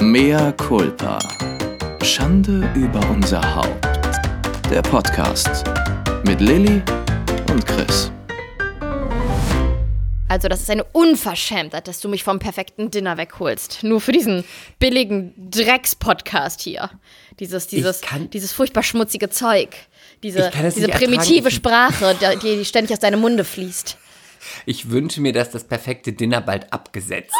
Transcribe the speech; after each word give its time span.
Mea 0.00 0.52
culpa. 0.52 1.18
Schande 2.02 2.70
über 2.74 3.00
unser 3.10 3.42
Haupt. 3.56 3.84
Der 4.70 4.82
Podcast 4.82 5.64
mit 6.24 6.40
Lilly 6.40 6.82
und 7.50 7.66
Chris. 7.66 8.10
Also, 10.28 10.48
das 10.48 10.60
ist 10.60 10.70
eine 10.70 10.84
Unverschämtheit, 10.84 11.88
dass 11.88 12.00
du 12.00 12.08
mich 12.08 12.22
vom 12.22 12.38
perfekten 12.38 12.90
Dinner 12.90 13.16
wegholst. 13.16 13.82
Nur 13.82 14.00
für 14.00 14.12
diesen 14.12 14.44
billigen 14.78 15.32
Drecks-Podcast 15.50 16.60
hier. 16.60 16.90
Dieses, 17.40 17.66
dieses, 17.66 18.00
kann- 18.00 18.30
dieses 18.30 18.52
furchtbar 18.52 18.82
schmutzige 18.82 19.30
Zeug. 19.30 19.70
Diese, 20.22 20.50
diese 20.74 20.88
primitive 20.88 21.50
Sprache, 21.50 22.14
die, 22.42 22.56
die 22.58 22.64
ständig 22.64 22.92
aus 22.92 23.00
deinem 23.00 23.20
Munde 23.20 23.44
fließt. 23.44 23.96
Ich 24.66 24.90
wünsche 24.90 25.20
mir, 25.20 25.32
dass 25.32 25.50
das 25.50 25.64
perfekte 25.64 26.12
Dinner 26.12 26.40
bald 26.40 26.72
abgesetzt 26.72 27.34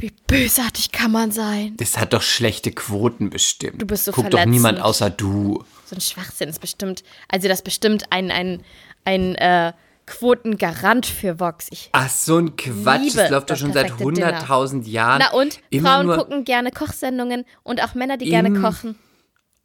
Wie 0.00 0.12
bösartig 0.26 0.92
kann 0.92 1.12
man 1.12 1.30
sein? 1.30 1.76
Das 1.76 1.98
hat 1.98 2.12
doch 2.14 2.22
schlechte 2.22 2.72
Quoten 2.72 3.28
bestimmt. 3.30 3.82
Du 3.82 3.86
bist 3.86 4.06
so 4.06 4.12
Guckt 4.12 4.32
doch 4.32 4.44
niemand 4.46 4.80
außer 4.80 5.10
du. 5.10 5.62
So 5.84 5.96
ein 5.96 6.00
Schwachsinn 6.00 6.48
ist 6.48 6.60
bestimmt, 6.60 7.04
also 7.28 7.48
das 7.48 7.58
ist 7.58 7.64
bestimmt 7.64 8.04
ein, 8.10 8.30
ein, 8.30 8.62
ein 9.04 9.34
äh, 9.34 9.72
Quotengarant 10.06 11.06
für 11.06 11.38
Vox. 11.38 11.68
Ich, 11.70 11.90
Ach, 11.92 12.08
so 12.08 12.38
ein 12.38 12.56
Quatsch. 12.56 13.14
Das 13.14 13.30
läuft 13.30 13.50
doch 13.50 13.56
schon 13.56 13.72
seit 13.72 13.88
perfekte 13.88 14.14
Dinner. 14.14 14.42
100.000 14.42 14.88
Jahren. 14.88 15.22
na 15.22 15.38
und? 15.38 15.60
immer 15.70 16.02
Frauen 16.02 16.16
gucken 16.18 16.44
gerne 16.44 16.70
Kochsendungen 16.70 17.44
und 17.62 17.82
auch 17.82 17.94
Männer, 17.94 18.16
die 18.16 18.28
gerne 18.28 18.48
Im- 18.48 18.62
kochen. 18.62 18.96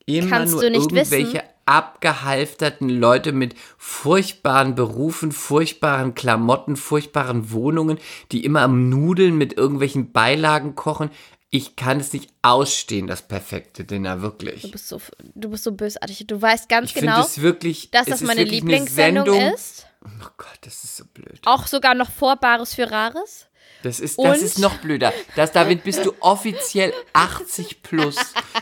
immer 0.05 0.29
kannst 0.29 0.53
du 0.53 0.69
nicht 0.69 0.91
wissen. 0.91 1.39
Abgehalfterten 1.65 2.89
Leute 2.89 3.31
mit 3.31 3.55
furchtbaren 3.77 4.75
Berufen, 4.75 5.31
furchtbaren 5.31 6.13
Klamotten, 6.15 6.75
furchtbaren 6.75 7.51
Wohnungen, 7.51 7.97
die 8.31 8.45
immer 8.45 8.61
am 8.61 8.89
Nudeln 8.89 9.37
mit 9.37 9.53
irgendwelchen 9.57 10.11
Beilagen 10.11 10.75
kochen. 10.75 11.09
Ich 11.49 11.75
kann 11.75 11.99
es 11.99 12.11
nicht 12.11 12.31
ausstehen, 12.41 13.07
das 13.07 13.21
perfekte 13.27 13.85
Dinner, 13.85 14.17
Du 14.17 14.21
wirklich. 14.23 14.71
bist 14.71 14.87
so, 14.89 14.99
du 15.35 15.49
bist 15.49 15.63
so 15.63 15.71
bösartig. 15.71 16.25
Du 16.27 16.41
weißt 16.41 16.67
ganz 16.67 16.89
Ich 16.89 16.95
genau, 16.95 17.21
es 17.21 17.41
wirklich, 17.41 17.91
dass 17.91 18.07
das 18.07 18.21
ist 18.21 18.27
meine 18.27 18.43
Lieblingssendung 18.43 19.25
Sendung. 19.25 19.53
ist. 19.53 19.87
Oh 20.03 20.27
Gott, 20.37 20.59
das 20.61 20.83
ist 20.83 20.97
so 20.97 21.05
blöd. 21.13 21.39
Auch 21.45 21.65
sogar 21.67 21.95
noch 21.95 22.11
vor 22.11 22.35
Bares 22.35 22.73
für 22.73 22.91
Rares. 22.91 23.47
Das 23.85 23.99
ist, 23.99 24.17
Und? 24.17 24.27
das 24.27 24.41
ist 24.41 24.59
noch 24.59 24.77
blöder. 24.77 25.13
Das, 25.35 25.51
David, 25.51 25.83
bist 25.83 26.05
du 26.05 26.13
offiziell 26.19 26.91
80 27.13 27.83
plus. 27.83 28.15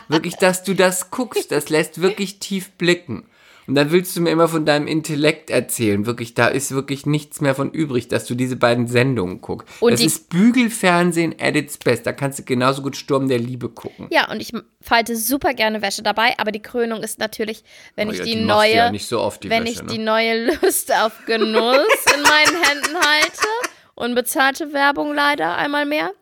Wirklich, 0.08 0.36
dass 0.36 0.62
du 0.62 0.74
das 0.74 1.10
guckst, 1.10 1.50
das 1.50 1.70
lässt 1.70 2.00
wirklich 2.02 2.38
tief 2.38 2.72
blicken. 2.72 3.26
Und 3.66 3.76
dann 3.76 3.90
willst 3.90 4.14
du 4.14 4.20
mir 4.20 4.30
immer 4.30 4.48
von 4.48 4.66
deinem 4.66 4.86
Intellekt 4.86 5.48
erzählen. 5.48 6.04
Wirklich, 6.04 6.34
da 6.34 6.48
ist 6.48 6.72
wirklich 6.72 7.06
nichts 7.06 7.40
mehr 7.40 7.54
von 7.54 7.70
übrig, 7.70 8.08
dass 8.08 8.26
du 8.26 8.34
diese 8.34 8.56
beiden 8.56 8.86
Sendungen 8.86 9.40
guckst. 9.40 9.66
Und 9.80 9.92
das 9.92 10.02
ist 10.02 10.28
Bügelfernsehen 10.28 11.34
at 11.40 11.56
its 11.56 11.78
best. 11.78 12.06
Da 12.06 12.12
kannst 12.12 12.38
du 12.38 12.42
genauso 12.42 12.82
gut 12.82 12.94
Sturm 12.94 13.28
der 13.28 13.38
Liebe 13.38 13.70
gucken. 13.70 14.08
Ja, 14.10 14.30
und 14.30 14.40
ich 14.40 14.52
falte 14.82 15.16
super 15.16 15.54
gerne 15.54 15.80
Wäsche 15.80 16.02
dabei, 16.02 16.34
aber 16.36 16.52
die 16.52 16.60
Krönung 16.60 17.02
ist 17.02 17.18
natürlich, 17.18 17.64
wenn 17.96 18.08
Oh 18.08 18.12
ich 18.12 18.18
ja, 18.18 18.24
die, 18.24 18.34
die 18.34 18.44
neue, 18.44 18.74
ja 18.74 18.92
so 18.98 19.32
wenn 19.44 19.64
Wäsche, 19.64 19.72
ich 19.72 19.82
ne? 19.82 19.88
die 19.92 19.98
neue 19.98 20.44
Lust 20.46 20.94
auf 20.94 21.24
Genuss 21.24 21.86
in 22.14 22.22
meinen 22.22 22.62
Händen 22.62 22.96
halte, 22.96 23.48
unbezahlte 23.94 24.72
Werbung 24.72 25.14
leider 25.14 25.56
einmal 25.56 25.86
mehr, 25.86 26.12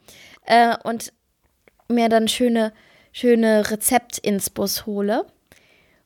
äh, 0.47 0.77
und 0.84 1.12
mir 1.89 2.09
dann 2.09 2.28
schöne, 2.28 2.73
schöne 3.12 3.70
Rezept-Inspos 3.70 4.87
hole. 4.87 5.27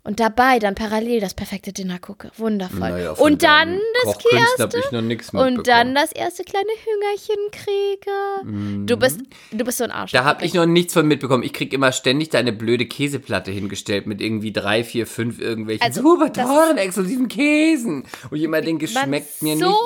Und 0.07 0.21
dabei 0.21 0.61
dann 0.61 0.77
parallel 0.77 1.19
das 1.19 1.35
perfekte 1.35 1.73
Dinner 1.73 1.99
gucke. 1.99 2.31
Wundervoll. 2.37 2.91
Naja, 2.91 3.11
und 3.11 3.43
dann 3.43 3.81
das 4.05 4.17
erste. 4.61 5.03
nix 5.03 5.31
und 5.31 5.67
dann 5.67 5.97
das 5.97 6.13
erste 6.13 6.45
kleine 6.45 6.69
Hüngerchen 6.69 7.37
kriege. 7.51 8.87
Du 8.87 8.97
bist, 8.97 9.21
du 9.51 9.65
bist 9.65 9.79
so 9.79 9.85
ein 9.85 9.91
Arsch. 9.91 10.13
Da 10.13 10.23
habe 10.23 10.45
ich 10.45 10.55
noch 10.55 10.65
nichts 10.65 10.93
von 10.93 11.09
mitbekommen. 11.09 11.43
Ich 11.43 11.53
krieg 11.53 11.73
immer 11.73 11.91
ständig 11.91 12.31
deine 12.31 12.53
blöde 12.53 12.87
Käseplatte 12.87 13.51
hingestellt 13.51 14.07
mit 14.07 14.21
irgendwie 14.21 14.53
drei, 14.53 14.85
vier, 14.85 15.09
fünf 15.09 15.41
irgendwelchen 15.41 15.85
Also, 15.85 16.03
super 16.03 16.33
teuren, 16.33 16.79
exklusiven 16.79 17.27
Käsen. 17.27 18.05
Und 18.31 18.37
ich 18.37 18.45
immer 18.45 18.61
denke, 18.61 18.89
man 18.95 19.07
schmeckt 19.07 19.43
mir 19.43 19.57
so 19.57 19.67
nicht. 19.67 19.77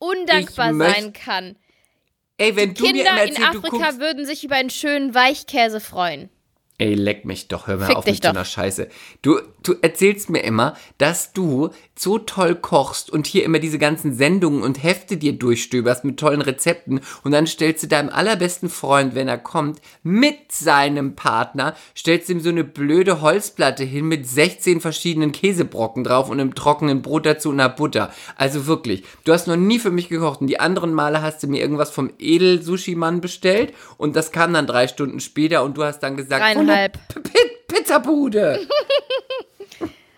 Undankbar 0.00 0.74
sein 0.74 1.12
kann. 1.12 1.56
Ey, 2.36 2.56
wenn 2.56 2.74
du 2.74 2.82
mir 2.82 2.92
Kinder 2.92 3.22
in 3.22 3.36
erzählst, 3.36 3.54
du 3.54 3.58
Afrika 3.58 3.98
würden 4.00 4.26
sich 4.26 4.42
über 4.42 4.56
einen 4.56 4.70
schönen 4.70 5.14
Weichkäse 5.14 5.78
freuen. 5.78 6.30
Ey, 6.80 6.94
leck 6.94 7.26
mich 7.26 7.48
doch, 7.48 7.66
hör 7.66 7.76
mal 7.76 7.88
Fick 7.88 7.96
auf 7.96 8.06
mit 8.06 8.14
so 8.14 8.20
doch. 8.22 8.30
einer 8.30 8.46
Scheiße. 8.46 8.88
Du, 9.20 9.38
du 9.62 9.74
erzählst 9.82 10.30
mir 10.30 10.42
immer, 10.42 10.74
dass 10.96 11.34
du 11.34 11.68
so 11.94 12.18
toll 12.18 12.54
kochst 12.54 13.10
und 13.10 13.26
hier 13.26 13.44
immer 13.44 13.58
diese 13.58 13.78
ganzen 13.78 14.14
Sendungen 14.14 14.62
und 14.62 14.82
Hefte 14.82 15.18
dir 15.18 15.34
durchstöberst 15.34 16.06
mit 16.06 16.18
tollen 16.18 16.40
Rezepten 16.40 17.02
und 17.22 17.32
dann 17.32 17.46
stellst 17.46 17.82
du 17.82 17.86
deinem 17.86 18.08
allerbesten 18.08 18.70
Freund, 18.70 19.14
wenn 19.14 19.28
er 19.28 19.36
kommt, 19.36 19.82
mit 20.02 20.52
seinem 20.52 21.16
Partner, 21.16 21.74
stellst 21.94 22.30
ihm 22.30 22.40
so 22.40 22.48
eine 22.48 22.64
blöde 22.64 23.20
Holzplatte 23.20 23.84
hin 23.84 24.06
mit 24.06 24.26
16 24.26 24.80
verschiedenen 24.80 25.32
Käsebrocken 25.32 26.02
drauf 26.02 26.30
und 26.30 26.40
einem 26.40 26.54
trockenen 26.54 27.02
Brot 27.02 27.26
dazu 27.26 27.50
und 27.50 27.60
einer 27.60 27.68
Butter. 27.68 28.10
Also 28.36 28.66
wirklich, 28.66 29.04
du 29.24 29.34
hast 29.34 29.48
noch 29.48 29.56
nie 29.56 29.78
für 29.78 29.90
mich 29.90 30.08
gekocht 30.08 30.40
und 30.40 30.46
die 30.46 30.60
anderen 30.60 30.94
Male 30.94 31.20
hast 31.20 31.42
du 31.42 31.46
mir 31.46 31.60
irgendwas 31.60 31.90
vom 31.90 32.10
Edel-Sushi-Mann 32.18 33.20
bestellt 33.20 33.74
und 33.98 34.16
das 34.16 34.32
kam 34.32 34.54
dann 34.54 34.66
drei 34.66 34.88
Stunden 34.88 35.20
später 35.20 35.62
und 35.62 35.76
du 35.76 35.84
hast 35.84 35.98
dann 35.98 36.16
gesagt, 36.16 36.40
Dreieinhalb. 36.70 36.98
Pizzabude. 37.68 38.66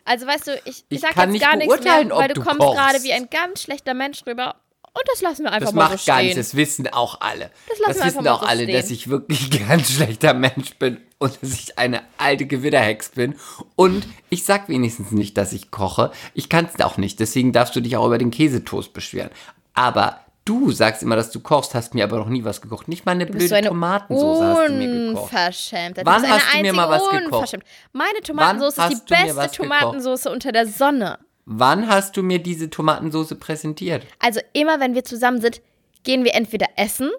Also 0.05 0.27
weißt 0.27 0.49
du, 0.49 0.55
ich, 0.65 0.79
ich 0.79 0.85
Ich 0.89 1.01
sag 1.01 1.13
kann 1.13 1.29
jetzt 1.29 1.33
nicht 1.35 1.43
gar 1.43 1.57
nichts 1.57 1.73
beurteilen, 1.73 2.09
mehr, 2.09 2.17
weil 2.17 2.25
ob 2.31 2.35
du 2.35 2.41
du 2.41 2.43
kommst 2.47 2.59
kochst. 2.61 2.77
gerade 2.77 3.03
wie 3.05 3.13
ein 3.13 3.29
ganz 3.31 3.63
schlechter 3.63 3.95
Mensch 3.95 4.27
rüber. 4.27 4.57
Und 4.95 5.05
das 5.11 5.23
lassen 5.23 5.45
wir 5.45 5.53
einfach 5.53 5.69
Das 5.69 5.75
mal 5.75 5.89
macht 5.91 6.01
so 6.01 6.07
gar 6.11 6.19
stehen. 6.19 6.27
nichts, 6.37 6.49
das 6.51 6.57
wissen 6.57 6.89
auch 6.93 7.21
alle. 7.21 7.51
Das 7.69 7.79
lassen 7.79 7.81
wir 8.01 8.07
wissen 8.07 8.19
einfach 8.19 8.23
mal 8.23 8.31
auch 8.33 8.41
so 8.43 8.47
alle, 8.49 8.63
stehen. 8.65 8.75
dass 8.75 8.91
ich 8.91 9.09
wirklich 9.09 9.53
ein 9.61 9.69
ganz 9.69 9.93
schlechter 9.93 10.35
Mensch 10.35 10.75
bin 10.75 11.01
und 11.19 11.39
dass 11.41 11.53
ich 11.55 11.79
eine 11.79 12.03
alte 12.19 12.47
Gewitterhex 12.47 13.11
bin. 13.11 13.37
Und 13.77 14.05
ich 14.29 14.45
sag 14.45 14.69
wenigstens 14.69 15.13
nicht, 15.13 15.39
dass 15.39 15.53
ich 15.53 15.71
koche. 15.71 16.11
Ich 16.35 16.49
kann 16.49 16.67
es 16.75 16.85
auch 16.85 16.97
nicht, 16.97 17.21
deswegen 17.21 17.53
darfst 17.53 17.77
du 17.77 17.81
dich 17.81 17.97
auch 17.97 18.07
über 18.07 18.19
den 18.19 18.33
Käsetoast 18.33 18.93
beschweren. 18.93 19.31
Aber 19.75 20.19
du 20.45 20.73
sagst 20.73 21.03
immer, 21.03 21.17
dass 21.17 21.31
du 21.31 21.41
kochst, 21.41 21.75
hast 21.75 21.95
mir 21.95 22.05
aber 22.05 22.19
noch 22.19 22.29
nie 22.29 22.45
was 22.45 22.61
gekocht. 22.61 22.89
Nicht 22.89 23.07
mal 23.07 23.13
eine 23.13 23.27
blöde 23.27 23.49
so 23.49 23.55
eine 23.55 23.69
Tomatensauce 23.69 24.43
hast 24.43 24.69
du 24.69 24.73
mir 24.73 25.09
gekocht. 25.09 25.25
Unverschämtheit. 25.25 26.07
Wann 26.07 26.29
hast 26.29 26.55
du 26.55 26.61
mir 26.61 26.73
mal 26.73 26.89
was 26.89 27.11
gekocht? 27.11 27.59
Meine 27.93 28.21
Tomatensauce 28.23 28.79
Wann 28.79 28.93
ist 28.93 29.05
die 29.09 29.15
beste? 29.15 29.63
Tomatensauce 29.63 30.27
unter 30.27 30.53
der 30.53 30.67
Sonne. 30.67 31.19
Wann 31.45 31.89
hast 31.89 32.17
du 32.17 32.23
mir 32.23 32.39
diese 32.39 32.71
Tomatensauce 32.71 33.35
präsentiert? 33.39 34.07
Also 34.19 34.41
immer, 34.53 34.81
wenn 34.81 34.95
wir 34.95 35.05
zusammen 35.05 35.41
sind, 35.41 35.61
gehen 36.05 36.25
wir 36.25 36.35
entweder 36.35 36.67
essen 36.77 37.11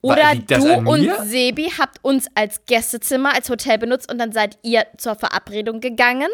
oder 0.00 0.34
du 0.34 0.90
und? 0.90 1.10
Sebi 1.24 1.72
habt 1.78 1.98
uns 2.02 2.26
als 2.34 2.66
Gästezimmer, 2.66 3.34
als 3.34 3.48
Hotel 3.48 3.78
benutzt 3.78 4.10
und 4.12 4.18
dann 4.18 4.32
seid 4.32 4.58
ihr 4.62 4.84
zur 4.98 5.14
Verabredung 5.14 5.80
gegangen. 5.80 6.28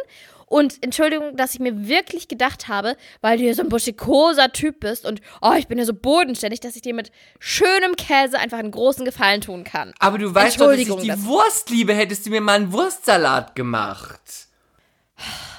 Und 0.51 0.83
Entschuldigung, 0.83 1.37
dass 1.37 1.55
ich 1.55 1.61
mir 1.61 1.87
wirklich 1.87 2.27
gedacht 2.27 2.67
habe, 2.67 2.97
weil 3.21 3.39
du 3.39 3.45
hier 3.45 3.55
so 3.55 3.63
ein 3.63 3.69
buschikoser 3.69 4.51
Typ 4.51 4.81
bist 4.81 5.07
und 5.07 5.21
oh, 5.41 5.53
ich 5.57 5.69
bin 5.69 5.79
ja 5.79 5.85
so 5.85 5.95
bodenständig, 5.95 6.59
dass 6.59 6.75
ich 6.75 6.83
dir 6.83 6.93
mit 6.93 7.13
schönem 7.39 7.95
Käse 7.95 8.37
einfach 8.37 8.59
einen 8.59 8.73
großen 8.73 9.05
Gefallen 9.05 9.43
tun 9.43 9.63
kann. 9.63 9.95
Aber 10.01 10.19
du 10.19 10.35
weißt 10.35 10.61
doch, 10.61 10.67
dass 10.67 10.81
ich 10.81 10.93
die 10.93 11.07
das- 11.07 11.25
Wurst 11.25 11.71
liebe, 11.71 11.95
hättest 11.95 12.27
du 12.27 12.31
mir 12.31 12.41
mal 12.41 12.57
einen 12.57 12.73
Wurstsalat 12.73 13.55
gemacht. 13.55 14.21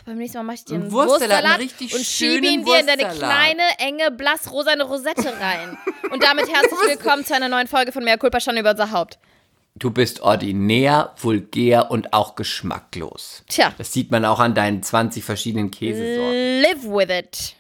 Beim 0.06 0.18
nächsten 0.18 0.40
Mal 0.40 0.44
mach 0.44 0.54
ich 0.56 0.66
dir 0.66 0.76
einen 0.76 0.84
Ein 0.88 0.92
Wurstsalat, 0.92 1.30
Wurstsalat, 1.30 1.60
richtig 1.60 1.96
und 1.96 2.04
schiebe 2.06 2.46
ihn 2.46 2.66
dir 2.66 2.80
in 2.82 2.88
deine 2.88 3.08
kleine, 3.08 3.64
enge, 3.78 4.12
blassrosane 4.12 4.84
Rosette 4.84 5.40
rein. 5.40 5.78
Und 6.12 6.22
damit 6.22 6.52
herzlich 6.52 6.80
willkommen 6.86 7.24
zu 7.24 7.34
einer 7.34 7.48
neuen 7.48 7.68
Folge 7.68 7.94
von 7.94 8.04
Mehr 8.04 8.18
Culpa 8.18 8.42
Schande 8.42 8.60
über 8.60 8.72
unser 8.72 8.92
Haupt. 8.92 9.20
Du 9.76 9.90
bist 9.90 10.20
ordinär, 10.22 11.14
vulgär 11.18 11.92
und 11.92 12.14
auch 12.14 12.36
geschmacklos. 12.36 13.44
Tja. 13.48 13.74
Das 13.78 13.94
sieht 13.94 14.12
man 14.12 14.26
auch 14.26 14.40
an 14.40 14.54
deinen 14.54 14.84
20 14.84 15.24
verschiedenen 15.24 15.72
Käsesorten. 15.72 16.62
Live 16.62 16.84
with 16.84 17.10
it. 17.10 17.56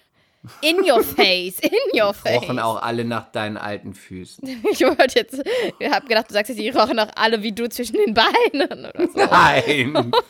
In 0.61 0.77
your 0.83 1.03
face, 1.03 1.59
in 1.59 1.71
your 2.01 2.13
face. 2.13 2.41
Rochen 2.41 2.59
auch 2.59 2.81
alle 2.81 3.05
nach 3.05 3.31
deinen 3.31 3.57
alten 3.57 3.93
Füßen. 3.93 4.43
Ich 4.71 4.81
wollte 4.81 5.19
jetzt, 5.19 5.41
ich 5.79 5.89
habe 5.89 6.07
gedacht, 6.07 6.29
du 6.29 6.33
sagst 6.33 6.49
jetzt, 6.49 6.59
die 6.59 6.69
rochen 6.69 6.99
auch 6.99 7.09
alle 7.15 7.43
wie 7.43 7.51
du 7.51 7.69
zwischen 7.69 7.97
den 7.97 8.13
Beinen 8.13 8.85
oder 8.85 9.07
so. 9.07 9.17
Nein! 9.19 10.11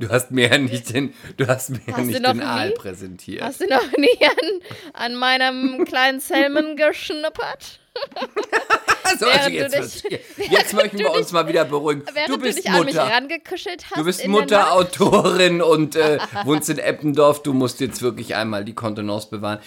Du 0.00 0.08
hast 0.08 0.30
mir 0.30 0.48
ja 0.50 0.56
nicht 0.56 0.92
den, 0.94 1.12
du 1.36 1.46
hast 1.46 1.68
mir 1.68 1.80
ja 1.86 1.92
Hast 1.92 1.98
du 1.98 2.06
nicht 2.06 2.22
noch 2.22 2.32
den 2.32 2.40
Aal 2.42 2.68
nie? 2.70 2.74
präsentiert. 2.74 3.42
Hast 3.42 3.60
du 3.60 3.66
noch 3.66 3.92
nie 3.98 4.24
an, 4.24 4.60
an 4.94 5.16
meinem 5.16 5.84
kleinen 5.84 6.18
Salmon 6.18 6.76
geschnuppert? 6.76 7.78
Während 9.20 9.36
also 9.40 9.48
du 9.48 9.54
jetzt, 9.54 9.74
dich- 10.04 10.10
wird's- 10.10 10.50
jetzt 10.50 10.72
möchten 10.74 10.98
wir 10.98 11.06
du 11.06 11.12
uns 11.12 11.32
mal 11.32 11.46
wieder 11.46 11.64
beruhigen. 11.64 12.02
Du 12.26 12.32
du, 12.36 12.38
bist 12.38 12.58
dich 12.58 12.70
an 12.70 12.84
mich 12.84 12.94
Mutter. 12.94 13.10
hast. 13.10 13.96
Du 13.96 14.04
bist 14.04 14.26
Mutter. 14.26 14.72
Autorin 14.72 15.60
und 15.60 15.96
äh, 15.96 16.18
wohnst 16.44 16.70
in 16.70 16.78
Eppendorf. 16.78 17.42
Du 17.42 17.52
musst 17.52 17.80
jetzt 17.80 18.00
wirklich 18.02 18.34
einmal 18.34 18.64
die 18.64 18.74
Kontenance 18.74 19.28
bewahren. 19.28 19.58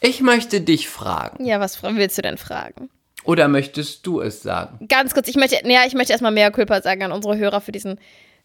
Ich 0.00 0.20
möchte 0.20 0.60
dich 0.60 0.88
fragen. 0.88 1.44
Ja, 1.44 1.60
was 1.60 1.82
willst 1.82 2.18
du 2.18 2.22
denn 2.22 2.38
fragen? 2.38 2.90
Oder 3.24 3.48
möchtest 3.48 4.06
du 4.06 4.20
es 4.20 4.42
sagen? 4.42 4.86
Ganz 4.88 5.14
kurz, 5.14 5.28
ich 5.28 5.36
möchte, 5.36 5.56
ja, 5.66 5.84
ich 5.86 5.94
möchte 5.94 6.12
erstmal 6.12 6.32
mehr 6.32 6.50
Culpa 6.50 6.82
sagen 6.82 7.02
an 7.02 7.12
unsere 7.12 7.36
Hörer 7.38 7.60
für 7.60 7.72
diesen 7.72 7.98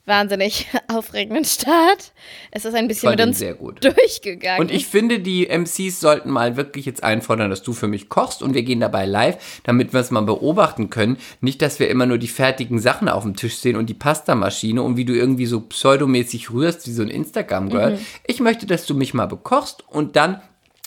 wahnsinnig 0.09 0.67
aufregenden 0.89 1.45
Start. 1.45 2.11
Es 2.51 2.65
ist 2.65 2.73
ein 2.73 2.89
bisschen 2.89 3.11
mit 3.11 3.21
uns 3.21 3.39
sehr 3.39 3.53
gut. 3.53 3.81
durchgegangen. 3.85 4.59
Und 4.59 4.71
ich 4.71 4.85
finde, 4.87 5.19
die 5.19 5.47
MCs 5.47 6.01
sollten 6.01 6.29
mal 6.29 6.57
wirklich 6.57 6.85
jetzt 6.85 7.03
einfordern, 7.03 7.49
dass 7.49 7.63
du 7.63 7.71
für 7.71 7.87
mich 7.87 8.09
kochst 8.09 8.43
und 8.43 8.53
wir 8.53 8.63
gehen 8.63 8.81
dabei 8.81 9.05
live, 9.05 9.61
damit 9.63 9.93
wir 9.93 10.01
es 10.01 10.11
mal 10.11 10.21
beobachten 10.21 10.89
können. 10.89 11.17
Nicht, 11.39 11.61
dass 11.61 11.79
wir 11.79 11.89
immer 11.89 12.05
nur 12.05 12.17
die 12.17 12.27
fertigen 12.27 12.79
Sachen 12.79 13.07
auf 13.07 13.23
dem 13.23 13.37
Tisch 13.37 13.55
sehen 13.59 13.77
und 13.77 13.85
die 13.89 13.93
Pastamaschine 13.93 14.81
und 14.83 14.97
wie 14.97 15.05
du 15.05 15.13
irgendwie 15.13 15.45
so 15.45 15.61
pseudomäßig 15.61 16.51
rührst, 16.51 16.85
wie 16.87 16.91
so 16.91 17.03
ein 17.03 17.09
Instagram-Girl. 17.09 17.91
Mhm. 17.91 17.99
Ich 18.27 18.41
möchte, 18.41 18.65
dass 18.65 18.85
du 18.85 18.95
mich 18.95 19.13
mal 19.13 19.27
bekochst 19.27 19.83
und 19.87 20.17
dann 20.17 20.41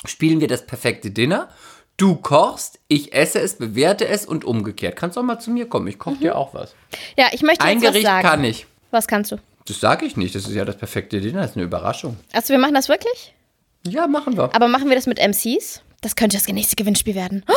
spielen 0.04 0.40
wir 0.40 0.48
das 0.48 0.66
perfekte 0.66 1.10
Dinner. 1.12 1.48
Du 1.96 2.16
kochst, 2.16 2.80
ich 2.88 3.12
esse 3.12 3.38
es, 3.38 3.54
bewerte 3.58 4.08
es 4.08 4.26
und 4.26 4.44
umgekehrt. 4.44 4.96
Kannst 4.96 5.16
auch 5.18 5.22
mal 5.22 5.38
zu 5.38 5.50
mir 5.50 5.66
kommen, 5.68 5.86
ich 5.86 5.98
koche 5.98 6.16
dir 6.16 6.36
auch 6.36 6.54
was. 6.54 6.74
ja, 7.16 7.26
ich 7.32 7.42
möchte 7.42 7.64
Ein 7.64 7.78
Mhm. 7.78 7.82
Gericht 7.82 8.06
kann 8.06 8.42
ich. 8.42 8.66
Was 8.92 9.08
kannst 9.08 9.32
du? 9.32 9.36
Das 9.66 9.80
sage 9.80 10.06
ich 10.06 10.16
nicht, 10.16 10.34
das 10.34 10.46
ist 10.46 10.54
ja 10.54 10.64
das 10.64 10.76
perfekte 10.76 11.20
Dinner, 11.20 11.40
das 11.40 11.50
ist 11.52 11.56
eine 11.56 11.64
Überraschung. 11.64 12.16
Also 12.32 12.50
wir 12.50 12.58
machen 12.58 12.74
das 12.74 12.88
wirklich? 12.88 13.34
Ja, 13.86 14.06
machen 14.06 14.36
wir. 14.36 14.54
Aber 14.54 14.68
machen 14.68 14.88
wir 14.88 14.94
das 14.96 15.06
mit 15.06 15.18
MCs? 15.18 15.82
Das 16.00 16.14
könnte 16.14 16.36
das 16.36 16.46
nächste 16.46 16.76
Gewinnspiel 16.76 17.14
werden. 17.14 17.44
Oh! 17.48 17.52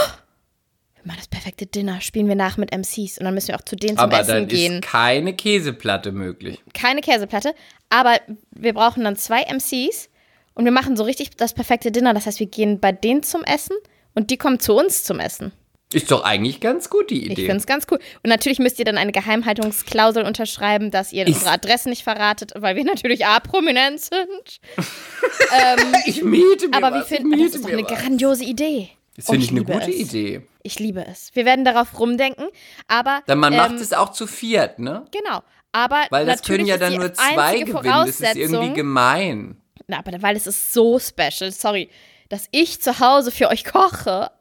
Wir 0.95 1.07
machen 1.07 1.17
das 1.17 1.27
perfekte 1.27 1.65
Dinner, 1.65 2.01
spielen 2.01 2.27
wir 2.27 2.35
nach 2.35 2.57
mit 2.57 2.71
MCs 2.71 3.17
und 3.19 3.25
dann 3.25 3.33
müssen 3.33 3.49
wir 3.49 3.55
auch 3.57 3.63
zu 3.65 3.75
denen 3.75 3.97
zum 3.97 4.05
Aber 4.05 4.19
Essen 4.19 4.27
dann 4.33 4.47
gehen. 4.47 4.73
ist 4.75 4.81
keine 4.83 5.33
Käseplatte 5.35 6.11
möglich. 6.11 6.63
Keine 6.73 7.01
Käseplatte, 7.01 7.53
aber 7.89 8.19
wir 8.51 8.73
brauchen 8.73 9.03
dann 9.03 9.15
zwei 9.15 9.43
MCs 9.43 10.09
und 10.55 10.65
wir 10.65 10.71
machen 10.71 10.95
so 10.95 11.03
richtig 11.03 11.31
das 11.37 11.53
perfekte 11.53 11.91
Dinner. 11.91 12.13
Das 12.13 12.25
heißt, 12.25 12.39
wir 12.39 12.47
gehen 12.47 12.79
bei 12.79 12.91
denen 12.91 13.21
zum 13.23 13.43
Essen 13.43 13.75
und 14.13 14.31
die 14.31 14.37
kommen 14.37 14.59
zu 14.59 14.73
uns 14.73 15.03
zum 15.03 15.19
Essen. 15.19 15.51
Ist 15.95 16.11
doch 16.11 16.23
eigentlich 16.23 16.59
ganz 16.59 16.89
gut, 16.89 17.09
die 17.09 17.25
Ich 17.25 17.31
Idee. 17.31 17.41
finde 17.45 17.57
es 17.57 17.65
ganz 17.65 17.85
cool. 17.89 17.99
Und 18.23 18.29
natürlich 18.29 18.59
müsst 18.59 18.77
ihr 18.79 18.85
dann 18.85 18.97
eine 18.97 19.11
Geheimhaltungsklausel 19.11 20.23
unterschreiben, 20.25 20.91
dass 20.91 21.13
ihr 21.13 21.25
Ich- 21.27 21.33
unsere 21.35 21.51
Adressen 21.51 21.89
nicht 21.89 22.03
verratet, 22.03 22.51
weil 22.55 22.75
wir 22.75 22.83
natürlich 22.83 23.25
A 23.25 23.39
prominent 23.39 24.01
sind. 24.01 24.59
ich 26.05 26.21
miete 26.23 26.67
mir 26.69 26.77
Aber 26.77 26.91
was, 26.91 27.09
wir 27.09 27.17
ich 27.17 27.21
finden, 27.23 27.31
das 27.43 27.55
ist 27.55 27.63
doch 27.65 27.69
eine 27.71 27.83
was. 27.83 27.91
grandiose 28.01 28.43
Idee. 28.43 28.89
Das 29.15 29.25
finde 29.27 29.45
ich 29.45 29.51
eine 29.51 29.59
liebe 29.59 29.71
gute 29.71 29.89
es. 29.91 29.95
Idee. 29.95 30.41
Ich 30.63 30.79
liebe 30.79 31.05
es. 31.07 31.31
Wir 31.33 31.45
werden 31.45 31.63
darauf 31.63 31.97
rumdenken, 31.99 32.47
aber 32.87 33.21
Dann 33.27 33.39
man 33.39 33.53
ähm, 33.53 33.59
macht 33.59 33.75
es 33.75 33.93
auch 33.93 34.11
zu 34.11 34.27
viert, 34.27 34.79
ne? 34.79 35.05
genau. 35.11 35.41
Aber 35.71 36.03
Weil 36.09 36.25
das 36.25 36.41
können 36.41 36.65
ja 36.65 36.77
dann 36.77 36.93
nur 36.95 37.13
zwei 37.13 37.59
gewinnen. 37.59 37.83
Das 37.83 38.19
ist 38.21 38.35
irgendwie 38.35 38.73
gemein. 38.73 39.61
Na, 39.87 39.99
aber 39.99 40.21
weil 40.21 40.35
es 40.35 40.47
ist 40.47 40.71
so 40.73 40.99
special. 40.99 41.51
Sorry, 41.51 41.89
dass 42.29 42.47
ich 42.51 42.81
zu 42.81 42.99
Hause 42.99 43.29
für 43.31 43.49
euch 43.49 43.63
koche. 43.65 44.31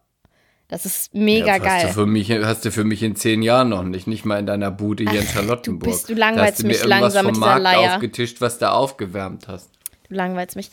Das 0.68 0.86
ist 0.86 1.12
mega 1.14 1.58
das 1.58 1.66
Hast 1.68 1.82
du, 1.82 1.86
geil. 1.86 1.92
für 1.94 2.06
mich, 2.06 2.30
hast 2.30 2.64
du 2.64 2.70
für 2.72 2.84
mich 2.84 3.02
in 3.02 3.16
zehn 3.16 3.42
Jahren 3.42 3.68
noch 3.68 3.82
nicht. 3.82 4.06
Nicht 4.06 4.24
mal 4.24 4.38
in 4.38 4.46
deiner 4.46 4.70
Bude 4.70 5.04
hier 5.08 5.20
in 5.20 5.26
Charlottenburg. 5.26 5.90
bist- 5.92 6.08
du 6.08 6.14
langweilst 6.14 6.40
da 6.40 6.52
hast 6.52 6.62
du 6.62 6.66
mich 6.66 6.84
langsam 6.84 7.24
vom 7.24 7.26
mit 7.26 7.36
dieser 7.36 7.46
Markt 7.46 7.62
Leier. 7.62 7.94
aufgetischt, 7.94 8.40
was 8.40 8.58
du 8.58 8.70
aufgewärmt 8.70 9.46
hast. 9.48 9.70
Du 10.08 10.14
langweilst 10.14 10.56
mich. 10.56 10.70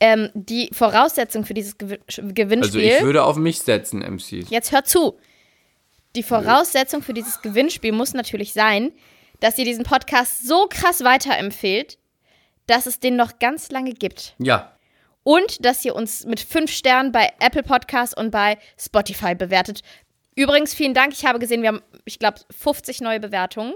Ähm, 0.00 0.30
die 0.34 0.68
Voraussetzung 0.72 1.44
für 1.44 1.54
dieses 1.54 1.76
Gew 1.78 1.96
Also 2.06 2.22
Gewinnspiel. 2.34 2.80
ich 2.82 3.02
würde 3.02 3.24
auf 3.24 3.36
mich 3.36 3.60
setzen, 3.60 4.00
MC. 4.02 4.44
Jetzt 4.50 4.72
hör 4.72 4.84
zu. 4.84 5.18
Die 6.16 6.22
Voraussetzung 6.22 7.02
für 7.02 7.12
dieses 7.14 7.42
Gewinnspiel 7.42 7.92
muss 7.92 8.14
natürlich 8.14 8.52
sein, 8.54 8.92
dass 9.40 9.58
ihr 9.58 9.64
diesen 9.66 9.84
Podcast 9.84 10.46
so 10.46 10.66
krass 10.68 11.04
weiterempfehlt, 11.04 11.98
dass 12.66 12.86
es 12.86 13.00
den 13.00 13.16
noch 13.16 13.38
ganz 13.38 13.70
lange 13.70 13.92
gibt. 13.92 14.34
Ja. 14.38 14.72
Und 15.26 15.64
dass 15.64 15.84
ihr 15.84 15.96
uns 15.96 16.24
mit 16.24 16.38
fünf 16.38 16.70
Sternen 16.70 17.10
bei 17.10 17.32
Apple 17.40 17.64
Podcasts 17.64 18.16
und 18.16 18.30
bei 18.30 18.58
Spotify 18.78 19.34
bewertet. 19.34 19.80
Übrigens, 20.36 20.72
vielen 20.72 20.94
Dank. 20.94 21.14
Ich 21.14 21.26
habe 21.26 21.40
gesehen, 21.40 21.62
wir 21.62 21.70
haben, 21.70 21.82
ich 22.04 22.20
glaube, 22.20 22.38
50 22.56 23.00
neue 23.00 23.18
Bewertungen. 23.18 23.74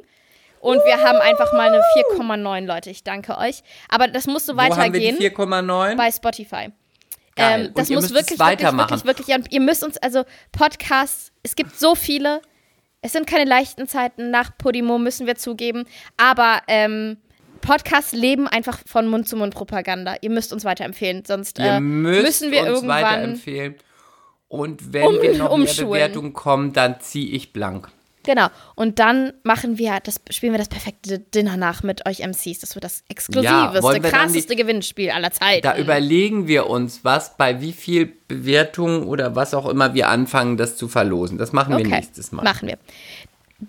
Und 0.61 0.77
wir 0.85 0.99
haben 1.03 1.19
einfach 1.19 1.53
mal 1.53 1.67
eine 1.67 1.83
4,9, 2.17 2.67
Leute. 2.67 2.91
Ich 2.91 3.03
danke 3.03 3.37
euch. 3.37 3.65
Aber 3.89 4.07
das 4.07 4.29
muss 4.29 4.47
so 4.47 4.53
Wo 4.53 4.59
weitergehen 4.59 5.19
4,9? 5.19 5.97
bei 5.97 6.13
Spotify. 6.13 6.69
Ähm, 7.35 7.73
das 7.75 7.89
muss 7.89 8.11
wirklich, 8.11 8.15
wirklich, 8.15 8.39
weitermachen. 8.39 8.91
wirklich, 8.91 9.07
wirklich, 9.07 9.27
ja, 9.27 9.35
und 9.35 9.51
ihr 9.51 9.61
müsst 9.61 9.83
uns, 9.83 9.99
also 9.99 10.23
Podcasts, 10.53 11.33
es 11.43 11.57
gibt 11.57 11.77
so 11.77 11.97
viele, 11.97 12.43
es 13.03 13.11
sind 13.11 13.27
keine 13.27 13.45
leichten 13.45 13.89
Zeiten, 13.89 14.31
nach 14.31 14.57
Podimo 14.57 14.99
müssen 14.99 15.27
wir 15.27 15.35
zugeben, 15.35 15.85
aber 16.17 16.63
ähm, 16.69 17.17
Podcasts 17.61 18.13
leben 18.13 18.47
einfach 18.49 18.79
von 18.87 19.07
Mund-zu-Mund-Propaganda. 19.09 20.17
Ihr 20.21 20.31
müsst 20.31 20.53
uns 20.53 20.65
weiterempfehlen, 20.65 21.25
sonst 21.27 21.59
äh, 21.59 21.81
müssen 21.81 22.51
wir 22.51 22.61
uns 22.61 22.69
irgendwann 22.69 23.03
weiterempfehlen. 23.03 23.75
Und 24.49 24.93
wenn 24.93 25.07
um- 25.07 25.23
wir 25.23 25.31
noch 25.33 25.39
mehr 25.39 25.53
umschulen. 25.53 25.91
Bewertungen 25.91 26.33
kommen, 26.33 26.73
dann 26.73 27.01
ziehe 27.01 27.31
ich 27.35 27.53
blank. 27.53 27.89
Genau. 28.23 28.49
Und 28.75 28.99
dann 28.99 29.33
machen 29.45 29.79
wir, 29.79 29.99
das 30.03 30.21
spielen 30.31 30.53
wir 30.53 30.59
das 30.59 30.69
perfekte 30.69 31.19
Dinner 31.19 31.57
nach 31.57 31.83
mit 31.83 32.07
euch 32.07 32.21
MCs. 32.21 32.59
Das 32.59 32.75
wird 32.75 32.85
das 32.85 33.03
exklusiveste, 33.09 33.81
dann 33.81 34.03
krasseste 34.03 34.57
Gewinnspiel 34.57 35.11
aller 35.11 35.31
Zeiten. 35.31 35.63
Da 35.63 35.79
überlegen 35.79 36.47
wir 36.47 36.67
uns, 36.69 37.03
was 37.03 37.37
bei 37.39 37.63
wie 37.63 37.73
viel 37.73 38.13
Bewertungen 38.29 39.05
oder 39.05 39.37
was 39.37 39.55
auch 39.55 39.67
immer 39.67 39.95
wir 39.95 40.09
anfangen, 40.09 40.59
das 40.59 40.77
zu 40.77 40.87
verlosen. 40.89 41.39
Das 41.39 41.53
machen 41.53 41.79
wir 41.79 41.87
nächstes 41.87 42.31
Mal. 42.31 42.43
Machen 42.43 42.69
wir. 42.69 42.77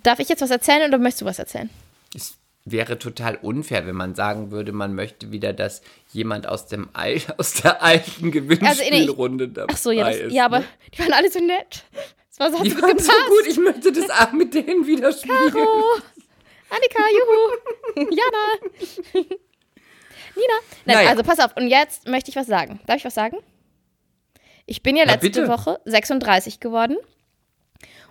Darf 0.04 0.20
ich 0.20 0.28
jetzt 0.28 0.42
was 0.42 0.52
erzählen 0.52 0.88
oder 0.90 0.98
möchtest 0.98 1.22
du 1.22 1.26
was 1.26 1.40
erzählen? 1.40 1.70
Es 2.14 2.36
wäre 2.66 3.00
total 3.00 3.36
unfair, 3.38 3.86
wenn 3.88 3.96
man 3.96 4.14
sagen 4.16 4.52
würde, 4.52 4.72
man 4.72 4.94
möchte 4.94 5.32
wieder, 5.32 5.52
dass 5.54 5.82
jemand 6.12 6.48
aus, 6.48 6.68
dem 6.68 6.90
Al 6.94 7.20
aus 7.38 7.54
der 7.54 7.82
alten 7.82 8.32
Gewinnspielrunde 8.32 9.50
dabei 9.50 9.74
Ach 9.74 9.78
so, 9.78 9.92
ja, 9.92 10.08
das, 10.10 10.18
ist. 10.18 10.34
ja, 10.34 10.46
aber 10.46 10.60
ne? 10.60 10.66
die 10.94 11.00
waren 11.00 11.14
alle 11.14 11.32
so 11.32 11.40
nett. 11.40 11.84
Das 12.30 12.40
war 12.40 12.52
so, 12.58 12.64
Die 12.64 12.72
waren 12.82 12.90
gepasst. 12.92 13.08
so 13.08 13.36
gut, 13.36 13.48
ich 13.48 13.58
möchte 13.58 13.92
das 13.92 14.10
auch 14.10 14.32
mit 14.32 14.54
denen 14.54 14.86
wieder 14.88 15.12
spielen. 15.12 15.54
Oh, 15.56 16.00
Annika, 16.70 17.04
juhu. 17.12 18.10
Jana. 18.16 19.26
Nina. 20.36 20.54
Nein, 20.86 20.96
Naja. 20.96 21.10
also 21.10 21.24
pass 21.24 21.40
auf. 21.40 21.56
Und 21.58 21.68
jetzt 21.68 22.08
möchte 22.08 22.30
ich 22.30 22.36
was 22.38 22.48
sagen. 22.48 22.80
Darf 22.88 22.98
ich 22.98 23.06
was 23.06 23.16
sagen? 23.16 23.38
Ich 24.66 24.82
bin 24.82 24.96
ja 24.96 25.04
letzte. 25.04 25.48
Woche 25.50 25.80
36 25.86 26.60
geworden. 26.62 26.96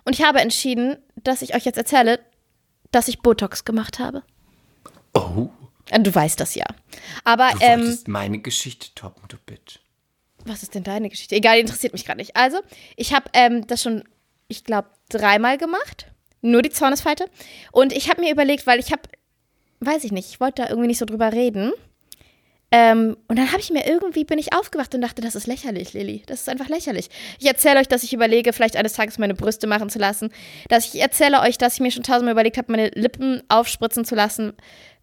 Und 0.05 0.13
ich 0.13 0.23
habe 0.23 0.39
entschieden, 0.39 0.97
dass 1.15 1.41
ich 1.41 1.55
euch 1.55 1.65
jetzt 1.65 1.77
erzähle, 1.77 2.19
dass 2.91 3.07
ich 3.07 3.19
Botox 3.21 3.65
gemacht 3.65 3.97
habe. 3.99 4.23
Oh, 5.13 5.49
Äh, 5.89 5.99
Du 5.99 6.13
weißt 6.13 6.39
das 6.39 6.55
ja. 6.55 6.65
Aber 7.23 7.49
du 7.53 7.57
ähm, 7.61 7.97
meine 8.07 8.39
Geschichte 8.39 8.87
toppen, 8.95 9.23
du 9.27 9.37
Bitch. 9.45 9.79
was 10.45 10.63
ist 10.63 10.73
denn 10.75 10.83
deine 10.83 11.09
Geschichte? 11.09 11.35
Egal, 11.35 11.55
die 11.55 11.61
interessiert 11.61 11.93
mich 11.93 12.05
gerade 12.05 12.17
nicht. 12.19 12.35
Also, 12.35 12.59
ich 12.95 13.13
habe 13.13 13.25
ähm, 13.33 13.67
das 13.67 13.81
schon, 13.83 14.03
ich 14.47 14.63
glaube, 14.63 14.89
dreimal 15.09 15.57
gemacht. 15.57 16.07
Nur 16.41 16.61
die 16.63 16.69
Zornesfalte. 16.71 17.25
Und 17.71 17.93
ich 17.93 18.09
habe 18.09 18.21
mir 18.21 18.31
überlegt, 18.31 18.65
weil 18.65 18.79
ich 18.79 18.91
habe, 18.91 19.01
weiß 19.81 20.03
ich 20.05 20.11
nicht, 20.11 20.29
ich 20.29 20.39
wollte 20.39 20.63
da 20.63 20.69
irgendwie 20.69 20.87
nicht 20.87 20.97
so 20.97 21.05
drüber 21.05 21.31
reden. 21.33 21.71
Ähm, 22.73 23.17
und 23.27 23.37
dann 23.37 23.51
habe 23.51 23.59
ich 23.59 23.69
mir 23.69 23.85
irgendwie, 23.85 24.23
bin 24.23 24.39
ich 24.39 24.53
aufgewacht 24.53 24.95
und 24.95 25.01
dachte, 25.01 25.21
das 25.21 25.35
ist 25.35 25.45
lächerlich, 25.45 25.91
Lilly. 25.91 26.23
Das 26.25 26.39
ist 26.39 26.49
einfach 26.49 26.69
lächerlich. 26.69 27.09
Ich 27.37 27.45
erzähle 27.45 27.79
euch, 27.81 27.89
dass 27.89 28.01
ich 28.03 28.13
überlege, 28.13 28.53
vielleicht 28.53 28.77
eines 28.77 28.93
Tages 28.93 29.19
meine 29.19 29.33
Brüste 29.35 29.67
machen 29.67 29.89
zu 29.89 29.99
lassen. 29.99 30.31
Dass 30.69 30.93
ich 30.93 31.01
erzähle 31.01 31.41
euch, 31.41 31.57
dass 31.57 31.73
ich 31.75 31.79
mir 31.81 31.91
schon 31.91 32.03
tausendmal 32.03 32.31
überlegt 32.31 32.57
habe, 32.57 32.71
meine 32.71 32.87
Lippen 32.89 33.43
aufspritzen 33.49 34.05
zu 34.05 34.15
lassen. 34.15 34.53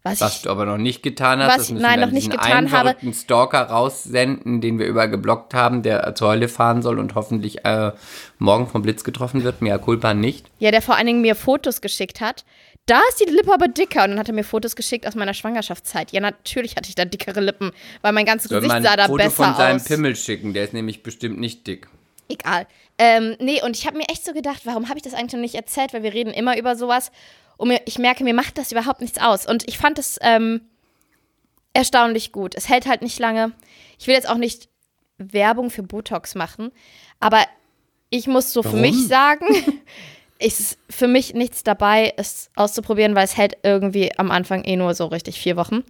Was, 0.03 0.21
Was 0.21 0.37
ich 0.37 0.41
du 0.43 0.49
aber 0.49 0.65
noch 0.65 0.77
nicht 0.77 1.03
getan 1.03 1.39
hast, 1.39 1.47
Was 1.49 1.55
das 1.57 1.65
ich- 1.67 1.71
müssen 1.73 1.83
nein, 1.83 1.99
wir 1.99 2.05
noch 2.05 2.13
nicht 2.13 2.31
getan 2.31 2.71
habe. 2.71 2.95
Stalker 3.13 3.63
raussenden, 3.63 4.61
den 4.61 4.79
wir 4.79 4.85
übergeblockt 4.87 5.53
haben, 5.53 5.83
der 5.83 6.15
zur 6.15 6.29
Hölle 6.29 6.47
fahren 6.47 6.81
soll 6.81 6.99
und 6.99 7.15
hoffentlich 7.15 7.65
äh, 7.65 7.91
morgen 8.37 8.67
vom 8.67 8.81
Blitz 8.81 9.03
getroffen 9.03 9.43
wird. 9.43 9.61
Mea 9.61 9.77
culpa 9.77 10.13
nicht. 10.13 10.47
Ja, 10.59 10.71
der 10.71 10.81
vor 10.81 10.95
allen 10.95 11.07
Dingen 11.07 11.21
mir 11.21 11.35
Fotos 11.35 11.81
geschickt 11.81 12.21
hat. 12.21 12.45
Da 12.85 13.01
ist 13.09 13.19
die 13.19 13.29
Lippe 13.29 13.53
aber 13.53 13.67
dicker. 13.67 14.03
Und 14.05 14.11
dann 14.11 14.19
hat 14.19 14.29
er 14.29 14.33
mir 14.33 14.43
Fotos 14.45 14.75
geschickt 14.75 15.05
aus 15.05 15.15
meiner 15.15 15.33
Schwangerschaftszeit. 15.33 16.11
Ja, 16.11 16.21
natürlich 16.21 16.75
hatte 16.77 16.87
ich 16.89 16.95
da 16.95 17.03
dickere 17.05 17.41
Lippen, 17.41 17.71
weil 18.01 18.13
mein 18.13 18.25
ganzes 18.25 18.49
Soll 18.49 18.61
Gesicht 18.61 18.83
sah 18.83 18.95
da 18.95 19.05
Foto 19.05 19.17
besser 19.17 19.43
von 19.45 19.55
seinem 19.55 19.75
aus. 19.75 19.83
Pimmel 19.83 20.15
schicken, 20.15 20.53
der 20.53 20.63
ist 20.63 20.73
nämlich 20.73 21.03
bestimmt 21.03 21.39
nicht 21.39 21.67
dick. 21.67 21.87
Egal. 22.29 22.67
Ähm, 22.97 23.35
nee, 23.39 23.61
und 23.63 23.75
ich 23.77 23.85
habe 23.85 23.97
mir 23.97 24.07
echt 24.09 24.23
so 24.25 24.33
gedacht, 24.33 24.61
warum 24.63 24.87
habe 24.87 24.97
ich 24.97 25.03
das 25.03 25.13
eigentlich 25.13 25.33
noch 25.33 25.39
nicht 25.41 25.55
erzählt? 25.55 25.93
Weil 25.93 26.03
wir 26.03 26.13
reden 26.13 26.31
immer 26.33 26.57
über 26.57 26.75
sowas. 26.75 27.11
Und 27.59 27.67
mir, 27.67 27.81
ich 27.85 27.99
merke, 27.99 28.23
mir 28.23 28.33
macht 28.33 28.57
das 28.57 28.71
überhaupt 28.71 29.01
nichts 29.01 29.19
aus. 29.19 29.45
Und 29.45 29.67
ich 29.67 29.77
fand 29.77 29.99
es 29.99 30.17
ähm, 30.21 30.61
erstaunlich 31.73 32.31
gut. 32.31 32.55
Es 32.55 32.69
hält 32.69 32.87
halt 32.87 33.01
nicht 33.01 33.19
lange. 33.19 33.51
Ich 33.99 34.07
will 34.07 34.15
jetzt 34.15 34.29
auch 34.29 34.37
nicht 34.37 34.69
Werbung 35.17 35.69
für 35.69 35.83
Botox 35.83 36.35
machen, 36.35 36.71
aber 37.19 37.43
ich 38.09 38.27
muss 38.27 38.53
so 38.53 38.63
für 38.63 38.69
Warum? 38.69 38.81
mich 38.81 39.07
sagen, 39.07 39.45
es 40.39 40.61
ist 40.61 40.79
für 40.89 41.09
mich 41.09 41.33
nichts 41.33 41.63
dabei, 41.63 42.13
es 42.15 42.49
auszuprobieren, 42.55 43.13
weil 43.13 43.25
es 43.25 43.35
hält 43.35 43.57
irgendwie 43.63 44.17
am 44.17 44.31
Anfang 44.31 44.63
eh 44.63 44.77
nur 44.77 44.93
so 44.93 45.07
richtig 45.07 45.37
vier 45.37 45.57
Wochen. 45.57 45.83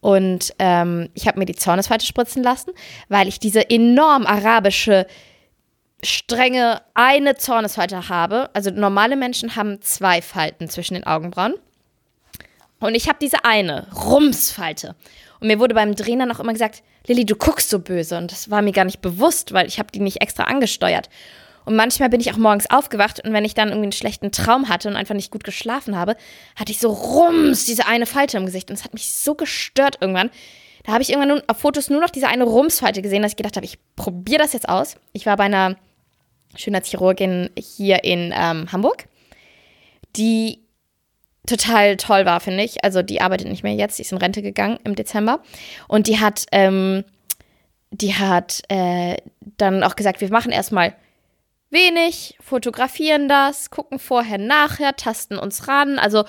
Und 0.00 0.54
ähm, 0.58 1.10
ich 1.12 1.28
habe 1.28 1.38
mir 1.38 1.44
die 1.44 1.54
Zornesfalte 1.54 2.06
spritzen 2.06 2.42
lassen, 2.42 2.72
weil 3.10 3.28
ich 3.28 3.40
diese 3.40 3.68
enorm 3.68 4.24
arabische, 4.24 5.06
strenge 6.04 6.82
eine 6.94 7.36
Zornesfalte 7.36 8.08
habe. 8.08 8.50
Also 8.54 8.70
normale 8.70 9.16
Menschen 9.16 9.56
haben 9.56 9.80
zwei 9.82 10.22
Falten 10.22 10.68
zwischen 10.68 10.94
den 10.94 11.06
Augenbrauen. 11.06 11.54
Und 12.80 12.94
ich 12.94 13.08
habe 13.08 13.18
diese 13.20 13.44
eine 13.44 13.88
Rumsfalte. 13.92 14.94
Und 15.40 15.48
mir 15.48 15.58
wurde 15.58 15.74
beim 15.74 15.94
Drehen 15.94 16.18
dann 16.18 16.32
auch 16.32 16.40
immer 16.40 16.52
gesagt, 16.52 16.82
Lilly, 17.06 17.24
du 17.24 17.36
guckst 17.36 17.70
so 17.70 17.78
böse. 17.78 18.16
Und 18.18 18.30
das 18.30 18.50
war 18.50 18.62
mir 18.62 18.72
gar 18.72 18.84
nicht 18.84 19.00
bewusst, 19.00 19.52
weil 19.52 19.66
ich 19.66 19.78
habe 19.78 19.90
die 19.92 20.00
nicht 20.00 20.20
extra 20.20 20.44
angesteuert. 20.44 21.08
Und 21.64 21.76
manchmal 21.76 22.10
bin 22.10 22.20
ich 22.20 22.30
auch 22.30 22.36
morgens 22.36 22.68
aufgewacht 22.70 23.24
und 23.24 23.32
wenn 23.32 23.44
ich 23.44 23.54
dann 23.54 23.68
irgendwie 23.68 23.86
einen 23.86 23.92
schlechten 23.92 24.32
Traum 24.32 24.68
hatte 24.68 24.88
und 24.88 24.96
einfach 24.96 25.14
nicht 25.14 25.30
gut 25.30 25.44
geschlafen 25.44 25.96
habe, 25.96 26.14
hatte 26.56 26.72
ich 26.72 26.78
so 26.78 26.90
rums 26.90 27.64
diese 27.64 27.86
eine 27.86 28.04
Falte 28.04 28.36
im 28.36 28.44
Gesicht. 28.44 28.68
Und 28.68 28.76
es 28.76 28.84
hat 28.84 28.92
mich 28.92 29.10
so 29.10 29.34
gestört 29.34 29.96
irgendwann. 30.00 30.30
Da 30.84 30.92
habe 30.92 31.02
ich 31.02 31.10
irgendwann 31.10 31.28
nur, 31.28 31.42
auf 31.46 31.58
Fotos 31.58 31.88
nur 31.88 32.00
noch 32.00 32.10
diese 32.10 32.28
eine 32.28 32.44
Rumsfalte 32.44 33.00
gesehen, 33.00 33.22
dass 33.22 33.32
ich 33.32 33.36
gedacht 33.36 33.56
habe, 33.56 33.64
ich 33.64 33.78
probiere 33.96 34.42
das 34.42 34.52
jetzt 34.52 34.68
aus. 34.68 34.96
Ich 35.12 35.24
war 35.24 35.38
bei 35.38 35.44
einer 35.44 35.76
Schönheitschirurgin 36.56 37.50
hier 37.56 38.04
in 38.04 38.32
ähm, 38.36 38.70
Hamburg, 38.72 39.06
die 40.16 40.60
total 41.46 41.96
toll 41.96 42.24
war, 42.24 42.40
finde 42.40 42.64
ich. 42.64 42.84
Also 42.84 43.02
die 43.02 43.20
arbeitet 43.20 43.48
nicht 43.48 43.62
mehr 43.62 43.74
jetzt, 43.74 43.98
die 43.98 44.02
ist 44.02 44.12
in 44.12 44.18
Rente 44.18 44.42
gegangen 44.42 44.78
im 44.84 44.94
Dezember. 44.94 45.40
Und 45.88 46.06
die 46.06 46.18
hat, 46.18 46.46
ähm, 46.52 47.04
die 47.90 48.14
hat 48.14 48.62
äh, 48.68 49.16
dann 49.58 49.82
auch 49.82 49.96
gesagt, 49.96 50.20
wir 50.20 50.30
machen 50.30 50.52
erstmal 50.52 50.94
wenig, 51.74 52.36
fotografieren 52.40 53.28
das, 53.28 53.68
gucken 53.68 53.98
vorher, 53.98 54.38
nachher, 54.38 54.96
tasten 54.96 55.36
uns 55.36 55.68
ran. 55.68 55.98
Also 55.98 56.24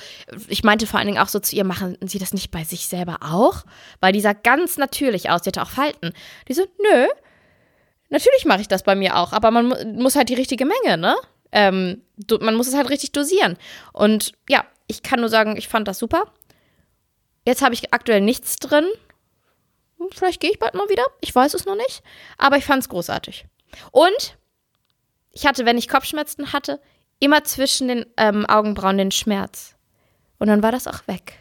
ich 0.50 0.64
meinte 0.64 0.88
vor 0.88 1.00
allen 1.00 1.08
Dingen 1.08 1.20
auch 1.20 1.30
so 1.30 1.40
zu 1.40 1.56
ihr, 1.56 1.64
machen 1.64 1.98
Sie 2.02 2.20
das 2.20 2.34
nicht 2.34 2.52
bei 2.52 2.64
sich 2.66 2.88
selber 2.88 3.20
auch? 3.22 3.64
Weil 4.02 4.12
die 4.12 4.22
sah 4.22 4.34
ganz 4.34 4.78
natürlich 4.78 5.30
aus, 5.30 5.44
die 5.44 5.50
hatte 5.50 5.62
auch 5.62 5.70
Falten. 5.70 6.12
Die 6.50 6.54
so, 6.54 6.64
nö, 6.64 7.08
natürlich 8.10 8.46
mache 8.46 8.62
ich 8.62 8.68
das 8.68 8.84
bei 8.84 8.96
mir 8.96 9.18
auch, 9.18 9.34
aber 9.34 9.52
man 9.52 9.96
muss 9.96 10.16
halt 10.16 10.30
die 10.30 10.36
richtige 10.36 10.66
Menge, 10.66 10.98
ne? 10.98 11.16
Ähm, 11.52 12.02
man 12.42 12.56
muss 12.56 12.68
es 12.68 12.76
halt 12.76 12.90
richtig 12.90 13.12
dosieren. 13.12 13.58
Und 13.94 14.34
ja, 14.50 14.66
ich 14.88 15.04
kann 15.04 15.20
nur 15.20 15.30
sagen, 15.30 15.56
ich 15.58 15.68
fand 15.68 15.88
das 15.88 16.00
super. 16.00 16.26
Jetzt 17.46 17.62
habe 17.62 17.74
ich 17.74 17.94
aktuell 17.94 18.22
nichts 18.22 18.58
drin. 18.58 18.86
Vielleicht 20.14 20.42
gehe 20.42 20.52
ich 20.52 20.60
bald 20.60 20.74
mal 20.74 20.90
wieder. 20.90 21.06
Ich 21.22 21.34
weiß 21.34 21.54
es 21.54 21.66
noch 21.66 21.76
nicht. 21.76 22.04
Aber 22.38 22.58
ich 22.58 22.66
fand 22.66 22.82
es 22.84 22.90
großartig. 22.90 23.46
Und 23.92 24.38
ich 25.32 25.46
hatte, 25.46 25.66
wenn 25.66 25.78
ich 25.78 25.88
Kopfschmerzen 25.88 26.54
hatte, 26.54 26.82
immer 27.20 27.44
zwischen 27.44 27.88
den 27.88 28.06
ähm, 28.18 28.46
Augenbrauen 28.46 28.98
den 28.98 29.12
Schmerz. 29.12 29.76
Und 30.40 30.48
dann 30.48 30.64
war 30.64 30.72
das 30.72 30.88
auch 30.88 31.08
weg. 31.08 31.38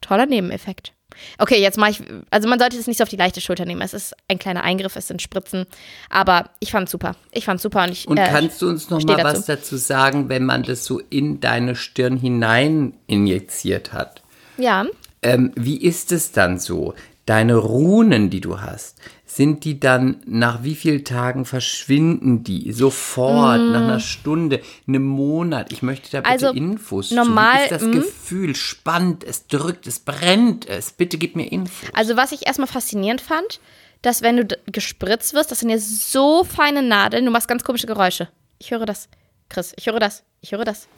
Toller 0.00 0.26
Nebeneffekt. 0.26 0.92
Okay, 1.38 1.60
jetzt 1.60 1.78
mache 1.78 1.90
ich, 1.90 2.02
also 2.30 2.48
man 2.48 2.58
sollte 2.58 2.76
es 2.76 2.86
nicht 2.86 2.98
so 2.98 3.02
auf 3.02 3.08
die 3.08 3.16
leichte 3.16 3.40
Schulter 3.40 3.64
nehmen. 3.64 3.80
Es 3.82 3.94
ist 3.94 4.14
ein 4.28 4.38
kleiner 4.38 4.62
Eingriff, 4.62 4.96
es 4.96 5.08
sind 5.08 5.22
Spritzen. 5.22 5.66
Aber 6.10 6.50
ich 6.60 6.70
fand 6.70 6.88
es 6.88 6.92
super. 6.92 7.16
Ich 7.32 7.44
fand 7.44 7.58
es 7.58 7.62
super 7.62 7.84
und 7.84 7.92
ich. 7.92 8.08
Und 8.08 8.18
äh, 8.18 8.28
kannst 8.28 8.62
du 8.62 8.68
uns 8.68 8.90
noch 8.90 9.02
mal 9.02 9.16
dazu. 9.16 9.38
was 9.38 9.46
dazu 9.46 9.76
sagen, 9.76 10.28
wenn 10.28 10.44
man 10.44 10.62
das 10.62 10.84
so 10.84 11.00
in 11.10 11.40
deine 11.40 11.74
Stirn 11.74 12.16
hinein 12.16 12.94
injiziert 13.06 13.92
hat? 13.92 14.22
Ja. 14.56 14.86
Ähm, 15.22 15.52
wie 15.54 15.76
ist 15.76 16.12
es 16.12 16.32
dann 16.32 16.58
so? 16.58 16.94
Deine 17.26 17.56
Runen, 17.56 18.30
die 18.30 18.40
du 18.40 18.60
hast, 18.60 18.96
sind 19.38 19.64
die 19.64 19.78
dann 19.78 20.20
nach 20.26 20.64
wie 20.64 20.74
vielen 20.74 21.04
Tagen 21.04 21.44
verschwinden 21.44 22.42
die? 22.42 22.72
Sofort, 22.72 23.60
mm. 23.60 23.70
nach 23.70 23.82
einer 23.82 24.00
Stunde, 24.00 24.60
einem 24.88 25.04
Monat? 25.06 25.70
Ich 25.72 25.80
möchte 25.80 26.10
da 26.10 26.22
bitte 26.22 26.48
also, 26.48 26.50
Infos 26.50 27.12
normal, 27.12 27.62
ist 27.62 27.70
das 27.70 27.82
mm. 27.84 27.92
Gefühl? 27.92 28.56
Spannt, 28.56 29.22
es 29.22 29.46
drückt, 29.46 29.86
es 29.86 30.00
brennt 30.00 30.68
es. 30.68 30.90
Bitte 30.90 31.18
gib 31.18 31.36
mir 31.36 31.52
Infos. 31.52 31.88
Also 31.94 32.16
was 32.16 32.32
ich 32.32 32.48
erstmal 32.48 32.66
faszinierend 32.66 33.20
fand, 33.20 33.60
dass 34.02 34.22
wenn 34.22 34.38
du 34.38 34.58
gespritzt 34.66 35.34
wirst, 35.34 35.52
das 35.52 35.60
sind 35.60 35.70
ja 35.70 35.78
so 35.78 36.42
feine 36.42 36.82
Nadeln, 36.82 37.24
du 37.24 37.30
machst 37.30 37.46
ganz 37.46 37.62
komische 37.62 37.86
Geräusche. 37.86 38.26
Ich 38.58 38.72
höre 38.72 38.86
das, 38.86 39.08
Chris, 39.48 39.72
ich 39.76 39.86
höre 39.86 40.00
das, 40.00 40.24
ich 40.40 40.50
höre 40.50 40.64
das. 40.64 40.88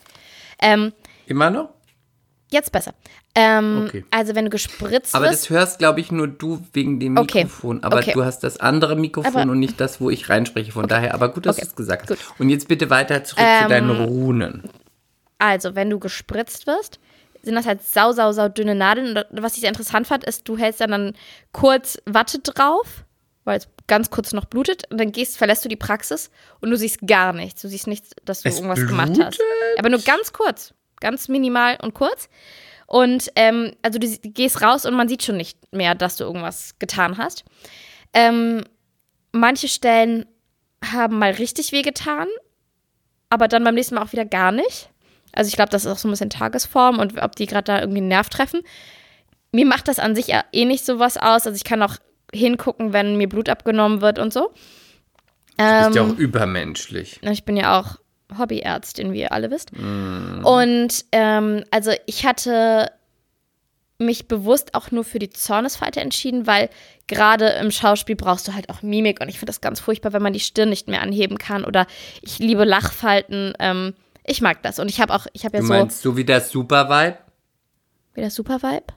Ähm, 0.62 0.94
Immer 1.26 1.50
noch? 1.50 1.74
Jetzt 2.52 2.72
besser. 2.72 2.94
Ähm, 3.36 3.84
okay. 3.86 4.04
Also 4.10 4.34
wenn 4.34 4.44
du 4.44 4.50
gespritzt 4.50 5.14
Aber 5.14 5.26
wirst, 5.26 5.44
das 5.44 5.50
hörst, 5.50 5.78
glaube 5.78 6.00
ich, 6.00 6.10
nur 6.10 6.26
du 6.26 6.60
wegen 6.72 6.98
dem 6.98 7.14
Mikrofon. 7.14 7.78
Okay. 7.78 7.86
Aber 7.86 7.98
okay. 7.98 8.12
du 8.12 8.24
hast 8.24 8.40
das 8.40 8.58
andere 8.58 8.96
Mikrofon 8.96 9.42
aber, 9.42 9.52
und 9.52 9.60
nicht 9.60 9.80
das, 9.80 10.00
wo 10.00 10.10
ich 10.10 10.28
reinspreche. 10.28 10.72
Von 10.72 10.88
daher, 10.88 11.14
aber 11.14 11.28
gut, 11.28 11.46
dass 11.46 11.56
du 11.56 11.62
es 11.62 11.76
gesagt 11.76 12.10
hast. 12.10 12.18
Und 12.38 12.48
jetzt 12.48 12.66
bitte 12.66 12.90
weiter 12.90 13.22
zurück 13.22 13.44
ähm, 13.46 13.62
zu 13.62 13.68
deinen 13.68 13.90
Runen. 13.90 14.64
Also, 15.38 15.76
wenn 15.76 15.88
du 15.88 16.00
gespritzt 16.00 16.66
wirst, 16.66 16.98
sind 17.42 17.54
das 17.54 17.66
halt 17.66 17.82
sau, 17.82 18.12
sau, 18.12 18.32
sau 18.32 18.48
dünne 18.48 18.74
Nadeln. 18.74 19.16
Und 19.16 19.42
was 19.42 19.54
ich 19.54 19.60
sehr 19.60 19.70
interessant 19.70 20.06
fand, 20.06 20.24
ist, 20.24 20.48
du 20.48 20.58
hältst 20.58 20.80
dann, 20.80 20.90
dann 20.90 21.12
kurz 21.52 21.98
Watte 22.04 22.40
drauf, 22.40 23.04
weil 23.44 23.58
es 23.58 23.68
ganz 23.86 24.10
kurz 24.10 24.32
noch 24.32 24.44
blutet. 24.44 24.90
Und 24.90 24.98
dann 24.98 25.12
gehst, 25.12 25.38
verlässt 25.38 25.64
du 25.64 25.68
die 25.68 25.76
Praxis 25.76 26.30
und 26.60 26.70
du 26.70 26.76
siehst 26.76 27.06
gar 27.06 27.32
nichts. 27.32 27.62
Du 27.62 27.68
siehst 27.68 27.86
nichts, 27.86 28.10
dass 28.24 28.42
du 28.42 28.48
es 28.48 28.56
irgendwas 28.56 28.80
blutet? 28.80 28.90
gemacht 28.90 29.20
hast. 29.24 29.40
Aber 29.78 29.88
nur 29.88 30.00
ganz 30.00 30.32
kurz. 30.32 30.74
Ganz 31.00 31.28
minimal 31.28 31.78
und 31.82 31.94
kurz. 31.94 32.28
Und 32.86 33.30
ähm, 33.36 33.72
also 33.82 33.98
du 33.98 34.08
gehst 34.08 34.62
raus 34.62 34.84
und 34.84 34.94
man 34.94 35.08
sieht 35.08 35.22
schon 35.22 35.36
nicht 35.36 35.58
mehr, 35.72 35.94
dass 35.94 36.16
du 36.16 36.24
irgendwas 36.24 36.76
getan 36.78 37.18
hast. 37.18 37.44
Ähm, 38.12 38.64
manche 39.32 39.68
Stellen 39.68 40.26
haben 40.84 41.18
mal 41.18 41.30
richtig 41.30 41.72
weh 41.72 41.82
getan, 41.82 42.26
aber 43.28 43.46
dann 43.48 43.62
beim 43.62 43.74
nächsten 43.76 43.94
Mal 43.94 44.02
auch 44.02 44.12
wieder 44.12 44.24
gar 44.24 44.50
nicht. 44.50 44.90
Also 45.32 45.48
ich 45.48 45.54
glaube, 45.54 45.70
das 45.70 45.84
ist 45.84 45.92
auch 45.92 45.98
so 45.98 46.08
ein 46.08 46.10
bisschen 46.10 46.30
Tagesform 46.30 46.98
und 46.98 47.22
ob 47.22 47.36
die 47.36 47.46
gerade 47.46 47.64
da 47.64 47.80
irgendwie 47.80 47.98
einen 47.98 48.08
Nerv 48.08 48.28
treffen. 48.28 48.62
Mir 49.52 49.66
macht 49.66 49.88
das 49.88 49.98
an 49.98 50.14
sich 50.14 50.32
eh 50.52 50.64
nicht 50.64 50.84
so 50.84 50.98
was 50.98 51.16
aus. 51.16 51.46
Also 51.46 51.54
ich 51.54 51.64
kann 51.64 51.82
auch 51.82 51.96
hingucken, 52.32 52.92
wenn 52.92 53.16
mir 53.16 53.28
Blut 53.28 53.48
abgenommen 53.48 54.00
wird 54.00 54.18
und 54.18 54.32
so. 54.32 54.52
Du 55.56 55.84
bist 55.84 55.94
ja 55.94 56.02
auch 56.02 56.08
ähm, 56.08 56.16
übermenschlich. 56.16 57.20
Ich 57.22 57.44
bin 57.44 57.56
ja 57.56 57.78
auch 57.78 57.96
Hobbyärztin, 58.38 59.12
wie 59.12 59.20
ihr 59.20 59.32
alle 59.32 59.50
wisst. 59.50 59.72
Mm. 59.72 60.44
Und 60.44 61.04
ähm, 61.12 61.64
also 61.70 61.92
ich 62.06 62.26
hatte 62.26 62.90
mich 63.98 64.28
bewusst 64.28 64.74
auch 64.74 64.90
nur 64.90 65.04
für 65.04 65.18
die 65.18 65.30
Zornesfalte 65.30 66.00
entschieden, 66.00 66.46
weil 66.46 66.70
gerade 67.06 67.50
im 67.60 67.70
Schauspiel 67.70 68.16
brauchst 68.16 68.48
du 68.48 68.54
halt 68.54 68.70
auch 68.70 68.82
Mimik 68.82 69.20
und 69.20 69.28
ich 69.28 69.38
finde 69.38 69.50
das 69.50 69.60
ganz 69.60 69.78
furchtbar, 69.78 70.12
wenn 70.12 70.22
man 70.22 70.32
die 70.32 70.40
Stirn 70.40 70.70
nicht 70.70 70.88
mehr 70.88 71.02
anheben 71.02 71.38
kann 71.38 71.64
oder 71.64 71.86
ich 72.22 72.38
liebe 72.38 72.64
Lachfalten. 72.64 73.52
Ähm, 73.58 73.94
ich 74.24 74.40
mag 74.40 74.62
das 74.62 74.78
und 74.78 74.88
ich 74.88 75.00
habe 75.00 75.14
auch, 75.14 75.26
ich 75.32 75.44
habe 75.44 75.58
ja 75.58 75.60
du 75.60 75.66
so. 75.66 75.72
Du 75.72 75.78
meinst 75.78 76.02
so 76.02 76.16
wie 76.16 76.24
der 76.24 76.40
Super-Vibe? 76.40 77.18
Wie 78.14 78.20
der 78.20 78.30
Super-Vibe? 78.30 78.94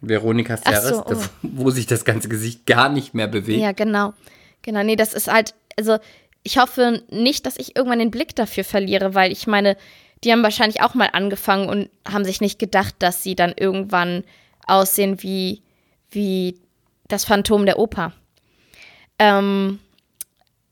Veronika 0.00 0.56
Ferres, 0.56 0.88
so, 0.88 1.04
oh. 1.06 1.16
wo 1.42 1.70
sich 1.70 1.86
das 1.86 2.04
ganze 2.04 2.28
Gesicht 2.28 2.64
gar 2.66 2.88
nicht 2.88 3.12
mehr 3.12 3.28
bewegt. 3.28 3.60
Ja, 3.60 3.72
genau. 3.72 4.14
Genau, 4.62 4.82
nee, 4.82 4.96
das 4.96 5.12
ist 5.14 5.30
halt, 5.30 5.54
also 5.78 5.98
ich 6.42 6.58
hoffe 6.58 7.02
nicht, 7.10 7.46
dass 7.46 7.58
ich 7.58 7.76
irgendwann 7.76 7.98
den 7.98 8.10
Blick 8.10 8.34
dafür 8.34 8.64
verliere, 8.64 9.14
weil 9.14 9.32
ich 9.32 9.46
meine, 9.46 9.76
die 10.24 10.32
haben 10.32 10.42
wahrscheinlich 10.42 10.82
auch 10.82 10.94
mal 10.94 11.10
angefangen 11.12 11.68
und 11.68 11.90
haben 12.06 12.24
sich 12.24 12.40
nicht 12.40 12.58
gedacht, 12.58 12.94
dass 12.98 13.22
sie 13.22 13.34
dann 13.34 13.54
irgendwann 13.56 14.24
aussehen 14.66 15.22
wie, 15.22 15.62
wie 16.10 16.60
das 17.08 17.24
Phantom 17.24 17.66
der 17.66 17.78
Oper. 17.78 18.12
Ähm, 19.18 19.78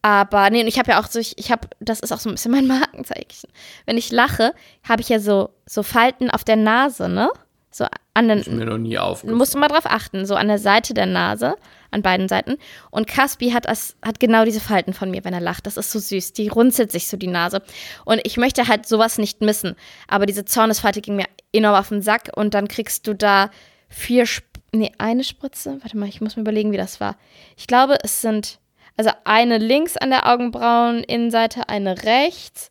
aber 0.03 0.51
nee, 0.51 0.63
ich 0.63 0.79
habe 0.79 0.93
ja 0.93 1.01
auch 1.01 1.07
so, 1.07 1.19
ich, 1.19 1.37
ich 1.39 1.51
habe, 1.51 1.69
das 1.81 2.01
ist 2.01 2.13
auch 2.13 2.21
so 2.21 2.29
ein 2.29 2.35
bisschen 2.35 2.53
mein 2.53 2.67
Markenzeichen. 2.79 3.51
Wenn 3.85 3.99
ich 3.99 4.11
lache, 4.11 4.55
habe 4.89 5.03
ich 5.03 5.09
ja 5.09 5.21
so, 5.21 5.51
so 5.67 5.83
Falten 5.83 6.31
auf 6.31 6.45
der 6.45 6.57
Nase, 6.57 7.09
ne? 7.09 7.31
So 7.71 7.87
an 8.19 8.29
den. 8.29 8.39
Ist 8.39 8.51
mir 8.51 8.67
noch 8.67 8.79
nie 8.79 8.99
aufgefallen. 8.99 9.39
Musst 9.39 9.55
du 9.55 9.59
mal 9.59 9.69
drauf 9.69 9.87
achten, 9.87 10.27
so 10.27 10.35
an 10.35 10.49
der 10.49 10.59
Seite 10.59 10.95
der 10.95 11.07
Nase 11.07 11.57
an 11.91 12.03
beiden 12.03 12.29
Seiten. 12.29 12.59
Und 12.91 13.07
Caspi 13.07 13.51
hat, 13.51 13.67
hat 13.67 14.21
genau 14.21 14.45
diese 14.45 14.61
Falten 14.61 14.93
von 14.93 15.11
mir, 15.11 15.25
wenn 15.25 15.33
er 15.33 15.41
lacht. 15.41 15.67
Das 15.67 15.77
ist 15.77 15.91
so 15.91 15.99
süß. 15.99 16.35
Die 16.35 16.49
runzelt 16.49 16.93
sich 16.93 17.09
so 17.09 17.17
die 17.17 17.29
Nase. 17.29 17.63
Und 18.05 18.21
ich 18.25 18.37
möchte 18.37 18.69
halt 18.69 18.87
sowas 18.87 19.19
nicht 19.19 19.41
missen. 19.41 19.75
Aber 20.07 20.27
diese 20.27 20.45
Zornesfalte 20.45 21.01
ging 21.01 21.17
mir 21.17 21.27
enorm 21.53 21.77
auf 21.77 21.89
den 21.89 22.03
Sack. 22.03 22.31
Und 22.35 22.55
dann 22.55 22.69
kriegst 22.69 23.07
du 23.07 23.15
da 23.15 23.51
vier, 23.89 24.25
Sp 24.29 24.45
nee, 24.73 24.93
eine 24.99 25.25
Spritze. 25.25 25.79
Warte 25.81 25.97
mal, 25.97 26.09
ich 26.09 26.21
muss 26.21 26.37
mir 26.37 26.43
überlegen, 26.43 26.73
wie 26.73 26.77
das 26.77 27.01
war. 27.01 27.17
Ich 27.57 27.67
glaube, 27.67 27.97
es 28.03 28.21
sind, 28.21 28.59
also 28.97 29.11
eine 29.25 29.59
links 29.59 29.97
an 29.97 30.11
der 30.11 30.29
Augenbraueninnenseite, 30.29 31.69
eine 31.69 32.03
rechts, 32.03 32.71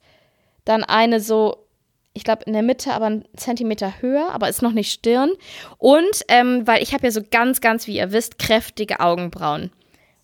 dann 0.63 0.83
eine 0.83 1.19
so 1.19 1.66
ich 2.17 2.23
glaube, 2.23 2.43
in 2.45 2.53
der 2.53 2.63
Mitte 2.63 2.93
aber 2.93 3.05
einen 3.05 3.25
Zentimeter 3.35 4.01
höher, 4.01 4.31
aber 4.31 4.49
ist 4.49 4.63
noch 4.63 4.71
nicht 4.71 4.91
Stirn. 4.91 5.29
Und 5.77 6.23
ähm, 6.29 6.65
weil 6.65 6.81
ich 6.81 6.93
habe 6.93 7.05
ja 7.05 7.11
so 7.11 7.21
ganz, 7.29 7.61
ganz, 7.61 7.85
wie 7.85 7.97
ihr 7.97 8.11
wisst, 8.11 8.39
kräftige 8.39 8.99
Augenbrauen. 8.99 9.71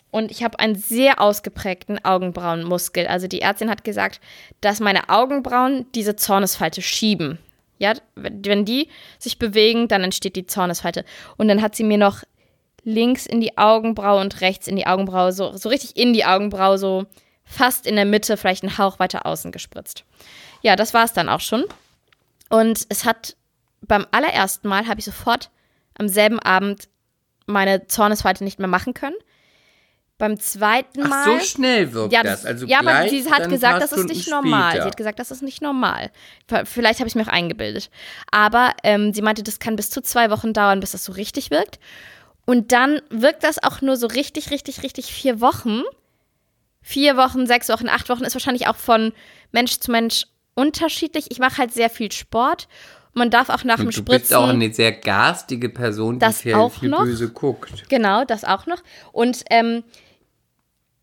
Und 0.09 0.31
ich 0.31 0.43
habe 0.43 0.59
einen 0.59 0.73
sehr 0.75 1.21
ausgeprägten 1.21 2.03
Augenbrauenmuskel. 2.03 3.05
Also 3.05 3.27
die 3.27 3.41
Ärztin 3.41 3.69
hat 3.69 3.83
gesagt, 3.83 4.21
dass 4.59 4.79
meine 4.79 5.09
Augenbrauen 5.09 5.85
diese 5.93 6.15
Zornesfalte 6.15 6.81
schieben. 6.81 7.37
Ja, 7.77 7.93
wenn 8.15 8.65
die 8.65 8.89
sich 9.19 9.37
bewegen, 9.37 9.87
dann 9.87 10.03
entsteht 10.03 10.35
die 10.35 10.47
Zornesfalte. 10.47 11.05
Und 11.37 11.47
dann 11.47 11.61
hat 11.61 11.75
sie 11.75 11.83
mir 11.83 11.99
noch 11.99 12.23
links 12.83 13.27
in 13.27 13.39
die 13.39 13.57
Augenbraue 13.57 14.19
und 14.19 14.41
rechts 14.41 14.67
in 14.67 14.75
die 14.75 14.87
Augenbraue, 14.87 15.31
so, 15.31 15.55
so 15.55 15.69
richtig 15.69 15.95
in 15.95 16.13
die 16.13 16.25
Augenbraue, 16.25 16.79
so 16.79 17.05
fast 17.45 17.85
in 17.85 17.95
der 17.95 18.05
Mitte, 18.05 18.35
vielleicht 18.35 18.63
einen 18.63 18.79
Hauch 18.79 18.97
weiter 18.97 19.27
außen 19.27 19.51
gespritzt. 19.51 20.05
Ja, 20.63 20.75
das 20.75 20.93
war 20.93 21.03
es 21.03 21.13
dann 21.13 21.29
auch 21.29 21.41
schon. 21.41 21.65
Und 22.53 22.85
es 22.89 23.03
hat 23.03 23.35
beim 23.81 24.05
allerersten 24.11 24.67
Mal 24.67 24.87
habe 24.87 24.99
ich 24.99 25.05
sofort 25.05 25.49
am 25.97 26.07
selben 26.07 26.37
Abend 26.37 26.87
meine 27.47 27.87
Zornesfalte 27.87 28.43
nicht 28.43 28.59
mehr 28.59 28.67
machen 28.67 28.93
können. 28.93 29.15
Beim 30.19 30.39
zweiten 30.39 31.01
Mal. 31.01 31.25
Ach, 31.27 31.39
so 31.39 31.45
schnell 31.47 31.93
wirkt 31.93 32.13
ja, 32.13 32.21
das. 32.21 32.45
Also 32.45 32.67
ja, 32.67 32.81
gleich, 32.81 32.95
aber 32.95 33.09
sie 33.09 33.31
hat 33.31 33.49
gesagt, 33.49 33.81
das 33.81 33.91
ist 33.91 34.07
nicht 34.07 34.29
normal. 34.29 34.69
Später. 34.69 34.83
Sie 34.83 34.87
hat 34.87 34.97
gesagt, 34.97 35.19
das 35.19 35.31
ist 35.31 35.41
nicht 35.41 35.63
normal. 35.63 36.11
Vielleicht 36.65 36.99
habe 36.99 37.07
ich 37.07 37.15
mir 37.15 37.23
auch 37.23 37.33
eingebildet. 37.33 37.89
Aber 38.29 38.73
ähm, 38.83 39.15
sie 39.15 39.23
meinte, 39.23 39.41
das 39.41 39.57
kann 39.57 39.75
bis 39.75 39.89
zu 39.89 40.03
zwei 40.03 40.29
Wochen 40.29 40.53
dauern, 40.53 40.79
bis 40.79 40.91
das 40.91 41.05
so 41.05 41.13
richtig 41.13 41.49
wirkt. 41.49 41.79
Und 42.45 42.71
dann 42.71 43.01
wirkt 43.09 43.43
das 43.43 43.63
auch 43.63 43.81
nur 43.81 43.97
so 43.97 44.05
richtig, 44.05 44.51
richtig, 44.51 44.83
richtig 44.83 45.11
vier 45.11 45.41
Wochen, 45.41 45.81
vier 46.83 47.17
Wochen, 47.17 47.47
sechs 47.47 47.67
Wochen, 47.69 47.89
acht 47.89 48.09
Wochen 48.09 48.25
ist 48.25 48.35
wahrscheinlich 48.35 48.67
auch 48.67 48.75
von 48.75 49.11
Mensch 49.51 49.79
zu 49.79 49.89
Mensch 49.89 50.27
unterschiedlich. 50.55 51.27
Ich 51.29 51.39
mache 51.39 51.57
halt 51.57 51.73
sehr 51.73 51.89
viel 51.89 52.11
Sport. 52.11 52.67
Man 53.13 53.29
darf 53.29 53.49
auch 53.49 53.63
nach 53.63 53.77
dem 53.77 53.87
Und 53.87 53.95
du 53.95 53.99
Spritzen. 54.01 54.21
bist 54.21 54.33
auch 54.33 54.47
eine 54.47 54.73
sehr 54.73 54.91
garstige 54.91 55.69
Person, 55.69 56.19
die 56.19 56.33
viel, 56.33 56.55
auch 56.55 56.73
viel 56.73 56.89
noch. 56.89 57.03
böse 57.03 57.29
guckt. 57.29 57.87
Genau, 57.89 58.25
das 58.25 58.43
auch 58.43 58.65
noch. 58.65 58.81
Und 59.11 59.43
ähm, 59.51 59.83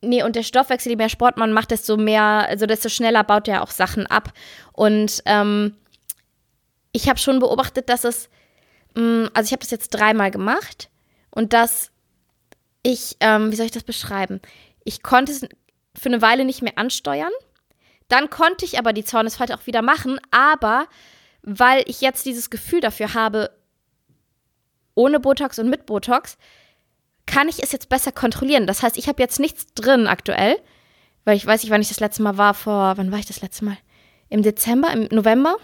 nee, 0.01 0.23
und 0.23 0.35
der 0.35 0.43
Stoffwechsel, 0.43 0.91
je 0.91 0.97
mehr 0.97 1.09
Sport 1.09 1.37
man 1.37 1.53
macht, 1.53 1.71
desto 1.71 1.97
mehr, 1.97 2.23
also 2.49 2.67
desto 2.67 2.89
schneller 2.89 3.23
baut 3.23 3.47
er 3.47 3.63
auch 3.63 3.71
Sachen 3.71 4.07
ab. 4.09 4.33
Und 4.73 5.23
ähm, 5.27 5.77
ich 6.93 7.09
habe 7.09 7.19
schon 7.19 7.39
beobachtet, 7.39 7.89
dass 7.89 8.03
es, 8.05 8.29
mh, 8.97 9.31
also 9.33 9.47
ich 9.47 9.53
habe 9.53 9.61
das 9.61 9.71
jetzt 9.71 9.91
dreimal 9.91 10.33
gemacht 10.33 10.91
und 11.31 11.53
dass 11.53 11.93
ich, 12.83 13.17
ähm, 13.21 13.53
wie 13.53 13.57
soll 13.57 13.67
ich 13.67 13.73
das 13.73 13.85
beschreiben? 13.85 14.41
Ich 14.85 15.03
konnte 15.03 15.31
es 15.31 15.43
für 15.97 16.09
eine 16.09 16.23
Weile 16.23 16.45
nicht 16.45 16.63
mehr 16.63 16.77
ansteuern. 16.77 17.31
Dann 18.11 18.29
konnte 18.29 18.65
ich 18.65 18.79
aber 18.79 18.93
die 18.93 19.05
Zornesfalte 19.05 19.55
auch 19.55 19.67
wieder 19.67 19.83
machen, 19.83 20.21
aber 20.31 20.87
weil 21.43 21.83
ich 21.87 22.01
jetzt 22.01 22.27
dieses 22.27 22.51
Gefühl 22.51 22.81
dafür 22.81 23.15
habe, 23.15 23.51
ohne 24.95 25.21
Botox 25.21 25.59
und 25.59 25.71
mit 25.71 25.87
Botox, 25.87 26.37
kann 27.27 27.49
ich 27.49 27.63
es 27.63 27.71
jetzt 27.71 27.89
besser 27.89 28.11
kontrollieren. 28.11 28.67
Das 28.67 28.83
heißt, 28.83 28.99
ich 28.99 29.07
habe 29.07 29.23
jetzt 29.23 29.39
nichts 29.39 29.73
drin 29.75 30.09
aktuell, 30.09 30.61
weil 31.25 31.37
ich 31.37 31.47
weiß 31.47 31.63
nicht, 31.63 31.71
wann 31.71 31.81
ich 31.81 31.89
das 31.89 32.01
letzte 32.01 32.23
Mal 32.23 32.37
war, 32.37 32.53
vor, 32.55 32.97
wann 32.97 33.13
war 33.13 33.21
ich 33.21 33.27
das 33.27 33.43
letzte 33.43 33.65
Mal? 33.65 33.79
Im 34.29 34.43
Dezember, 34.43 34.93
im 34.93 35.05
November. 35.13 35.57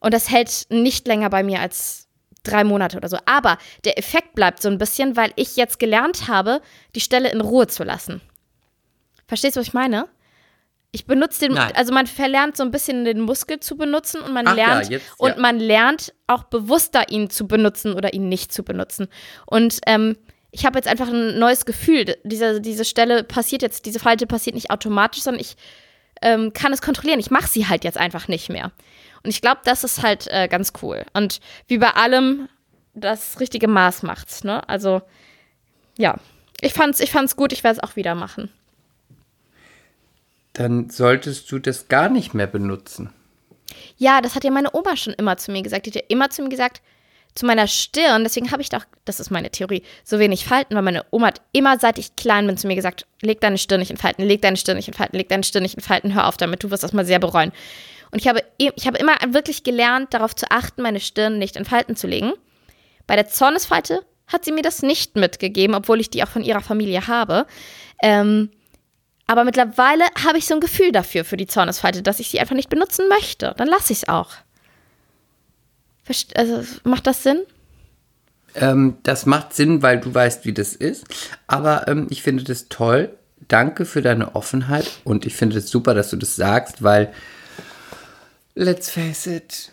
Und 0.00 0.14
das 0.14 0.30
hält 0.30 0.66
nicht 0.70 1.06
länger 1.06 1.28
bei 1.28 1.42
mir 1.42 1.60
als 1.60 2.08
drei 2.42 2.64
Monate 2.64 2.96
oder 2.96 3.10
so. 3.10 3.18
Aber 3.26 3.58
der 3.84 3.98
Effekt 3.98 4.34
bleibt 4.34 4.62
so 4.62 4.70
ein 4.70 4.78
bisschen, 4.78 5.14
weil 5.14 5.32
ich 5.36 5.56
jetzt 5.56 5.78
gelernt 5.78 6.26
habe, 6.26 6.62
die 6.94 7.00
Stelle 7.00 7.30
in 7.30 7.42
Ruhe 7.42 7.66
zu 7.66 7.84
lassen. 7.84 8.22
Verstehst 9.26 9.56
du, 9.56 9.60
was 9.60 9.68
ich 9.68 9.74
meine? 9.74 10.08
Ich 10.92 11.06
benutze 11.06 11.40
den, 11.40 11.52
Nein. 11.52 11.72
also 11.76 11.92
man 11.94 12.06
verlernt 12.06 12.56
so 12.56 12.64
ein 12.64 12.72
bisschen 12.72 13.04
den 13.04 13.20
Muskel 13.20 13.60
zu 13.60 13.76
benutzen 13.76 14.22
und 14.22 14.32
man 14.32 14.46
Ach 14.48 14.56
ja, 14.56 14.66
lernt 14.74 14.90
jetzt, 14.90 15.06
und 15.18 15.30
ja. 15.30 15.38
man 15.38 15.60
lernt 15.60 16.12
auch 16.26 16.44
bewusster 16.44 17.10
ihn 17.10 17.30
zu 17.30 17.46
benutzen 17.46 17.94
oder 17.94 18.12
ihn 18.12 18.28
nicht 18.28 18.52
zu 18.52 18.64
benutzen. 18.64 19.08
Und 19.46 19.78
ähm, 19.86 20.16
ich 20.50 20.66
habe 20.66 20.78
jetzt 20.78 20.88
einfach 20.88 21.08
ein 21.08 21.38
neues 21.38 21.64
Gefühl. 21.64 22.16
Diese, 22.24 22.60
diese 22.60 22.84
Stelle 22.84 23.22
passiert 23.22 23.62
jetzt, 23.62 23.86
diese 23.86 24.00
Falte 24.00 24.26
passiert 24.26 24.54
nicht 24.54 24.70
automatisch, 24.70 25.22
sondern 25.22 25.40
ich 25.40 25.56
ähm, 26.22 26.52
kann 26.52 26.72
es 26.72 26.82
kontrollieren. 26.82 27.20
Ich 27.20 27.30
mache 27.30 27.48
sie 27.48 27.68
halt 27.68 27.84
jetzt 27.84 27.98
einfach 27.98 28.26
nicht 28.26 28.48
mehr. 28.48 28.72
Und 29.22 29.30
ich 29.30 29.40
glaube, 29.40 29.60
das 29.64 29.84
ist 29.84 30.02
halt 30.02 30.26
äh, 30.28 30.48
ganz 30.48 30.72
cool. 30.82 31.04
Und 31.12 31.40
wie 31.68 31.78
bei 31.78 31.90
allem, 31.90 32.48
das 32.94 33.38
richtige 33.38 33.68
Maß 33.68 34.02
macht's, 34.02 34.42
ne? 34.42 34.68
Also, 34.68 35.02
ja. 35.96 36.16
Ich 36.60 36.72
fand's, 36.72 37.00
ich 37.00 37.10
fand's 37.10 37.36
gut, 37.36 37.52
ich 37.52 37.62
werde 37.62 37.78
es 37.78 37.82
auch 37.82 37.96
wieder 37.96 38.14
machen. 38.14 38.50
Dann 40.52 40.90
solltest 40.90 41.50
du 41.52 41.58
das 41.58 41.88
gar 41.88 42.08
nicht 42.08 42.34
mehr 42.34 42.46
benutzen. 42.46 43.12
Ja, 43.96 44.20
das 44.20 44.34
hat 44.34 44.44
ja 44.44 44.50
meine 44.50 44.74
Oma 44.74 44.96
schon 44.96 45.14
immer 45.14 45.36
zu 45.36 45.52
mir 45.52 45.62
gesagt. 45.62 45.86
Die 45.86 45.90
hat 45.90 45.96
ja 45.96 46.02
immer 46.08 46.30
zu 46.30 46.42
mir 46.42 46.48
gesagt, 46.48 46.82
zu 47.34 47.46
meiner 47.46 47.68
Stirn, 47.68 48.24
deswegen 48.24 48.50
habe 48.50 48.62
ich 48.62 48.70
doch, 48.70 48.84
das 49.04 49.20
ist 49.20 49.30
meine 49.30 49.50
Theorie, 49.50 49.84
so 50.04 50.18
wenig 50.18 50.44
Falten, 50.44 50.74
weil 50.74 50.82
meine 50.82 51.04
Oma 51.10 51.28
hat 51.28 51.40
immer, 51.52 51.78
seit 51.78 51.98
ich 51.98 52.16
klein 52.16 52.46
bin, 52.46 52.56
zu 52.56 52.66
mir 52.66 52.74
gesagt, 52.74 53.06
leg 53.22 53.40
deine 53.40 53.58
Stirn 53.58 53.78
nicht 53.78 53.90
in 53.90 53.96
Falten, 53.96 54.24
leg 54.24 54.42
deine 54.42 54.56
Stirn 54.56 54.76
nicht 54.76 54.88
in 54.88 54.94
Falten, 54.94 55.16
leg 55.16 55.28
deine 55.28 55.44
Stirn 55.44 55.62
nicht 55.62 55.76
in 55.76 55.80
Falten, 55.80 56.14
hör 56.14 56.26
auf 56.26 56.36
damit, 56.36 56.64
du 56.64 56.70
wirst 56.70 56.82
das 56.82 56.92
mal 56.92 57.04
sehr 57.04 57.20
bereuen. 57.20 57.52
Und 58.10 58.18
ich 58.18 58.26
habe, 58.26 58.42
ich 58.58 58.86
habe 58.86 58.98
immer 58.98 59.14
wirklich 59.28 59.62
gelernt, 59.62 60.12
darauf 60.12 60.34
zu 60.34 60.50
achten, 60.50 60.82
meine 60.82 60.98
Stirn 60.98 61.38
nicht 61.38 61.54
in 61.54 61.64
Falten 61.64 61.94
zu 61.94 62.08
legen. 62.08 62.32
Bei 63.06 63.14
der 63.14 63.28
Zornesfalte 63.28 64.04
hat 64.26 64.44
sie 64.44 64.52
mir 64.52 64.62
das 64.62 64.82
nicht 64.82 65.16
mitgegeben, 65.16 65.76
obwohl 65.76 66.00
ich 66.00 66.10
die 66.10 66.22
auch 66.24 66.28
von 66.28 66.42
ihrer 66.42 66.60
Familie 66.60 67.06
habe. 67.06 67.46
Ähm, 68.02 68.50
aber 69.30 69.44
mittlerweile 69.44 70.02
habe 70.24 70.38
ich 70.38 70.46
so 70.46 70.54
ein 70.54 70.60
Gefühl 70.60 70.90
dafür, 70.90 71.24
für 71.24 71.36
die 71.36 71.46
Zornesfalte, 71.46 72.02
dass 72.02 72.18
ich 72.18 72.30
sie 72.30 72.40
einfach 72.40 72.56
nicht 72.56 72.68
benutzen 72.68 73.06
möchte. 73.08 73.54
Dann 73.56 73.68
lasse 73.68 73.92
ich 73.92 74.00
es 74.00 74.08
auch. 74.08 74.30
Also, 76.34 76.64
macht 76.82 77.06
das 77.06 77.22
Sinn? 77.22 77.42
Ähm, 78.56 78.96
das 79.04 79.26
macht 79.26 79.54
Sinn, 79.54 79.82
weil 79.82 80.00
du 80.00 80.12
weißt, 80.12 80.46
wie 80.46 80.52
das 80.52 80.74
ist. 80.74 81.04
Aber 81.46 81.86
ähm, 81.86 82.08
ich 82.10 82.24
finde 82.24 82.42
das 82.42 82.68
toll. 82.70 83.16
Danke 83.46 83.84
für 83.84 84.02
deine 84.02 84.34
Offenheit. 84.34 84.90
Und 85.04 85.24
ich 85.24 85.36
finde 85.36 85.58
es 85.58 85.66
das 85.66 85.70
super, 85.70 85.94
dass 85.94 86.10
du 86.10 86.16
das 86.16 86.34
sagst, 86.34 86.82
weil, 86.82 87.12
let's 88.56 88.90
face 88.90 89.28
it, 89.28 89.70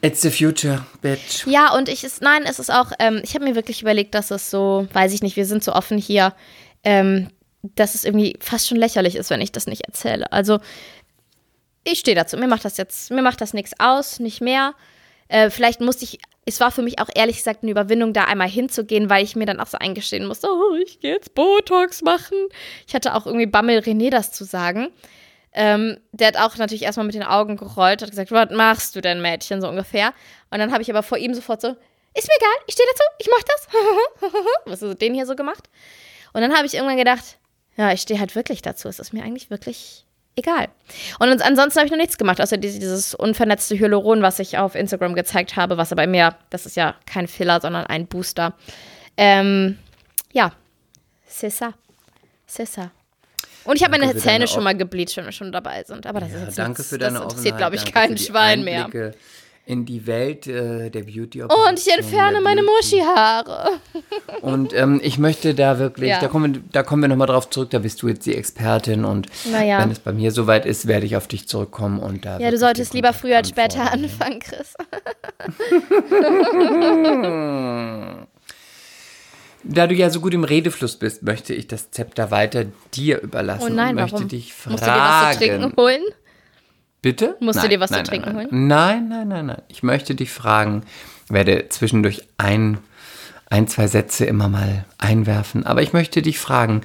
it's 0.00 0.20
the 0.20 0.32
future, 0.32 0.84
bitch. 1.00 1.46
Ja, 1.46 1.72
und 1.72 1.88
ich 1.88 2.02
ist, 2.02 2.22
nein, 2.22 2.42
es 2.44 2.58
ist 2.58 2.72
auch, 2.72 2.90
ähm, 2.98 3.20
ich 3.22 3.36
habe 3.36 3.44
mir 3.44 3.54
wirklich 3.54 3.82
überlegt, 3.82 4.16
dass 4.16 4.32
es 4.32 4.50
so, 4.50 4.88
weiß 4.92 5.12
ich 5.12 5.22
nicht, 5.22 5.36
wir 5.36 5.46
sind 5.46 5.62
so 5.62 5.72
offen 5.72 5.96
hier, 5.96 6.34
ähm, 6.82 7.28
dass 7.74 7.94
es 7.94 8.04
irgendwie 8.04 8.36
fast 8.40 8.68
schon 8.68 8.78
lächerlich 8.78 9.16
ist, 9.16 9.30
wenn 9.30 9.40
ich 9.40 9.52
das 9.52 9.66
nicht 9.66 9.82
erzähle. 9.86 10.30
Also, 10.32 10.58
ich 11.84 11.98
stehe 11.98 12.14
dazu. 12.14 12.36
Mir 12.36 12.48
macht 12.48 12.64
das 12.64 12.76
jetzt, 12.76 13.10
mir 13.10 13.22
macht 13.22 13.40
das 13.40 13.54
nichts 13.54 13.72
aus, 13.78 14.20
nicht 14.20 14.40
mehr. 14.40 14.74
Äh, 15.28 15.50
vielleicht 15.50 15.80
musste 15.80 16.04
ich, 16.04 16.18
es 16.44 16.60
war 16.60 16.70
für 16.70 16.82
mich 16.82 16.98
auch 16.98 17.08
ehrlich 17.14 17.38
gesagt 17.38 17.62
eine 17.62 17.70
Überwindung, 17.70 18.12
da 18.12 18.24
einmal 18.24 18.48
hinzugehen, 18.48 19.08
weil 19.08 19.24
ich 19.24 19.36
mir 19.36 19.46
dann 19.46 19.60
auch 19.60 19.66
so 19.66 19.78
eingestehen 19.78 20.26
musste, 20.26 20.48
oh, 20.48 20.76
ich 20.76 21.00
gehe 21.00 21.14
jetzt 21.14 21.34
Botox 21.34 22.02
machen. 22.02 22.36
Ich 22.86 22.94
hatte 22.94 23.14
auch 23.14 23.26
irgendwie 23.26 23.46
Bammel, 23.46 23.78
René 23.78 24.10
das 24.10 24.32
zu 24.32 24.44
sagen. 24.44 24.88
Ähm, 25.52 25.98
der 26.12 26.28
hat 26.28 26.36
auch 26.36 26.56
natürlich 26.56 26.82
erstmal 26.82 27.06
mit 27.06 27.14
den 27.14 27.22
Augen 27.22 27.56
gerollt, 27.56 28.02
hat 28.02 28.10
gesagt, 28.10 28.32
was 28.32 28.50
machst 28.50 28.96
du 28.96 29.00
denn, 29.00 29.22
Mädchen, 29.22 29.60
so 29.60 29.68
ungefähr. 29.68 30.12
Und 30.50 30.58
dann 30.58 30.72
habe 30.72 30.82
ich 30.82 30.90
aber 30.90 31.02
vor 31.02 31.16
ihm 31.16 31.32
sofort 31.32 31.60
so, 31.60 31.68
ist 32.16 32.28
mir 32.28 32.34
egal, 32.36 32.64
ich 32.66 32.74
stehe 32.74 32.88
dazu, 32.92 33.02
ich 33.18 33.28
mach 33.28 33.42
das. 33.42 33.68
Was 34.66 34.82
ist 34.82 35.00
den 35.00 35.14
hier 35.14 35.26
so 35.26 35.34
gemacht? 35.34 35.68
Und 36.32 36.42
dann 36.42 36.54
habe 36.54 36.66
ich 36.66 36.74
irgendwann 36.74 36.96
gedacht, 36.96 37.38
ja, 37.76 37.92
ich 37.92 38.00
stehe 38.02 38.20
halt 38.20 38.34
wirklich 38.36 38.62
dazu. 38.62 38.88
Es 38.88 38.98
ist 38.98 39.12
mir 39.12 39.22
eigentlich 39.24 39.50
wirklich 39.50 40.04
egal. 40.36 40.68
Und 41.18 41.28
ans- 41.28 41.42
ansonsten 41.42 41.78
habe 41.78 41.86
ich 41.86 41.92
noch 41.92 41.98
nichts 41.98 42.18
gemacht, 42.18 42.40
außer 42.40 42.56
dieses, 42.56 43.14
unvernetzte 43.14 43.78
Hyaluron, 43.78 44.22
was 44.22 44.38
ich 44.38 44.58
auf 44.58 44.74
Instagram 44.74 45.14
gezeigt 45.14 45.56
habe, 45.56 45.76
was 45.76 45.92
aber 45.92 46.06
mehr, 46.06 46.36
das 46.50 46.66
ist 46.66 46.76
ja 46.76 46.94
kein 47.06 47.28
Filler, 47.28 47.60
sondern 47.60 47.86
ein 47.86 48.06
Booster. 48.06 48.54
Ähm, 49.16 49.78
ja, 50.32 50.52
c'est 51.28 51.50
ça. 51.56 51.72
C'est 52.48 52.66
ça. 52.68 52.90
Und 53.64 53.76
ich 53.76 53.82
habe 53.84 53.98
meine 53.98 54.14
Zähne 54.16 54.46
schon 54.46 54.62
mal 54.62 54.76
gebleached, 54.76 55.16
wenn 55.16 55.24
wir 55.24 55.32
schon 55.32 55.50
dabei 55.50 55.82
sind. 55.84 56.06
Aber 56.06 56.20
das 56.20 56.28
ist 56.30 56.34
Ja, 56.38 56.44
jetzt 56.44 56.58
danke 56.58 56.70
nichts, 56.80 56.88
für 56.90 56.98
deine 56.98 57.14
Das 57.20 57.22
interessiert, 57.24 57.56
glaube 57.56 57.76
ich, 57.76 57.84
kein 57.92 58.18
Schwein 58.18 58.62
mehr. 58.64 58.90
In 59.66 59.86
die 59.86 60.06
Welt 60.06 60.46
äh, 60.46 60.90
der 60.90 61.04
beauty 61.04 61.42
Und 61.42 61.78
ich 61.78 61.90
entferne 61.90 62.42
meine 62.42 62.62
Muschihaare. 62.62 63.70
Und 64.42 64.74
ähm, 64.74 65.00
ich 65.02 65.16
möchte 65.18 65.54
da 65.54 65.78
wirklich, 65.78 66.10
Ja. 66.10 66.20
da 66.20 66.28
kommen, 66.28 66.54
wir- 66.56 66.62
da 66.70 66.82
kommen 66.82 67.00
wir 67.00 67.08
nochmal 67.08 67.28
drauf 67.28 67.48
zurück, 67.48 67.70
da 67.70 67.78
bist 67.78 68.02
du 68.02 68.08
jetzt 68.08 68.26
die 68.26 68.34
Expertin 68.34 69.06
und 69.06 69.28
Naja. 69.50 69.78
wenn 69.80 69.90
es 69.90 70.00
bei 70.00 70.12
mir 70.12 70.32
soweit 70.32 70.66
ist, 70.66 70.86
werde 70.86 71.06
ich 71.06 71.16
auf 71.16 71.28
dich 71.28 71.48
zurückkommen 71.48 71.98
und 71.98 72.26
da 72.26 72.38
Ja, 72.40 72.50
du 72.50 72.58
solltest 72.58 72.92
lieber 72.92 73.14
früher 73.14 73.38
als 73.38 73.48
später 73.48 73.90
anfangen, 73.90 74.40
Chris. 74.40 74.74
Da 79.66 79.86
du 79.86 79.94
ja 79.94 80.10
so 80.10 80.20
gut 80.20 80.34
im 80.34 80.44
Redefluss 80.44 80.96
bist, 80.98 81.22
möchte 81.22 81.54
ich 81.54 81.66
das 81.66 81.90
Zepter 81.90 82.30
weiter 82.30 82.66
dir 82.92 83.22
überlassen 83.22 83.72
Oh 83.72 83.74
nein, 83.74 83.90
und 83.90 83.94
möchte 84.02 84.12
warum? 84.16 84.28
dich 84.28 84.52
fragen. 84.52 84.72
Musst 84.72 84.86
du 84.86 84.90
dir 84.90 84.96
was 84.98 85.32
zu 85.32 85.38
trinken 85.38 85.72
holen? 85.78 86.02
Bitte? 87.04 87.36
Musst 87.38 87.58
du 87.58 87.64
Nein, 87.64 87.70
dir 87.70 87.80
was 87.80 87.90
zu 87.90 87.96
nein, 87.96 88.04
trinken 88.06 88.34
nein, 88.34 88.46
holen? 88.48 88.66
Nein, 88.66 89.08
nein, 89.08 89.28
nein, 89.28 89.44
nein. 89.44 89.60
Ich 89.68 89.82
möchte 89.82 90.14
dich 90.14 90.30
fragen, 90.30 90.84
werde 91.28 91.68
zwischendurch 91.68 92.22
ein, 92.38 92.78
ein, 93.50 93.68
zwei 93.68 93.88
Sätze 93.88 94.24
immer 94.24 94.48
mal 94.48 94.86
einwerfen, 94.96 95.66
aber 95.66 95.82
ich 95.82 95.92
möchte 95.92 96.22
dich 96.22 96.38
fragen, 96.38 96.80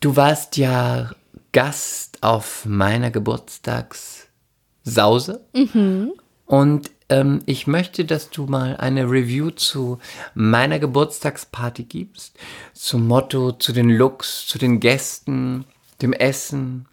du 0.00 0.16
warst 0.16 0.56
ja 0.56 1.10
Gast 1.52 2.22
auf 2.22 2.64
meiner 2.64 3.10
Geburtstagssause 3.10 5.42
Mhm. 5.52 6.12
und 6.46 6.90
ähm, 7.10 7.42
ich 7.44 7.66
möchte, 7.66 8.06
dass 8.06 8.30
du 8.30 8.46
mal 8.46 8.78
eine 8.78 9.10
Review 9.10 9.50
zu 9.50 9.98
meiner 10.32 10.78
Geburtstagsparty 10.78 11.84
gibst. 11.84 12.34
Zum 12.72 13.06
Motto, 13.06 13.52
zu 13.52 13.74
den 13.74 13.90
Looks, 13.90 14.46
zu 14.46 14.56
den 14.56 14.80
Gästen, 14.80 15.66
dem 16.00 16.14
Essen, 16.14 16.86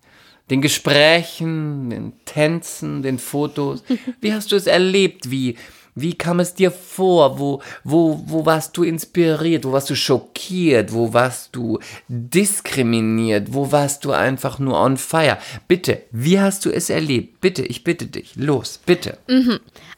den 0.50 0.62
Gesprächen, 0.62 1.90
den 1.90 2.14
Tänzen, 2.26 3.02
den 3.02 3.20
Fotos. 3.20 3.84
Wie 4.22 4.34
hast 4.34 4.52
du 4.52 4.56
es 4.56 4.68
erlebt? 4.68 5.30
Wie, 5.32 5.58
wie 5.96 6.14
kam 6.14 6.40
es 6.40 6.54
dir 6.54 6.72
vor? 6.72 7.40
Wo, 7.40 7.62
wo, 7.84 8.22
wo 8.26 8.46
warst 8.46 8.76
du 8.78 8.84
inspiriert? 8.84 9.66
Wo 9.66 9.72
warst 9.72 9.90
du 9.90 9.96
schockiert? 9.96 10.94
Wo 10.94 11.14
warst 11.14 11.56
du 11.56 11.80
diskriminiert? 12.08 13.54
Wo 13.54 13.72
warst 13.72 14.06
du 14.06 14.12
einfach 14.12 14.60
nur 14.60 14.80
on 14.80 14.98
fire? 14.98 15.38
Bitte, 15.68 16.04
wie 16.12 16.40
hast 16.40 16.66
du 16.66 16.70
es 16.72 16.90
erlebt? 16.90 17.42
Bitte, 17.42 17.64
ich 17.64 17.84
bitte 17.84 18.06
dich. 18.06 18.36
Los, 18.36 18.80
bitte. 18.86 19.18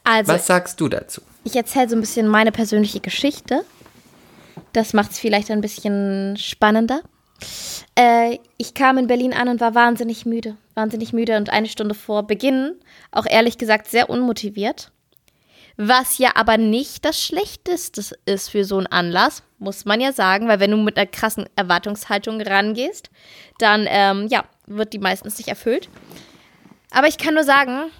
Also, 0.04 0.32
Was 0.32 0.46
sagst 0.46 0.80
du 0.80 0.88
dazu? 0.88 1.20
ich 1.44 1.56
erzähle 1.56 1.88
so 1.88 1.96
ein 1.96 2.00
bisschen 2.00 2.28
meine 2.28 2.52
persönliche 2.52 3.00
Geschichte. 3.00 3.64
Das 4.72 4.92
macht 4.92 5.10
es 5.10 5.18
vielleicht 5.18 5.50
ein 5.50 5.60
bisschen 5.60 6.36
spannender. 6.36 7.02
Äh, 7.94 8.38
ich 8.56 8.74
kam 8.74 8.98
in 8.98 9.06
Berlin 9.06 9.32
an 9.32 9.48
und 9.48 9.60
war 9.60 9.74
wahnsinnig 9.74 10.26
müde. 10.26 10.56
Wahnsinnig 10.74 11.12
müde 11.12 11.36
und 11.36 11.50
eine 11.50 11.68
Stunde 11.68 11.94
vor 11.94 12.26
Beginn, 12.26 12.74
auch 13.10 13.26
ehrlich 13.26 13.58
gesagt, 13.58 13.88
sehr 13.88 14.08
unmotiviert. 14.08 14.90
Was 15.76 16.18
ja 16.18 16.32
aber 16.34 16.58
nicht 16.58 17.04
das 17.04 17.20
Schlechteste 17.20 18.02
ist 18.26 18.50
für 18.50 18.64
so 18.64 18.76
einen 18.76 18.86
Anlass, 18.86 19.42
muss 19.58 19.84
man 19.84 20.00
ja 20.00 20.12
sagen, 20.12 20.48
weil 20.48 20.60
wenn 20.60 20.70
du 20.70 20.76
mit 20.76 20.96
einer 20.96 21.06
krassen 21.06 21.46
Erwartungshaltung 21.56 22.40
rangehst, 22.40 23.10
dann 23.58 23.86
ähm, 23.88 24.26
ja, 24.28 24.44
wird 24.66 24.92
die 24.92 24.98
meistens 24.98 25.38
nicht 25.38 25.48
erfüllt. 25.48 25.88
Aber 26.90 27.08
ich 27.08 27.16
kann 27.16 27.34
nur 27.34 27.44
sagen, 27.44 27.90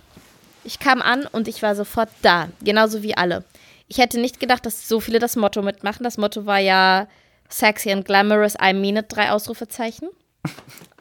ich 0.65 0.79
kam 0.79 1.01
an 1.01 1.27
und 1.27 1.49
ich 1.49 1.63
war 1.63 1.75
sofort 1.75 2.11
da, 2.21 2.49
genauso 2.63 3.03
wie 3.03 3.17
alle. 3.17 3.45
Ich 3.89 3.99
hätte 3.99 4.21
nicht 4.21 4.39
gedacht, 4.39 4.65
dass 4.65 4.89
so 4.89 5.01
viele 5.01 5.19
das 5.19 5.37
Motto 5.37 5.63
mitmachen. 5.63 6.05
Das 6.05 6.19
Motto 6.19 6.47
war 6.47 6.59
ja 6.59 7.09
sexy 7.53 7.91
and 7.91 8.05
glamorous, 8.05 8.57
I 8.61 8.73
mean 8.73 8.97
it, 8.97 9.07
drei 9.09 9.31
Ausrufezeichen. 9.31 10.09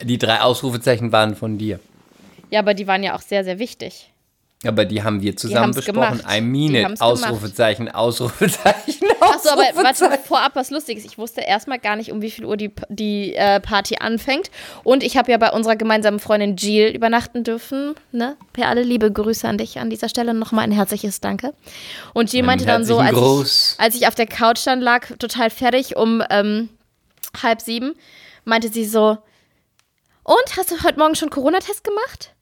Die 0.01 0.17
drei 0.17 0.41
Ausrufezeichen 0.41 1.11
waren 1.11 1.35
von 1.35 1.57
dir. 1.57 1.79
Ja, 2.49 2.59
aber 2.59 2.73
die 2.73 2.87
waren 2.87 3.01
ja 3.03 3.15
auch 3.15 3.21
sehr, 3.21 3.43
sehr 3.43 3.59
wichtig. 3.59 4.10
Aber 4.63 4.85
die 4.85 5.01
haben 5.01 5.21
wir 5.21 5.35
zusammen 5.35 5.73
besprochen. 5.73 6.19
gemacht. 6.19 6.25
I 6.29 6.39
mean 6.39 6.75
it. 6.75 6.83
gemacht. 6.83 7.01
Ausrufezeichen, 7.01 7.89
Ausrufezeichen, 7.89 9.07
Achso, 9.19 9.49
aber 9.49 9.63
Ausrufezeichen. 9.63 10.11
warte, 10.11 10.23
vorab 10.23 10.55
was 10.55 10.69
Lustiges. 10.69 11.03
Ich 11.03 11.17
wusste 11.17 11.41
erstmal 11.41 11.79
gar 11.79 11.95
nicht, 11.95 12.11
um 12.11 12.21
wie 12.21 12.29
viel 12.29 12.45
Uhr 12.45 12.57
die, 12.57 12.71
die 12.89 13.33
äh, 13.33 13.59
Party 13.59 13.97
anfängt. 13.99 14.51
Und 14.83 15.01
ich 15.01 15.17
habe 15.17 15.31
ja 15.31 15.37
bei 15.37 15.51
unserer 15.51 15.75
gemeinsamen 15.75 16.19
Freundin 16.19 16.57
Jill 16.57 16.89
übernachten 16.95 17.43
dürfen. 17.43 17.95
Ne? 18.11 18.37
Per 18.53 18.67
alle 18.67 18.83
liebe 18.83 19.11
Grüße 19.11 19.47
an 19.47 19.57
dich 19.57 19.79
an 19.79 19.89
dieser 19.89 20.09
Stelle. 20.09 20.35
Nochmal 20.35 20.65
ein 20.65 20.71
herzliches 20.71 21.21
Danke. 21.21 21.55
Und 22.13 22.31
Jill 22.31 22.43
meinte 22.43 22.65
dann 22.67 22.85
so, 22.85 22.99
als 22.99 23.17
ich, 23.17 23.79
als 23.79 23.95
ich 23.95 24.07
auf 24.07 24.15
der 24.15 24.27
Couch 24.27 24.59
dann 24.65 24.79
lag, 24.79 25.07
total 25.17 25.49
fertig 25.49 25.95
um 25.95 26.23
ähm, 26.29 26.69
halb 27.41 27.61
sieben, 27.61 27.95
meinte 28.45 28.69
sie 28.69 28.85
so, 28.85 29.17
und, 30.23 30.57
hast 30.57 30.69
du 30.69 30.83
heute 30.83 30.99
Morgen 30.99 31.15
schon 31.15 31.31
Corona-Test 31.31 31.83
gemacht? 31.83 32.35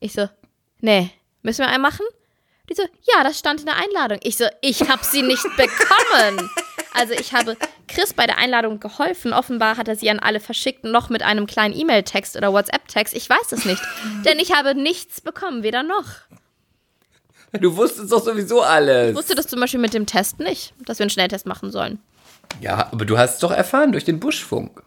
Ich 0.00 0.14
so, 0.14 0.28
nee, 0.80 1.10
müssen 1.42 1.60
wir 1.60 1.68
einen 1.68 1.82
machen? 1.82 2.06
Die 2.68 2.74
so, 2.74 2.82
ja, 2.82 3.24
das 3.24 3.38
stand 3.38 3.60
in 3.60 3.66
der 3.66 3.76
Einladung. 3.76 4.18
Ich 4.22 4.36
so, 4.36 4.44
ich 4.60 4.88
habe 4.88 5.04
sie 5.04 5.22
nicht 5.22 5.42
bekommen. 5.56 6.50
Also 6.94 7.14
ich 7.14 7.32
habe 7.32 7.56
Chris 7.88 8.12
bei 8.12 8.26
der 8.26 8.38
Einladung 8.38 8.80
geholfen. 8.80 9.32
Offenbar 9.32 9.76
hat 9.76 9.88
er 9.88 9.96
sie 9.96 10.10
an 10.10 10.20
alle 10.20 10.40
verschickt, 10.40 10.84
noch 10.84 11.08
mit 11.08 11.22
einem 11.22 11.46
kleinen 11.46 11.76
E-Mail-Text 11.76 12.36
oder 12.36 12.52
WhatsApp-Text. 12.52 13.14
Ich 13.14 13.28
weiß 13.28 13.52
es 13.52 13.64
nicht. 13.64 13.82
Denn 14.24 14.38
ich 14.38 14.52
habe 14.52 14.74
nichts 14.74 15.20
bekommen, 15.20 15.62
weder 15.62 15.82
noch. 15.82 16.06
Du 17.52 17.76
wusstest 17.76 18.12
doch 18.12 18.24
sowieso 18.24 18.62
alles. 18.62 19.10
Ich 19.10 19.16
wusste 19.16 19.34
das 19.34 19.48
zum 19.48 19.58
Beispiel 19.60 19.80
mit 19.80 19.92
dem 19.92 20.06
Test 20.06 20.38
nicht, 20.38 20.72
dass 20.84 21.00
wir 21.00 21.04
einen 21.04 21.10
Schnelltest 21.10 21.46
machen 21.46 21.72
sollen. 21.72 21.98
Ja, 22.60 22.88
aber 22.92 23.04
du 23.04 23.18
hast 23.18 23.34
es 23.34 23.38
doch 23.40 23.50
erfahren 23.50 23.90
durch 23.90 24.04
den 24.04 24.20
Buschfunk. 24.20 24.82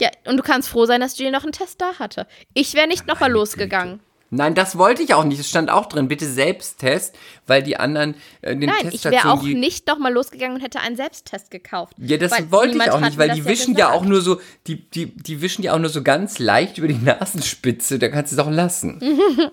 Ja, 0.00 0.10
und 0.26 0.36
du 0.36 0.42
kannst 0.42 0.68
froh 0.68 0.86
sein, 0.86 1.00
dass 1.00 1.18
Jill 1.18 1.30
noch 1.30 1.42
einen 1.42 1.52
Test 1.52 1.80
da 1.80 1.98
hatte. 1.98 2.26
Ich 2.54 2.74
wäre 2.74 2.86
nicht 2.86 3.06
nochmal 3.06 3.30
losgegangen. 3.30 4.00
Nein, 4.30 4.54
das 4.54 4.76
wollte 4.76 5.02
ich 5.02 5.14
auch 5.14 5.24
nicht. 5.24 5.40
Es 5.40 5.48
stand 5.48 5.70
auch 5.70 5.86
drin, 5.86 6.08
bitte 6.08 6.26
Selbsttest, 6.26 7.16
weil 7.46 7.62
die 7.62 7.78
anderen 7.78 8.14
äh, 8.42 8.54
den 8.54 8.68
Nein, 8.68 8.90
ich 8.92 9.04
wäre 9.04 9.32
auch 9.32 9.42
nicht 9.42 9.86
nochmal 9.86 10.12
losgegangen 10.12 10.56
und 10.56 10.62
hätte 10.62 10.80
einen 10.80 10.96
Selbsttest 10.96 11.50
gekauft. 11.50 11.94
Ja, 11.98 12.18
das 12.18 12.50
wollte 12.50 12.76
ich 12.76 12.90
auch 12.90 13.00
nicht, 13.00 13.16
weil 13.16 13.30
die 13.30 13.44
wischen 13.46 13.74
ja 13.74 13.86
gesagt. 13.86 13.96
auch 13.96 14.04
nur 14.04 14.20
so, 14.20 14.40
die, 14.66 14.88
die, 14.90 15.06
die 15.06 15.40
wischen 15.40 15.62
ja 15.62 15.74
auch 15.74 15.78
nur 15.78 15.88
so 15.88 16.02
ganz 16.02 16.38
leicht 16.38 16.76
über 16.78 16.88
die 16.88 16.98
Nasenspitze. 16.98 17.98
Da 17.98 18.08
kannst 18.08 18.32
du 18.32 18.36
es 18.36 18.46
auch 18.46 18.50
lassen. 18.50 19.00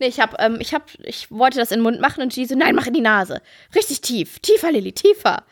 Nee, 0.00 0.06
ich 0.06 0.20
hab, 0.20 0.40
ähm, 0.40 0.58
ich 0.60 0.74
hab, 0.74 0.88
ich 1.02 1.30
wollte 1.30 1.58
das 1.58 1.72
in 1.72 1.78
den 1.78 1.82
Mund 1.82 2.00
machen 2.00 2.22
und 2.22 2.32
G 2.32 2.44
so, 2.44 2.54
nein, 2.54 2.74
mach 2.74 2.86
in 2.86 2.94
die 2.94 3.00
Nase. 3.00 3.42
Richtig 3.74 4.00
tief. 4.00 4.38
Tiefer, 4.38 4.70
Lilly, 4.70 4.92
tiefer. 4.92 5.42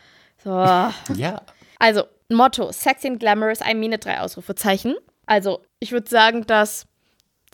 So. 0.42 0.50
Ja. 1.16 1.42
Also, 1.78 2.04
Motto, 2.28 2.72
sexy 2.72 3.08
and 3.08 3.20
glamorous, 3.20 3.60
mean 3.60 3.92
it, 3.92 4.04
drei 4.04 4.20
Ausrufezeichen. 4.20 4.94
Also, 5.26 5.62
ich 5.80 5.92
würde 5.92 6.08
sagen, 6.08 6.46
dass 6.46 6.86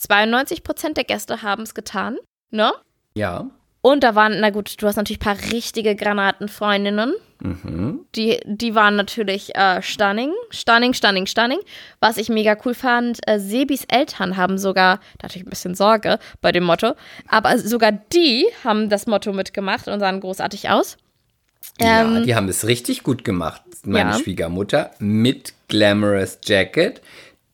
92% 0.09 0.95
der 0.95 1.05
Gäste 1.05 1.43
haben 1.43 1.63
es 1.63 1.75
getan, 1.75 2.19
ne? 2.51 2.73
Ja. 3.15 3.51
Und 3.85 4.05
da 4.05 4.15
waren, 4.15 4.39
na 4.41 4.51
gut, 4.51 4.81
du 4.81 4.87
hast 4.87 4.95
natürlich 4.95 5.21
ein 5.21 5.37
paar 5.37 5.53
richtige 5.53 5.97
Granatenfreundinnen. 5.97 7.15
Mhm. 7.41 8.07
Die, 8.15 8.39
die 8.45 8.77
waren 8.77 8.95
natürlich 8.95 9.57
äh, 9.57 9.83
stunning, 9.83 10.33
stunning, 10.51 10.95
stunning, 10.95 11.27
stunning. 11.27 11.59
Was 11.99 12.17
ich 12.17 12.29
mega 12.29 12.57
cool 12.65 12.75
fand, 12.75 13.19
äh, 13.27 13.41
Sebis 13.41 13.85
Eltern 13.89 14.37
haben 14.37 14.57
sogar, 14.57 15.01
da 15.19 15.25
hatte 15.25 15.39
ich 15.39 15.45
ein 15.45 15.51
bisschen 15.51 15.75
Sorge 15.75 16.21
bei 16.41 16.53
dem 16.53 16.63
Motto, 16.63 16.95
aber 17.27 17.59
sogar 17.59 17.91
die 17.91 18.47
haben 18.63 18.89
das 18.89 19.09
Motto 19.09 19.33
mitgemacht 19.33 19.89
und 19.89 19.99
sahen 19.99 20.21
großartig 20.21 20.71
aus. 20.71 20.97
ja, 21.81 22.03
Ähm, 22.03 22.25
die 22.25 22.37
haben 22.37 22.49
es 22.49 22.69
richtig 22.69 23.03
gut 23.03 23.25
gemacht. 23.25 23.63
Meine 23.85 24.11
ja. 24.13 24.19
Schwiegermutter 24.19 24.93
mit 25.01 25.55
glamorous 25.67 26.39
Jacket, 26.45 27.03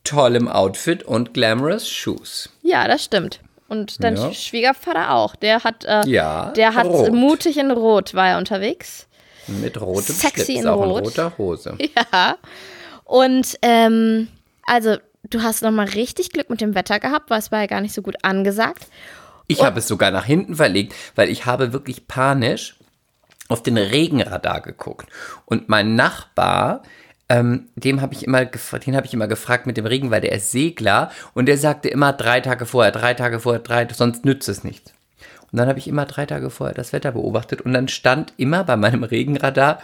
tollem 0.09 0.49
Outfit 0.49 1.03
und 1.03 1.35
glamorous 1.35 1.89
Shoes. 1.89 2.51
Ja, 2.63 2.87
das 2.89 3.05
stimmt. 3.05 3.41
Und 3.69 4.03
dein 4.03 4.17
Ja. 4.17 4.33
Schwiegervater 4.33 5.13
auch. 5.13 5.37
Der 5.37 5.63
hat, 5.65 5.85
äh, 5.85 6.03
Ja, 6.07 6.51
der 6.53 6.75
hat 6.75 6.87
rot. 6.87 7.13
mutig 7.13 7.59
in 7.59 7.71
Rot 7.71 8.15
war 8.15 8.29
er 8.29 8.39
unterwegs. 8.39 9.07
Mit 9.47 9.81
rotem 9.81 10.15
Sexy 10.15 10.45
Schlips, 10.45 10.61
in 10.61 10.69
auch 10.69 10.83
in 10.83 10.91
Rot. 10.91 11.05
roter 11.05 11.33
Hose. 11.39 11.77
Ja. 12.13 12.37
Und 13.05 13.59
ähm, 13.63 14.29
also 14.67 14.97
du 15.31 15.43
hast 15.43 15.63
noch 15.63 15.71
mal 15.71 15.87
richtig 15.89 16.31
Glück 16.31 16.51
mit 16.51 16.61
dem 16.61 16.75
Wetter 16.75 16.99
gehabt, 17.01 17.31
weil 17.31 17.39
es 17.39 17.51
war 17.53 17.61
ja 17.61 17.67
gar 17.67 17.81
nicht 17.81 17.95
so 17.95 18.03
gut 18.03 18.17
angesagt. 18.23 18.87
Ich 19.47 19.63
habe 19.63 19.79
es 19.79 19.89
sogar 19.89 20.11
nach 20.11 20.25
hinten 20.27 20.57
verlegt, 20.57 20.95
weil 21.15 21.31
ich 21.31 21.47
habe 21.47 21.73
wirklich 21.73 22.07
panisch 22.07 22.77
auf 23.49 23.63
den 23.63 23.79
Regenradar 23.79 24.61
geguckt. 24.61 25.09
Und 25.47 25.71
mein 25.71 25.95
Nachbar, 25.95 26.83
ähm, 27.29 27.69
dem 27.77 28.01
habe 28.01 28.15
ich 28.15 28.25
immer 28.25 28.45
den 28.45 28.97
habe 28.97 29.07
ich 29.07 29.15
immer 29.15 29.29
gefragt 29.29 29.67
mit 29.67 29.77
dem 29.77 29.87
Regen, 29.87 30.11
weil 30.11 30.21
der 30.21 30.33
ist 30.33 30.51
Segler 30.51 31.11
und 31.35 31.47
der 31.47 31.59
sagte 31.59 31.89
immer 31.89 32.13
drei 32.13 32.41
Tage 32.41 32.67
vorher, 32.67 32.93
drei 32.93 33.15
Tage 33.15 33.41
vorher, 33.41 33.61
drei, 33.61 33.87
sonst 33.93 34.25
nützt 34.25 34.49
es 34.49 34.65
nichts. 34.65 34.93
Und 35.51 35.59
dann 35.59 35.69
habe 35.69 35.79
ich 35.79 35.89
immer 35.89 36.07
drei 36.07 36.27
Tage 36.27 36.51
vorher 36.51 36.75
das 36.75 36.93
Wetter 36.93 37.13
beobachtet 37.13 37.63
und 37.63 37.73
dann 37.73 37.89
stand 37.89 38.33
immer 38.37 38.65
bei 38.65 38.77
meinem 38.77 39.03
Regenradar 39.03 39.81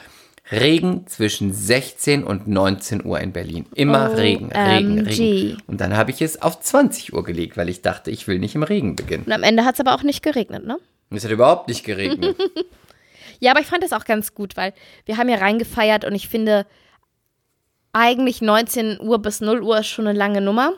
Regen 0.53 1.07
zwischen 1.07 1.55
16 1.55 2.23
und 2.23 2.47
19 2.47 3.05
Uhr 3.05 3.19
in 3.19 3.33
Berlin. 3.33 3.65
Immer 3.75 4.15
Regen, 4.17 4.53
Regen, 4.53 4.99
OMG. 4.99 5.09
Regen. 5.09 5.63
Und 5.67 5.81
dann 5.81 5.97
habe 5.97 6.11
ich 6.11 6.21
es 6.21 6.43
auf 6.43 6.61
20 6.61 7.15
Uhr 7.15 7.25
gelegt, 7.25 7.57
weil 7.57 7.71
ich 7.71 7.81
dachte, 7.81 8.11
ich 8.11 8.29
will 8.29 8.39
nicht 8.39 8.55
im 8.55 8.63
Regen 8.63 8.95
beginnen. 8.95 9.25
Und 9.25 9.33
am 9.33 9.43
Ende 9.43 9.65
hat 9.65 9.75
es 9.75 9.81
aber 9.81 9.95
auch 9.95 10.03
nicht 10.03 10.23
geregnet, 10.23 10.67
ne? 10.67 10.79
Es 11.11 11.25
hat 11.25 11.31
überhaupt 11.31 11.69
nicht 11.69 11.85
geregnet. 11.85 12.37
Ja, 13.41 13.51
aber 13.51 13.61
ich 13.61 13.67
fand 13.67 13.83
das 13.83 13.93
auch 13.93 14.05
ganz 14.05 14.33
gut, 14.33 14.57
weil 14.57 14.73
wir 15.07 15.19
haben 15.19 15.29
ja 15.29 15.37
reingefeiert 15.37 16.05
und 16.05 16.15
ich 16.15 16.29
finde, 16.29 16.67
eigentlich 17.95 18.43
19 18.43 19.01
Uhr 19.01 19.19
bis 19.21 19.41
0 19.41 19.63
Uhr 19.63 19.79
ist 19.79 19.87
schon 19.87 20.07
eine 20.07 20.19
lange 20.19 20.41
Nummer. 20.43 20.73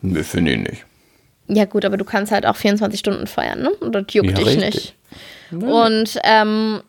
Nö, 0.00 0.22
finde 0.24 0.52
ich 0.52 0.58
nicht. 0.58 0.84
Ja, 1.48 1.66
gut, 1.66 1.84
aber 1.84 1.96
du 1.98 2.04
kannst 2.04 2.32
halt 2.32 2.46
auch 2.46 2.56
24 2.56 2.98
Stunden 2.98 3.26
feiern, 3.26 3.60
ne? 3.62 3.70
Und 3.80 3.94
das 3.94 4.04
juckt 4.12 4.30
Ja, 4.30 4.34
dich 4.36 4.46
richtig. 4.46 4.64
nicht. 5.50 5.62
Und 5.64 6.18
ähm, 6.24 6.82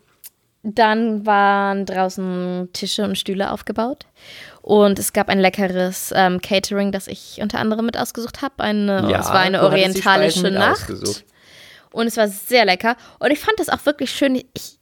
dann 0.64 1.26
waren 1.26 1.86
draußen 1.86 2.70
Tische 2.72 3.04
und 3.04 3.18
Stühle 3.18 3.52
aufgebaut. 3.52 4.06
Und 4.62 4.98
es 5.00 5.12
gab 5.12 5.28
ein 5.28 5.40
leckeres 5.40 6.14
ähm, 6.16 6.40
Catering, 6.40 6.94
das 6.94 7.08
ich 7.08 7.40
unter 7.42 7.60
anderem 7.60 7.86
mit 7.86 7.98
ausgesucht 7.98 8.42
habe. 8.42 8.64
Eine, 8.64 9.10
Ja, 9.12 9.20
es 9.20 9.28
war 9.28 9.40
eine 9.40 9.64
orientalische 9.64 10.52
Nacht. 10.52 10.84
ausgesucht. 10.84 11.26
Und 11.92 12.08
es 12.08 12.16
war 12.16 12.28
sehr 12.30 12.64
lecker. 12.66 12.96
Und 13.20 13.32
ich 13.32 13.40
fand 13.40 13.60
das 13.60 13.68
auch 13.70 13.86
wirklich 13.86 14.12
schön. 14.12 14.36
Ich, 14.36 14.78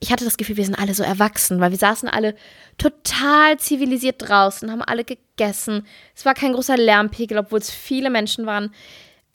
ich 0.00 0.12
hatte 0.12 0.24
das 0.24 0.36
Gefühl, 0.36 0.56
wir 0.56 0.64
sind 0.64 0.78
alle 0.78 0.94
so 0.94 1.02
erwachsen, 1.02 1.60
weil 1.60 1.70
wir 1.70 1.78
saßen 1.78 2.08
alle 2.08 2.34
total 2.78 3.58
zivilisiert 3.58 4.16
draußen, 4.28 4.70
haben 4.70 4.82
alle 4.82 5.04
gegessen. 5.04 5.86
Es 6.14 6.24
war 6.24 6.34
kein 6.34 6.52
großer 6.52 6.76
Lärmpegel, 6.76 7.38
obwohl 7.38 7.58
es 7.60 7.70
viele 7.70 8.10
Menschen 8.10 8.46
waren. 8.46 8.72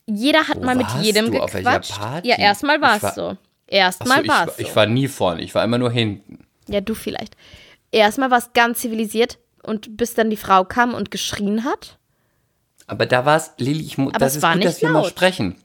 Jeder 0.05 0.47
hat 0.47 0.57
Wo 0.57 0.63
mal 0.65 0.75
mit 0.75 0.87
jedem 1.01 1.27
du? 1.31 1.39
Gequatscht. 1.39 1.99
Ja, 2.23 2.37
erstmal 2.37 2.81
war 2.81 3.01
es 3.01 3.15
so. 3.15 3.37
Erstmal 3.67 4.27
war 4.27 4.47
es 4.49 4.57
so. 4.57 4.61
ich 4.61 4.75
war 4.75 4.85
nie 4.85 5.07
vorne, 5.07 5.41
ich 5.41 5.55
war 5.55 5.63
immer 5.63 5.77
nur 5.77 5.91
hinten. 5.91 6.45
Ja, 6.67 6.81
du 6.81 6.93
vielleicht. 6.93 7.35
Erstmal 7.91 8.29
war 8.31 8.37
es 8.37 8.53
ganz 8.53 8.79
zivilisiert 8.79 9.37
und 9.63 9.97
bis 9.97 10.13
dann 10.13 10.29
die 10.29 10.37
Frau 10.37 10.63
kam 10.65 10.93
und 10.93 11.11
geschrien 11.11 11.63
hat. 11.63 11.97
Aber 12.87 13.05
da 13.05 13.25
war 13.25 13.37
es, 13.37 13.51
Lili, 13.57 13.83
ich 13.83 13.97
mu- 13.97 14.09
Aber 14.09 14.19
das 14.19 14.31
es 14.33 14.37
ist 14.37 14.43
war 14.43 14.53
gut, 14.53 14.59
nicht 14.63 14.67
dass 14.75 14.81
wir 14.81 14.89
mal 14.89 15.01
laut. 15.01 15.09
sprechen. 15.09 15.55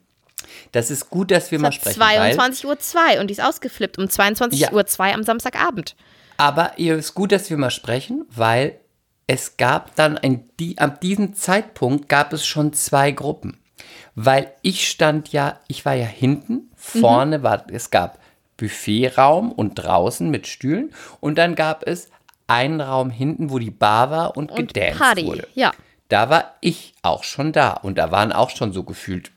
Das 0.72 0.90
ist 0.90 1.10
gut, 1.10 1.30
dass 1.30 1.50
wir 1.50 1.56
Es 1.56 1.62
mal 1.62 1.72
sprechen. 1.72 2.00
Weil, 2.00 2.34
22 2.34 2.66
Uhr 2.66 2.78
2 2.78 3.20
und 3.20 3.28
die 3.28 3.32
ist 3.32 3.42
ausgeflippt 3.42 3.98
um 3.98 4.08
22 4.08 4.58
Ja. 4.60 4.72
Uhr 4.72 4.86
2 4.86 5.14
am 5.14 5.22
Samstagabend. 5.22 5.96
aber 6.38 6.72
es 6.78 6.86
ist 6.98 7.14
gut, 7.14 7.32
dass 7.32 7.48
wir 7.48 7.56
mal 7.56 7.70
sprechen, 7.70 8.26
weil 8.30 8.78
es 9.26 9.56
gab 9.56 9.94
dann 9.96 10.18
ein, 10.18 10.48
die, 10.60 10.78
ab 10.78 11.00
diesem 11.00 11.34
Zeitpunkt 11.34 12.08
gab 12.08 12.32
es 12.32 12.46
schon 12.46 12.72
zwei 12.74 13.10
Gruppen. 13.10 13.58
Weil 14.14 14.52
ich 14.62 14.88
stand 14.88 15.28
ja, 15.32 15.60
ich 15.68 15.84
war 15.84 15.94
ja 15.94 16.06
hinten, 16.06 16.70
Mhm. 16.94 17.00
vorne 17.00 17.42
war, 17.42 17.64
es 17.72 17.90
gab 17.90 18.18
Buffetraum 18.58 19.50
und 19.52 19.74
draußen 19.74 20.30
mit 20.30 20.46
Stühlen 20.46 20.92
und 21.20 21.36
dann 21.36 21.54
gab 21.54 21.86
es 21.86 22.08
einen 22.46 22.80
Raum 22.80 23.10
hinten, 23.10 23.50
wo 23.50 23.58
die 23.58 23.70
Bar 23.72 24.10
war 24.10 24.36
und, 24.36 24.50
Und 24.52 24.72
gedanced 24.74 24.98
Party, 25.00 25.26
wurde. 25.26 25.48
ja. 25.54 25.72
Da 26.08 26.30
war 26.30 26.54
ich 26.60 26.94
auch 27.02 27.24
schon 27.24 27.52
da 27.52 27.72
und 27.72 27.98
da 27.98 28.12
waren 28.12 28.30
auch 28.32 28.50
schon 28.50 28.72
so 28.72 28.84
gefühlt 28.84 29.32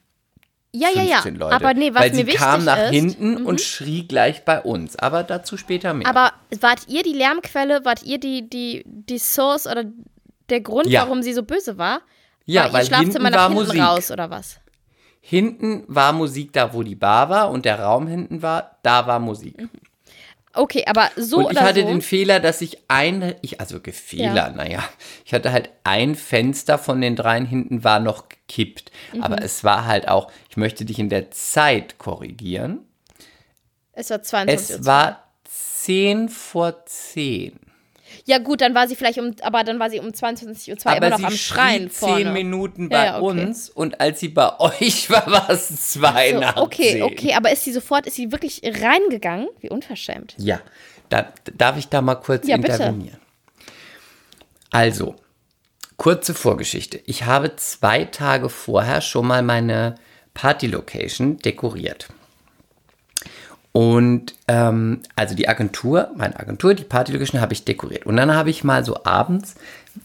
Ja, 0.71 0.89
ja, 0.89 1.21
15 1.21 1.34
ja. 1.36 1.39
Leute. 1.39 1.55
Aber 1.55 1.73
nee, 1.73 1.93
was 1.93 2.01
weil 2.03 2.10
mir 2.12 2.15
sie 2.17 2.25
wichtig 2.27 2.41
kam 2.41 2.63
nach 2.65 2.77
ist. 2.77 2.89
Mhm. 2.89 2.93
hinten 2.93 3.45
und 3.45 3.60
schrie 3.62 4.08
gleich 4.08 4.45
bei 4.45 4.62
uns. 4.62 4.95
Aber 4.97 5.23
dazu 5.23 5.58
später 5.58 5.93
mehr. 5.93 6.08
Aber 6.08 6.32
wart 6.60 6.82
ihr 6.88 7.01
die 7.03 7.13
Lärmquelle? 7.13 7.84
Wart 7.86 8.03
ihr 8.03 8.19
die, 8.19 8.47
die, 8.47 8.84
die 8.86 9.17
Source 9.17 9.65
oder 9.65 9.86
der 10.49 10.62
Grund, 10.62 10.88
Ja. 10.88 11.01
warum 11.03 11.23
sie 11.23 11.34
so 11.34 11.43
böse 11.43 11.77
war? 11.77 12.01
Ja, 12.45 12.65
war 12.65 12.73
weil 12.73 12.82
ihr 12.84 12.86
Schlafzimmer 12.86 13.12
hinten 13.29 13.32
nach 13.32 13.38
war 13.39 13.49
hinten 13.49 13.65
Musik. 13.65 13.82
raus 13.82 14.12
oder 14.12 14.29
was? 14.29 14.60
hinten 15.21 15.84
war 15.88 16.13
Musik 16.13 16.53
da, 16.53 16.73
wo 16.73 16.82
die 16.82 16.95
Bar 16.95 17.29
war 17.29 17.51
und 17.51 17.65
der 17.65 17.79
Raum 17.82 18.08
hinten 18.08 18.41
war, 18.41 18.77
da 18.84 19.05
war 19.05 19.19
Musik. 19.19 19.62
Mhm. 19.62 19.69
Okay, 20.60 20.84
aber 20.88 21.10
so 21.15 21.38
Und 21.38 21.43
ich 21.45 21.50
oder 21.52 21.62
hatte 21.62 21.82
so. 21.82 21.88
den 21.88 22.02
Fehler, 22.02 22.39
dass 22.39 22.62
ich 22.62 22.78
ein, 22.89 23.36
ich, 23.41 23.60
also 23.62 23.80
ge- 23.80 23.93
Fehler, 23.93 24.34
Ja. 24.36 24.50
naja, 24.50 24.84
ich 25.26 25.34
hatte 25.34 25.52
halt 25.52 25.69
ein 25.84 26.15
Fenster 26.15 26.78
von 26.78 27.00
den 27.02 27.15
dreien 27.15 27.45
hinten 27.45 27.84
war 27.84 28.00
noch 28.00 28.28
gekippt. 28.30 28.91
Mhm. 29.13 29.24
Aber 29.24 29.41
es 29.41 29.63
war 29.63 29.86
halt 29.86 30.08
auch, 30.08 30.32
ich 30.50 30.58
möchte 30.58 30.84
dich 30.86 31.00
in 31.00 31.10
der 31.10 31.32
Zeit 31.32 31.98
korrigieren. 31.98 32.80
es 33.93 34.10
war 34.10 34.22
22 34.22 34.69
Uhr. 34.76 34.80
Es 34.82 34.86
war 34.86 35.24
10 35.45 36.30
vor 36.30 36.86
10. 36.86 37.60
Ja 38.25 38.38
gut, 38.39 38.62
dann 38.62 38.75
war 38.75 38.88
sie 38.88 38.95
vielleicht 38.95 39.17
um, 39.19 39.36
aber 39.41 39.63
dann 39.63 39.79
war 39.79 39.89
sie 39.89 39.99
um 39.99 40.08
22.02 40.08 40.69
Uhr 40.69 40.75
immer 40.86 40.95
Aber 40.97 41.10
noch 41.10 41.17
sie 41.19 41.25
am 41.25 41.32
Schreien 41.32 41.89
vorne. 41.89 42.23
10 42.25 42.34
Minuten 42.34 42.89
bei 42.89 43.05
ja, 43.05 43.21
okay. 43.21 43.41
uns 43.41 43.69
und 43.69 43.99
als 44.01 44.19
sie 44.19 44.29
bei 44.29 44.60
euch 44.60 45.10
war, 45.10 45.25
war 45.32 45.49
es 45.49 45.91
2 45.93 46.34
So, 46.34 46.39
nach 46.39 46.58
okay, 46.58 46.93
10. 46.93 47.03
okay, 47.03 47.34
aber 47.34 47.51
ist 47.51 47.63
sie 47.63 47.71
sofort, 47.73 48.05
ist 48.08 48.15
sie 48.15 48.32
wirklich 48.32 48.62
reingegangen? 48.63 49.47
Wie 49.62 49.69
unverschämt. 49.69 50.36
Ja, 50.38 50.62
da, 51.10 51.32
darf 51.55 51.77
ich 51.77 51.88
da 51.88 52.01
mal 52.01 52.15
kurz 52.15 52.47
Ja, 52.47 52.58
bitte. 52.58 52.73
intervenieren? 52.73 53.19
Also, 54.71 55.15
kurze 55.97 56.34
Vorgeschichte. 56.34 57.01
Ich 57.05 57.25
habe 57.25 57.55
zwei 57.55 58.05
Tage 58.05 58.49
vorher 58.49 59.01
schon 59.01 59.25
mal 59.27 59.41
meine 59.41 59.95
Party-Location 60.34 61.39
dekoriert. 61.39 62.08
Und 63.71 64.34
ähm, 64.47 65.01
also 65.15 65.36
die 65.36 65.47
Agentur, 65.47 66.10
meine 66.15 66.39
Agentur, 66.39 66.73
die 66.73 66.84
Party-Location 66.84 67.39
habe 67.39 67.53
ich 67.53 67.65
dekoriert. 67.65 68.05
Und 68.05 68.17
dann 68.17 68.34
habe 68.34 68.49
ich 68.49 68.63
mal 68.63 68.84
so 68.84 69.03
abends 69.03 69.55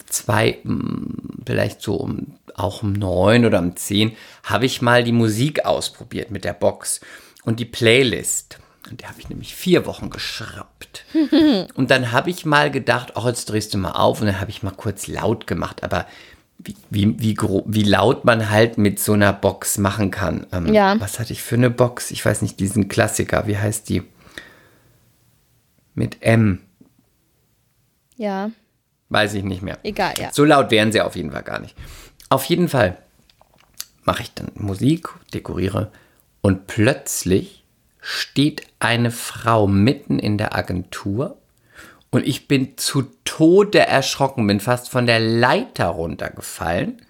zwei, 0.06 0.58
mm, 0.62 1.42
vielleicht 1.46 1.80
so 1.80 1.96
um, 1.96 2.34
auch 2.54 2.82
um 2.82 2.92
neun 2.92 3.44
oder 3.44 3.58
um 3.60 3.76
zehn, 3.76 4.16
habe 4.42 4.66
ich 4.66 4.82
mal 4.82 5.02
die 5.02 5.12
Musik 5.12 5.64
ausprobiert 5.64 6.30
mit 6.30 6.44
der 6.44 6.52
Box 6.52 7.00
und 7.44 7.58
die 7.58 7.64
Playlist. 7.64 8.58
Und 8.90 9.00
die 9.00 9.06
habe 9.06 9.18
ich 9.18 9.30
nämlich 9.30 9.54
vier 9.54 9.86
Wochen 9.86 10.10
geschraubt. 10.10 11.06
Und 11.74 11.90
dann 11.90 12.12
habe 12.12 12.28
ich 12.28 12.44
mal 12.44 12.70
gedacht, 12.70 13.12
ach, 13.14 13.24
jetzt 13.24 13.46
drehst 13.46 13.72
du 13.72 13.78
mal 13.78 13.92
auf. 13.92 14.20
Und 14.20 14.26
dann 14.26 14.40
habe 14.40 14.50
ich 14.50 14.62
mal 14.62 14.72
kurz 14.72 15.06
laut 15.06 15.46
gemacht. 15.46 15.82
Aber 15.82 16.06
wie, 16.58 16.76
wie, 16.90 17.36
wie, 17.66 17.82
laut 17.82 18.24
man 18.24 18.50
halt 18.50 18.78
mit 18.78 18.98
so 18.98 19.12
einer 19.12 19.32
Box 19.32 19.78
machen 19.78 20.10
kann. 20.10 20.46
Ähm, 20.52 20.72
Ja. 20.72 20.98
Was 21.00 21.18
hatte 21.18 21.32
ich 21.32 21.42
für 21.42 21.56
eine 21.56 21.70
Box? 21.70 22.10
Ich 22.10 22.24
weiß 22.24 22.42
nicht, 22.42 22.58
diesen 22.60 22.88
Klassiker. 22.88 23.46
Wie 23.46 23.58
heißt 23.58 23.88
die? 23.88 24.02
Mit 25.94 26.22
M. 26.22 26.60
Ja, 28.16 28.50
Weiß 29.10 29.34
ich 29.34 29.44
nicht 29.44 29.62
mehr. 29.62 29.78
egal, 29.82 30.14
ja. 30.18 30.32
So 30.32 30.44
laut 30.44 30.70
wären 30.70 30.90
sie 30.90 31.00
auf 31.00 31.14
jeden 31.14 31.30
Fall 31.30 31.42
gar 31.42 31.60
nicht. 31.60 31.76
Auf 32.30 32.44
jeden 32.46 32.68
Fall 32.68 32.96
mache 34.04 34.22
ich 34.22 34.34
dann 34.34 34.50
Musik, 34.54 35.08
dekoriere 35.32 35.92
und 36.40 36.66
plötzlich 36.66 37.64
steht 38.00 38.66
eine 38.80 39.10
Frau 39.10 39.66
mitten 39.66 40.18
in 40.18 40.36
der 40.36 40.54
Agentur 40.54 41.36
und 42.14 42.24
ich 42.26 42.46
bin 42.46 42.78
zu 42.78 43.02
Tode 43.24 43.80
erschrocken, 43.80 44.46
bin 44.46 44.60
fast 44.60 44.88
von 44.88 45.06
der 45.06 45.18
Leiter 45.18 45.86
runtergefallen 45.86 47.02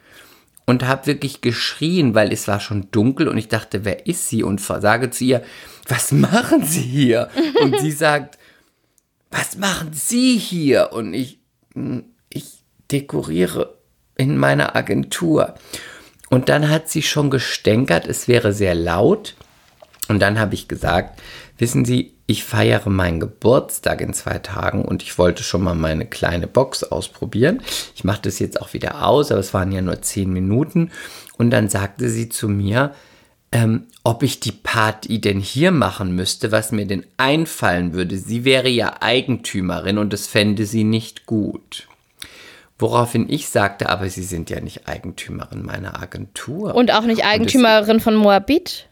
und 0.64 0.86
habe 0.86 1.06
wirklich 1.06 1.42
geschrien, 1.42 2.14
weil 2.14 2.32
es 2.32 2.48
war 2.48 2.58
schon 2.58 2.90
dunkel 2.90 3.28
und 3.28 3.36
ich 3.36 3.48
dachte, 3.48 3.84
wer 3.84 4.06
ist 4.06 4.28
sie? 4.28 4.42
Und 4.42 4.62
sage 4.62 5.10
zu 5.10 5.24
ihr, 5.24 5.42
was 5.88 6.10
machen 6.10 6.64
Sie 6.64 6.80
hier? 6.80 7.28
Und 7.60 7.78
sie 7.80 7.90
sagt, 7.92 8.38
was 9.30 9.58
machen 9.58 9.90
Sie 9.92 10.38
hier? 10.38 10.90
Und 10.94 11.12
ich, 11.12 11.38
"Hm, 11.74 12.04
ich 12.30 12.64
dekoriere 12.90 13.76
in 14.16 14.38
meiner 14.38 14.74
Agentur. 14.74 15.54
Und 16.30 16.48
dann 16.48 16.70
hat 16.70 16.88
sie 16.88 17.02
schon 17.02 17.28
gestänkert, 17.28 18.06
es 18.06 18.26
wäre 18.26 18.54
sehr 18.54 18.74
laut. 18.74 19.34
Und 20.08 20.20
dann 20.20 20.38
habe 20.38 20.54
ich 20.54 20.66
gesagt, 20.66 21.20
wissen 21.58 21.84
Sie, 21.84 22.13
ich 22.26 22.44
feiere 22.44 22.88
meinen 22.88 23.20
Geburtstag 23.20 24.00
in 24.00 24.14
zwei 24.14 24.38
Tagen 24.38 24.84
und 24.84 25.02
ich 25.02 25.18
wollte 25.18 25.42
schon 25.42 25.62
mal 25.62 25.74
meine 25.74 26.06
kleine 26.06 26.46
Box 26.46 26.82
ausprobieren. 26.82 27.60
Ich 27.94 28.04
mache 28.04 28.22
das 28.22 28.38
jetzt 28.38 28.60
auch 28.60 28.72
wieder 28.72 29.06
aus, 29.06 29.30
aber 29.30 29.40
es 29.40 29.52
waren 29.52 29.72
ja 29.72 29.82
nur 29.82 30.00
zehn 30.00 30.32
Minuten. 30.32 30.90
Und 31.36 31.50
dann 31.50 31.68
sagte 31.68 32.08
sie 32.08 32.30
zu 32.30 32.48
mir, 32.48 32.94
ähm, 33.52 33.86
ob 34.02 34.22
ich 34.22 34.40
die 34.40 34.52
Party 34.52 35.20
denn 35.20 35.38
hier 35.38 35.70
machen 35.70 36.14
müsste, 36.14 36.50
was 36.50 36.72
mir 36.72 36.86
denn 36.86 37.04
einfallen 37.18 37.92
würde. 37.92 38.16
Sie 38.16 38.44
wäre 38.44 38.68
ja 38.68 38.96
Eigentümerin 39.00 39.98
und 39.98 40.12
das 40.12 40.26
fände 40.26 40.64
sie 40.64 40.84
nicht 40.84 41.26
gut. 41.26 41.88
Woraufhin 42.78 43.28
ich 43.28 43.48
sagte, 43.48 43.88
aber 43.88 44.10
Sie 44.10 44.24
sind 44.24 44.50
ja 44.50 44.60
nicht 44.60 44.88
Eigentümerin 44.88 45.64
meiner 45.64 46.02
Agentur. 46.02 46.74
Und 46.74 46.92
auch 46.92 47.04
nicht 47.04 47.24
Eigentümerin 47.24 48.00
von 48.00 48.16
Moabit? 48.16 48.88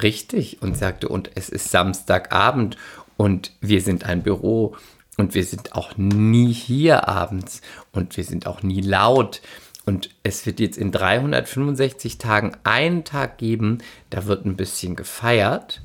Richtig. 0.00 0.62
Und 0.62 0.76
sagte, 0.76 1.08
und 1.08 1.30
es 1.34 1.48
ist 1.48 1.70
Samstagabend 1.70 2.76
und 3.16 3.52
wir 3.60 3.80
sind 3.80 4.04
ein 4.04 4.22
Büro 4.22 4.76
und 5.18 5.34
wir 5.34 5.44
sind 5.44 5.74
auch 5.74 5.96
nie 5.96 6.52
hier 6.52 7.08
abends 7.08 7.60
und 7.92 8.16
wir 8.16 8.24
sind 8.24 8.46
auch 8.46 8.62
nie 8.62 8.80
laut. 8.80 9.42
Und 9.84 10.10
es 10.22 10.46
wird 10.46 10.60
jetzt 10.60 10.78
in 10.78 10.92
365 10.92 12.18
Tagen 12.18 12.56
einen 12.64 13.04
Tag 13.04 13.38
geben, 13.38 13.78
da 14.10 14.26
wird 14.26 14.46
ein 14.46 14.56
bisschen 14.56 14.96
gefeiert 14.96 15.82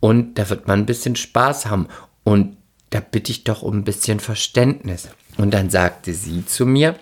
und 0.00 0.38
da 0.38 0.50
wird 0.50 0.66
man 0.66 0.80
ein 0.80 0.86
bisschen 0.86 1.16
Spaß 1.16 1.66
haben. 1.66 1.88
Und 2.24 2.56
da 2.90 3.00
bitte 3.00 3.30
ich 3.30 3.44
doch 3.44 3.62
um 3.62 3.78
ein 3.78 3.84
bisschen 3.84 4.20
Verständnis. 4.20 5.08
Und 5.36 5.54
dann 5.54 5.70
sagte 5.70 6.12
sie 6.14 6.44
zu 6.44 6.66
mir, 6.66 6.96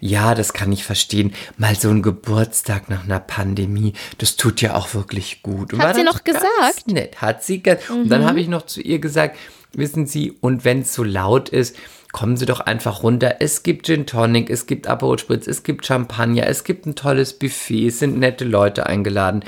ja, 0.00 0.34
das 0.34 0.52
kann 0.52 0.72
ich 0.72 0.84
verstehen. 0.84 1.32
Mal 1.56 1.74
so 1.76 1.88
ein 1.90 2.02
Geburtstag 2.02 2.88
nach 2.88 3.04
einer 3.04 3.20
Pandemie, 3.20 3.92
das 4.18 4.36
tut 4.36 4.60
ja 4.60 4.74
auch 4.74 4.94
wirklich 4.94 5.42
gut. 5.42 5.72
Und 5.72 5.82
Hat 5.82 5.94
sie 5.96 6.02
noch 6.04 6.24
ganz 6.24 6.38
gesagt? 6.40 6.88
Nett, 6.88 7.20
hat 7.20 7.42
sie. 7.44 7.62
ge- 7.62 7.78
Und 7.90 8.08
dann 8.08 8.24
habe 8.24 8.40
ich 8.40 8.48
noch 8.48 8.62
zu 8.66 8.80
ihr 8.80 8.98
gesagt, 8.98 9.36
wissen 9.74 10.06
Sie, 10.06 10.32
und 10.40 10.64
wenn 10.64 10.82
es 10.82 10.94
so 10.94 11.02
laut 11.02 11.48
ist, 11.48 11.76
kommen 12.12 12.36
Sie 12.36 12.44
doch 12.44 12.60
einfach 12.60 13.02
runter. 13.02 13.36
Es 13.40 13.62
gibt 13.62 13.86
Gin 13.86 14.04
Tonic, 14.04 14.50
es 14.50 14.66
gibt 14.66 14.86
Aperol 14.86 15.18
Spritz, 15.18 15.46
es 15.46 15.62
gibt 15.62 15.86
Champagner, 15.86 16.46
es 16.46 16.64
gibt 16.64 16.84
ein 16.86 16.94
tolles 16.94 17.38
Buffet, 17.38 17.86
es 17.86 17.98
sind 18.00 18.18
nette 18.18 18.44
Leute 18.44 18.84
eingeladen. 18.86 19.42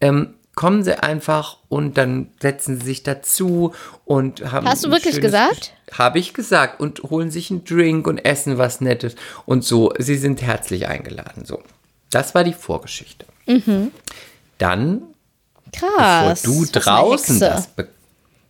Ähm, 0.00 0.34
kommen 0.54 0.84
Sie 0.84 1.02
einfach 1.02 1.58
und 1.68 1.96
dann 1.96 2.28
setzen 2.40 2.78
Sie 2.78 2.86
sich 2.86 3.02
dazu 3.02 3.72
und 4.04 4.52
haben. 4.52 4.66
Hast 4.68 4.84
du 4.84 4.90
wirklich 4.90 5.20
gesagt? 5.20 5.72
habe 5.92 6.18
ich 6.18 6.32
gesagt 6.32 6.80
und 6.80 7.02
holen 7.02 7.30
sich 7.30 7.50
einen 7.50 7.64
Drink 7.64 8.06
und 8.06 8.18
essen 8.24 8.56
was 8.58 8.80
Nettes 8.80 9.14
und 9.44 9.64
so. 9.64 9.92
Sie 9.98 10.16
sind 10.16 10.40
herzlich 10.42 10.88
eingeladen. 10.88 11.44
So, 11.44 11.62
das 12.10 12.34
war 12.34 12.44
die 12.44 12.54
Vorgeschichte. 12.54 13.26
Dann, 14.58 15.02
Krass. 15.72 16.42
bevor 16.42 16.64
du 16.64 16.66
draußen 16.72 17.40
Hexe. 17.40 17.66
das, 17.76 17.86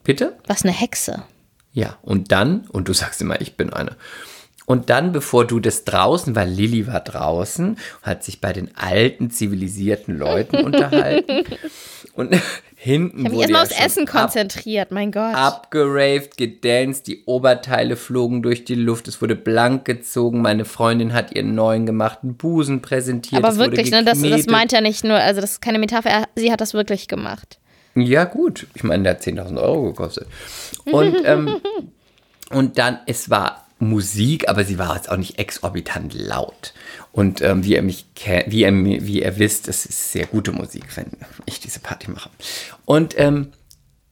bitte, 0.04 0.38
Was 0.46 0.62
eine 0.62 0.72
Hexe. 0.72 1.24
ja 1.72 1.96
und 2.02 2.30
dann 2.32 2.66
und 2.70 2.88
du 2.88 2.92
sagst 2.92 3.20
immer, 3.22 3.40
ich 3.40 3.56
bin 3.56 3.72
eine. 3.72 3.96
Und 4.66 4.90
dann, 4.90 5.12
bevor 5.12 5.46
du 5.46 5.58
das 5.60 5.84
draußen, 5.84 6.36
weil 6.36 6.48
Lilly 6.48 6.86
war 6.86 7.00
draußen, 7.00 7.76
hat 8.02 8.22
sich 8.22 8.40
bei 8.40 8.52
den 8.52 8.70
alten 8.76 9.30
zivilisierten 9.30 10.16
Leuten 10.16 10.56
unterhalten 10.64 11.44
und 12.14 12.34
hinten 12.76 13.20
Ich 13.20 13.24
habe 13.26 13.34
mich 13.34 13.40
erstmal 13.42 13.62
aufs 13.62 13.80
Essen 13.84 14.06
konzentriert, 14.06 14.90
mein 14.92 15.12
Gott. 15.12 15.34
abgeraved, 15.34 16.36
gedanced, 16.36 17.06
die 17.06 17.24
Oberteile 17.26 17.96
flogen 17.96 18.42
durch 18.42 18.64
die 18.64 18.74
Luft, 18.74 19.08
es 19.08 19.20
wurde 19.22 19.36
blank 19.36 19.84
gezogen, 19.84 20.42
meine 20.42 20.64
Freundin 20.64 21.12
hat 21.12 21.34
ihren 21.34 21.54
neuen 21.54 21.86
gemachten 21.86 22.34
Busen 22.36 22.82
präsentiert. 22.82 23.44
Aber 23.44 23.56
wirklich, 23.56 23.90
ne, 23.90 24.04
das, 24.04 24.20
das 24.20 24.46
meint 24.46 24.72
ja 24.72 24.80
nicht 24.80 25.04
nur, 25.04 25.16
also 25.16 25.40
das 25.40 25.52
ist 25.52 25.60
keine 25.60 25.78
Metapher, 25.78 26.10
er- 26.10 26.28
sie 26.36 26.50
hat 26.52 26.60
das 26.60 26.72
wirklich 26.74 27.08
gemacht. 27.08 27.58
Ja, 27.94 28.24
gut. 28.24 28.66
Ich 28.74 28.84
meine, 28.84 29.02
der 29.02 29.12
hat 29.12 29.20
10.000 29.22 29.60
Euro 29.60 29.82
gekostet. 29.88 30.26
Und, 30.90 31.14
ähm, 31.26 31.60
und 32.50 32.78
dann, 32.78 33.00
es 33.06 33.28
war 33.28 33.66
Musik, 33.82 34.48
aber 34.48 34.64
sie 34.64 34.78
war 34.78 34.94
jetzt 34.94 35.10
auch 35.10 35.16
nicht 35.16 35.38
exorbitant 35.38 36.14
laut. 36.14 36.72
Und 37.10 37.42
ähm, 37.42 37.64
wie 37.64 37.74
ihr 37.74 37.82
mich 37.82 38.06
wie 38.46 38.62
ihr, 38.62 38.72
wie 38.72 39.22
ihr 39.22 39.38
wisst, 39.38 39.68
es 39.68 39.84
ist 39.84 40.12
sehr 40.12 40.26
gute 40.26 40.52
Musik, 40.52 40.84
wenn 40.96 41.06
ich 41.46 41.60
diese 41.60 41.80
Party 41.80 42.10
mache. 42.10 42.30
Und 42.84 43.18
ähm, 43.18 43.48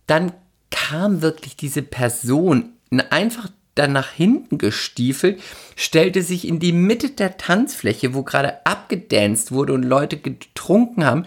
dann 0.06 0.32
kam 0.70 1.22
wirklich 1.22 1.56
diese 1.56 1.82
Person 1.82 2.72
einfach 3.10 3.48
dann 3.76 3.92
nach 3.92 4.10
hinten 4.10 4.58
gestiefelt, 4.58 5.40
stellte 5.76 6.22
sich 6.22 6.46
in 6.46 6.58
die 6.58 6.72
Mitte 6.72 7.10
der 7.10 7.36
Tanzfläche, 7.36 8.12
wo 8.14 8.24
gerade 8.24 8.66
abgedanced 8.66 9.52
wurde 9.52 9.72
und 9.72 9.84
Leute 9.84 10.16
getrunken 10.16 11.04
haben 11.04 11.26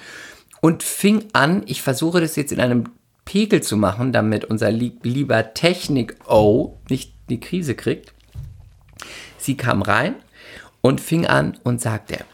und 0.59 0.83
fing 0.83 1.25
an, 1.31 1.63
ich 1.65 1.81
versuche 1.81 2.19
das 2.19 2.35
jetzt 2.35 2.51
in 2.51 2.59
einem 2.59 2.89
Pegel 3.25 3.63
zu 3.63 3.77
machen, 3.77 4.11
damit 4.11 4.43
unser 4.43 4.69
lieb- 4.69 5.05
lieber 5.05 5.53
Technik-O 5.53 6.77
nicht 6.89 7.13
die 7.29 7.39
Krise 7.39 7.73
kriegt. 7.75 8.13
Sie 9.37 9.57
kam 9.57 9.81
rein 9.81 10.15
und 10.81 11.01
fing 11.01 11.25
an 11.25 11.57
und 11.63 11.81
sagte, 11.81 12.25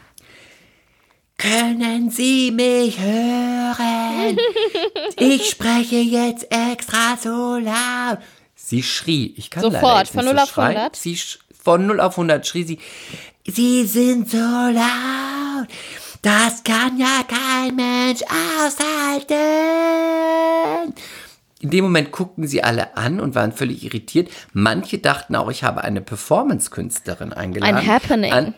können 1.36 2.10
Sie 2.10 2.50
mich 2.50 2.98
hören? 3.00 4.38
Ich 5.16 5.48
spreche 5.48 5.96
jetzt 5.96 6.46
extra 6.50 7.16
so 7.20 7.56
laut. 7.56 8.18
Sie 8.54 8.82
schrie, 8.82 9.32
ich 9.36 9.50
kann 9.50 9.62
Sofort, 9.62 9.82
leider 9.82 9.98
jetzt 10.00 10.12
von 10.12 10.24
nicht 10.24 10.34
0 10.34 10.36
so 10.36 10.42
auf 10.42 10.50
schreien. 10.50 10.76
100? 10.76 10.96
Sie 10.96 11.18
von 11.62 11.86
0 11.86 12.00
auf 12.00 12.12
100 12.12 12.46
schrie 12.46 12.64
sie, 12.64 12.78
Sie 13.46 13.86
sind 13.86 14.30
so 14.30 14.36
laut, 14.36 15.66
das 16.22 16.62
kann 16.62 16.98
ja 16.98 17.24
kein 17.26 17.74
Mensch 17.74 18.20
aushalten. 18.62 19.36
In 21.60 21.68
dem 21.68 21.84
Moment 21.84 22.10
guckten 22.10 22.46
sie 22.46 22.64
alle 22.64 22.96
an 22.96 23.20
und 23.20 23.34
waren 23.34 23.52
völlig 23.52 23.84
irritiert. 23.84 24.30
Manche 24.54 24.98
dachten 24.98 25.36
auch, 25.36 25.50
ich 25.50 25.62
habe 25.62 25.84
eine 25.84 26.00
Performance-Künstlerin 26.00 27.34
eingeladen. 27.34 27.76
Ein 27.76 27.86
Happening. 27.86 28.32
An, 28.32 28.54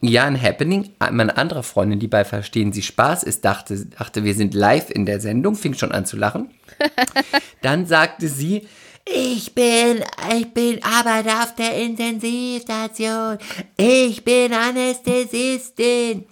Ja, 0.00 0.24
ein 0.24 0.40
Happening. 0.40 0.90
Meine 1.10 1.36
andere 1.36 1.64
Freundin, 1.64 1.98
die 1.98 2.06
bei 2.06 2.24
Verstehen 2.24 2.72
Sie 2.72 2.82
Spaß 2.82 3.24
ist, 3.24 3.44
dachte, 3.44 3.86
dachte, 3.86 4.22
wir 4.22 4.34
sind 4.34 4.54
live 4.54 4.90
in 4.90 5.06
der 5.06 5.20
Sendung, 5.20 5.56
fing 5.56 5.74
schon 5.74 5.90
an 5.90 6.06
zu 6.06 6.16
lachen. 6.16 6.50
Dann 7.62 7.86
sagte 7.86 8.28
sie, 8.28 8.68
ich 9.04 9.54
bin, 9.54 10.04
ich 10.36 10.52
bin 10.52 10.80
Arbeiter 10.84 11.42
auf 11.42 11.54
der 11.56 11.76
Intensivstation. 11.76 13.38
Ich 13.76 14.24
bin 14.24 14.52
Anästhesistin. 14.52 16.26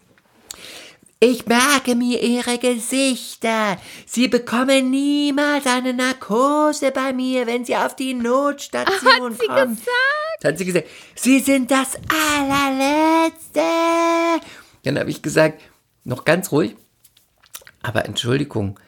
Ich 1.21 1.47
merke 1.47 1.95
mir 1.95 2.23
ihre 2.23 2.59
Gesichter. 2.59 3.79
Sie 4.05 4.29
bekommen 4.29 4.91
niemals 4.91 5.67
eine 5.67 5.95
Narkose 5.95 6.91
bei 6.91 7.13
mir, 7.13 7.47
wenn 7.47 7.65
sie 7.65 7.77
auf 7.77 7.97
die 7.97 8.15
Notstation 8.15 9.33
Hat 9.33 9.41
sie 9.41 9.47
kommen. 9.47 9.71
gesagt? 9.77 10.45
Hat 10.45 10.59
sie 10.59 10.65
gesagt. 10.67 10.89
Sie 11.15 11.41
sind 11.41 11.71
das 11.71 11.97
allerletzte. 12.09 13.61
Dann 14.83 14.99
habe 14.99 15.09
ich 15.11 15.23
gesagt, 15.23 15.63
noch 16.05 16.25
ganz 16.25 16.53
ruhig. 16.53 16.77
Aber 17.83 18.05
Entschuldigung, 18.05 18.79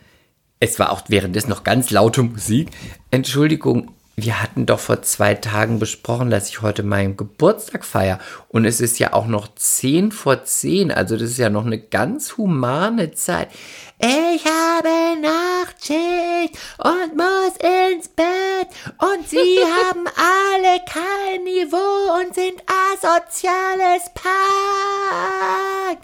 es 0.60 0.78
war 0.78 0.90
auch 0.90 1.02
währenddessen 1.08 1.50
noch 1.50 1.64
ganz 1.64 1.90
laute 1.90 2.22
Musik. 2.22 2.68
Entschuldigung, 3.10 3.94
wir 4.18 4.42
hatten 4.42 4.64
doch 4.64 4.80
vor 4.80 5.02
zwei 5.02 5.34
Tagen 5.34 5.78
besprochen, 5.78 6.30
dass 6.30 6.48
ich 6.48 6.62
heute 6.62 6.82
meinen 6.82 7.18
Geburtstag 7.18 7.84
feiere. 7.84 8.18
Und 8.48 8.64
es 8.64 8.80
ist 8.80 8.98
ja 8.98 9.12
auch 9.12 9.26
noch 9.26 9.54
zehn 9.56 10.10
vor 10.10 10.42
zehn. 10.44 10.90
Also 10.90 11.18
das 11.18 11.32
ist 11.32 11.38
ja 11.38 11.50
noch 11.50 11.66
eine 11.66 11.78
ganz 11.78 12.38
humane 12.38 13.12
Zeit. 13.12 13.50
Ich 13.98 14.42
habe 14.46 15.20
Nachtschicht 15.20 16.58
und 16.78 17.14
muss 17.14 17.56
ins 17.58 18.08
Bett. 18.08 18.68
Und 18.98 19.28
Sie 19.28 19.36
haben 19.84 20.06
alle 20.06 20.80
kein 20.86 21.44
Niveau 21.44 22.18
und 22.18 22.34
sind 22.34 22.62
asoziales 22.94 24.10
Pack. 24.14 25.98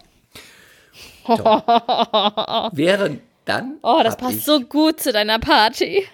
Während 2.73 3.23
dann. 3.47 3.79
Oh, 3.83 4.03
das 4.05 4.19
passt 4.19 4.45
so 4.45 4.61
gut 4.61 5.01
zu 5.01 5.13
deiner 5.13 5.39
Party. 5.39 6.07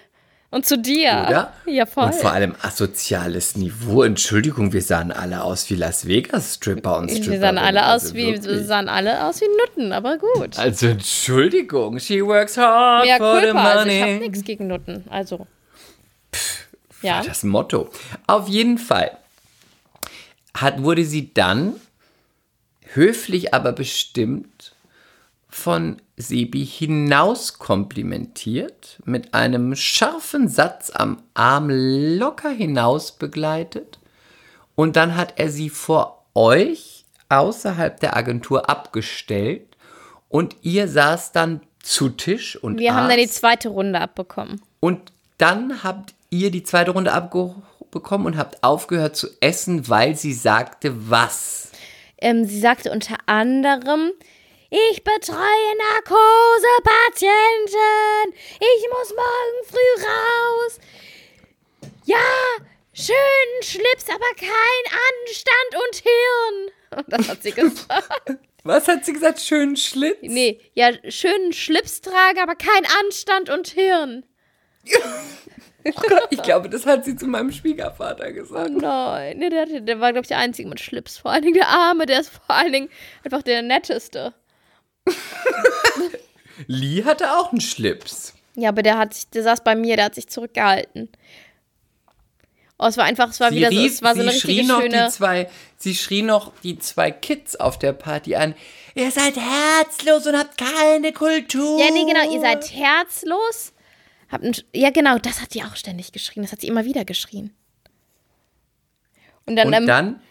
Und 0.51 0.65
zu 0.65 0.79
dir. 0.79 1.25
Oder? 1.27 1.53
Ja, 1.67 1.85
voll. 1.85 2.05
Und 2.05 2.15
vor 2.15 2.31
allem 2.31 2.55
asoziales 2.61 3.55
Niveau. 3.55 4.01
Entschuldigung, 4.01 4.73
wir 4.73 4.81
sahen 4.81 5.11
alle 5.11 5.43
aus 5.43 5.69
wie 5.69 5.75
Las 5.75 6.07
Vegas 6.07 6.55
Stripper 6.55 6.97
und 6.97 7.11
Stripper. 7.11 7.31
wir 7.31 7.39
sahen 7.39 7.57
alle 7.59 7.93
aus 7.93 8.13
wie, 8.15 8.31
also 8.31 8.49
wir 8.49 8.63
sahen 8.63 8.89
alle 8.89 9.25
aus 9.25 9.41
wie 9.41 9.45
Nutten, 9.45 9.93
aber 9.93 10.17
gut. 10.17 10.57
Also 10.57 10.87
Entschuldigung, 10.87 11.99
she 11.99 12.25
works 12.25 12.57
hard 12.57 13.05
Mehr 13.05 13.17
for 13.17 13.39
the 13.39 13.45
Culpa, 13.45 13.63
also 13.63 13.89
ich 13.89 14.01
habe 14.01 14.11
money. 14.11 14.27
nichts 14.27 14.43
gegen 14.43 14.67
Nutten. 14.67 15.03
Also. 15.09 15.45
Ja. 17.01 17.21
das 17.23 17.43
Motto. 17.43 17.89
Auf 18.27 18.47
jeden 18.47 18.77
Fall 18.77 19.11
hat, 20.55 20.81
wurde 20.83 21.05
sie 21.05 21.33
dann 21.33 21.75
höflich, 22.93 23.53
aber 23.53 23.71
bestimmt 23.71 24.58
von 25.49 25.97
Sebi 26.15 26.65
hinaus 26.65 27.57
komplimentiert, 27.57 28.99
mit 29.05 29.33
einem 29.33 29.75
scharfen 29.75 30.47
Satz 30.47 30.91
am 30.93 31.21
Arm 31.33 31.69
locker 31.69 32.49
hinaus 32.49 33.13
begleitet. 33.13 33.99
Und 34.75 34.95
dann 34.95 35.15
hat 35.15 35.33
er 35.37 35.49
sie 35.49 35.69
vor 35.69 36.23
euch 36.35 37.05
außerhalb 37.29 37.99
der 37.99 38.15
Agentur 38.15 38.69
abgestellt 38.69 39.65
und 40.29 40.55
ihr 40.61 40.87
saß 40.87 41.31
dann 41.31 41.61
zu 41.81 42.09
Tisch 42.09 42.55
und 42.55 42.79
Wir 42.79 42.95
haben 42.95 43.09
dann 43.09 43.17
die 43.17 43.27
zweite 43.27 43.69
Runde 43.69 43.99
abbekommen. 43.99 44.61
Und 44.79 45.11
dann 45.37 45.83
habt 45.83 46.13
ihr 46.29 46.51
die 46.51 46.63
zweite 46.63 46.91
Runde 46.91 47.11
abbekommen 47.13 48.27
und 48.27 48.37
habt 48.37 48.63
aufgehört 48.63 49.15
zu 49.15 49.27
essen, 49.39 49.89
weil 49.89 50.15
sie 50.15 50.33
sagte, 50.33 51.09
was? 51.09 51.71
Ähm, 52.17 52.45
sie 52.45 52.59
sagte 52.59 52.91
unter 52.91 53.15
anderem, 53.25 54.11
ich 54.69 55.03
betreue 55.03 55.75
Narkosepatienten. 55.77 58.33
Ich 58.59 58.87
muss 58.91 59.09
morgen 59.15 59.65
früh 59.67 60.03
raus. 60.05 60.79
Ja, 62.05 62.17
schönen 62.93 63.63
Schlips, 63.63 64.07
aber 64.09 64.33
kein 64.37 64.83
Anstand 65.09 65.75
und 65.75 65.95
Hirn. 65.95 66.71
Und 66.97 67.05
das 67.13 67.29
hat 67.29 67.43
sie 67.43 67.51
gesagt. 67.51 68.31
Was 68.63 68.87
hat 68.87 69.05
sie 69.05 69.13
gesagt? 69.13 69.39
Schönen 69.39 69.77
Schlitz? 69.77 70.17
nee, 70.21 70.59
ja, 70.73 70.89
schönen 71.09 71.53
Schlips 71.53 72.01
tragen, 72.01 72.39
aber 72.39 72.55
kein 72.55 72.83
Anstand 73.01 73.49
und 73.49 73.67
Hirn. 73.67 74.25
Ich 76.29 76.43
glaube, 76.43 76.69
das 76.69 76.85
hat 76.85 77.05
sie 77.05 77.15
zu 77.15 77.25
meinem 77.25 77.53
Schwiegervater 77.53 78.33
gesagt. 78.33 78.69
Nein, 78.69 79.37
nee, 79.37 79.49
der, 79.49 79.65
der 79.65 80.01
war, 80.01 80.11
glaube 80.11 80.25
ich, 80.25 80.27
der 80.27 80.37
Einzige 80.37 80.67
mit 80.67 80.81
Schlips. 80.81 81.17
Vor 81.17 81.31
allen 81.31 81.41
Dingen 81.41 81.53
der 81.53 81.69
Arme, 81.69 82.05
der 82.05 82.19
ist 82.19 82.31
vor 82.31 82.53
allen 82.53 82.73
Dingen 82.73 82.89
einfach 83.23 83.41
der 83.41 83.61
Netteste. 83.61 84.33
Lee 86.67 87.03
hatte 87.03 87.31
auch 87.37 87.51
einen 87.51 87.61
Schlips. 87.61 88.33
Ja, 88.55 88.69
aber 88.69 88.83
der 88.83 88.97
hat 88.97 89.13
sich, 89.13 89.29
der 89.29 89.43
saß 89.43 89.63
bei 89.63 89.75
mir, 89.75 89.95
der 89.95 90.05
hat 90.05 90.15
sich 90.15 90.27
zurückgehalten. 90.27 91.09
Oh, 92.77 92.85
es 92.85 92.97
war 92.97 93.05
einfach, 93.05 93.29
es 93.29 93.39
war 93.39 93.49
Sie, 93.49 93.57
wieder 93.57 93.71
so, 93.71 93.77
rief, 93.77 93.93
es 93.93 94.01
war 94.01 94.15
so 94.15 94.21
sie 94.21 94.27
eine 94.29 94.37
schrie 94.37 94.59
richtige 94.59 94.67
noch 94.67 94.81
schöne. 94.81 95.05
die 95.05 95.11
zwei, 95.11 95.49
sie 95.77 95.95
schrie 95.95 96.21
noch 96.21 96.53
die 96.63 96.79
zwei 96.79 97.11
Kids 97.11 97.57
auf 97.57 97.77
der 97.77 97.93
Party 97.93 98.35
an. 98.35 98.55
Ihr 98.95 99.11
seid 99.11 99.35
herzlos 99.35 100.25
und 100.27 100.37
habt 100.37 100.57
keine 100.57 101.11
Kultur. 101.11 101.79
Ja, 101.79 101.91
nee, 101.91 102.05
genau, 102.05 102.33
ihr 102.33 102.39
seid 102.39 102.73
herzlos. 102.73 103.73
Habt 104.31 104.43
ein, 104.43 104.55
ja, 104.73 104.91
genau, 104.91 105.17
das 105.17 105.41
hat 105.41 105.53
die 105.53 105.63
auch 105.63 105.75
ständig 105.75 106.11
geschrien. 106.11 106.43
Das 106.43 106.51
hat 106.51 106.61
sie 106.61 106.67
immer 106.67 106.85
wieder 106.85 107.03
geschrien. 107.03 107.53
Und 109.45 109.55
dann, 109.55 109.67
Und 109.67 109.73
ähm, 109.73 109.87
dann 109.87 110.21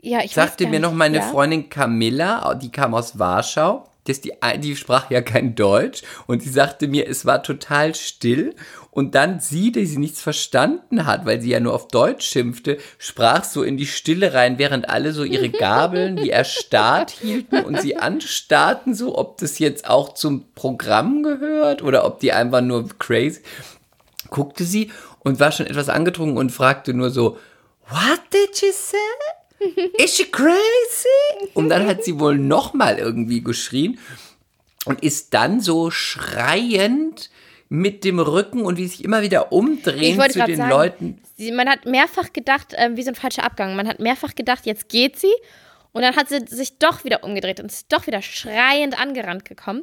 ja, 0.00 0.18
ich 0.18 0.36
weiß 0.36 0.46
sagte 0.46 0.68
mir 0.68 0.78
noch 0.78 0.92
meine 0.92 1.18
ja? 1.18 1.22
Freundin 1.22 1.68
Camilla, 1.68 2.54
die 2.54 2.70
kam 2.70 2.94
aus 2.94 3.18
Warschau, 3.18 3.88
das 4.08 4.20
die, 4.20 4.32
die 4.58 4.76
sprach 4.76 5.10
ja 5.10 5.20
kein 5.20 5.54
Deutsch 5.54 6.02
und 6.26 6.42
sie 6.42 6.50
sagte 6.50 6.88
mir, 6.88 7.08
es 7.08 7.26
war 7.26 7.42
total 7.42 7.94
still 7.94 8.54
und 8.90 9.14
dann 9.14 9.40
sie, 9.40 9.72
die 9.72 9.86
sie 9.86 9.98
nichts 9.98 10.22
verstanden 10.22 11.06
hat, 11.06 11.26
weil 11.26 11.40
sie 11.40 11.50
ja 11.50 11.60
nur 11.60 11.74
auf 11.74 11.88
Deutsch 11.88 12.26
schimpfte, 12.26 12.78
sprach 12.98 13.44
so 13.44 13.62
in 13.62 13.76
die 13.76 13.86
Stille 13.86 14.32
rein, 14.34 14.58
während 14.58 14.88
alle 14.88 15.12
so 15.12 15.24
ihre 15.24 15.48
Gabeln 15.50 16.18
wie 16.18 16.30
erstarrt 16.30 17.10
hielten 17.10 17.60
und 17.60 17.80
sie 17.80 17.96
anstarrten, 17.96 18.94
so 18.94 19.18
ob 19.18 19.38
das 19.38 19.58
jetzt 19.58 19.88
auch 19.88 20.14
zum 20.14 20.46
Programm 20.54 21.22
gehört 21.22 21.82
oder 21.82 22.04
ob 22.04 22.20
die 22.20 22.32
einfach 22.32 22.62
nur 22.62 22.88
crazy 22.98 23.40
guckte 24.30 24.64
sie 24.64 24.90
und 25.20 25.40
war 25.40 25.52
schon 25.52 25.66
etwas 25.66 25.88
angetrunken 25.88 26.36
und 26.36 26.50
fragte 26.50 26.94
nur 26.94 27.10
so, 27.10 27.38
What 27.88 28.20
did 28.32 28.56
she 28.56 28.72
say? 28.72 28.96
Is 29.98 30.16
she 30.16 30.30
crazy? 30.30 31.50
Und 31.54 31.70
dann 31.70 31.86
hat 31.86 32.04
sie 32.04 32.18
wohl 32.18 32.38
nochmal 32.38 32.98
irgendwie 32.98 33.42
geschrien 33.42 33.98
und 34.84 35.02
ist 35.02 35.34
dann 35.34 35.60
so 35.60 35.90
schreiend 35.90 37.30
mit 37.68 38.04
dem 38.04 38.20
Rücken 38.20 38.62
und 38.62 38.76
wie 38.76 38.86
sich 38.86 39.04
immer 39.04 39.22
wieder 39.22 39.52
umdrehen 39.52 40.20
zu 40.30 40.44
den 40.44 40.56
sagen, 40.56 40.70
Leuten. 40.70 41.22
Sie, 41.36 41.50
man 41.50 41.68
hat 41.68 41.84
mehrfach 41.84 42.32
gedacht, 42.32 42.74
ähm, 42.76 42.96
wie 42.96 43.02
so 43.02 43.10
ein 43.10 43.16
falscher 43.16 43.44
Abgang. 43.44 43.74
Man 43.74 43.88
hat 43.88 43.98
mehrfach 43.98 44.34
gedacht, 44.34 44.66
jetzt 44.66 44.88
geht 44.88 45.18
sie. 45.18 45.32
Und 45.92 46.02
dann 46.02 46.14
hat 46.14 46.28
sie 46.28 46.40
sich 46.46 46.78
doch 46.78 47.04
wieder 47.04 47.24
umgedreht 47.24 47.58
und 47.58 47.72
ist 47.72 47.92
doch 47.92 48.06
wieder 48.06 48.22
schreiend 48.22 49.00
angerannt 49.00 49.44
gekommen. 49.44 49.82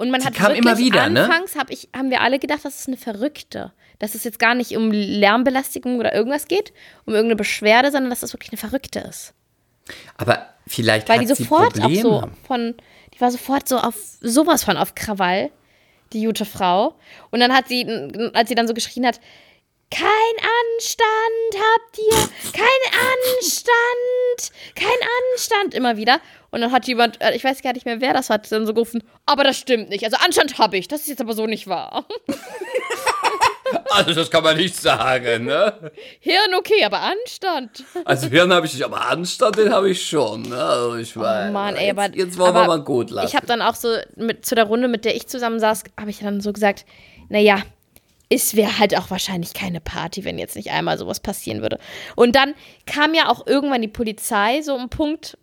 Und 0.00 0.10
man 0.10 0.22
Sie 0.22 0.28
hat 0.28 0.34
kam 0.34 0.48
wirklich 0.48 0.64
immer 0.64 0.78
wieder, 0.78 1.10
ne? 1.10 1.24
anfangs 1.24 1.56
hab 1.56 1.68
ich, 1.68 1.90
haben 1.94 2.08
wir 2.08 2.22
alle 2.22 2.38
gedacht, 2.38 2.60
das 2.64 2.80
ist 2.80 2.88
eine 2.88 2.96
Verrückte. 2.96 3.70
Dass 3.98 4.14
es 4.14 4.24
jetzt 4.24 4.38
gar 4.38 4.54
nicht 4.54 4.74
um 4.74 4.90
Lärmbelästigung 4.90 5.98
oder 5.98 6.14
irgendwas 6.14 6.48
geht, 6.48 6.72
um 7.04 7.12
irgendeine 7.12 7.36
Beschwerde, 7.36 7.90
sondern 7.90 8.08
dass 8.08 8.20
das 8.20 8.32
wirklich 8.32 8.50
eine 8.50 8.56
Verrückte 8.56 9.00
ist. 9.00 9.34
Aber 10.16 10.46
vielleicht 10.66 11.06
Weil 11.06 11.16
hat 11.16 11.24
die 11.24 11.34
sie 11.34 11.42
sofort 11.42 11.78
auch 11.78 11.82
Probleme. 11.82 12.00
so 12.00 12.24
von, 12.46 12.74
die 13.12 13.20
war 13.20 13.30
sofort 13.30 13.68
so 13.68 13.76
auf 13.76 13.94
sowas 14.22 14.64
von 14.64 14.78
auf 14.78 14.94
Krawall, 14.94 15.50
die 16.14 16.24
gute 16.24 16.46
Frau. 16.46 16.94
Und 17.30 17.40
dann 17.40 17.52
hat 17.52 17.68
sie, 17.68 17.86
als 18.32 18.48
sie 18.48 18.54
dann 18.54 18.68
so 18.68 18.72
geschrien 18.72 19.04
hat, 19.04 19.20
kein 19.90 20.06
Anstand 20.06 21.54
habt 21.56 21.98
ihr, 21.98 22.52
kein 22.52 23.00
Anstand, 23.38 24.52
kein 24.74 24.88
Anstand, 25.32 25.74
immer 25.74 25.96
wieder. 25.96 26.20
Und 26.50 26.60
dann 26.60 26.72
hat 26.72 26.86
jemand, 26.86 27.20
äh, 27.20 27.34
ich 27.34 27.44
weiß 27.44 27.62
gar 27.62 27.72
nicht 27.72 27.86
mehr, 27.86 28.00
wer 28.00 28.12
das 28.12 28.30
hat, 28.30 28.50
dann 28.50 28.66
so 28.66 28.74
gerufen, 28.74 29.02
aber 29.26 29.44
das 29.44 29.58
stimmt 29.58 29.88
nicht. 29.88 30.04
Also 30.04 30.16
Anstand 30.24 30.58
habe 30.58 30.76
ich, 30.76 30.88
das 30.88 31.02
ist 31.02 31.08
jetzt 31.08 31.20
aber 31.20 31.32
so 31.32 31.46
nicht 31.46 31.66
wahr. 31.66 32.06
Also 33.90 34.14
das 34.14 34.30
kann 34.30 34.42
man 34.42 34.56
nicht 34.56 34.74
sagen, 34.74 35.44
ne? 35.44 35.92
Hirn 36.18 36.54
okay, 36.58 36.84
aber 36.84 37.00
Anstand. 37.00 37.84
Also 38.04 38.26
Hirn 38.28 38.52
habe 38.52 38.66
ich 38.66 38.74
nicht, 38.74 38.84
aber 38.84 39.06
Anstand, 39.06 39.58
den 39.58 39.72
habe 39.72 39.90
ich 39.90 40.04
schon. 40.04 40.42
Ne? 40.42 40.60
Also 40.60 40.96
ich 40.96 41.16
weiß. 41.16 41.50
Oh 41.50 41.52
Mann, 41.52 41.76
ey, 41.76 41.90
aber 41.90 42.06
jetzt, 42.06 42.16
jetzt 42.16 42.38
wollen 42.38 42.50
aber 42.50 42.62
wir 42.62 42.78
mal 42.78 42.84
gut 42.84 43.10
lassen. 43.10 43.28
Ich 43.28 43.36
habe 43.36 43.46
dann 43.46 43.62
auch 43.62 43.74
so 43.74 43.96
mit, 44.16 44.44
zu 44.44 44.54
der 44.54 44.64
Runde, 44.64 44.88
mit 44.88 45.04
der 45.04 45.14
ich 45.14 45.28
zusammen 45.28 45.60
saß, 45.60 45.84
habe 45.98 46.10
ich 46.10 46.18
dann 46.18 46.40
so 46.40 46.52
gesagt, 46.52 46.84
naja, 47.28 47.62
es 48.32 48.54
wäre 48.54 48.78
halt 48.78 48.96
auch 48.96 49.10
wahrscheinlich 49.10 49.52
keine 49.52 49.80
Party, 49.80 50.24
wenn 50.24 50.38
jetzt 50.38 50.54
nicht 50.54 50.70
einmal 50.70 50.96
sowas 50.96 51.20
passieren 51.20 51.62
würde. 51.62 51.78
Und 52.14 52.36
dann 52.36 52.54
kam 52.86 53.12
ja 53.12 53.28
auch 53.28 53.46
irgendwann 53.46 53.82
die 53.82 53.88
Polizei, 53.88 54.62
so 54.62 54.74
um 54.74 54.88
Punkt 54.88 55.36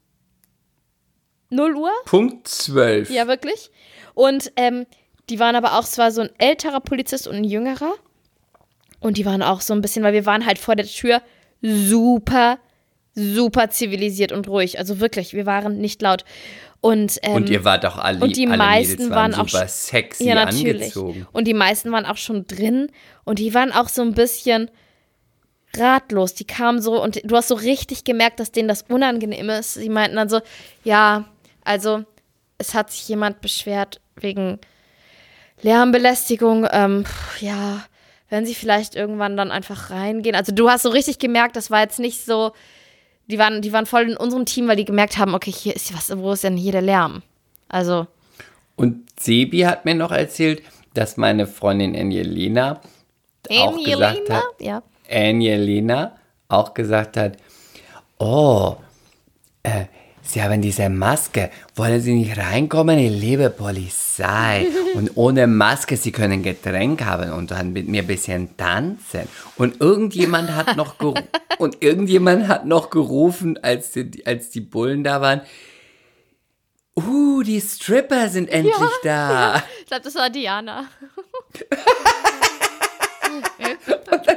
0 1.49 1.75
Uhr. 1.75 1.91
Punkt 2.05 2.47
12. 2.47 3.09
Ja, 3.09 3.27
wirklich. 3.27 3.71
Und 4.13 4.51
ähm, 4.55 4.85
die 5.29 5.39
waren 5.39 5.55
aber 5.55 5.77
auch, 5.77 5.83
es 5.83 5.97
war 5.97 6.11
so 6.11 6.21
ein 6.21 6.29
älterer 6.37 6.79
Polizist 6.79 7.27
und 7.27 7.35
ein 7.35 7.43
jüngerer. 7.43 7.93
Und 8.99 9.17
die 9.17 9.25
waren 9.25 9.43
auch 9.43 9.61
so 9.61 9.73
ein 9.73 9.81
bisschen, 9.81 10.03
weil 10.03 10.13
wir 10.13 10.25
waren 10.25 10.45
halt 10.45 10.57
vor 10.57 10.75
der 10.75 10.85
Tür 10.85 11.21
super, 11.61 12.57
super 13.13 13.69
zivilisiert 13.69 14.31
und 14.31 14.47
ruhig. 14.47 14.79
Also 14.79 14.99
wirklich, 14.99 15.33
wir 15.33 15.45
waren 15.45 15.77
nicht 15.77 16.01
laut. 16.01 16.23
Und, 16.79 17.17
ähm, 17.23 17.33
Und 17.33 17.49
ihr 17.49 17.63
wart 17.63 17.83
doch 17.83 17.97
alle, 17.97 18.19
und 18.19 18.35
die 18.35 18.47
alle 18.47 18.57
meisten 18.57 18.91
Mädels 18.93 19.09
waren 19.09 19.33
waren 19.33 19.41
auch 19.41 19.49
super 19.49 19.67
sexy 19.67 20.25
ja, 20.25 20.35
natürlich. 20.35 20.81
angezogen. 20.83 21.27
Und 21.31 21.47
die 21.47 21.53
meisten 21.53 21.91
waren 21.91 22.05
auch 22.05 22.17
schon 22.17 22.45
drin 22.47 22.91
und 23.23 23.39
die 23.39 23.53
waren 23.53 23.71
auch 23.71 23.89
so 23.89 24.01
ein 24.03 24.13
bisschen 24.13 24.69
ratlos. 25.75 26.33
Die 26.33 26.45
kamen 26.45 26.81
so 26.81 27.01
und 27.01 27.21
du 27.23 27.35
hast 27.35 27.47
so 27.47 27.55
richtig 27.55 28.03
gemerkt, 28.03 28.39
dass 28.39 28.51
denen 28.51 28.67
das 28.67 28.83
unangenehm 28.83 29.49
ist. 29.49 29.73
Sie 29.73 29.89
meinten 29.89 30.15
dann 30.15 30.29
so, 30.29 30.41
ja, 30.83 31.25
also 31.63 32.03
es 32.57 32.73
hat 32.73 32.91
sich 32.91 33.07
jemand 33.09 33.41
beschwert 33.41 33.99
wegen 34.15 34.59
Lärmbelästigung. 35.61 36.67
Ähm, 36.71 37.05
ja, 37.39 37.83
wenn 38.29 38.45
sie 38.45 38.55
vielleicht 38.55 38.95
irgendwann 38.95 39.37
dann 39.37 39.51
einfach 39.51 39.89
reingehen. 39.89 40.35
Also 40.35 40.53
du 40.53 40.69
hast 40.69 40.83
so 40.83 40.89
richtig 40.89 41.19
gemerkt, 41.19 41.55
das 41.55 41.71
war 41.71 41.81
jetzt 41.81 41.99
nicht 41.99 42.25
so, 42.25 42.51
die 43.27 43.37
waren, 43.37 43.61
die 43.61 43.73
waren 43.73 43.85
voll 43.85 44.09
in 44.09 44.17
unserem 44.17 44.45
Team, 44.45 44.67
weil 44.67 44.77
die 44.77 44.85
gemerkt 44.85 45.17
haben, 45.17 45.35
okay, 45.35 45.51
hier 45.51 45.75
ist 45.75 45.93
was, 45.93 46.15
wo 46.17 46.31
ist 46.31 46.43
denn 46.43 46.57
hier 46.57 46.71
der 46.71 46.81
Lärm? 46.81 47.21
Also, 47.69 48.07
Und 48.75 49.05
Sebi 49.19 49.59
hat 49.61 49.85
mir 49.85 49.95
noch 49.95 50.11
erzählt, 50.11 50.61
dass 50.93 51.17
meine 51.17 51.45
Freundin 51.47 51.95
Angelina 51.95 52.81
auch 53.49 53.83
gesagt 53.83 54.29
hat, 54.29 54.43
ja. 54.59 54.81
Angelina 55.09 56.15
auch 56.47 56.73
gesagt 56.73 57.17
hat, 57.17 57.37
oh, 58.17 58.77
äh, 59.63 59.85
Sie 60.27 60.43
haben 60.43 60.61
diese 60.61 60.89
Maske, 60.89 61.49
wollen 61.75 62.01
Sie 62.01 62.13
nicht 62.13 62.37
reinkommen? 62.37 62.99
Ich 62.99 63.11
liebe 63.11 63.49
Polizei. 63.49 64.67
Und 64.93 65.11
ohne 65.15 65.47
Maske, 65.47 65.95
Sie 65.95 66.11
können 66.11 66.43
Getränk 66.43 67.05
haben 67.05 67.31
und 67.31 67.51
dann 67.51 67.71
mit 67.71 67.87
mir 67.87 68.01
ein 68.01 68.07
bisschen 68.07 68.57
tanzen. 68.57 69.21
Und 69.55 69.79
irgendjemand 69.79 70.53
hat 70.53 70.75
noch, 70.75 70.97
geru 70.97 71.13
und 71.59 71.81
irgendjemand 71.81 72.49
hat 72.49 72.65
noch 72.65 72.89
gerufen, 72.89 73.57
als 73.63 73.91
die, 73.91 74.25
als 74.25 74.49
die 74.49 74.59
Bullen 74.59 75.05
da 75.05 75.21
waren, 75.21 75.41
uh, 76.97 77.41
die 77.43 77.61
Stripper 77.61 78.27
sind 78.27 78.49
endlich 78.49 78.75
da. 79.03 79.63
Ich 79.79 79.85
glaube, 79.85 80.03
das 80.03 80.15
war 80.15 80.29
Diana. 80.29 80.89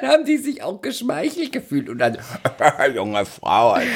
Dann 0.00 0.10
haben 0.10 0.24
die 0.24 0.38
sich 0.38 0.62
auch 0.62 0.80
geschmeichelt 0.80 1.52
gefühlt 1.52 1.88
und 1.88 1.98
dann, 1.98 2.18
junge 2.94 3.24
Frau, 3.26 3.72
also, 3.72 3.88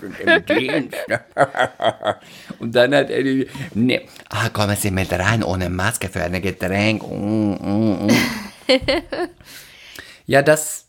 sind 0.00 0.20
im 0.20 0.46
Dienst. 0.58 0.98
und 2.58 2.74
dann 2.74 2.94
hat 2.94 3.10
er 3.10 3.22
die, 3.22 3.48
nee, 3.74 4.06
ah, 4.30 4.48
kommen 4.48 4.76
Sie 4.76 4.90
mit 4.90 5.12
rein, 5.12 5.42
ohne 5.42 5.68
Maske 5.68 6.08
für 6.08 6.22
ein 6.22 6.40
Getränk. 6.40 7.02
Mm, 7.02 7.52
mm, 7.52 8.06
mm. 8.06 8.10
ja, 10.26 10.42
das, 10.42 10.86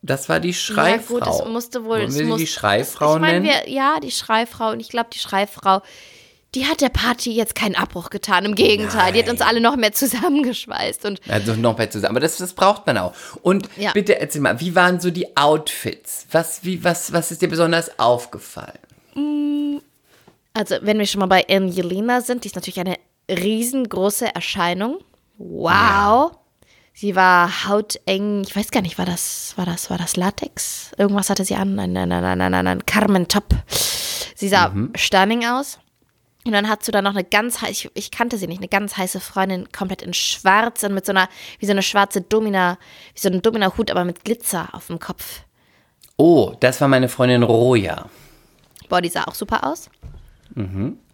das 0.00 0.28
war 0.28 0.40
die 0.40 0.54
Schreifrau. 0.54 1.18
Ja, 1.18 1.24
gut, 1.26 1.34
es 1.34 1.48
musste 1.48 1.84
wohl. 1.84 1.98
Es 1.98 2.20
muss, 2.22 2.38
die 2.38 2.46
Schreifrau 2.46 3.16
ich 3.16 3.20
mein, 3.20 3.42
nennen? 3.42 3.56
wir, 3.64 3.70
Ja, 3.70 3.98
die 4.00 4.10
Schreifrau. 4.10 4.70
Und 4.70 4.80
ich 4.80 4.88
glaube, 4.88 5.10
die 5.12 5.18
Schreifrau, 5.18 5.82
die 6.54 6.66
hat 6.66 6.80
der 6.80 6.88
Party 6.88 7.30
jetzt 7.32 7.54
keinen 7.54 7.74
Abbruch 7.74 8.08
getan. 8.10 8.44
Im 8.46 8.54
Gegenteil, 8.54 9.12
die 9.12 9.18
hat 9.22 9.28
uns 9.28 9.40
alle 9.42 9.60
noch 9.60 9.76
mehr 9.76 9.92
zusammengeschweißt. 9.92 11.04
Und 11.04 11.20
Also 11.28 11.54
noch 11.54 11.76
mehr 11.76 11.90
zusammen. 11.90 12.16
Aber 12.16 12.20
das, 12.20 12.38
das 12.38 12.54
braucht 12.54 12.86
man 12.86 12.96
auch. 12.98 13.12
Und 13.42 13.68
Ja. 13.76 13.92
bitte 13.92 14.18
erzähl 14.18 14.40
mal, 14.40 14.58
wie 14.60 14.74
waren 14.74 14.98
so 15.00 15.10
die 15.10 15.36
Outfits? 15.36 16.26
Was, 16.32 16.64
wie, 16.64 16.82
was, 16.84 17.12
was 17.12 17.30
ist 17.30 17.42
dir 17.42 17.48
besonders 17.48 17.98
aufgefallen? 17.98 18.78
also, 20.54 20.76
wenn 20.82 20.98
wir 20.98 21.06
schon 21.06 21.18
mal 21.20 21.26
bei 21.26 21.44
Angelina 21.48 22.20
sind, 22.20 22.44
die 22.44 22.48
ist 22.48 22.54
natürlich 22.54 22.80
eine 22.80 22.96
riesengroße 23.30 24.34
Erscheinung. 24.34 24.98
Wow. 25.38 26.32
Sie 26.94 27.14
war 27.14 27.68
hauteng, 27.68 28.42
ich 28.46 28.56
weiß 28.56 28.70
gar 28.70 28.82
nicht, 28.82 28.98
war 28.98 29.06
das, 29.06 29.52
war 29.56 29.66
das, 29.66 29.88
war 29.90 29.98
das 29.98 30.16
Latex? 30.16 30.90
Irgendwas 30.98 31.30
hatte 31.30 31.44
sie 31.44 31.54
an, 31.54 31.74
nein, 31.76 31.92
nein, 31.92 32.08
nein, 32.08 32.22
nein, 32.22 32.38
nein, 32.38 32.50
nein, 32.50 32.64
nein, 32.64 32.86
Carmen 32.86 33.28
Top. 33.28 33.44
Sie 34.34 34.48
sah 34.48 34.72
stunning 34.96 35.44
aus. 35.46 35.78
Und 36.44 36.52
dann 36.52 36.68
hat 36.68 36.84
sie 36.84 36.92
da 36.92 37.02
noch 37.02 37.10
eine 37.10 37.24
ganz 37.24 37.60
heiße, 37.60 37.70
ich, 37.72 37.90
ich 37.94 38.10
kannte 38.10 38.38
sie 38.38 38.46
nicht, 38.46 38.58
eine 38.58 38.68
ganz 38.68 38.96
heiße 38.96 39.20
Freundin, 39.20 39.70
komplett 39.72 40.02
in 40.02 40.14
schwarz 40.14 40.82
und 40.82 40.94
mit 40.94 41.04
so 41.04 41.12
einer, 41.12 41.28
wie 41.58 41.66
so 41.66 41.72
eine 41.72 41.82
schwarze 41.82 42.20
Domina, 42.20 42.78
wie 43.14 43.20
so 43.20 43.28
ein 43.28 43.42
Domina-Hut, 43.42 43.90
aber 43.90 44.04
mit 44.04 44.24
Glitzer 44.24 44.68
auf 44.72 44.86
dem 44.86 44.98
Kopf. 44.98 45.42
Oh, 46.16 46.54
das 46.60 46.80
war 46.80 46.88
meine 46.88 47.08
Freundin 47.08 47.42
Roja. 47.42 48.06
Boah, 48.88 49.00
die 49.00 49.08
sah 49.08 49.24
auch 49.24 49.34
super 49.34 49.64
aus. 49.64 49.90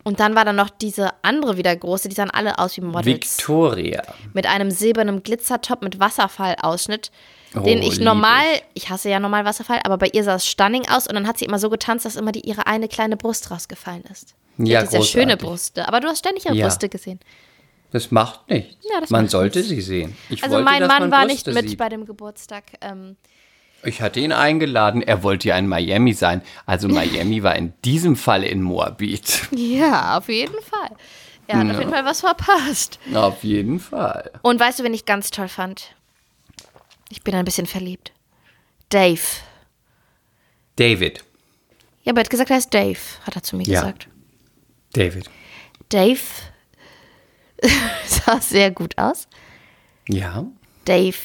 Und 0.04 0.20
dann 0.20 0.34
war 0.34 0.44
da 0.44 0.52
noch 0.52 0.70
diese 0.70 1.12
andere 1.22 1.56
wieder 1.56 1.74
große, 1.74 2.08
die 2.08 2.14
sahen 2.14 2.30
alle 2.30 2.58
aus 2.58 2.76
wie 2.76 2.82
Models. 2.82 3.06
Victoria. 3.06 4.02
mit 4.34 4.46
einem 4.46 4.70
silbernen 4.70 5.22
Glitzertop 5.22 5.82
mit 5.82 5.98
Wasserfallausschnitt, 5.98 7.10
den 7.54 7.80
Oh, 7.80 7.82
ich 7.82 7.96
lieb 7.96 8.04
normal, 8.04 8.44
ich 8.74 8.90
hasse 8.90 9.08
ja 9.08 9.20
normal 9.20 9.44
Wasserfall, 9.44 9.80
aber 9.84 9.96
bei 9.98 10.08
ihr 10.12 10.24
sah 10.24 10.36
es 10.36 10.46
stunning 10.46 10.88
aus 10.88 11.06
und 11.06 11.14
dann 11.14 11.26
hat 11.26 11.38
sie 11.38 11.44
immer 11.44 11.58
so 11.58 11.70
getanzt, 11.70 12.04
dass 12.04 12.16
immer 12.16 12.32
die, 12.32 12.40
ihre 12.40 12.66
eine 12.66 12.88
kleine 12.88 13.16
Brust 13.16 13.50
rausgefallen 13.50 14.04
ist. 14.10 14.34
Ja, 14.58 14.80
hat 14.80 14.90
sehr 14.90 15.02
schöne 15.02 15.36
Brüste, 15.36 15.86
aber 15.88 16.00
du 16.00 16.08
hast 16.08 16.18
ständig 16.20 16.44
ihre 16.46 16.54
Ja. 16.54 16.66
Brüste 16.66 16.88
gesehen. 16.88 17.20
Das 17.90 18.10
macht 18.10 18.48
nichts. 18.50 18.76
Ja, 18.92 19.00
das 19.00 19.10
man 19.10 19.22
macht 19.24 19.30
sollte 19.32 19.58
nichts. 19.60 19.74
sie 19.74 19.80
sehen. 19.80 20.16
Ich 20.28 20.42
Also 20.42 20.56
wollte, 20.56 20.64
mein 20.64 20.86
Mann 20.86 21.02
man 21.02 21.10
war 21.12 21.26
nicht 21.26 21.46
mit 21.46 21.68
sieht. 21.68 21.78
bei 21.78 21.88
dem 21.88 22.06
Geburtstag. 22.06 22.64
Ähm, 22.80 23.16
Ich 23.84 24.00
hatte 24.00 24.18
ihn 24.20 24.32
eingeladen. 24.32 25.02
Er 25.02 25.22
wollte 25.22 25.48
ja 25.48 25.58
in 25.58 25.68
Miami 25.68 26.12
sein. 26.14 26.42
Also 26.66 26.88
Miami 26.88 27.42
war 27.42 27.54
in 27.54 27.72
diesem 27.84 28.16
Fall 28.16 28.42
in 28.42 28.62
Moabit. 28.62 29.42
ja, 29.52 30.16
auf 30.18 30.28
jeden 30.28 30.60
Fall. 30.62 30.90
Er 31.46 31.58
hat 31.58 31.70
auf 31.70 31.78
jeden 31.78 31.90
Fall 31.92 32.04
was 32.06 32.20
verpasst. 32.20 32.98
Auf 33.12 33.44
jeden 33.44 33.78
Fall. 33.78 34.30
Und 34.42 34.58
weißt 34.58 34.78
du, 34.78 34.84
wen 34.84 34.94
ich 34.94 35.04
ganz 35.04 35.30
toll 35.30 35.48
fand? 35.48 35.94
Ich 37.10 37.22
bin 37.22 37.34
ein 37.34 37.44
bisschen 37.44 37.66
verliebt. 37.66 38.12
Dave. 38.88 39.20
David. 40.76 41.22
Ja, 42.02 42.12
aber 42.12 42.20
er 42.20 42.24
hat 42.24 42.30
gesagt, 42.30 42.50
er 42.50 42.56
heißt 42.56 42.72
Dave, 42.74 42.98
hat 43.26 43.36
er 43.36 43.42
zu 43.42 43.56
mir 43.56 43.64
Ja. 43.66 43.80
gesagt. 43.80 44.08
David. 44.94 45.28
Dave 45.90 46.20
sah 48.06 48.40
sehr 48.40 48.70
gut 48.70 48.96
aus. 48.98 49.28
Ja. 50.08 50.44
Dave 50.84 51.16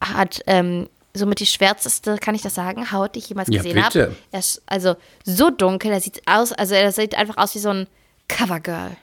hat 0.00 0.40
ähm, 0.46 0.88
somit 1.14 1.40
die 1.40 1.46
schwärzeste, 1.46 2.16
kann 2.18 2.34
ich 2.34 2.42
das 2.42 2.54
sagen, 2.54 2.92
Haut, 2.92 3.14
die 3.14 3.18
ich 3.20 3.28
jemals 3.28 3.48
Ja, 3.50 3.62
gesehen 3.62 3.74
bitte. 3.82 4.02
habe. 4.04 4.16
Er 4.30 4.38
ist 4.38 4.62
also 4.66 4.96
so 5.24 5.50
dunkel, 5.50 5.90
er 5.92 6.00
sieht 6.00 6.22
aus, 6.26 6.52
also 6.52 6.74
er 6.74 6.92
sieht 6.92 7.14
einfach 7.16 7.36
aus 7.36 7.54
wie 7.54 7.58
so 7.58 7.70
ein 7.70 7.86
Covergirl 8.28 8.96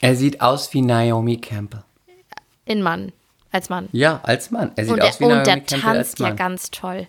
Er 0.00 0.16
sieht 0.16 0.40
aus 0.40 0.72
wie 0.72 0.80
Naomi 0.82 1.36
Campbell. 1.38 1.82
in 2.64 2.82
Mann, 2.82 3.12
als 3.52 3.68
Mann. 3.68 3.88
Ja, 3.92 4.20
als 4.22 4.50
Mann. 4.50 4.72
Er 4.76 4.84
sieht 4.84 4.94
Und, 4.94 5.02
aus 5.02 5.20
wie 5.20 5.24
Naomi 5.24 5.38
und 5.38 5.46
der 5.46 5.60
Campbell 5.60 5.80
tanzt 5.80 6.18
ja 6.18 6.30
ganz 6.30 6.70
toll. 6.70 7.06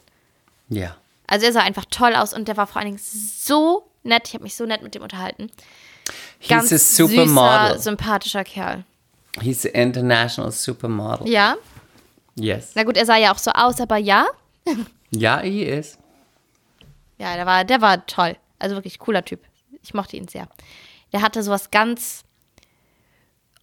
Ja. 0.69 0.97
Also 1.27 1.45
er 1.45 1.53
sah 1.53 1.61
einfach 1.61 1.85
toll 1.89 2.13
aus 2.15 2.33
und 2.33 2.47
der 2.47 2.57
war 2.57 2.67
vor 2.67 2.77
allen 2.77 2.87
Dingen 2.87 2.99
so 3.01 3.89
nett. 4.03 4.27
Ich 4.27 4.33
habe 4.33 4.43
mich 4.43 4.55
so 4.55 4.65
nett 4.65 4.81
mit 4.81 4.95
dem 4.95 5.01
unterhalten. 5.01 5.49
Ganz 6.47 6.69
He's 6.69 6.73
a 6.73 6.77
süßer, 6.77 7.07
supermodel. 7.07 7.79
sympathischer 7.79 8.43
Kerl. 8.43 8.83
He's 9.41 9.65
an 9.65 9.71
international 9.73 10.51
supermodel. 10.51 11.27
Ja, 11.29 11.55
Yes. 12.35 12.71
na 12.75 12.83
gut, 12.83 12.97
er 12.97 13.05
sah 13.05 13.17
ja 13.17 13.33
auch 13.33 13.37
so 13.39 13.51
aus, 13.51 13.79
aber 13.81 13.97
ja, 13.97 14.25
Ja, 15.11 15.39
he 15.41 15.63
is. 15.63 15.97
Ja, 17.17 17.35
der 17.35 17.45
war, 17.45 17.63
der 17.63 17.81
war 17.81 18.05
toll. 18.05 18.35
Also 18.59 18.75
wirklich 18.75 18.99
cooler 18.99 19.23
Typ. 19.23 19.39
Ich 19.81 19.93
mochte 19.93 20.17
ihn 20.17 20.27
sehr. 20.27 20.47
Der 21.13 21.21
hatte 21.21 21.41
sowas 21.41 21.71
ganz 21.71 22.23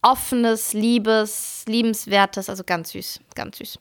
offenes, 0.01 0.73
liebes, 0.73 1.63
liebenswertes, 1.67 2.49
also 2.49 2.63
ganz 2.63 2.91
süß, 2.91 3.19
ganz 3.35 3.57
süß. 3.57 3.79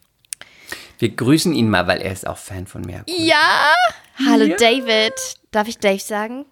Wir 0.98 1.10
grüßen 1.10 1.54
ihn 1.54 1.68
mal, 1.70 1.86
weil 1.86 2.00
er 2.00 2.12
ist 2.12 2.26
auch 2.26 2.38
Fan 2.38 2.66
von 2.66 2.82
mir. 2.82 3.04
Ja. 3.06 3.72
Hallo 4.26 4.54
David. 4.56 5.12
Darf 5.50 5.68
ich 5.68 5.78
Dave 5.78 5.98
sagen? 6.00 6.46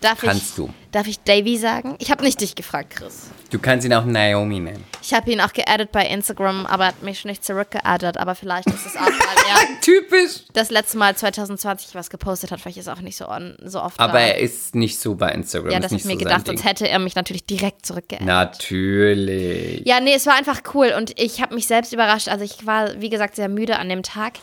Darf 0.00 0.20
Kannst 0.22 0.50
ich, 0.50 0.54
du. 0.54 0.70
Darf 0.92 1.06
ich 1.06 1.20
Davy 1.20 1.58
sagen? 1.58 1.94
Ich 1.98 2.10
habe 2.10 2.24
nicht 2.24 2.40
dich 2.40 2.54
gefragt, 2.54 2.96
Chris. 2.96 3.28
Du 3.50 3.58
kannst 3.58 3.84
ihn 3.86 3.92
auch 3.92 4.04
Naomi 4.04 4.58
nennen. 4.58 4.84
Ich 5.02 5.12
habe 5.12 5.30
ihn 5.30 5.40
auch 5.40 5.52
geaddet 5.52 5.92
bei 5.92 6.06
Instagram, 6.06 6.64
aber 6.66 6.84
er 6.84 6.88
hat 6.88 7.02
mich 7.02 7.24
nicht 7.24 7.44
zurückgeaddet. 7.44 8.16
Aber 8.16 8.34
vielleicht 8.34 8.66
ist 8.68 8.86
es 8.86 8.96
auch, 8.96 9.02
weil 9.02 9.10
er 9.48 9.80
Typisch. 9.82 10.44
das 10.54 10.70
letzte 10.70 10.96
Mal 10.98 11.14
2020 11.16 11.94
was 11.94 12.08
gepostet 12.10 12.50
hat. 12.50 12.60
Vielleicht 12.60 12.78
ist 12.78 12.86
er 12.86 12.94
auch 12.94 13.00
nicht 13.02 13.16
so, 13.16 13.28
on, 13.28 13.56
so 13.62 13.82
oft 13.82 14.00
Aber 14.00 14.14
da. 14.14 14.20
er 14.20 14.38
ist 14.38 14.74
nicht 14.74 14.98
so 14.98 15.14
bei 15.16 15.32
Instagram. 15.32 15.70
Ja, 15.72 15.80
das 15.80 15.90
habe 15.92 16.00
ich 16.00 16.04
mir 16.06 16.12
so 16.14 16.18
gedacht, 16.18 16.46
sonst 16.46 16.64
hätte 16.64 16.88
er 16.88 16.98
mich 16.98 17.14
natürlich 17.14 17.44
direkt 17.44 17.84
zurückgeaddet. 17.84 18.26
Natürlich. 18.26 19.86
Ja, 19.86 20.00
nee, 20.00 20.14
es 20.14 20.26
war 20.26 20.34
einfach 20.34 20.62
cool 20.74 20.94
und 20.96 21.18
ich 21.20 21.40
habe 21.42 21.54
mich 21.54 21.66
selbst 21.66 21.92
überrascht. 21.92 22.28
Also 22.28 22.44
ich 22.44 22.66
war, 22.66 23.00
wie 23.00 23.10
gesagt, 23.10 23.36
sehr 23.36 23.48
müde 23.48 23.78
an 23.78 23.88
dem 23.88 24.02
Tag 24.02 24.34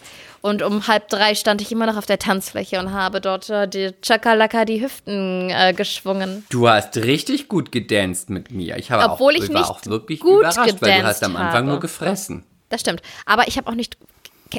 und 0.42 0.62
um 0.62 0.88
halb 0.88 1.10
drei 1.10 1.36
stand 1.36 1.62
ich 1.62 1.72
immer 1.72 1.86
noch 1.86 1.98
auf 1.98 2.06
der 2.06 2.20
Tanzfläche 2.20 2.80
und 2.80 2.92
habe 2.92 3.22
dort 3.22 3.50
äh, 3.50 3.68
die 3.68 3.92
Chakalaka 4.02 4.66
die 4.66 4.82
Hüften 4.82 5.50
äh, 5.50 5.74
geschwungen. 5.74 6.46
Du 6.50 6.70
hast 6.70 6.98
richtig 6.98 7.48
gut 7.48 7.72
gedanced 7.72 8.30
mit 8.30 8.52
mir. 8.52 8.78
Ich 8.78 8.92
habe 8.92 9.12
Obwohl 9.12 9.34
auch, 9.34 9.44
ich 9.44 9.54
war 9.54 9.62
nicht 9.62 9.70
auch 9.70 9.86
wirklich 9.86 10.20
gut 10.20 10.40
überrascht, 10.40 10.82
weil 10.82 11.02
du 11.02 11.08
hast 11.08 11.24
am 11.24 11.36
Anfang 11.36 11.62
habe. 11.62 11.68
nur 11.68 11.80
gefressen. 11.80 12.44
Das 12.70 12.82
stimmt. 12.82 13.02
Aber 13.26 13.48
ich 13.48 13.58
habe 13.58 13.70
auch 13.70 13.76
nicht, 13.76 13.98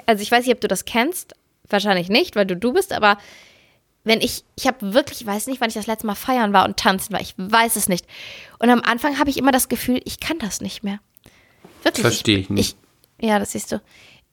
also 0.06 0.22
ich 0.22 0.30
weiß 0.30 0.44
nicht, 0.46 0.54
ob 0.54 0.60
du 0.60 0.68
das 0.68 0.84
kennst. 0.84 1.34
Wahrscheinlich 1.68 2.08
nicht, 2.08 2.34
weil 2.34 2.46
du 2.46 2.56
du 2.56 2.72
bist, 2.72 2.92
aber 2.92 3.18
wenn 4.04 4.20
ich, 4.22 4.44
ich 4.56 4.66
habe 4.66 4.94
wirklich, 4.94 5.20
ich 5.20 5.26
weiß 5.26 5.46
nicht, 5.48 5.60
wann 5.60 5.68
ich 5.68 5.74
das 5.74 5.86
letzte 5.86 6.06
Mal 6.06 6.14
feiern 6.14 6.52
war 6.52 6.64
und 6.64 6.78
tanzen 6.78 7.12
war. 7.12 7.20
Ich 7.20 7.34
weiß 7.36 7.76
es 7.76 7.88
nicht. 7.88 8.06
Und 8.58 8.70
am 8.70 8.80
Anfang 8.80 9.18
habe 9.18 9.28
ich 9.28 9.36
immer 9.36 9.52
das 9.52 9.68
Gefühl, 9.68 10.00
ich 10.04 10.18
kann 10.18 10.38
das 10.38 10.60
nicht 10.60 10.82
mehr. 10.82 10.98
Wirklich. 11.82 12.02
Versteh 12.02 12.36
ich 12.36 12.50
nicht. 12.50 12.76
Ich, 13.18 13.28
ja, 13.28 13.38
das 13.38 13.52
siehst 13.52 13.70
du. 13.72 13.80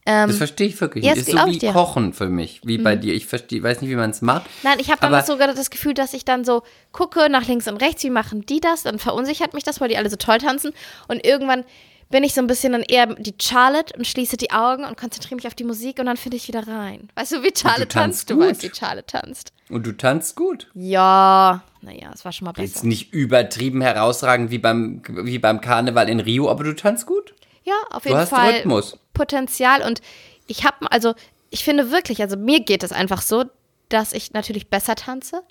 Das 0.06 0.38
verstehe 0.38 0.68
ich 0.68 0.80
wirklich 0.80 1.04
nicht. 1.04 1.18
das 1.18 1.28
Ist 1.28 1.32
so 1.38 1.46
wie 1.48 1.58
dir. 1.58 1.72
Mhm. 1.72 1.74
Kochen 1.74 2.14
für 2.14 2.30
mich, 2.30 2.62
wie 2.64 2.78
bei 2.78 2.96
dir. 2.96 3.14
Ich 3.14 3.26
verstehe, 3.26 3.62
weiß 3.64 3.82
nicht, 3.82 3.90
wie 3.90 3.96
man 3.96 4.12
es 4.12 4.22
macht. 4.22 4.46
Nein, 4.64 4.78
ich 4.80 4.92
habe 4.92 5.02
dann 5.02 5.26
sogar 5.26 5.54
das 5.54 5.70
Gefühl, 5.70 5.94
dass 5.94 6.14
ich 6.14 6.26
dann 6.26 6.46
so 6.46 6.62
gucke 6.92 7.30
nach 7.30 7.48
links 7.48 7.68
und 7.68 7.78
rechts, 7.78 8.04
wie 8.04 8.10
machen 8.12 8.46
die 8.46 8.60
das? 8.60 8.84
Dann 8.84 9.00
verunsichert 9.00 9.54
mich 9.54 9.64
das, 9.64 9.82
weil 9.82 9.90
die 9.90 9.98
alle 9.98 10.10
so 10.10 10.16
toll 10.16 10.38
tanzen. 10.38 10.74
Und 11.08 11.26
irgendwann 11.26 11.66
bin 12.12 12.24
ich 12.24 12.34
so 12.34 12.42
ein 12.42 12.48
bisschen 12.48 12.74
dann 12.74 12.84
eher 12.84 13.08
die 13.08 13.34
Charlotte 13.42 13.94
und 13.98 14.06
schließe 14.06 14.38
die 14.38 14.52
Augen 14.52 14.86
und 14.86 14.96
konzentriere 14.96 15.36
mich 15.36 15.48
auf 15.48 15.56
die 15.56 15.64
Musik 15.64 16.00
und 16.00 16.06
dann 16.06 16.18
finde 16.18 16.38
ich 16.38 16.48
wieder 16.48 16.68
rein. 16.68 17.10
Weißt 17.16 17.32
du, 17.32 17.44
wie 17.44 17.52
Charlotte 17.56 17.88
tanzt 17.88 18.28
tanzt? 18.28 18.30
Du 18.30 18.36
gut. 18.36 18.46
weißt, 18.48 18.64
wie 18.64 18.72
Charlotte 18.74 19.08
tanzt. 19.08 19.54
Und 19.70 19.88
du 19.88 19.92
tanzt 19.92 20.36
gut. 20.36 20.70
Ja, 20.76 21.64
naja, 21.82 22.12
es 22.14 22.24
war 22.24 22.32
schon 22.32 22.46
mal 22.46 22.54
Jetzt 22.58 22.76
besser. 22.76 22.88
nicht 22.88 23.12
übertrieben 23.12 23.82
herausragend 23.82 24.52
wie 24.52 24.60
beim, 24.60 25.02
wie 25.08 25.40
beim 25.40 25.62
Karneval 25.62 26.08
in 26.08 26.20
Rio, 26.20 26.50
aber 26.50 26.64
du 26.64 26.76
tanzt 26.76 27.08
gut. 27.08 27.34
Ja, 27.66 27.74
auf 27.92 28.04
Du 28.04 28.10
jeden 28.10 28.22
hast 28.22 28.30
Fall 28.30 28.54
Rhythmus. 28.54 28.98
Potenzial 29.14 29.82
und 29.82 30.02
ich 30.48 30.64
habe, 30.64 30.90
also 30.92 31.14
ich 31.50 31.64
finde 31.64 31.92
wirklich, 31.92 32.22
also 32.22 32.38
mir 32.38 32.60
geht 32.62 32.84
es 32.84 32.92
einfach 32.92 33.22
so, 33.22 33.46
dass 33.90 34.14
ich 34.14 34.32
natürlich 34.34 34.70
besser 34.70 34.96
tanze, 34.96 35.44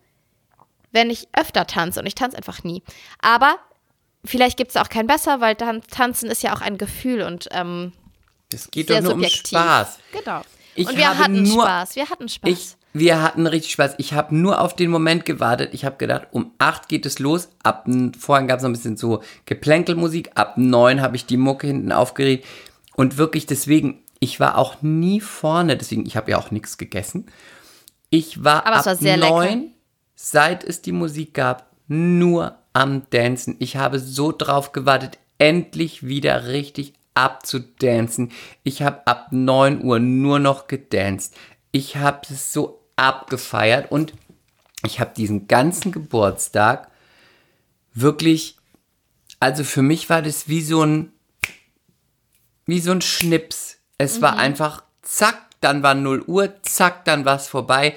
wenn 0.93 1.11
ich 1.11 1.29
öfter 1.33 1.67
tanze 1.67 2.01
und 2.01 2.07
ich 2.07 2.15
tanze 2.15 2.37
einfach 2.37 2.63
nie. 2.65 2.83
Aber 3.21 3.57
vielleicht 4.25 4.57
gibt 4.57 4.71
es 4.71 4.77
auch 4.77 4.89
kein 4.89 5.07
besser, 5.07 5.41
weil 5.41 5.55
dann 5.55 5.83
Tanzen 5.83 6.31
ist 6.31 6.43
ja 6.43 6.55
auch 6.57 6.61
ein 6.61 6.79
Gefühl 6.79 7.23
und 7.23 7.49
ähm, 7.51 7.93
Es 8.53 8.71
geht 8.71 8.87
sehr 8.89 8.99
doch 8.99 9.05
nur 9.05 9.15
um 9.15 9.21
subjektiv. 9.23 9.59
Spaß. 9.59 9.99
Genau. 10.13 10.43
Ich 10.77 10.89
und 10.89 10.97
wir 10.97 11.19
hatten 11.19 11.43
nur- 11.43 11.63
Spaß, 11.65 11.97
wir 11.97 12.09
hatten 12.11 12.29
Spaß. 12.29 12.51
Ich, 12.51 12.77
wir 12.97 13.21
hatten 13.21 13.49
richtig 13.49 13.73
Spaß. 13.73 13.97
Ich 13.99 14.13
habe 14.13 14.37
nur 14.37 14.61
auf 14.61 14.77
den 14.77 14.89
Moment 14.89 15.25
gewartet. 15.25 15.71
Ich 15.75 15.85
habe 15.85 15.97
gedacht, 15.97 16.29
um 16.31 16.53
8 16.59 16.89
geht 16.89 17.05
es 17.05 17.19
los. 17.19 17.49
Ab 17.65 17.87
vorhin 18.17 18.47
gab 18.47 18.59
es 18.59 18.63
noch 18.63 18.71
ein 18.71 18.75
bisschen 18.75 18.97
so 18.97 19.21
Geplänkelmusik. 19.47 20.31
Ab 20.37 20.57
9 20.57 21.03
habe 21.03 21.17
ich 21.17 21.27
die 21.27 21.37
Mucke 21.37 21.67
hinten 21.67 21.91
aufgeregt. 21.91 22.47
Und 22.95 23.19
wirklich 23.19 23.47
deswegen, 23.47 24.05
ich 24.21 24.39
war 24.39 24.57
auch 24.57 24.81
nie 24.81 25.21
vorne. 25.21 25.77
Deswegen, 25.77 26.07
ich 26.07 26.17
habe 26.17 26.31
ja 26.31 26.39
auch 26.39 26.53
nichts 26.53 26.79
gegessen. 26.79 27.27
Ich 28.11 28.45
war 28.45 28.65
Aber 28.65 28.77
ab 28.77 28.87
war. 28.87 29.17
9, 29.17 29.73
seit 30.15 30.63
es 30.63 30.81
die 30.81 30.93
Musik 30.93 31.35
gab, 31.35 31.73
nur 31.89 32.55
am 32.73 33.03
Dancen. 33.11 33.57
Ich 33.59 33.77
habe 33.77 33.99
so 33.99 34.31
drauf 34.31 34.71
gewartet, 34.71 35.19
endlich 35.39 36.07
wieder 36.07 36.47
richtig 36.47 36.95
abzudancen. 37.15 38.31
Ich 38.63 38.83
habe 38.83 39.05
ab 39.09 39.29
9 39.33 39.83
Uhr 39.83 39.99
nur 39.99 40.39
noch 40.39 40.69
gedanced. 40.69 41.35
Ich 41.73 41.97
habe 41.97 42.21
es 42.31 42.53
so 42.53 42.84
abgefeiert 42.97 43.91
und 43.91 44.13
ich 44.85 45.01
habe 45.01 45.13
diesen 45.17 45.49
ganzen 45.49 45.93
Geburtstag 45.93 46.91
wirklich, 47.95 48.57
also 49.41 49.65
für 49.65 49.83
mich 49.83 50.11
war 50.11 50.23
das 50.23 50.49
wie 50.49 50.63
so 50.63 50.83
ein, 50.85 51.13
wie 52.67 52.81
so 52.81 52.93
ein 52.93 53.01
Schnips. 53.01 53.79
Es 53.99 54.21
war 54.21 54.37
einfach 54.39 54.83
zack, 55.03 55.39
dann 55.61 55.83
war 55.83 55.95
0 55.95 56.25
Uhr, 56.27 56.55
zack, 56.63 57.05
dann 57.05 57.25
war 57.25 57.37
es 57.37 57.49
vorbei. 57.49 57.95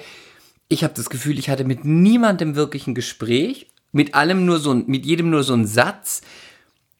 Ich 0.68 0.84
habe 0.84 0.94
das 0.94 1.10
Gefühl, 1.10 1.38
ich 1.38 1.50
hatte 1.50 1.64
mit 1.64 1.84
niemandem 1.84 2.54
wirklich 2.54 2.86
ein 2.86 2.94
Gespräch, 2.94 3.68
mit 3.92 4.14
allem 4.14 4.44
nur 4.44 4.58
so, 4.58 4.74
mit 4.74 5.06
jedem 5.06 5.30
nur 5.30 5.42
so 5.42 5.54
ein 5.54 5.66
Satz. 5.66 6.22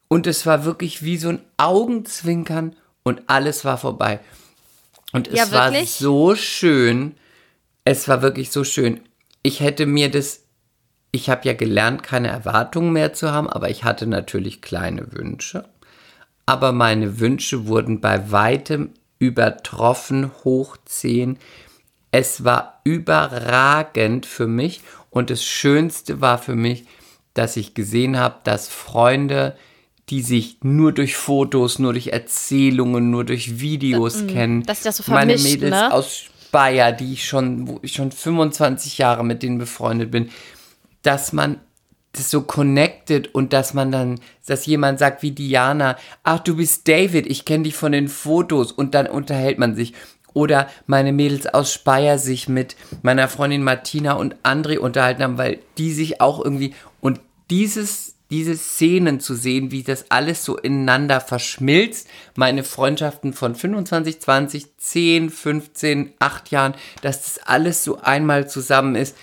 Und 0.09 0.27
es 0.27 0.47
war 0.47 0.65
wirklich 0.65 1.03
wie 1.03 1.19
so 1.19 1.29
ein 1.29 1.41
Augenzwinkern 1.59 2.75
und 3.03 3.23
alles 3.29 3.65
war 3.65 3.79
vorbei. 3.79 4.21
Und 5.13 5.29
es 5.29 5.35
Ja, 5.35 5.53
war 5.53 5.85
so 5.85 6.35
schön. 6.35 7.15
Es 7.91 8.07
war 8.07 8.21
wirklich 8.21 8.51
so 8.51 8.65
schön. 8.65 9.01
Ich 9.43 9.61
hätte 9.61 9.87
mir 9.87 10.11
das, 10.11 10.43
ich 11.11 11.31
habe 11.31 11.49
ja 11.49 11.55
gelernt, 11.55 12.03
keine 12.03 12.29
Erwartungen 12.29 12.93
mehr 12.93 13.15
zu 13.15 13.33
haben, 13.33 13.49
aber 13.49 13.71
ich 13.71 13.83
hatte 13.83 14.07
natürlich 14.07 14.61
kleine 14.61 15.11
Wünsche. 15.15 15.65
Aber 16.45 16.73
meine 16.73 17.19
Wünsche 17.19 17.67
wurden 17.67 18.03
bei 18.03 18.31
weitem 18.31 18.91
übertroffen, 19.19 20.31
hoch 20.45 20.77
10. 20.85 21.39
Es 22.11 22.45
war 22.45 22.83
überragend 22.85 24.27
für 24.27 24.47
mich 24.47 24.83
und 25.09 25.31
das 25.31 25.43
Schönste 25.43 26.21
war 26.21 26.37
für 26.37 26.57
mich, 26.57 26.85
dass 27.33 27.57
ich 27.57 27.73
gesehen 27.73 28.19
habe, 28.19 28.35
dass 28.45 28.69
Freunde, 28.69 29.57
die 30.11 30.21
sich 30.21 30.59
nur 30.63 30.93
durch 30.93 31.17
Fotos, 31.17 31.79
nur 31.79 31.95
durch 31.95 32.09
Erzählungen, 32.09 33.11
nur 33.11 33.25
durch 33.25 33.61
Videos 33.61 34.27
kennen, 34.27 34.59
Mm, 34.59 34.65
dass 34.65 34.83
das 34.83 34.99
so 34.99 35.11
meine 35.11 35.39
vermischt, 35.39 35.55
Mädels 35.55 35.71
ne? 35.71 35.91
aus 35.91 36.25
Speyer, 36.59 36.93
die 36.93 37.13
ich 37.13 37.27
schon, 37.27 37.69
wo 37.69 37.79
ich 37.83 37.93
schon 37.93 38.11
25 38.11 38.99
Jahre 38.99 39.25
mit 39.25 39.43
denen 39.43 39.59
befreundet 39.59 40.11
bin, 40.11 40.31
dass 41.03 41.33
man 41.33 41.61
das 42.13 42.31
so 42.31 42.43
connected 42.43 43.33
und 43.33 43.53
dass 43.53 43.75
man 43.75 43.93
dann, 43.93 44.21
dass 44.47 44.67
jemand 44.67 44.99
sagt 44.99 45.23
wie 45.23 45.31
Diana, 45.31 45.97
ach 46.25 46.41
du 46.41 46.57
bist 46.57 46.89
David, 46.89 47.27
ich 47.27 47.45
kenne 47.45 47.65
dich 47.65 47.77
von 47.77 47.93
den 47.93 48.09
Fotos 48.09 48.73
und 48.73 48.95
dann 48.95 49.07
unterhält 49.07 49.59
man 49.59 49.77
sich. 49.77 49.95
Oder 50.35 50.69
meine 50.87 51.13
Mädels 51.13 51.47
aus 51.47 51.73
Speyer 51.73 52.19
sich 52.19 52.49
mit 52.49 52.77
meiner 53.03 53.29
Freundin 53.29 53.63
Martina 53.63 54.15
und 54.15 54.35
André 54.43 54.79
unterhalten 54.79 55.23
haben, 55.23 55.39
weil 55.39 55.61
die 55.79 55.93
sich 55.93 56.21
auch 56.21 56.43
irgendwie 56.43 56.75
und 57.01 57.21
dieses 57.51 58.17
diese 58.31 58.57
Szenen 58.57 59.21
zu 59.21 59.35
sehen, 59.35 59.71
wie 59.71 59.83
das 59.83 60.11
alles 60.11 60.45
so 60.45 60.57
ineinander 60.57 61.21
verschmilzt, 61.21 62.09
meine 62.37 62.63
Freundschaften 62.63 63.33
von 63.33 63.55
25, 63.55 64.21
20, 64.21 64.77
10, 64.77 65.31
15, 65.31 66.13
8 66.19 66.51
Jahren, 66.51 66.75
dass 67.01 67.23
das 67.23 67.39
alles 67.39 67.85
so 67.85 68.01
einmal 68.01 68.49
zusammen 68.49 68.95
ist, 68.97 69.17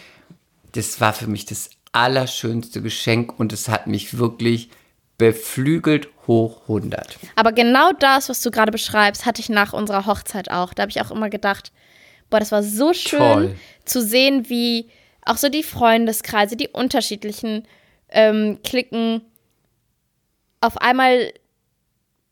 das 0.71 0.99
war 0.99 1.13
für 1.13 1.27
mich 1.27 1.45
das 1.45 1.69
allerschönste 1.91 2.81
Geschenk 2.81 3.39
und 3.39 3.53
es 3.53 3.69
hat 3.69 3.87
mich 3.87 4.17
wirklich 4.17 4.69
beflügelt 5.17 6.09
hoch 6.27 6.61
100. 6.63 7.17
Aber 7.35 7.51
genau 7.53 7.91
das, 7.99 8.27
was 8.27 8.41
du 8.41 8.51
gerade 8.51 8.71
beschreibst, 8.71 9.25
hatte 9.25 9.39
ich 9.39 9.49
nach 9.49 9.71
unserer 9.71 10.05
Hochzeit 10.05 10.51
auch. 10.51 10.73
Da 10.73 10.81
habe 10.81 10.89
ich 10.89 10.99
auch 11.01 11.11
immer 11.11 11.29
gedacht, 11.29 11.71
boah, 12.29 12.39
das 12.39 12.51
war 12.51 12.63
so 12.63 12.93
schön 12.93 13.19
Toll. 13.19 13.55
zu 13.85 14.01
sehen, 14.01 14.49
wie 14.49 14.89
auch 15.21 15.37
so 15.37 15.47
die 15.47 15.63
Freundeskreise, 15.63 16.57
die 16.57 16.67
unterschiedlichen 16.67 17.65
ähm, 18.09 18.59
Klicken 18.63 19.21
auf 20.61 20.77
einmal, 20.77 21.33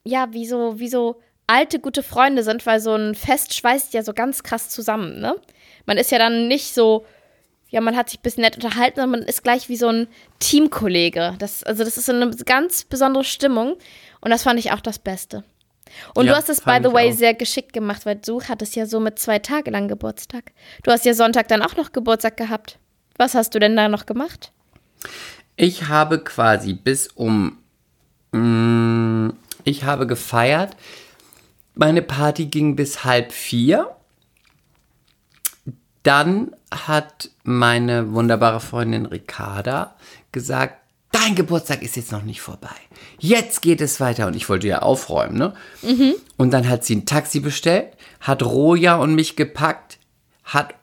ja, 0.04 0.32
wie 0.32 0.46
so, 0.46 0.80
wie 0.80 0.90
so 0.90 1.22
alte, 1.48 1.80
gute 1.80 2.04
Freunde 2.04 2.44
sind, 2.44 2.66
weil 2.66 2.80
so 2.80 2.96
ein 2.96 3.16
Fest 3.16 3.54
schweißt 3.54 3.94
ja 3.94 4.04
so 4.04 4.14
ganz 4.14 4.44
krass 4.44 4.70
zusammen, 4.70 5.20
ne? 5.20 5.36
Man 5.86 5.98
ist 5.98 6.12
ja 6.12 6.18
dann 6.18 6.48
nicht 6.48 6.74
so, 6.74 7.06
ja, 7.70 7.82
man 7.82 7.96
hat 7.98 8.10
sich 8.10 8.20
ein 8.20 8.24
bisschen 8.24 8.44
nett 8.44 8.56
unterhalten, 8.56 9.02
sondern 9.02 9.20
man 9.20 9.28
ist 9.28 9.44
gleich 9.44 9.68
wie 9.68 9.76
so 9.76 9.90
ein 9.90 10.08
Teamkollege. 10.40 11.36
Das, 11.40 11.64
also 11.64 11.84
das 11.84 11.98
ist 11.98 12.06
so 12.06 12.14
eine 12.14 12.30
ganz 12.30 12.86
besondere 12.86 13.24
Stimmung 13.24 13.76
und 14.22 14.32
das 14.32 14.44
fand 14.44 14.60
ich 14.60 14.72
auch 14.72 14.80
das 14.80 15.00
Beste. 15.00 15.44
Und 16.16 16.26
Ja, 16.26 16.32
du 16.32 16.38
hast 16.38 16.50
es, 16.50 16.62
by 16.62 16.80
the 16.82 16.94
way, 16.94 17.12
auch. 17.12 17.16
sehr 17.16 17.34
geschickt 17.34 17.74
gemacht, 17.74 18.06
weil 18.06 18.16
du 18.16 18.42
hattest 18.42 18.76
ja 18.76 18.86
so 18.86 19.00
mit 19.00 19.20
zwei 19.20 19.40
Tage 19.40 19.70
lang 19.70 19.88
Geburtstag. 19.88 20.52
Du 20.84 20.92
hast 20.92 21.06
ja 21.06 21.14
Sonntag 21.14 21.50
dann 21.50 21.62
auch 21.62 21.76
noch 21.76 21.92
Geburtstag 21.92 22.38
gehabt. 22.38 22.80
Was 23.18 23.36
hast 23.36 23.54
du 23.54 23.60
denn 23.60 23.76
da 23.76 23.90
noch 23.90 24.06
gemacht? 24.06 24.52
Ich 25.56 25.88
habe 25.88 26.20
quasi 26.20 26.74
bis 26.74 27.08
um. 27.08 27.58
Mm, 28.32 29.30
ich 29.64 29.84
habe 29.84 30.08
gefeiert. 30.08 30.76
Meine 31.76 32.02
Party 32.02 32.46
ging 32.46 32.76
bis 32.76 33.04
halb 33.04 33.32
vier. 33.32 33.96
Dann 36.04 36.54
hat 36.72 37.30
meine 37.44 38.14
wunderbare 38.14 38.60
Freundin 38.60 39.06
Ricarda 39.06 39.96
gesagt, 40.32 40.84
dein 41.12 41.36
Geburtstag 41.36 41.82
ist 41.82 41.96
jetzt 41.96 42.12
noch 42.12 42.24
nicht 42.24 42.42
vorbei. 42.42 42.76
Jetzt 43.20 43.62
geht 43.62 43.80
es 43.80 44.00
weiter. 44.00 44.28
Und 44.28 44.36
ich 44.36 44.50
wollte 44.50 44.68
ja 44.68 44.80
aufräumen, 44.80 45.38
ne? 45.38 45.54
Und 46.36 46.52
dann 46.52 46.68
hat 46.68 46.84
sie 46.84 46.96
ein 46.96 47.06
Taxi 47.06 47.40
bestellt, 47.40 47.94
hat 48.20 48.44
Roja 48.44 48.96
und 48.96 49.16
mich 49.16 49.36
gepackt, 49.36 49.98
hat 50.44 50.76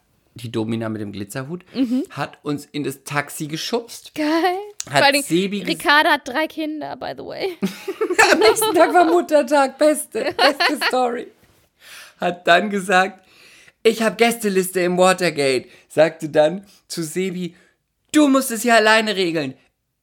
die 0.43 0.53
Domina 0.53 0.89
mit 0.89 1.01
dem 1.01 1.13
Glitzerhut, 1.13 1.65
hat 2.11 2.39
uns 2.43 2.67
in 2.67 2.85
das 2.85 3.05
Taxi 3.05 3.47
geschubst. 3.47 4.15
Geil. 4.15 4.27
Hat 4.89 5.05
Vor 5.05 5.13
Dingen, 5.13 5.25
Sebi 5.25 5.63
Ricarda 5.63 6.13
hat 6.13 6.27
drei 6.27 6.47
Kinder, 6.47 6.97
by 6.97 7.13
the 7.17 7.25
way. 7.25 7.57
Am 8.33 8.39
nächsten 8.39 8.75
Tag 8.75 8.95
war 8.95 9.05
Muttertag, 9.05 9.77
beste, 9.79 10.35
beste 10.37 10.87
Story. 10.87 11.27
Hat 12.19 12.47
dann 12.47 12.71
gesagt, 12.71 13.27
ich 13.83 14.03
habe 14.03 14.17
Gästeliste 14.17 14.81
im 14.81 14.99
Watergate. 14.99 15.69
Sagte 15.89 16.29
dann 16.29 16.67
zu 16.87 17.03
Sebi, 17.03 17.55
du 18.13 18.29
musst 18.29 18.51
es 18.51 18.65
ja 18.65 18.77
alleine 18.77 19.17
regeln. 19.17 19.55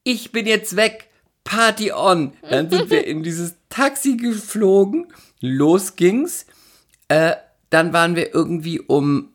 Ich 0.04 0.32
bin 0.32 0.46
jetzt 0.46 0.76
weg. 0.76 1.08
Party 1.44 1.92
on. 1.92 2.32
Dann 2.42 2.68
sind 2.68 2.90
wir 2.90 3.06
in 3.06 3.22
dieses 3.22 3.54
Taxi 3.68 4.16
geflogen. 4.16 5.12
Los 5.40 5.96
ging's. 5.96 6.46
Äh, 7.08 7.36
dann 7.70 7.92
waren 7.92 8.16
wir 8.16 8.34
irgendwie 8.34 8.80
um 8.80 9.32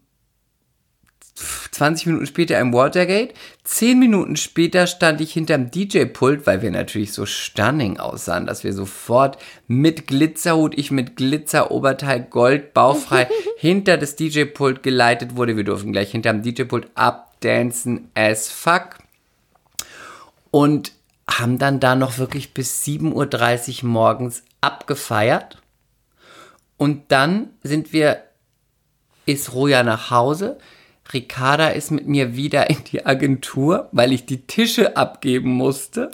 20 1.72 2.08
Minuten 2.08 2.26
später 2.26 2.60
im 2.60 2.74
Watergate. 2.74 3.34
10 3.64 4.00
Minuten 4.00 4.36
später 4.36 4.88
stand 4.88 5.22
ich 5.22 5.34
hinterm 5.34 5.72
DJ-Pult, 5.72 6.46
weil 6.48 6.62
wir 6.62 6.72
natürlich 6.72 7.14
so 7.14 7.26
stunning 7.26 8.00
aussahen, 8.00 8.46
dass 8.46 8.64
wir 8.64 8.74
sofort 8.74 9.38
mit 9.68 10.08
Glitzerhut, 10.08 10.78
ich 10.78 10.92
mit 10.92 11.16
Glitzeroberteil, 11.16 12.22
Gold, 12.22 12.74
bauchfrei, 12.74 13.28
hinter 13.58 13.98
das 13.98 14.16
DJ-Pult 14.16 14.84
geleitet 14.84 15.36
wurde. 15.36 15.58
Wir 15.58 15.64
durften 15.64 15.92
gleich 15.92 16.12
hinterm 16.12 16.42
DJ-Pult 16.42 16.88
abdancen 16.96 18.10
as 18.16 18.50
fuck. 18.50 18.98
Und 20.52 20.92
haben 21.28 21.58
dann 21.58 21.80
da 21.80 21.96
noch 21.96 22.18
wirklich 22.18 22.54
bis 22.54 22.84
7.30 22.84 23.84
Uhr 23.84 23.90
morgens 23.90 24.44
abgefeiert. 24.62 25.58
Und 26.78 27.12
dann 27.12 27.50
sind 27.64 27.94
wir, 27.94 28.24
ist 29.26 29.54
Roja 29.54 29.84
nach 29.84 30.12
Hause. 30.12 30.58
Ricarda 31.14 31.70
ist 31.70 31.92
mit 31.92 32.08
mir 32.08 32.36
wieder 32.36 32.70
in 32.70 32.84
die 32.92 33.06
Agentur, 33.06 33.90
weil 33.92 34.12
ich 34.12 34.26
die 34.26 34.46
Tische 34.48 34.98
abgeben 34.98 35.52
musste. 35.52 36.12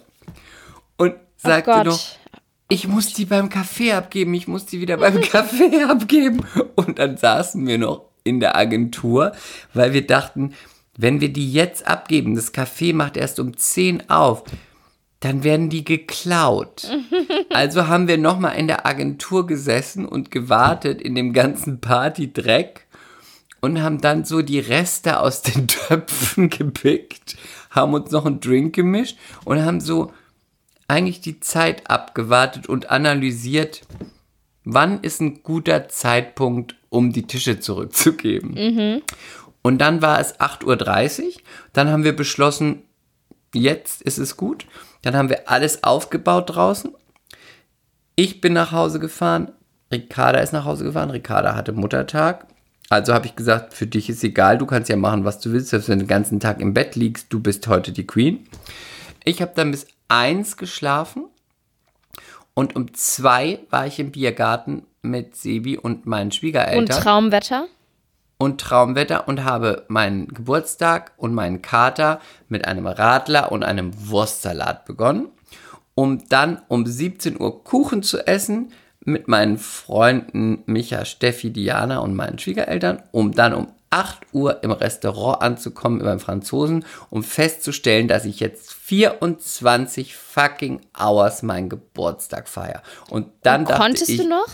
Und 0.98 1.16
sagte 1.38 1.72
Gott. 1.72 1.86
noch, 1.86 2.00
ich 2.68 2.88
muss 2.88 3.14
die 3.14 3.26
beim 3.26 3.50
Kaffee 3.50 3.94
abgeben, 3.94 4.34
ich 4.34 4.48
muss 4.48 4.66
die 4.66 4.82
wieder 4.82 4.98
beim 4.98 5.22
Kaffee 5.30 5.84
abgeben. 5.84 6.46
Und 6.76 7.00
dann 7.00 7.18
saßen 7.18 7.66
wir 7.66 7.78
noch 7.78 8.06
in 8.24 8.40
der 8.40 8.56
Agentur, 8.56 9.32
weil 9.74 9.94
wir 9.94 10.06
dachten, 10.06 10.54
wenn 10.98 11.22
wir 11.22 11.32
die 11.32 11.52
jetzt 11.52 11.88
abgeben, 11.88 12.36
das 12.36 12.54
Café 12.54 12.94
macht 12.94 13.16
erst 13.18 13.40
um 13.40 13.56
10 13.56 14.10
auf, 14.10 14.44
dann 15.22 15.44
werden 15.44 15.70
die 15.70 15.84
geklaut. 15.84 16.88
Also 17.52 17.88
haben 17.88 18.08
wir 18.08 18.20
nochmal 18.20 18.58
in 18.58 18.68
der 18.68 18.86
Agentur 18.86 19.48
gesessen 19.48 20.06
und 20.06 20.30
gewartet 20.30 21.02
in 21.02 21.16
dem 21.16 21.34
ganzen 21.34 21.82
Partydreck 21.82 22.86
und 23.62 23.82
haben 23.82 24.02
dann 24.02 24.26
so 24.26 24.42
die 24.42 24.60
Reste 24.60 25.20
aus 25.20 25.42
den 25.42 25.68
Töpfen 25.68 26.50
gepickt, 26.50 27.38
haben 27.70 27.94
uns 27.94 28.12
noch 28.12 28.26
einen 28.26 28.40
Drink 28.40 28.76
gemischt 28.76 29.18
und 29.46 29.64
haben 29.64 29.82
so 29.82 30.12
eigentlich 30.88 31.22
die 31.22 31.40
Zeit 31.40 31.90
abgewartet 31.90 32.68
und 32.68 32.90
analysiert, 32.90 33.82
wann 34.64 35.02
ist 35.02 35.22
ein 35.22 35.44
guter 35.44 35.88
Zeitpunkt, 35.88 36.76
um 36.90 37.12
die 37.12 37.28
Tische 37.28 37.60
zurückzugeben. 37.60 38.56
Und 39.62 39.80
dann 39.80 40.02
war 40.02 40.20
es 40.20 40.40
8.30 40.40 41.26
Uhr. 41.26 41.32
Dann 41.74 41.90
haben 41.90 42.04
wir 42.04 42.16
beschlossen, 42.16 42.84
jetzt 43.54 44.02
ist 44.02 44.18
es 44.18 44.38
gut. 44.38 44.66
Dann 45.02 45.16
haben 45.16 45.30
wir 45.30 45.50
alles 45.50 45.84
aufgebaut 45.84 46.56
draußen. 46.56 46.92
Ich 48.16 48.42
bin 48.42 48.54
nach 48.54 48.72
Hause 48.72 49.00
gefahren. 49.00 49.52
Ricarda 49.92 50.40
ist 50.40 50.54
nach 50.54 50.66
Hause 50.66 50.84
gefahren. 50.84 51.10
Ricarda 51.10 51.56
hatte 51.56 51.72
Muttertag. 51.72 52.48
Also 52.90 53.14
habe 53.14 53.28
ich 53.28 53.36
gesagt, 53.36 53.76
für 53.76 53.86
dich 53.86 54.10
ist 54.10 54.24
egal, 54.24 54.58
du 54.58 54.66
kannst 54.66 54.90
ja 54.90 54.96
machen, 54.96 55.24
was 55.24 55.40
du 55.40 55.52
willst, 55.52 55.70
selbst 55.70 55.90
wenn 55.90 56.00
du 56.00 56.06
den 56.06 56.10
ganzen 56.10 56.40
Tag 56.40 56.60
im 56.60 56.74
Bett 56.74 56.96
liegst, 56.96 57.28
du 57.30 57.40
bist 57.40 57.68
heute 57.68 57.92
die 57.92 58.08
Queen. 58.08 58.48
Ich 59.24 59.44
habe 59.44 59.52
dann 59.56 59.70
bis 59.70 59.86
eins 60.08 60.58
geschlafen 60.58 61.26
und 62.56 62.76
um 62.76 62.92
zwei 62.96 63.60
war 63.70 63.86
ich 63.86 64.00
im 64.00 64.12
Biergarten 64.12 64.88
mit 65.04 65.36
Sebi 65.36 65.78
und 65.78 66.08
meinen 66.08 66.28
Und 66.28 66.36
Schwiegereltern 66.36 67.02
Traumwetter? 67.02 67.68
und 68.40 68.60
Traumwetter 68.60 69.28
und 69.28 69.44
habe 69.44 69.86
meinen 69.88 70.28
Geburtstag 70.28 71.12
und 71.18 71.36
meinen 71.36 71.62
Kater 71.62 72.20
mit 72.48 72.66
einem 72.66 72.88
Radler 72.88 73.52
und 73.52 73.64
einem 73.64 73.92
Wurstsalat 74.10 74.86
begonnen, 74.86 75.28
um 75.94 76.28
dann 76.28 76.62
um 76.70 76.88
17 76.88 77.40
Uhr 77.40 77.64
Kuchen 77.64 78.02
zu 78.02 78.26
essen 78.26 78.72
mit 79.10 79.28
meinen 79.28 79.58
Freunden 79.58 80.64
Micha, 80.66 81.06
Steffi, 81.06 81.52
Diana 81.52 82.00
und 82.00 82.16
meinen 82.16 82.40
Schwiegereltern, 82.40 83.04
um 83.12 83.34
dann 83.34 83.54
um 83.54 83.68
8 83.92 84.34
Uhr 84.34 84.64
im 84.64 84.72
Restaurant 84.72 85.42
anzukommen 85.42 86.00
beim 86.00 86.20
Franzosen, 86.20 86.86
um 87.10 87.24
festzustellen, 87.24 88.08
dass 88.08 88.26
ich 88.26 88.40
jetzt 88.40 88.74
24 88.74 90.16
fucking 90.16 90.82
Hours 90.98 91.42
meinen 91.42 91.70
Geburtstag 91.70 92.48
feiere. 92.48 92.84
Und 93.10 93.28
dann 93.42 93.66
dachte 93.66 93.82
Konntest 93.82 94.10
ich, 94.10 94.18
du 94.18 94.28
noch? 94.28 94.48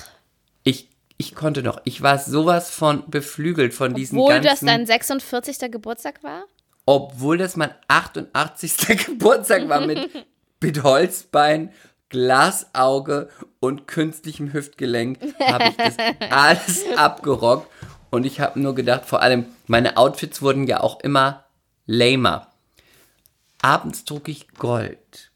ich, 0.63 0.89
ich 1.17 1.35
konnte 1.35 1.63
noch. 1.63 1.81
Ich 1.83 2.01
war 2.01 2.17
sowas 2.17 2.71
von 2.71 3.03
beflügelt 3.09 3.73
von 3.73 3.93
diesen 3.93 4.17
Obwohl 4.17 4.35
das 4.35 4.61
ganzen 4.61 4.67
dein 4.67 4.85
46. 4.85 5.71
Geburtstag 5.71 6.23
war? 6.23 6.45
obwohl 6.85 7.37
das 7.37 7.55
mein 7.55 7.73
88. 7.87 8.77
Geburtstag 9.05 9.67
war 9.67 9.85
mit, 9.85 10.09
mit 10.61 10.83
Holzbein, 10.83 11.71
Glasauge 12.09 13.29
und 13.59 13.87
künstlichem 13.87 14.53
Hüftgelenk, 14.53 15.19
habe 15.39 15.69
ich 15.69 15.77
das 15.77 15.95
alles 16.29 16.83
abgerockt. 16.97 17.67
Und 18.11 18.25
ich 18.25 18.39
habe 18.39 18.59
nur 18.59 18.75
gedacht, 18.75 19.05
vor 19.05 19.21
allem, 19.21 19.45
meine 19.67 19.97
Outfits 19.97 20.41
wurden 20.41 20.67
ja 20.67 20.79
auch 20.81 20.99
immer 21.01 21.45
lamer. 21.85 22.47
Abends 23.61 24.05
trug 24.05 24.27
ich 24.29 24.47
Gold. 24.53 25.31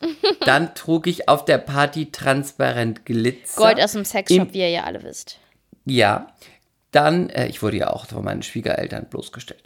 Dann 0.40 0.74
trug 0.74 1.06
ich 1.06 1.28
auf 1.28 1.44
der 1.44 1.58
Party 1.58 2.10
transparent 2.10 3.06
Glitzer. 3.06 3.56
Gold 3.56 3.80
aus 3.80 3.92
dem 3.92 4.04
Sexshop, 4.04 4.48
Im- 4.48 4.52
wie 4.54 4.58
ihr 4.60 4.70
ja 4.70 4.84
alle 4.84 5.02
wisst. 5.02 5.38
Ja, 5.84 6.28
dann, 6.92 7.30
äh, 7.30 7.46
ich 7.48 7.62
wurde 7.62 7.78
ja 7.78 7.90
auch 7.90 8.06
von 8.06 8.22
meinen 8.24 8.42
Schwiegereltern 8.42 9.06
bloßgestellt. 9.08 9.62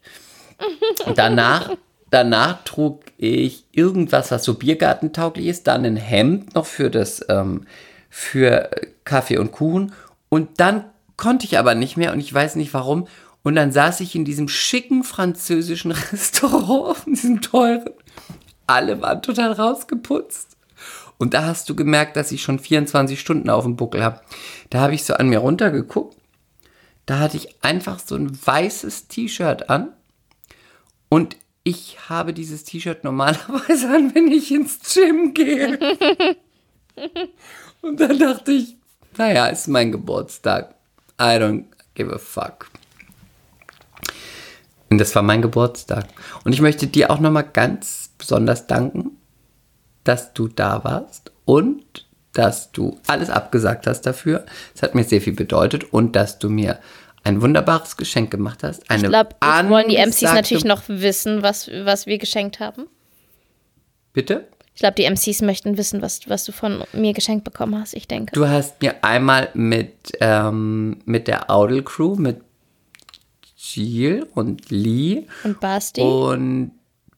Und 1.06 1.18
danach, 1.18 1.70
danach 2.10 2.64
trug 2.64 3.02
ich 3.18 3.64
irgendwas, 3.72 4.30
was 4.30 4.44
so 4.44 4.54
biergartentauglich 4.54 5.46
ist, 5.46 5.66
dann 5.66 5.84
ein 5.84 5.96
Hemd 5.96 6.54
noch 6.54 6.66
für 6.66 6.90
das, 6.90 7.24
ähm, 7.28 7.66
für 8.10 8.70
Kaffee 9.04 9.38
und 9.38 9.52
Kuchen. 9.52 9.92
Und 10.28 10.60
dann 10.60 10.84
konnte 11.16 11.46
ich 11.46 11.58
aber 11.58 11.74
nicht 11.74 11.96
mehr 11.96 12.12
und 12.12 12.20
ich 12.20 12.32
weiß 12.32 12.56
nicht 12.56 12.74
warum. 12.74 13.08
Und 13.42 13.54
dann 13.54 13.72
saß 13.72 14.00
ich 14.00 14.14
in 14.14 14.24
diesem 14.24 14.48
schicken 14.48 15.04
französischen 15.04 15.92
Restaurant, 16.12 17.06
in 17.06 17.14
diesem 17.14 17.40
teuren. 17.40 17.90
Alle 18.66 19.00
waren 19.00 19.22
total 19.22 19.52
rausgeputzt. 19.52 20.56
Und 21.18 21.32
da 21.32 21.46
hast 21.46 21.68
du 21.68 21.74
gemerkt, 21.74 22.16
dass 22.16 22.32
ich 22.32 22.42
schon 22.42 22.58
24 22.58 23.18
Stunden 23.18 23.48
auf 23.48 23.64
dem 23.64 23.76
Buckel 23.76 24.02
habe. 24.02 24.20
Da 24.70 24.80
habe 24.80 24.94
ich 24.94 25.04
so 25.04 25.14
an 25.14 25.28
mir 25.28 25.38
runtergeguckt. 25.38 26.16
Da 27.06 27.20
hatte 27.20 27.36
ich 27.36 27.62
einfach 27.62 28.00
so 28.00 28.16
ein 28.16 28.36
weißes 28.46 29.08
T-Shirt 29.08 29.70
an. 29.70 29.92
Und 31.08 31.36
ich 31.66 31.98
habe 32.08 32.32
dieses 32.32 32.62
T-Shirt 32.62 33.02
normalerweise 33.02 33.88
an, 33.94 34.14
wenn 34.14 34.28
ich 34.28 34.52
ins 34.52 34.78
Gym 34.94 35.34
gehe. 35.34 35.76
Und 37.82 37.98
dann 37.98 38.18
dachte 38.20 38.52
ich, 38.52 38.76
naja, 39.16 39.46
ist 39.48 39.66
mein 39.66 39.90
Geburtstag. 39.90 40.76
I 41.20 41.40
don't 41.40 41.64
give 41.94 42.14
a 42.14 42.18
fuck. 42.18 42.70
Und 44.90 44.98
das 44.98 45.12
war 45.16 45.22
mein 45.22 45.42
Geburtstag. 45.42 46.06
Und 46.44 46.52
ich 46.52 46.60
möchte 46.60 46.86
dir 46.86 47.10
auch 47.10 47.18
nochmal 47.18 47.48
ganz 47.52 48.10
besonders 48.16 48.68
danken, 48.68 49.16
dass 50.04 50.34
du 50.34 50.46
da 50.46 50.84
warst 50.84 51.32
und 51.46 52.06
dass 52.32 52.70
du 52.70 53.00
alles 53.08 53.28
abgesagt 53.28 53.88
hast 53.88 54.02
dafür. 54.02 54.46
Es 54.72 54.82
hat 54.82 54.94
mir 54.94 55.02
sehr 55.02 55.20
viel 55.20 55.34
bedeutet 55.34 55.92
und 55.92 56.14
dass 56.14 56.38
du 56.38 56.48
mir 56.48 56.78
ein 57.26 57.42
wunderbares 57.42 57.96
Geschenk 57.96 58.30
gemacht 58.30 58.62
hast. 58.62 58.88
Eine 58.88 59.02
Ich 59.02 59.08
glaube, 59.08 59.30
wollen 59.68 59.88
die 59.88 59.96
MCs 59.96 60.22
natürlich 60.22 60.64
noch 60.64 60.82
wissen, 60.86 61.42
was, 61.42 61.68
was 61.68 62.06
wir 62.06 62.18
geschenkt 62.18 62.60
haben. 62.60 62.86
Bitte? 64.12 64.46
Ich 64.74 64.80
glaube, 64.80 64.94
die 64.94 65.04
MCs 65.10 65.42
möchten 65.42 65.76
wissen, 65.76 66.02
was, 66.02 66.28
was 66.28 66.44
du 66.44 66.52
von 66.52 66.84
mir 66.92 67.12
geschenkt 67.14 67.44
bekommen 67.44 67.80
hast, 67.80 67.94
ich 67.94 68.06
denke. 68.06 68.32
Du 68.32 68.46
hast 68.46 68.80
mir 68.80 69.02
einmal 69.02 69.48
mit, 69.54 69.94
ähm, 70.20 70.98
mit 71.04 71.26
der 71.28 71.50
Audel 71.50 71.82
Crew, 71.82 72.14
mit 72.14 72.40
Jill 73.56 74.26
und 74.34 74.70
Lee 74.70 75.26
Und 75.42 75.58
Basti. 75.60 76.02
und 76.02 76.72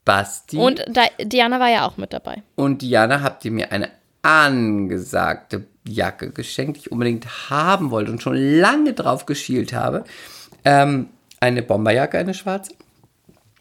Basti 0.04 0.56
Und 0.56 0.82
Di 0.88 1.24
Diana 1.26 1.61
war 1.61 1.68
ja 1.68 1.86
auch 1.86 1.96
mit 1.98 2.12
dabei. 2.12 2.42
und 2.54 2.80
Diana 2.80 3.20
habt 3.20 3.44
ihr 3.44 3.50
mir 3.50 3.70
eine 3.72 3.90
angesagte 4.22 5.66
Jacke 5.89 6.30
geschenkt, 6.30 6.76
die 6.76 6.80
ich 6.80 6.93
unbedingt 6.93 7.51
haben 7.51 7.91
wollte 7.91 8.11
und 8.11 8.22
schon 8.22 8.36
lange 8.36 8.93
drauf 8.93 9.26
geschielt 9.26 9.72
habe. 9.72 10.05
Ähm, 10.64 11.09
eine 11.41 11.62
Bomberjacke, 11.62 12.18
eine 12.18 12.34
schwarze, 12.34 12.72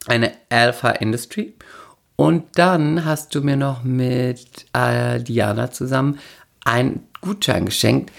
eine 0.08 0.32
Alpha 0.50 0.92
Industry. 0.92 1.54
Und 2.16 2.58
dann 2.58 3.06
hast 3.06 3.36
du 3.36 3.42
mir 3.42 3.58
noch 3.58 3.84
mit 3.84 4.66
äh, 4.74 5.20
Diana 5.22 5.70
zusammen 5.72 6.20
einen 6.66 7.08
Gutschein 7.22 7.66
geschenkt. 7.66 8.12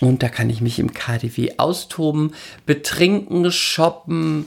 Und 0.00 0.22
da 0.22 0.28
kann 0.28 0.50
ich 0.50 0.60
mich 0.60 0.78
im 0.78 0.92
KDW 0.92 1.54
austoben, 1.56 2.34
betrinken, 2.64 3.50
shoppen 3.50 4.46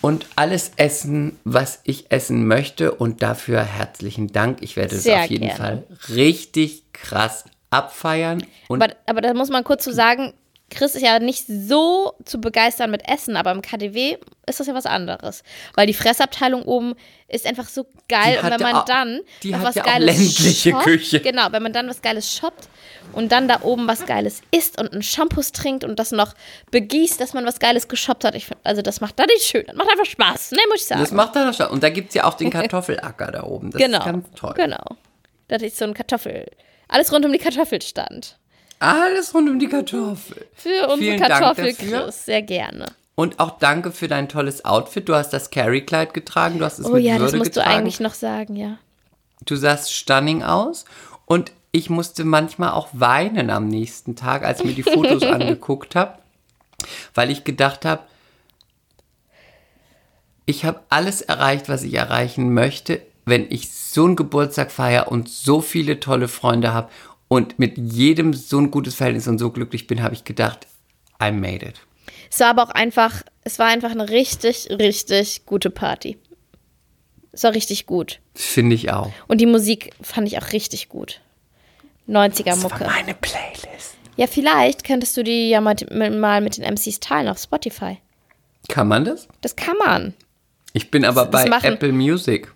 und 0.00 0.26
alles 0.36 0.72
essen, 0.76 1.38
was 1.44 1.80
ich 1.84 2.10
essen 2.10 2.46
möchte. 2.46 2.92
Und 2.92 3.22
dafür 3.22 3.62
herzlichen 3.62 4.28
Dank. 4.32 4.58
Ich 4.60 4.76
werde 4.76 4.96
es 4.96 5.08
auf 5.08 5.26
jeden 5.26 5.46
gerne. 5.46 5.56
Fall 5.56 5.84
richtig 6.08 6.84
krass 6.92 7.44
abfeiern. 7.72 8.44
Und 8.68 8.82
Aber, 8.82 8.94
aber 9.06 9.20
da 9.20 9.34
muss 9.34 9.50
man 9.50 9.64
kurz 9.64 9.84
zu 9.84 9.92
sagen, 9.92 10.34
Chris 10.72 10.94
ist 10.94 11.02
ja 11.02 11.18
nicht 11.18 11.44
so 11.46 12.14
zu 12.24 12.40
begeistern 12.40 12.90
mit 12.90 13.06
Essen, 13.06 13.36
aber 13.36 13.52
im 13.52 13.60
KDW 13.60 14.16
ist 14.46 14.58
das 14.58 14.66
ja 14.66 14.74
was 14.74 14.86
anderes. 14.86 15.42
Weil 15.74 15.86
die 15.86 15.92
Fressabteilung 15.92 16.62
oben 16.62 16.94
ist 17.28 17.46
einfach 17.46 17.68
so 17.68 17.86
geil. 18.08 18.38
Und 18.42 18.50
wenn 18.50 18.60
man 18.60 18.76
auch- 18.76 18.84
dann 18.86 19.20
die 19.42 19.54
hat 19.54 19.62
was 19.62 19.74
ja 19.74 19.82
auch 19.82 19.86
Geiles 19.86 20.16
ländliche 20.18 20.70
shoppt, 20.70 20.84
Küche. 20.84 21.20
Genau, 21.20 21.48
wenn 21.50 21.62
man 21.62 21.74
dann 21.74 21.88
was 21.88 22.00
Geiles 22.00 22.34
shoppt 22.34 22.68
und 23.12 23.32
dann 23.32 23.48
da 23.48 23.60
oben 23.62 23.86
was 23.86 24.06
Geiles 24.06 24.40
isst 24.50 24.80
und 24.80 24.92
einen 24.92 25.02
Shampoos 25.02 25.52
trinkt 25.52 25.84
und 25.84 25.98
das 25.98 26.10
noch 26.10 26.32
begießt, 26.70 27.20
dass 27.20 27.34
man 27.34 27.44
was 27.44 27.58
Geiles 27.58 27.88
geshoppt 27.88 28.24
hat. 28.24 28.34
Ich 28.34 28.46
find, 28.46 28.58
also 28.64 28.80
das 28.80 29.02
macht 29.02 29.18
da 29.18 29.26
nicht 29.26 29.44
schön. 29.44 29.64
Das 29.66 29.76
macht 29.76 29.90
einfach 29.90 30.06
Spaß, 30.06 30.52
ne, 30.52 30.58
muss 30.70 30.80
ich 30.80 30.86
sagen. 30.86 31.02
das 31.02 31.12
macht 31.12 31.36
dann 31.36 31.52
schon. 31.52 31.66
Und 31.66 31.82
da 31.82 31.90
gibt 31.90 32.08
es 32.08 32.14
ja 32.14 32.24
auch 32.24 32.34
den 32.34 32.48
Kartoffelacker 32.48 33.30
da 33.30 33.42
oben. 33.42 33.72
Das 33.72 33.80
genau. 33.80 33.98
ist 33.98 34.04
ganz 34.06 34.26
toll. 34.36 34.54
Genau. 34.56 34.84
Das 35.48 35.60
ist 35.60 35.76
so 35.76 35.84
ein 35.84 35.92
Kartoffel. 35.92 36.46
Alles 36.92 37.12
rund 37.12 37.24
um 37.24 37.32
die 37.32 37.38
Kartoffel 37.38 37.80
stand. 37.82 38.38
Alles 38.78 39.34
rund 39.34 39.48
um 39.48 39.58
die 39.58 39.68
Kartoffel. 39.68 40.46
Für 40.54 40.88
unsere 40.88 40.98
Vielen 40.98 41.18
Dank 41.20 41.32
Kartoffel, 41.32 41.72
dafür. 41.72 42.02
Chris. 42.06 42.24
Sehr 42.26 42.42
gerne. 42.42 42.86
Und 43.14 43.38
auch 43.38 43.58
danke 43.58 43.92
für 43.92 44.08
dein 44.08 44.28
tolles 44.28 44.64
Outfit. 44.64 45.08
Du 45.08 45.14
hast 45.14 45.30
das 45.30 45.50
Carrie-Kleid 45.50 46.14
getragen, 46.14 46.58
du 46.58 46.64
hast 46.64 46.78
es 46.78 46.86
Oh 46.86 46.90
mit 46.94 47.04
ja, 47.04 47.14
Würde 47.14 47.24
das 47.24 47.34
musst 47.34 47.52
getragen. 47.54 47.70
du 47.70 47.76
eigentlich 47.76 48.00
noch 48.00 48.14
sagen, 48.14 48.56
ja. 48.56 48.78
Du 49.44 49.56
sahst 49.56 49.92
stunning 49.92 50.42
aus. 50.42 50.84
Und 51.26 51.52
ich 51.70 51.88
musste 51.90 52.24
manchmal 52.24 52.72
auch 52.72 52.88
weinen 52.92 53.50
am 53.50 53.68
nächsten 53.68 54.16
Tag, 54.16 54.44
als 54.44 54.60
ich 54.60 54.66
mir 54.66 54.74
die 54.74 54.82
Fotos 54.82 55.22
angeguckt 55.22 55.94
habe, 55.94 56.18
weil 57.14 57.30
ich 57.30 57.44
gedacht 57.44 57.84
habe, 57.84 58.02
ich 60.44 60.64
habe 60.64 60.80
alles 60.88 61.22
erreicht, 61.22 61.68
was 61.68 61.82
ich 61.82 61.94
erreichen 61.94 62.52
möchte, 62.52 63.00
wenn 63.24 63.46
ich 63.50 63.70
so 63.92 64.04
einen 64.04 64.16
Geburtstag 64.16 64.70
feiere 64.70 65.08
und 65.10 65.28
so 65.28 65.60
viele 65.60 66.00
tolle 66.00 66.28
Freunde 66.28 66.72
habe 66.72 66.88
und 67.28 67.58
mit 67.58 67.76
jedem 67.78 68.32
so 68.34 68.58
ein 68.58 68.70
gutes 68.70 68.94
Verhältnis 68.94 69.28
und 69.28 69.38
so 69.38 69.50
glücklich 69.50 69.86
bin, 69.86 70.02
habe 70.02 70.14
ich 70.14 70.24
gedacht, 70.24 70.66
I 71.22 71.30
made 71.32 71.64
it. 71.66 71.80
Es 72.30 72.40
war 72.40 72.48
aber 72.48 72.62
auch 72.64 72.70
einfach, 72.70 73.22
es 73.44 73.58
war 73.58 73.66
einfach 73.68 73.90
eine 73.90 74.08
richtig, 74.08 74.68
richtig 74.70 75.44
gute 75.46 75.70
Party. 75.70 76.18
Es 77.32 77.44
war 77.44 77.54
richtig 77.54 77.86
gut. 77.86 78.20
Finde 78.34 78.74
ich 78.74 78.90
auch. 78.92 79.10
Und 79.28 79.40
die 79.40 79.46
Musik 79.46 79.90
fand 80.02 80.26
ich 80.28 80.38
auch 80.38 80.52
richtig 80.52 80.88
gut. 80.88 81.20
90er 82.08 82.44
Das 82.44 82.62
war 82.64 82.70
Mucke. 82.70 82.84
meine 82.84 83.14
Playlist. 83.14 83.94
Ja, 84.16 84.26
vielleicht 84.26 84.84
könntest 84.84 85.16
du 85.16 85.24
die 85.24 85.48
ja 85.48 85.60
mal, 85.62 85.74
mal 86.10 86.40
mit 86.42 86.58
den 86.58 86.64
MCs 86.64 87.00
teilen 87.00 87.28
auf 87.28 87.38
Spotify. 87.38 87.98
Kann 88.68 88.88
man 88.88 89.04
das? 89.04 89.28
Das 89.40 89.56
kann 89.56 89.76
man. 89.78 90.14
Ich 90.74 90.90
bin 90.90 91.04
aber 91.04 91.22
Das 91.26 91.30
bei 91.44 91.48
machen- 91.48 91.72
Apple 91.74 91.92
Music. 91.92 92.52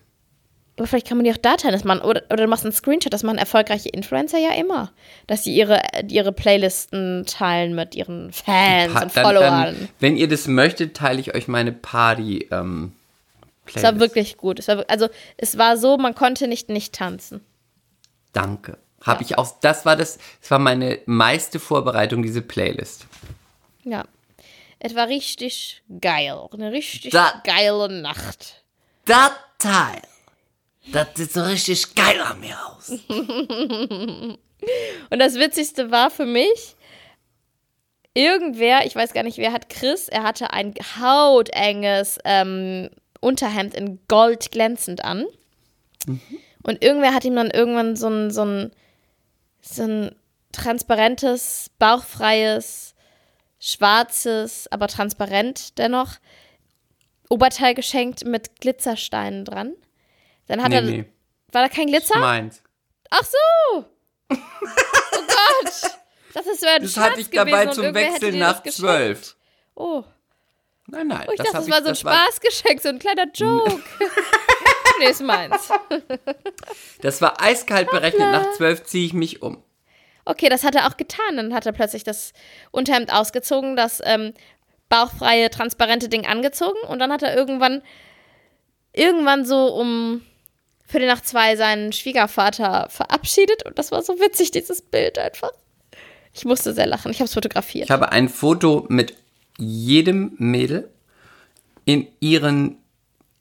Aber 0.77 0.85
vielleicht 0.87 1.07
kann 1.07 1.17
man 1.17 1.25
die 1.25 1.31
auch 1.31 1.37
da 1.37 1.57
teilen. 1.57 1.73
Das 1.73 1.83
man, 1.83 1.99
oder, 2.01 2.21
oder 2.29 2.43
du 2.43 2.47
machst 2.47 2.63
einen 2.63 2.71
Screenshot. 2.71 3.11
Das 3.11 3.23
machen 3.23 3.39
erfolgreiche 3.39 3.89
Influencer 3.89 4.37
ja 4.37 4.51
immer. 4.53 4.91
Dass 5.25 5.43
sie 5.43 5.55
ihre, 5.55 5.81
ihre 6.07 6.31
Playlisten 6.31 7.25
teilen 7.25 7.73
mit 7.75 7.95
ihren 7.95 8.31
Fans 8.31 8.93
und 8.93 8.99
dann- 9.01 9.09
Followern. 9.09 9.63
dann, 9.75 9.89
wenn 9.99 10.17
ihr 10.17 10.27
das 10.27 10.47
möchtet, 10.47 10.95
teile 10.95 11.19
ich 11.19 11.33
euch 11.35 11.47
meine 11.47 11.71
Party 11.71 12.47
ähm, 12.51 12.93
es 13.65 13.73
Playlist. 13.73 13.83
war 13.93 13.99
wirklich 13.99 14.37
gut. 14.37 14.59
Es 14.59 14.67
war, 14.67 14.85
also 14.87 15.09
es 15.37 15.57
war 15.57 15.77
so, 15.77 15.97
man 15.97 16.13
konnte 16.15 16.47
nicht 16.47 16.69
nicht 16.69 16.93
tanzen. 16.93 17.41
Danke. 18.33 18.77
Habe 19.01 19.23
Ja. 19.23 19.29
ich 19.29 19.37
auch. 19.37 19.59
Das 19.61 19.85
war 19.85 19.95
das. 19.95 20.19
Das 20.41 20.51
war 20.51 20.59
meine 20.59 20.99
meiste 21.05 21.59
Vorbereitung 21.59 22.21
diese 22.23 22.41
Playlist. 22.41 23.07
Ja. 23.83 24.05
Es 24.79 24.93
war 24.95 25.07
richtig 25.07 25.81
geil. 26.01 26.37
Eine 26.53 26.71
richtig 26.71 27.11
Da- 27.11 27.41
geile 27.43 27.89
Nacht. 28.01 28.63
Das 29.05 29.31
Teil, 29.57 30.01
das 30.91 31.07
sieht 31.15 31.33
so 31.33 31.43
richtig 31.43 31.95
geil 31.95 32.19
an 32.21 32.39
mir 32.39 32.57
aus. 32.65 32.89
Und 35.09 35.19
das 35.19 35.35
Witzigste 35.35 35.91
war 35.91 36.09
für 36.09 36.25
mich, 36.25 36.75
irgendwer, 38.13 38.85
ich 38.85 38.95
weiß 38.95 39.13
gar 39.13 39.23
nicht, 39.23 39.37
wer 39.37 39.53
hat 39.53 39.69
Chris, 39.69 40.07
er 40.07 40.23
hatte 40.23 40.51
ein 40.51 40.73
hautenges 40.99 42.17
ähm, 42.25 42.89
Unterhemd 43.19 43.75
in 43.75 43.99
Gold 44.07 44.51
glänzend 44.51 45.03
an. 45.03 45.25
Und 46.63 46.83
irgendwer 46.83 47.13
hat 47.13 47.25
ihm 47.25 47.35
dann 47.35 47.51
irgendwann 47.51 47.95
so 47.95 48.07
ein, 48.07 48.31
so 48.31 48.43
ein, 48.43 48.71
so 49.61 49.83
ein 49.83 50.15
transparentes, 50.51 51.69
bauchfreies, 51.77 52.95
schwarzes, 53.59 54.67
aber 54.71 54.87
transparent 54.87 55.77
dennoch 55.77 56.13
Oberteil 57.29 57.73
geschenkt 57.73 58.25
mit 58.25 58.59
Glitzersteinen 58.61 59.45
dran. 59.45 59.73
Dann 60.47 60.61
hat 60.63 60.69
Nee, 60.69 60.75
er. 60.75 60.81
nee. 60.81 61.05
War 61.51 61.63
da 61.63 61.69
kein 61.69 61.87
Glitzer? 61.87 62.19
Meins. 62.19 62.61
Ach 63.09 63.23
so! 63.23 63.85
Oh 64.29 64.35
Gott! 64.35 65.97
Das 66.33 66.45
ist 66.45 66.59
so 66.61 66.67
ein 66.67 66.81
Das 66.81 66.91
Scherz 66.93 67.05
hatte 67.05 67.21
ich 67.21 67.29
dabei 67.29 67.65
zum 67.67 67.85
irgendwer 67.85 68.03
hätte 68.05 68.13
Wechsel 68.15 68.31
dir 68.33 68.39
nach 68.39 68.63
zwölf. 68.63 69.35
Oh, 69.75 70.03
Nein, 70.87 71.07
nein. 71.07 71.25
oh 71.27 71.31
ich 71.31 71.37
das 71.37 71.51
dachte, 71.51 71.67
das 71.67 71.69
war 71.69 71.81
so 71.83 71.89
ein 71.89 71.95
Spaßgeschenk, 71.95 72.81
so 72.81 72.89
ein 72.89 72.99
kleiner 72.99 73.25
Joke. 73.33 73.81
nee, 74.99 75.09
ist 75.09 75.21
meins. 75.21 75.69
Das 77.01 77.21
war 77.21 77.41
eiskalt 77.41 77.89
berechnet. 77.91 78.31
Nach 78.31 78.51
zwölf 78.53 78.83
ziehe 78.83 79.05
ich 79.05 79.13
mich 79.13 79.41
um. 79.41 79.61
Okay, 80.25 80.47
das 80.49 80.63
hat 80.63 80.75
er 80.75 80.87
auch 80.87 80.95
getan. 80.97 81.37
Dann 81.37 81.53
hat 81.53 81.65
er 81.65 81.71
plötzlich 81.73 82.03
das 82.03 82.31
Unterhemd 82.71 83.11
ausgezogen, 83.13 83.75
das 83.75 84.01
ähm, 84.05 84.33
bauchfreie, 84.89 85.49
transparente 85.49 86.07
Ding 86.09 86.25
angezogen 86.25 86.79
und 86.87 86.99
dann 86.99 87.11
hat 87.11 87.21
er 87.23 87.35
irgendwann, 87.35 87.81
irgendwann 88.93 89.45
so 89.45 89.73
um 89.73 90.21
Viertel 90.87 91.07
nach 91.07 91.21
zwei 91.21 91.55
seinen 91.55 91.91
Schwiegervater 91.91 92.87
verabschiedet 92.89 93.63
und 93.65 93.77
das 93.77 93.91
war 93.91 94.01
so 94.01 94.13
witzig, 94.19 94.51
dieses 94.51 94.81
Bild 94.81 95.19
einfach. 95.19 95.51
Ich 96.33 96.45
musste 96.45 96.73
sehr 96.73 96.87
lachen. 96.87 97.11
Ich 97.11 97.19
habe 97.19 97.25
es 97.25 97.33
fotografiert. 97.33 97.85
Ich 97.85 97.91
habe 97.91 98.11
ein 98.11 98.29
Foto 98.29 98.85
mit 98.89 99.15
jedem 99.57 100.33
Mädel 100.37 100.89
in 101.83 102.07
ihren 102.19 102.77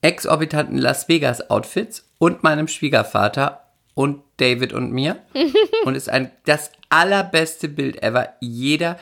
exorbitanten 0.00 0.78
Las 0.78 1.08
Vegas 1.08 1.50
Outfits 1.50 2.08
und 2.18 2.42
meinem 2.42 2.68
Schwiegervater 2.68 3.64
und 3.94 4.22
David 4.38 4.72
und 4.72 4.92
mir. 4.92 5.22
und 5.84 5.94
ist 5.94 6.08
ein 6.08 6.30
das 6.46 6.70
allerbeste 6.88 7.68
Bild 7.68 8.02
ever. 8.02 8.34
Jeder 8.40 8.98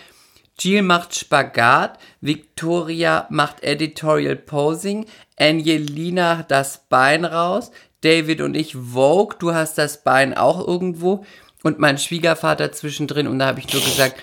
Jill 0.59 0.83
macht 0.83 1.17
Spagat, 1.17 1.99
Victoria 2.21 3.27
macht 3.29 3.63
Editorial 3.65 4.37
Posing, 4.37 5.07
Angelina 5.37 6.45
das 6.47 6.87
Bein 6.89 7.25
raus, 7.25 7.73
David 8.05 8.41
und 8.41 8.55
ich 8.55 8.77
Vogue, 8.77 9.37
du 9.39 9.55
hast 9.55 9.79
das 9.79 10.03
Bein 10.03 10.37
auch 10.37 10.67
irgendwo 10.67 11.25
und 11.63 11.79
mein 11.79 11.99
Schwiegervater 11.99 12.73
zwischendrin 12.73 13.27
und 13.27 13.39
da 13.39 13.47
habe 13.47 13.61
ich 13.61 13.73
nur 13.73 13.83
gesagt, 13.83 14.17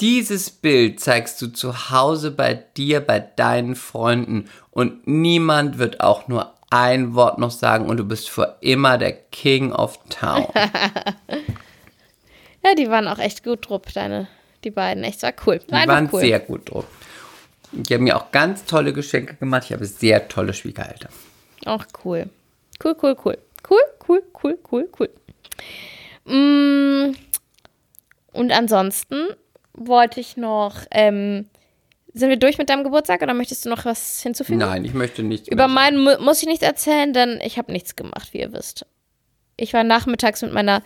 dieses 0.00 0.50
Bild 0.50 0.98
zeigst 0.98 1.40
du 1.42 1.48
zu 1.48 1.90
Hause 1.90 2.30
bei 2.30 2.54
dir, 2.54 3.00
bei 3.00 3.20
deinen 3.20 3.76
Freunden 3.76 4.48
und 4.70 5.06
niemand 5.06 5.78
wird 5.78 6.00
auch 6.00 6.26
nur 6.26 6.54
ein 6.70 7.14
Wort 7.14 7.38
noch 7.38 7.50
sagen 7.50 7.86
und 7.86 7.98
du 7.98 8.04
bist 8.04 8.30
für 8.30 8.56
immer 8.60 8.98
der 8.98 9.12
King 9.12 9.72
of 9.72 9.98
Town. 10.08 10.46
Ja, 12.62 12.74
die 12.74 12.90
waren 12.90 13.08
auch 13.08 13.18
echt 13.18 13.42
gut 13.42 13.68
drauf, 13.68 13.80
deine, 13.94 14.28
die 14.64 14.70
beiden. 14.70 15.02
Echt, 15.02 15.22
war 15.22 15.32
cool. 15.46 15.60
Die 15.66 15.72
waren 15.72 16.10
cool. 16.12 16.20
sehr 16.20 16.40
gut 16.40 16.70
drauf. 16.70 16.84
Die 17.72 17.94
haben 17.94 18.04
mir 18.04 18.16
auch 18.16 18.30
ganz 18.32 18.64
tolle 18.64 18.92
Geschenke 18.92 19.34
gemacht. 19.36 19.64
Ich 19.66 19.72
habe 19.72 19.86
sehr 19.86 20.28
tolle 20.28 20.52
Schwiegereltern. 20.52 21.10
Auch 21.64 21.86
cool. 22.04 22.28
Cool, 22.82 22.96
cool, 23.02 23.16
cool. 23.24 23.38
Cool, 23.68 23.82
cool, 24.08 24.22
cool, 24.42 24.58
cool, 24.70 24.88
cool. 24.98 25.10
Mm, 26.24 27.14
und 28.32 28.52
ansonsten 28.52 29.28
wollte 29.74 30.20
ich 30.20 30.36
noch, 30.36 30.76
ähm, 30.90 31.48
sind 32.12 32.28
wir 32.28 32.36
durch 32.36 32.58
mit 32.58 32.68
deinem 32.68 32.84
Geburtstag 32.84 33.22
oder 33.22 33.34
möchtest 33.34 33.64
du 33.64 33.68
noch 33.68 33.84
was 33.84 34.22
hinzufügen? 34.22 34.58
Nein, 34.58 34.84
ich 34.84 34.94
möchte 34.94 35.22
nicht. 35.22 35.48
Über 35.48 35.68
meinen 35.68 36.02
mu 36.02 36.10
muss 36.20 36.42
ich 36.42 36.48
nichts 36.48 36.64
erzählen, 36.64 37.12
denn 37.12 37.40
ich 37.42 37.58
habe 37.58 37.70
nichts 37.70 37.96
gemacht, 37.96 38.32
wie 38.32 38.40
ihr 38.40 38.52
wisst. 38.52 38.86
Ich 39.56 39.74
war 39.74 39.84
nachmittags 39.84 40.42
mit 40.42 40.52
meiner, 40.52 40.82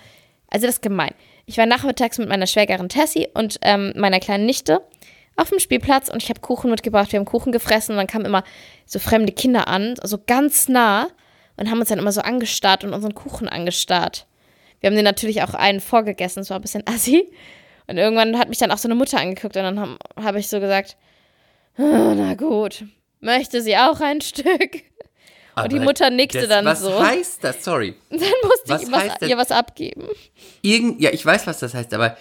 also 0.49 0.66
das 0.66 0.76
ist 0.76 0.82
gemein. 0.82 1.14
Ich 1.47 1.59
war 1.59 1.66
nachmittags 1.66 2.18
mit 2.18 2.28
meiner 2.28 2.47
Schwägerin 2.47 2.88
Tessie 2.88 3.28
und 3.34 3.59
ähm, 3.62 3.92
meiner 3.97 4.20
kleinen 4.20 4.47
Nichte 4.47 4.82
auf 5.36 5.51
dem 5.51 5.59
Spielplatz 5.59 6.09
und 6.09 6.22
ich 6.22 6.28
habe 6.28 6.40
Kuchen 6.40 6.70
mitgebracht. 6.70 7.12
Wir 7.12 7.18
haben 7.18 7.26
Kuchen 7.26 7.53
gefressen 7.53 7.92
und 7.92 7.99
dann 7.99 8.07
kamen 8.07 8.24
immer 8.24 8.45
so 8.86 8.99
fremde 8.99 9.32
Kinder 9.32 9.68
an, 9.68 9.95
so 10.03 10.18
ganz 10.24 10.68
nah 10.68 11.09
und 11.57 11.70
haben 11.70 11.80
uns 11.80 11.88
dann 11.88 11.98
immer 11.98 12.12
so 12.12 12.20
angestarrt 12.20 12.84
und 12.84 12.92
unseren 12.92 13.14
Kuchen 13.14 13.48
angestarrt. 13.48 14.26
Wir 14.80 14.88
haben 14.88 14.96
den 14.96 15.05
natürlich 15.05 15.42
auch 15.42 15.55
einen 15.55 15.80
vorgegessen, 15.80 16.42
es 16.42 16.50
war 16.50 16.59
ein 16.59 16.62
bisschen 16.62 16.84
assi. 16.88 17.30
Und 17.86 17.98
irgendwann 17.98 18.38
hat 18.38 18.48
mich 18.48 18.59
dann 18.59 18.70
auch 18.70 18.78
so 18.78 18.88
eine 18.88 18.94
Mutter 18.94 19.18
angeguckt 19.20 19.57
und 19.57 19.62
dann 19.62 19.78
habe 19.80 19.98
hab 20.16 20.36
ich 20.36 20.48
so 20.48 20.59
gesagt, 20.61 20.96
"Ah, 21.76 22.14
na 22.16 22.34
gut, 22.34 22.84
möchte 23.20 23.61
sie 23.61 23.76
auch 23.76 24.00
ein 24.00 24.20
Stück? 24.20 24.82
Und 25.57 25.70
die 25.70 25.76
Aber 25.76 25.84
Mutter 25.84 26.11
nickte 26.11 26.40
das, 26.40 26.48
dann 26.48 26.64
was 26.64 26.80
so. 26.80 27.00
heißt 27.02 27.44
das? 27.44 27.62
Sorry. 27.62 27.94
Dann 28.11 28.18
musste 28.18 28.68
Was 28.68 28.82
ich 28.82 28.90
was, 28.90 29.28
ihr 29.28 29.36
was 29.36 29.52
abgeben. 29.52 30.09
Irgend, 30.62 31.00
ja, 31.00 31.11
ich 31.12 31.24
weiß, 31.24 31.46
was 31.46 31.61
das 31.61 31.74
heißt, 31.74 31.94
aber 31.94 32.16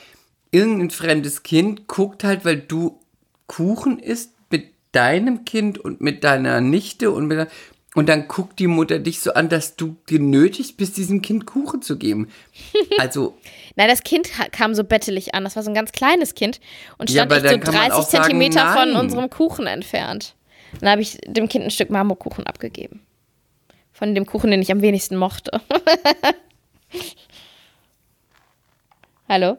irgendein 0.51 0.91
fremdes 0.91 1.41
Kind 1.41 1.88
guckt 1.88 2.23
halt, 2.23 2.45
weil 2.45 2.57
du 2.57 2.99
Kuchen 3.47 3.97
isst 3.97 4.34
mit 4.51 4.67
deinem 4.91 5.45
Kind 5.45 5.79
und 5.79 5.99
mit 5.99 6.23
deiner 6.23 6.61
Nichte 6.61 7.09
und 7.09 7.25
mit 7.25 7.47
und 7.95 8.09
dann 8.09 8.27
guckt 8.27 8.59
die 8.59 8.67
Mutter 8.67 8.99
dich 8.99 9.21
so 9.21 9.33
an, 9.33 9.49
dass 9.49 9.75
du 9.75 9.95
genötigt 10.07 10.77
bist, 10.77 10.97
diesem 10.97 11.21
Kind 11.21 11.45
Kuchen 11.45 11.81
zu 11.81 11.97
geben. 11.97 12.29
Also, 12.99 13.37
Nein, 13.75 13.87
das 13.87 14.03
Kind 14.03 14.29
kam 14.51 14.75
so 14.75 14.83
bettelig 14.83 15.33
an. 15.33 15.43
Das 15.43 15.55
war 15.55 15.63
so 15.63 15.71
ein 15.71 15.73
ganz 15.73 15.91
kleines 15.91 16.35
Kind 16.35 16.59
und 16.97 17.09
Ja, 17.09 17.23
stand 17.25 17.31
echt 17.31 17.41
so 17.41 17.47
dann 17.49 17.59
kann 17.59 17.73
man 17.73 17.89
30 17.89 17.93
auch 17.93 18.09
sagen, 18.09 18.23
Zentimeter 18.25 18.73
von 18.73 18.95
unserem 18.95 19.29
Kuchen 19.29 19.67
entfernt. 19.67 20.35
Dann 20.79 20.89
habe 20.89 21.01
ich 21.01 21.17
dem 21.25 21.49
Kind 21.49 21.65
ein 21.65 21.71
Stück 21.71 21.89
Marmorkuchen 21.89 22.45
abgegeben. 22.45 23.01
Von 23.91 24.15
dem 24.15 24.25
Kuchen, 24.25 24.51
den 24.51 24.61
ich 24.61 24.71
am 24.71 24.81
wenigsten 24.81 25.17
mochte. 25.17 25.59
Hallo? 29.29 29.57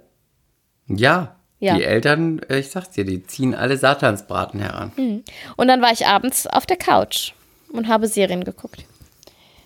ja, 0.86 1.36
Ja. 1.58 1.76
die 1.76 1.84
Eltern, 1.84 2.40
äh, 2.48 2.58
ich 2.58 2.70
sag's 2.70 2.90
dir, 2.90 3.04
die 3.04 3.26
ziehen 3.26 3.54
alle 3.54 3.76
Satansbraten 3.76 4.60
heran. 4.60 5.24
Und 5.56 5.68
dann 5.68 5.80
war 5.82 5.92
ich 5.92 6.06
abends 6.06 6.46
auf 6.46 6.66
der 6.66 6.76
Couch 6.76 7.32
und 7.74 7.88
habe 7.88 8.06
Serien 8.06 8.44
geguckt. 8.44 8.84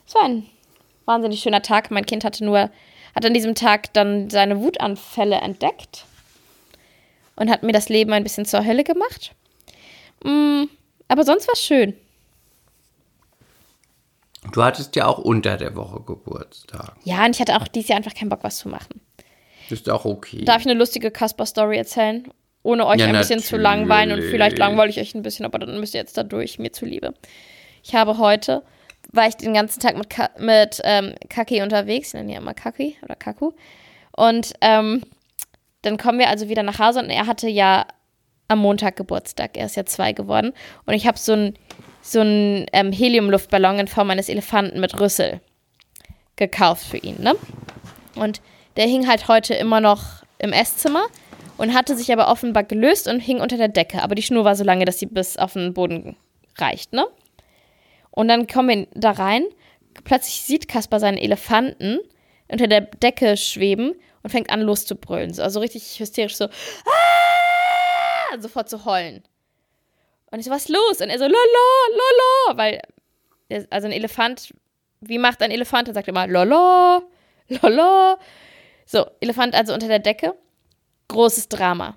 Es 0.07 0.15
war 0.15 0.25
ein 0.25 0.47
wahnsinnig 1.05 1.41
schöner 1.41 1.63
Tag. 1.63 1.91
Mein 1.91 2.07
Kind 2.07 2.25
hatte 2.25 2.45
nur, 2.45 2.71
hat 3.15 3.25
an 3.25 3.35
diesem 3.35 3.55
Tag 3.55 3.93
dann 3.93 4.31
seine 4.31 4.61
Wutanfälle 4.61 5.37
entdeckt 5.37 6.05
und 7.37 7.51
hat 7.51 7.63
mir 7.63 7.73
das 7.73 7.89
Leben 7.89 8.13
ein 8.13 8.23
bisschen 8.23 8.47
zur 8.47 8.65
Hölle 8.65 8.85
gemacht. 8.85 9.35
Mm, 10.25 10.65
aber 11.09 11.25
sonst 11.25 11.47
war 11.47 11.55
es 11.55 11.63
schön. 11.63 11.95
Du 14.53 14.63
hattest 14.63 14.97
ja 14.97 15.07
auch 15.07 15.19
unter 15.19 15.57
der 15.57 15.77
Woche 15.77 16.01
Geburtstag. 16.01 16.97
Ja, 17.05 17.25
und 17.25 17.35
ich 17.35 17.41
hatte 17.41 17.57
auch 17.57 17.69
dieses 17.69 17.89
Jahr 17.89 17.99
einfach 17.99 18.15
keinen 18.15 18.31
Bock, 18.31 18.41
was 18.43 18.59
zu 18.59 18.69
machen. 18.69 19.01
Ist 19.69 19.91
auch 19.91 20.05
okay. 20.07 20.45
Darf 20.45 20.63
ich 20.63 20.67
eine 20.67 20.79
lustige 20.79 21.11
Kasper-Story 21.11 21.77
erzählen? 21.77 22.27
Ohne 22.63 22.87
euch 22.87 23.01
Ja, 23.01 23.07
ein 23.07 23.13
bisschen 23.13 23.41
zu 23.41 23.57
langweilen 23.57 24.11
und 24.11 24.17
natürlich. 24.17 24.31
vielleicht 24.31 24.59
langweile 24.59 24.91
ich 24.91 24.99
euch 24.99 25.15
ein 25.15 25.23
bisschen, 25.23 25.45
aber 25.45 25.59
dann 25.59 25.79
müsst 25.79 25.95
ihr 25.95 26.01
jetzt 26.01 26.17
da 26.17 26.23
durch, 26.23 26.59
mir 26.59 26.73
zuliebe. 26.73 27.15
Ich 27.83 27.95
habe 27.95 28.19
heute, 28.19 28.63
war 29.13 29.29
ich 29.29 29.37
den 29.37 29.55
ganzen 29.55 29.81
Tag 29.81 29.97
mit, 29.97 30.11
Ka 30.11 30.31
mit 30.39 30.81
ähm, 30.85 31.15
Kaki 31.29 31.63
unterwegs, 31.63 32.09
ich 32.09 32.15
nenne 32.15 32.33
ja 32.33 32.39
immer 32.39 32.55
Kaki 32.55 32.97
oder 33.03 33.15
Kaku. 33.15 33.53
Und 34.13 34.55
ähm, 34.61 35.03
dann 35.83 35.97
kommen 35.97 36.19
wir 36.19 36.29
also 36.29 36.49
wieder 36.49 36.63
nach 36.63 36.79
Hause 36.79 37.01
und 37.01 37.11
er 37.11 37.27
hatte 37.27 37.49
ja 37.49 37.87
am 38.49 38.61
Montag 38.61 38.97
Geburtstag. 38.97 39.57
Er 39.57 39.67
ist 39.67 39.77
ja 39.77 39.85
zwei 39.85 40.13
geworden. 40.13 40.53
Und 40.87 40.95
ich 40.95 41.07
habe 41.07 41.19
so 41.19 41.33
einen 41.33 41.55
so 42.03 42.21
ähm, 42.21 42.93
Heliumluftballon 42.93 43.79
in 43.79 43.89
Form 43.89 44.11
eines 44.11 44.29
Elefanten 44.29 44.81
mit 44.81 44.99
Rüssel 44.99 45.41
gekauft 46.37 46.85
für 46.85 46.97
ihn, 46.97 47.21
ne? 47.21 47.35
Und 48.15 48.41
der 48.77 48.87
hing 48.87 49.07
halt 49.07 49.29
heute 49.29 49.55
immer 49.55 49.81
noch 49.81 50.23
im 50.39 50.53
Esszimmer 50.53 51.05
und 51.59 51.75
hatte 51.75 51.97
sich 51.97 52.13
aber 52.13 52.29
offenbar 52.29 52.65
gelöst 52.65 53.09
und 53.09 53.21
hing 53.21 53.41
unter 53.41 53.57
der 53.57 53.69
Decke. 53.69 54.03
Aber 54.03 54.15
die 54.15 54.23
Schnur 54.23 54.45
war 54.45 54.57
so 54.57 54.65
lange, 54.65 54.85
dass 54.85 54.99
sie 54.99 55.07
bis 55.07 55.37
auf 55.37 55.53
den 55.53 55.75
Boden 55.75 56.17
reicht, 56.57 56.93
ne? 56.93 57.07
Und 58.11 58.29
dann 58.29 58.47
kommen 58.47 58.69
wir 58.69 58.87
da 58.95 59.11
rein. 59.13 59.45
Plötzlich 60.05 60.43
sieht 60.43 60.69
Kaspar 60.69 61.01
seinen 61.01 61.19
Elefanten 61.19 61.99
unter 62.49 62.67
der 62.67 62.83
Decke 62.83 63.37
schweben 63.37 63.95
und 64.23 64.31
fängt 64.31 64.51
an 64.51 64.61
loszubrüllen. 64.61 65.33
So, 65.35 65.43
Also 65.43 65.61
richtig 65.61 65.99
hysterisch 65.99 66.37
so. 66.37 66.47
"Ah!" 66.47 68.39
Sofort 68.41 68.69
zu 68.69 68.85
heulen. 68.85 69.23
Und 70.31 70.39
ich 70.41 70.45
so, 70.45 70.51
was 70.51 70.63
ist 70.65 70.69
los? 70.69 71.01
Und 71.01 71.09
er 71.09 71.19
so, 71.19 71.25
lala, 71.25 71.37
lala. 71.91 72.59
Weil, 72.59 72.83
also 73.71 73.87
ein 73.87 73.93
Elefant, 73.93 74.53
wie 75.01 75.19
macht 75.19 75.43
ein 75.43 75.51
Elefant? 75.51 75.89
Er 75.89 75.95
sagt 75.95 76.09
immer, 76.09 76.27
lala, 76.27 77.03
lala. 77.49 78.19
So, 78.85 79.07
Elefant 79.21 79.55
also 79.55 79.73
unter 79.73 79.89
der 79.89 79.99
Decke. 79.99 80.35
Großes 81.09 81.49
Drama. 81.49 81.97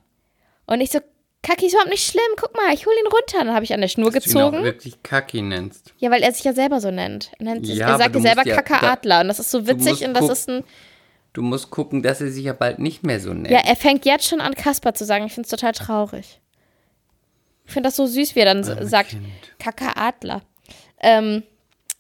Und 0.65 0.79
ich 0.79 0.91
so, 0.91 0.99
Kaki 1.43 1.65
ist 1.65 1.73
überhaupt 1.73 1.89
nicht 1.89 2.05
schlimm. 2.05 2.21
Guck 2.39 2.55
mal, 2.55 2.73
ich 2.73 2.85
hol 2.85 2.93
ihn 2.93 3.07
runter. 3.07 3.39
Dann 3.45 3.53
habe 3.53 3.63
ich 3.65 3.73
an 3.73 3.81
der 3.81 3.87
Schnur 3.87 4.11
Dass 4.11 4.23
du 4.25 4.29
ihn 4.29 4.37
auch 4.37 4.51
gezogen. 4.51 4.63
wirklich 4.63 5.01
Kaki 5.01 5.41
nennst. 5.41 5.93
Ja, 5.97 6.11
weil 6.11 6.21
er 6.21 6.31
sich 6.31 6.43
ja 6.43 6.53
selber 6.53 6.79
so 6.79 6.91
nennt. 6.91 7.31
Er, 7.39 7.45
nennt 7.45 7.65
sich, 7.65 7.77
Ja, 7.77 7.89
er 7.89 7.97
sagt 7.97 8.15
ja 8.15 8.21
selber 8.21 8.45
ja- 8.45 8.61
Kakaadler. 8.61 9.21
Und 9.21 9.27
das 9.27 9.39
ist 9.39 9.49
so 9.49 9.65
witzig 9.67 10.05
und 10.05 10.13
das 10.13 10.29
ist 10.29 10.49
ein. 10.49 10.63
Du 11.33 11.41
musst 11.41 11.71
gucken, 11.71 12.03
dass 12.03 12.21
er 12.21 12.29
sich 12.29 12.43
ja 12.43 12.53
bald 12.53 12.77
nicht 12.79 13.03
mehr 13.05 13.19
so 13.19 13.33
nennt. 13.33 13.49
Ja, 13.49 13.59
er 13.65 13.75
fängt 13.75 14.05
jetzt 14.05 14.27
schon 14.27 14.41
an, 14.41 14.53
Kasper 14.53 14.93
zu 14.93 15.05
sagen. 15.05 15.25
Ich 15.25 15.33
finde 15.33 15.45
es 15.47 15.49
total 15.51 15.71
traurig. 15.71 16.39
Ich 17.65 17.71
finde 17.71 17.87
das 17.87 17.95
so 17.95 18.05
süß, 18.05 18.35
wie 18.35 18.39
er 18.41 18.45
dann 18.53 18.63
Arme 18.65 18.85
sagt. 18.85 19.15
Kakaadler. 19.57 20.41
Ähm, 20.99 21.41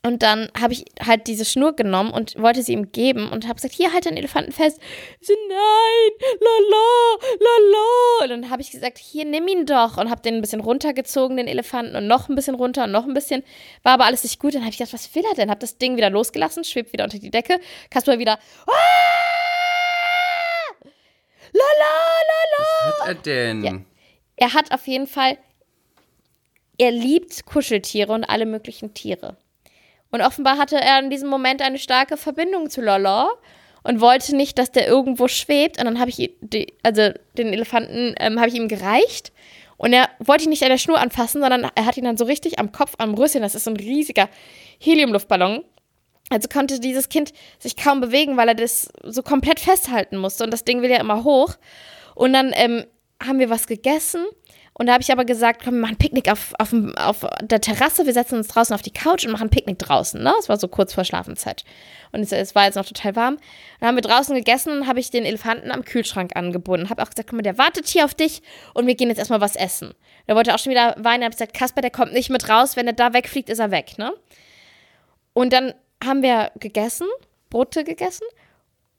und 0.03 0.23
dann 0.23 0.49
habe 0.59 0.73
ich 0.73 0.85
halt 0.99 1.27
diese 1.27 1.45
Schnur 1.45 1.75
genommen 1.75 2.09
und 2.09 2.35
wollte 2.41 2.63
sie 2.63 2.73
ihm 2.73 2.91
geben 2.91 3.29
und 3.29 3.45
habe 3.47 3.55
gesagt, 3.55 3.75
hier, 3.75 3.93
halt 3.93 4.05
den 4.05 4.17
Elefanten 4.17 4.51
fest. 4.51 4.81
So, 5.19 5.31
nein, 5.47 6.37
lala, 6.39 7.17
lala. 7.39 8.23
Und 8.23 8.29
dann 8.29 8.49
habe 8.49 8.63
ich 8.63 8.71
gesagt, 8.71 8.97
hier, 8.97 9.25
nimm 9.25 9.47
ihn 9.47 9.67
doch. 9.67 9.97
Und 9.97 10.09
habe 10.09 10.21
den 10.21 10.35
ein 10.35 10.41
bisschen 10.41 10.61
runtergezogen, 10.61 11.37
den 11.37 11.47
Elefanten, 11.47 11.95
und 11.95 12.07
noch 12.07 12.29
ein 12.29 12.35
bisschen 12.35 12.55
runter 12.55 12.85
und 12.85 12.91
noch 12.91 13.05
ein 13.05 13.13
bisschen. 13.13 13.43
War 13.83 13.93
aber 13.93 14.05
alles 14.05 14.23
nicht 14.23 14.39
gut. 14.39 14.55
Dann 14.55 14.61
habe 14.61 14.71
ich 14.71 14.79
gedacht, 14.79 14.93
was 14.93 15.13
will 15.13 15.23
er 15.23 15.35
denn? 15.35 15.51
Habe 15.51 15.59
das 15.59 15.77
Ding 15.77 15.97
wieder 15.97 16.09
losgelassen, 16.09 16.63
schwebt 16.63 16.93
wieder 16.93 17.03
unter 17.03 17.19
die 17.19 17.29
Decke. 17.29 17.59
Kasper 17.91 18.17
wieder, 18.17 18.39
ah! 18.65 18.73
Lala, 21.53 21.93
lala. 22.27 22.67
Was 22.85 23.01
hat 23.01 23.07
er 23.07 23.53
denn? 23.53 23.63
Ja. 23.63 23.81
Er 24.37 24.53
hat 24.55 24.71
auf 24.71 24.87
jeden 24.87 25.05
Fall, 25.05 25.37
er 26.79 26.89
liebt 26.89 27.45
Kuscheltiere 27.45 28.13
und 28.13 28.23
alle 28.23 28.47
möglichen 28.47 28.95
Tiere. 28.95 29.37
Und 30.11 30.21
offenbar 30.21 30.57
hatte 30.57 30.79
er 30.79 30.99
in 30.99 31.09
diesem 31.09 31.29
Moment 31.29 31.61
eine 31.61 31.79
starke 31.79 32.17
Verbindung 32.17 32.69
zu 32.69 32.81
Lala 32.81 33.29
und 33.83 34.01
wollte 34.01 34.35
nicht, 34.35 34.57
dass 34.57 34.71
der 34.71 34.87
irgendwo 34.87 35.27
schwebt. 35.27 35.79
Und 35.79 35.85
dann 35.85 35.99
habe 35.99 36.09
ich 36.09 36.35
die, 36.41 36.67
also 36.83 37.09
den 37.37 37.53
Elefanten 37.53 38.15
ähm, 38.19 38.39
habe 38.39 38.49
ich 38.49 38.55
ihm 38.55 38.67
gereicht. 38.67 39.31
Und 39.77 39.93
er 39.93 40.09
wollte 40.19 40.43
ihn 40.43 40.51
nicht 40.51 40.63
an 40.63 40.69
der 40.69 40.77
Schnur 40.77 40.99
anfassen, 40.99 41.41
sondern 41.41 41.71
er 41.73 41.85
hat 41.85 41.97
ihn 41.97 42.03
dann 42.03 42.17
so 42.17 42.25
richtig 42.25 42.59
am 42.59 42.71
Kopf, 42.71 42.93
am 42.99 43.15
Rüsschen. 43.15 43.41
Das 43.41 43.55
ist 43.55 43.63
so 43.63 43.71
ein 43.71 43.77
riesiger 43.77 44.29
Heliumluftballon. 44.79 45.63
Also 46.29 46.47
konnte 46.47 46.79
dieses 46.79 47.09
Kind 47.09 47.33
sich 47.57 47.75
kaum 47.75 47.99
bewegen, 47.99 48.37
weil 48.37 48.47
er 48.47 48.55
das 48.55 48.89
so 49.03 49.23
komplett 49.23 49.59
festhalten 49.59 50.17
musste. 50.17 50.43
Und 50.43 50.51
das 50.51 50.65
Ding 50.65 50.81
will 50.81 50.91
ja 50.91 50.99
immer 50.99 51.23
hoch. 51.23 51.55
Und 52.13 52.33
dann 52.33 52.51
ähm, 52.53 52.85
haben 53.21 53.39
wir 53.39 53.49
was 53.49 53.65
gegessen. 53.65 54.25
Und 54.81 54.87
da 54.87 54.93
habe 54.93 55.03
ich 55.03 55.11
aber 55.11 55.25
gesagt, 55.25 55.61
komm, 55.63 55.75
wir 55.75 55.81
machen 55.81 55.97
Picknick 55.97 56.27
auf, 56.31 56.55
auf, 56.57 56.73
auf 56.95 57.23
der 57.39 57.61
Terrasse. 57.61 58.07
Wir 58.07 58.13
setzen 58.13 58.37
uns 58.37 58.47
draußen 58.47 58.73
auf 58.73 58.81
die 58.81 58.89
Couch 58.89 59.23
und 59.23 59.31
machen 59.31 59.51
Picknick 59.51 59.77
draußen. 59.77 60.19
Ne? 60.19 60.33
Es 60.39 60.49
war 60.49 60.57
so 60.57 60.67
kurz 60.67 60.95
vor 60.95 61.03
Schlafenszeit. 61.03 61.63
Und 62.11 62.21
es, 62.21 62.31
es 62.31 62.55
war 62.55 62.65
jetzt 62.65 62.77
noch 62.77 62.85
total 62.87 63.15
warm. 63.15 63.37
Dann 63.79 63.89
haben 63.89 63.95
wir 63.95 64.01
draußen 64.01 64.33
gegessen 64.33 64.75
und 64.75 64.87
habe 64.87 64.99
ich 64.99 65.11
den 65.11 65.23
Elefanten 65.23 65.69
am 65.69 65.85
Kühlschrank 65.85 66.31
angebunden. 66.35 66.89
Habe 66.89 67.03
auch 67.03 67.11
gesagt, 67.11 67.29
guck 67.29 67.37
mal, 67.37 67.43
der 67.43 67.59
wartet 67.59 67.85
hier 67.85 68.05
auf 68.05 68.15
dich 68.15 68.41
und 68.73 68.87
wir 68.87 68.95
gehen 68.95 69.09
jetzt 69.09 69.19
erstmal 69.19 69.39
was 69.39 69.55
essen. 69.55 69.93
Der 70.27 70.35
wollte 70.35 70.51
auch 70.51 70.57
schon 70.57 70.71
wieder 70.71 70.95
weinen. 70.97 71.25
habe 71.25 71.33
ich 71.33 71.37
gesagt, 71.37 71.53
Kasper, 71.53 71.81
der 71.81 71.91
kommt 71.91 72.13
nicht 72.13 72.31
mit 72.31 72.49
raus. 72.49 72.75
Wenn 72.75 72.87
er 72.87 72.93
da 72.93 73.13
wegfliegt, 73.13 73.51
ist 73.51 73.59
er 73.59 73.69
weg. 73.69 73.99
Ne? 73.99 74.11
Und 75.33 75.53
dann 75.53 75.75
haben 76.03 76.23
wir 76.23 76.53
gegessen, 76.59 77.05
Brote 77.51 77.83
gegessen. 77.83 78.25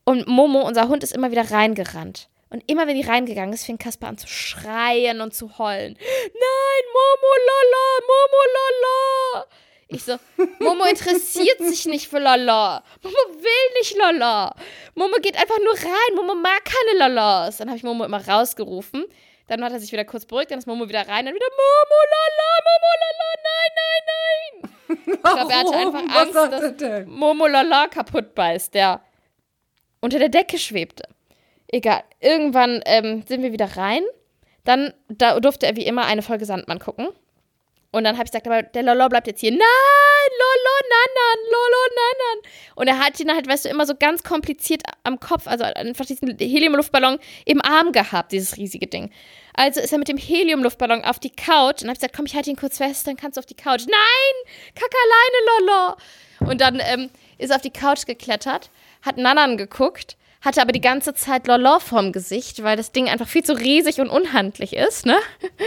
Und 0.04 0.28
Momo, 0.28 0.60
unser 0.60 0.86
Hund, 0.86 1.02
ist 1.02 1.12
immer 1.12 1.32
wieder 1.32 1.50
reingerannt. 1.50 2.28
Und 2.52 2.62
immer 2.70 2.86
wenn 2.86 2.96
die 2.96 3.06
reingegangen 3.06 3.54
ist, 3.54 3.64
fing 3.64 3.78
Kasper 3.78 4.08
an 4.08 4.18
zu 4.18 4.28
schreien 4.28 5.22
und 5.22 5.34
zu 5.34 5.56
heulen. 5.56 5.96
Nein, 5.98 6.84
Momo 6.92 7.32
Lala, 7.48 7.86
Momo 8.06 8.42
Lala. 8.54 9.46
Ich 9.88 10.04
so, 10.04 10.18
Momo 10.60 10.84
interessiert 10.84 11.58
sich 11.60 11.86
nicht 11.86 12.08
für 12.08 12.18
Lala. 12.18 12.84
Momo 13.02 13.16
will 13.16 13.78
nicht 13.78 13.96
Lala. 13.96 14.54
Momo 14.94 15.16
geht 15.22 15.36
einfach 15.36 15.58
nur 15.64 15.72
rein. 15.72 16.14
Momo 16.14 16.34
mag 16.34 16.62
keine 16.64 16.98
Lalas. 16.98 17.56
Dann 17.56 17.68
habe 17.68 17.78
ich 17.78 17.84
Momo 17.84 18.04
immer 18.04 18.26
rausgerufen. 18.28 19.06
Dann 19.48 19.64
hat 19.64 19.72
er 19.72 19.80
sich 19.80 19.90
wieder 19.90 20.04
kurz 20.04 20.26
beruhigt, 20.26 20.50
dann 20.50 20.58
ist 20.58 20.66
Momo 20.66 20.88
wieder 20.88 21.08
rein, 21.08 21.24
dann 21.24 21.34
wieder 21.34 21.48
Momo 21.50 21.98
Lala, 22.12 22.50
Momo 22.68 22.90
Lala, 23.02 23.30
nein, 23.48 23.72
nein, 23.78 24.02
nein. 24.08 25.14
Ich 25.14 25.22
glaube, 25.22 25.52
er 25.52 25.58
hatte 25.58 25.74
einfach 25.74 26.60
Angst, 26.60 26.82
dass? 26.82 27.06
Momo 27.06 27.46
Lala 27.46 27.86
kaputt 27.88 28.34
beißt, 28.34 28.74
der 28.74 29.00
unter 30.00 30.18
der 30.18 30.28
Decke 30.28 30.58
schwebte. 30.58 31.04
Egal. 31.72 32.04
Irgendwann 32.20 32.80
ähm, 32.84 33.24
sind 33.26 33.42
wir 33.42 33.52
wieder 33.52 33.76
rein. 33.76 34.02
Dann 34.64 34.92
da 35.08 35.40
durfte 35.40 35.66
er 35.66 35.74
wie 35.74 35.86
immer 35.86 36.04
eine 36.04 36.22
Folge 36.22 36.44
Sandmann 36.44 36.78
gucken. 36.78 37.08
Und 37.90 38.04
dann 38.04 38.16
habe 38.16 38.24
ich 38.24 38.30
gesagt, 38.30 38.46
aber 38.46 38.62
der 38.62 38.82
Lolo 38.82 39.08
bleibt 39.08 39.26
jetzt 39.26 39.40
hier. 39.40 39.50
Nein, 39.50 39.58
Lolo, 39.60 40.74
nanan, 40.88 41.44
Lolo, 41.50 41.78
nanan. 41.94 42.52
Und 42.74 42.86
er 42.86 42.98
hat 42.98 43.20
ihn 43.20 43.30
halt, 43.30 43.46
weißt 43.46 43.66
du, 43.66 43.68
immer 43.68 43.84
so 43.84 43.94
ganz 43.94 44.22
kompliziert 44.22 44.82
am 45.04 45.20
Kopf, 45.20 45.46
also 45.46 45.64
einfach 45.64 46.06
diesen 46.06 46.38
Heliumluftballon 46.38 47.18
im 47.44 47.60
Arm 47.60 47.92
gehabt, 47.92 48.32
dieses 48.32 48.56
riesige 48.56 48.86
Ding. 48.86 49.10
Also 49.52 49.80
ist 49.80 49.92
er 49.92 49.98
mit 49.98 50.08
dem 50.08 50.16
Heliumluftballon 50.16 51.04
auf 51.04 51.18
die 51.18 51.30
Couch 51.30 51.82
und 51.82 51.88
habe 51.88 51.96
gesagt, 51.96 52.16
komm, 52.16 52.24
ich 52.24 52.34
halte 52.34 52.48
ihn 52.48 52.56
kurz 52.56 52.78
fest, 52.78 53.06
dann 53.06 53.16
kannst 53.16 53.36
du 53.36 53.40
auf 53.40 53.46
die 53.46 53.56
Couch. 53.56 53.82
Nein, 53.86 54.54
kack 54.74 54.90
alleine, 55.04 55.66
Lolo. 55.68 56.50
Und 56.50 56.62
dann 56.62 56.80
ähm, 56.82 57.10
ist 57.36 57.50
er 57.50 57.56
auf 57.56 57.62
die 57.62 57.70
Couch 57.70 58.06
geklettert, 58.06 58.70
hat 59.02 59.18
Nanan 59.18 59.58
geguckt, 59.58 60.16
hatte 60.42 60.60
aber 60.60 60.72
die 60.72 60.80
ganze 60.80 61.14
Zeit 61.14 61.46
Lolo 61.46 61.78
vorm 61.78 62.12
Gesicht, 62.12 62.62
weil 62.64 62.76
das 62.76 62.90
Ding 62.90 63.08
einfach 63.08 63.28
viel 63.28 63.44
zu 63.44 63.52
riesig 63.52 64.00
und 64.00 64.08
unhandlich 64.08 64.74
ist, 64.74 65.06
ne? 65.06 65.16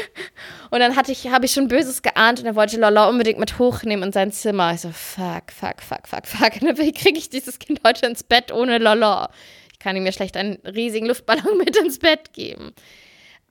Und 0.70 0.80
dann 0.80 0.98
hatte 0.98 1.14
ich, 1.14 1.30
habe 1.30 1.46
ich 1.46 1.54
schon 1.54 1.70
Böses 1.70 2.02
geahnt 2.02 2.42
und 2.42 2.46
er 2.46 2.56
wollte 2.56 2.78
Lolo 2.78 3.08
unbedingt 3.08 3.40
mit 3.40 3.60
hochnehmen 3.60 4.04
in 4.06 4.12
sein 4.12 4.34
Zimmer. 4.34 4.74
Ich 4.74 4.82
so, 4.82 4.90
fuck, 4.90 5.52
fuck, 5.52 5.82
fuck, 5.82 6.08
fuck, 6.08 6.28
fuck. 6.28 6.62
Und 6.62 6.78
wie 6.78 6.92
kriege 6.92 7.18
ich 7.18 7.30
dieses 7.30 7.60
Kind 7.60 7.80
heute 7.86 8.08
ins 8.08 8.24
Bett 8.24 8.52
ohne 8.52 8.78
Lolo? 8.80 9.28
Ich 9.72 9.80
kann 9.80 9.96
ihm 9.96 10.06
ja 10.06 10.12
schlecht 10.12 10.36
einen 10.36 10.56
riesigen 10.66 11.06
Luftballon 11.06 11.58
mit 11.64 11.78
ins 11.78 12.00
Bett 12.00 12.34
geben. 12.34 12.74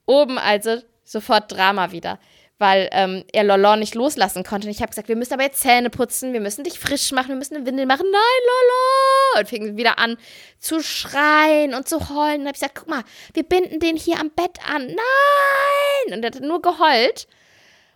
Oben 0.05 0.37
also 0.37 0.83
sofort 1.05 1.51
Drama 1.51 1.93
wieder, 1.93 2.18
weil 2.59 2.88
ähm, 2.92 3.24
er 3.32 3.44
Lolo 3.44 3.76
nicht 3.76 3.94
loslassen 3.94 4.44
konnte. 4.44 4.68
Und 4.68 4.70
ich 4.72 4.80
habe 4.80 4.90
gesagt, 4.90 5.09
wir 5.09 5.16
müssen 5.16 5.34
aber 5.34 5.42
jetzt 5.42 5.61
Zähne 5.61 5.90
putzen, 5.90 6.32
wir 6.32 6.40
müssen 6.40 6.64
dich 6.64 6.78
frisch 6.78 7.11
machen, 7.12 7.28
wir 7.28 7.36
müssen 7.36 7.57
eine 7.57 7.66
Windel 7.66 7.86
machen. 7.86 8.07
Nein, 8.11 8.20
Lolo! 8.46 9.40
Und 9.40 9.48
fing 9.48 9.76
wieder 9.76 9.98
an 9.98 10.16
zu 10.59 10.80
schreien 10.80 11.74
und 11.74 11.88
zu 11.88 12.09
heulen. 12.09 12.42
Und 12.42 12.46
habe 12.46 12.55
ich 12.55 12.61
gesagt, 12.61 12.76
guck 12.76 12.88
mal, 12.88 13.02
wir 13.32 13.42
binden 13.42 13.80
den 13.80 13.96
hier 13.96 14.20
am 14.20 14.30
Bett 14.30 14.59
an. 14.72 14.86
Nein! 14.86 16.14
Und 16.14 16.24
er 16.24 16.30
hat 16.30 16.40
nur 16.40 16.62
geheult. 16.62 17.26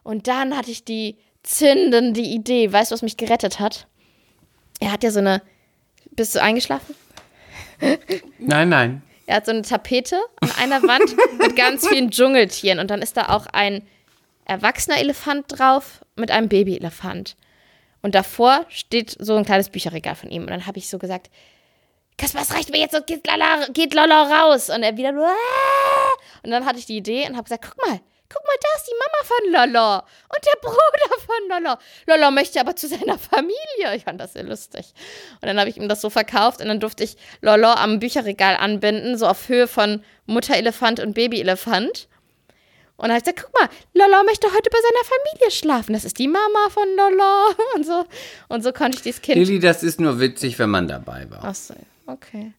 Und 0.03 0.27
dann 0.27 0.57
hatte 0.57 0.71
ich 0.71 0.85
die 0.85 1.17
zündende 1.43 2.21
Idee. 2.21 2.73
Weißt 2.73 2.91
du, 2.91 2.95
was 2.95 3.03
mich 3.03 3.17
gerettet 3.17 3.61
hat? 3.61 3.87
Er 4.81 4.93
hat 4.93 5.05
ja 5.05 5.11
so 5.11 5.21
eine. 5.21 5.43
Bist 6.11 6.35
du 6.35 6.43
eingeschlafen? 6.43 6.97
Nein, 8.39 8.69
nein. 8.69 9.03
Er 9.27 9.37
hat 9.37 9.47
so 9.47 9.53
eine 9.53 9.63
Tapete 9.63 10.19
an 10.41 10.51
einer 10.61 10.83
Wand 10.83 11.15
mit 11.39 11.55
ganz 11.55 11.87
vielen 11.87 12.11
Dschungeltieren 12.11 12.81
und 12.81 12.91
dann 12.91 13.03
ist 13.03 13.17
da 13.17 13.29
auch 13.29 13.47
ein 13.53 13.87
erwachsener 14.49 14.99
Elefant 14.99 15.45
drauf 15.49 16.01
mit 16.17 16.31
einem 16.31 16.49
Babyelefant. 16.49 17.37
Und 18.03 18.15
davor 18.15 18.65
steht 18.69 19.17
so 19.19 19.37
ein 19.37 19.45
kleines 19.45 19.71
Bücherregal 19.71 20.15
von 20.15 20.31
ihm. 20.31 20.43
Und 20.43 20.51
dann 20.51 20.67
habe 20.67 20.79
ich 20.79 20.89
so 20.89 20.99
gesagt, 20.99 21.31
Kaspar, 22.17 22.43
es 22.43 22.53
reicht 22.53 22.71
mir 22.71 22.81
jetzt 22.81 22.97
und 22.97 23.07
geht 23.07 23.27
Lala, 23.27 23.67
geht 23.73 23.95
Lala 23.95 24.23
raus. 24.25 24.71
Und 24.71 24.83
er 24.83 24.97
wieder 24.97 25.13
nur, 25.13 25.27
"Ah!" 25.27 26.17
und 26.43 26.51
dann 26.51 26.67
hatte 26.67 26.79
ich 26.79 26.87
die 26.87 26.97
Idee 26.97 27.27
und 27.29 27.37
habe 27.37 27.45
gesagt, 27.45 27.65
guck 27.69 27.87
mal, 27.87 28.01
guck 28.29 28.45
mal, 28.45 28.57
da 28.61 28.69
ist 28.77 28.87
die 28.87 28.95
Mama 28.99 29.25
von 29.25 29.73
Lolo 29.73 29.95
und 29.97 30.47
der 30.47 30.61
Bruder 30.61 31.19
von 31.25 31.65
Lolo. 31.65 31.77
Lolo 32.07 32.31
möchte 32.31 32.61
aber 32.61 32.77
zu 32.77 32.89
seiner 32.89 33.19
Familie. 33.19 33.95
Ich 33.97 34.05
fand 34.05 34.21
das 34.21 34.35
sehr 34.35 34.43
lustig. 34.45 34.93
Und 35.41 35.47
dann 35.47 35.59
habe 35.59 35.71
ich 35.71 35.77
ihm 35.77 35.89
das 35.89 36.01
so 36.01 36.11
verkauft 36.11 36.61
und 36.61 36.69
dann 36.69 36.81
durfte 36.81 37.05
ich 37.05 37.17
Lolo 37.41 37.69
am 37.69 38.01
Bücherregal 38.01 38.57
anbinden, 38.57 39.17
so 39.17 39.27
auf 39.27 39.49
Höhe 39.49 39.67
von 39.67 40.05
Mutterelefant 40.27 41.01
und 41.01 41.15
Babyelefant. 41.15 42.09
Und 42.99 43.05
dann 43.09 43.13
habe 43.13 43.19
ich 43.21 43.25
gesagt, 43.25 43.45
guck 43.51 43.61
mal, 43.61 43.69
Lolo 43.95 44.25
möchte 44.25 44.49
heute 44.49 44.69
bei 44.71 44.79
seiner 44.79 45.05
Familie 45.05 45.51
schlafen. 45.51 45.93
Das 45.95 46.05
ist 46.05 46.19
die 46.19 46.29
Mama 46.29 46.69
von 46.71 46.85
Lolo. 46.97 47.55
Und 47.77 47.87
so, 47.87 48.05
und 48.49 48.63
so 48.65 48.73
konnte 48.73 48.97
ich 48.99 49.03
dieses 49.03 49.23
Kind. 49.23 49.39
Lilly, 49.39 49.61
das 49.61 49.83
ist 49.83 50.01
nur 50.01 50.19
witzig, 50.21 50.59
wenn 50.59 50.69
man 50.71 50.89
dabei 50.89 51.27
war. 51.31 51.45
Achso, 51.45 51.75
okay. 52.07 52.53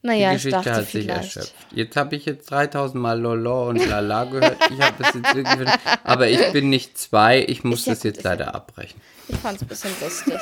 Naja, 0.00 0.30
Die 0.30 0.36
ich 0.36 0.42
Geschichte 0.44 0.56
dachte 0.70 0.74
hat 0.74 0.84
sich 0.88 0.90
vielleicht. 1.02 1.36
erschöpft. 1.36 1.54
Jetzt 1.72 1.96
habe 1.96 2.14
ich 2.14 2.24
jetzt 2.24 2.48
3000 2.52 3.02
Mal 3.02 3.20
Lolo 3.20 3.68
und 3.70 3.84
Lala 3.84 4.24
gehört. 4.26 4.56
Ich 4.70 4.80
habe 4.80 5.02
es 5.02 5.12
jetzt 5.12 5.34
wirklich. 5.34 5.68
Aber 6.04 6.28
ich 6.28 6.52
bin 6.52 6.70
nicht 6.70 6.96
zwei. 6.96 7.42
Ich 7.42 7.64
muss 7.64 7.80
Ist 7.80 7.86
ja 7.86 7.94
das 7.94 8.02
jetzt 8.04 8.18
ist 8.18 8.24
leider 8.24 8.54
abbrechen. 8.54 9.00
Ich 9.26 9.36
fand's 9.38 9.60
ein 9.60 9.66
bisschen 9.68 9.90
lustig. 10.00 10.34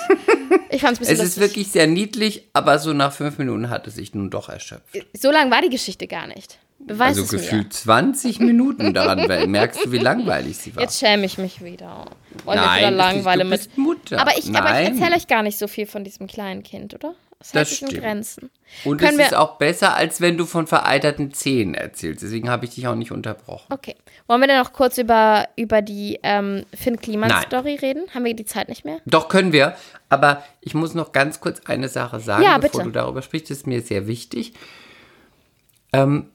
Ich 0.69 0.83
fand's 0.83 1.01
ein 1.01 1.07
bisschen 1.07 1.15
Es 1.15 1.23
ist 1.23 1.37
lustig. 1.37 1.41
wirklich 1.41 1.73
sehr 1.73 1.87
niedlich, 1.87 2.49
aber 2.53 2.79
so 2.79 2.93
nach 2.93 3.13
fünf 3.15 3.39
Minuten 3.39 3.71
hat 3.71 3.87
es 3.87 3.95
sich 3.95 4.13
nun 4.15 4.29
doch 4.29 4.51
erschöpft. 4.51 4.95
So 5.19 5.31
lang 5.31 5.51
war 5.51 5.63
die 5.63 5.71
Geschichte 5.71 6.07
gar 6.07 6.27
nicht. 6.27 6.59
Beweis 6.79 7.19
Also 7.19 7.23
mir. 7.37 7.43
gefühlt 7.43 7.73
20 7.73 8.39
Minuten 8.41 8.95
daran. 8.95 9.29
weil- 9.29 9.47
Merkst 9.49 9.85
du, 9.85 9.93
wie 9.93 9.99
langweilig 9.99 10.57
sie 10.59 10.75
war? 10.77 10.83
Jetzt 10.83 10.99
schäme 11.01 11.25
ich 11.27 11.39
mich 11.39 11.63
wieder. 11.65 12.05
Weil 12.45 12.57
ich 12.59 12.65
Nein, 12.65 12.95
wieder 12.95 13.13
ist, 13.15 13.25
du 13.27 13.45
mit. 13.45 13.51
bist 13.51 13.79
Mutter. 13.79 14.21
Aber 14.21 14.33
ich, 14.37 14.55
aber 14.55 14.81
ich 14.83 14.89
erzähle 14.89 15.17
euch 15.17 15.27
gar 15.27 15.43
nicht 15.43 15.59
so 15.59 15.67
viel 15.69 15.87
von 15.87 16.05
diesem 16.05 16.27
kleinen 16.27 16.63
Kind, 16.63 16.95
oder? 16.95 17.15
Das, 17.39 17.53
Das 17.53 17.71
stimmt. 17.77 17.95
Grenzen. 17.95 18.51
Und 18.85 18.99
Können 18.99 19.21
es 19.21 19.27
ist 19.29 19.35
auch 19.35 19.59
besser, 19.59 19.95
als 19.95 20.21
wenn 20.23 20.39
du 20.39 20.47
von 20.47 20.67
vereiterten 20.67 21.33
Zähnen 21.35 21.75
erzählst. 21.75 22.23
Deswegen 22.23 22.49
habe 22.49 22.65
ich 22.65 22.75
dich 22.75 22.87
auch 22.89 22.95
nicht 22.95 23.13
unterbrochen. 23.13 23.67
Okay. 23.73 23.95
Wollen 24.27 24.41
wir 24.41 24.49
denn 24.49 24.59
noch 24.59 24.73
kurz 24.73 24.97
über, 24.97 25.47
über 25.55 25.83
die 25.83 26.19
ähm, 26.23 26.65
Finn 26.75 26.95
Nein. 26.95 27.03
Kliman-Story 27.03 27.75
reden? 27.77 28.03
Haben 28.15 28.25
wir 28.25 28.35
die 28.35 28.47
Zeit 28.47 28.69
nicht 28.69 28.85
mehr? 28.85 29.01
Doch, 29.05 29.29
können 29.29 29.53
wir. 29.53 29.77
Aber 30.09 30.45
ich 30.63 30.73
muss 30.75 30.95
noch 30.95 31.13
ganz 31.13 31.41
kurz 31.41 31.61
eine 31.67 31.89
Sache 31.89 32.21
sagen, 32.21 32.43
Ja, 32.43 32.59
bevor 32.59 32.85
du 32.85 32.91
darüber 32.91 33.21
sprichst. 33.23 33.51
Das 33.51 33.59
ist 33.59 33.67
mir 33.67 33.83
sehr 33.83 34.07
wichtig. 34.07 34.55
Ähm, 35.93 36.31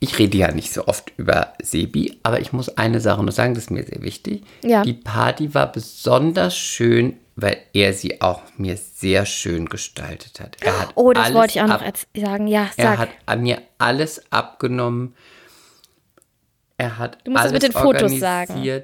ich 0.00 0.18
rede 0.18 0.38
ja 0.38 0.50
nicht 0.50 0.72
so 0.72 0.86
oft 0.86 1.12
über 1.18 1.52
Sebi, 1.62 2.18
aber 2.22 2.40
ich 2.40 2.52
muss 2.52 2.76
eine 2.76 3.00
Sache 3.00 3.22
nur 3.22 3.32
sagen, 3.32 3.54
das 3.54 3.64
ist 3.64 3.70
mir 3.70 3.84
sehr 3.84 4.02
wichtig. 4.02 4.42
Ja. 4.62 4.82
Die 4.82 4.94
Party 4.94 5.52
war 5.54 5.70
besonders 5.70 6.56
schön, 6.56 7.16
weil 7.36 7.58
er 7.74 7.92
sie 7.92 8.20
auch 8.22 8.42
mir 8.56 8.76
sehr 8.78 9.26
schön 9.26 9.66
gestaltet 9.66 10.40
hat. 10.40 10.56
Er 10.60 10.80
hat 10.80 10.92
Oh, 10.94 11.12
das 11.12 11.34
wollte 11.34 11.58
ich 11.58 11.60
auch 11.62 11.66
noch 11.68 11.82
sagen. 12.16 12.46
Ja, 12.46 12.70
Er 12.76 12.86
sag. 12.86 12.98
hat 12.98 13.08
an 13.26 13.42
mir 13.42 13.60
alles 13.78 14.22
abgenommen. 14.32 15.14
Er 16.78 16.96
hat 16.96 17.18
Du 17.24 17.30
musst 17.30 17.44
es 17.44 17.50
alles 17.50 17.52
mit 17.52 17.62
den 17.62 17.72
Fotos 17.72 18.18
sagen. 18.18 18.82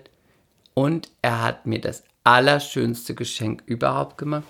Und 0.74 1.08
er 1.22 1.42
hat 1.42 1.64
mir 1.64 1.80
das 1.80 2.02
allerschönste 2.24 3.14
Geschenk 3.14 3.62
überhaupt 3.64 4.18
gemacht. 4.18 4.44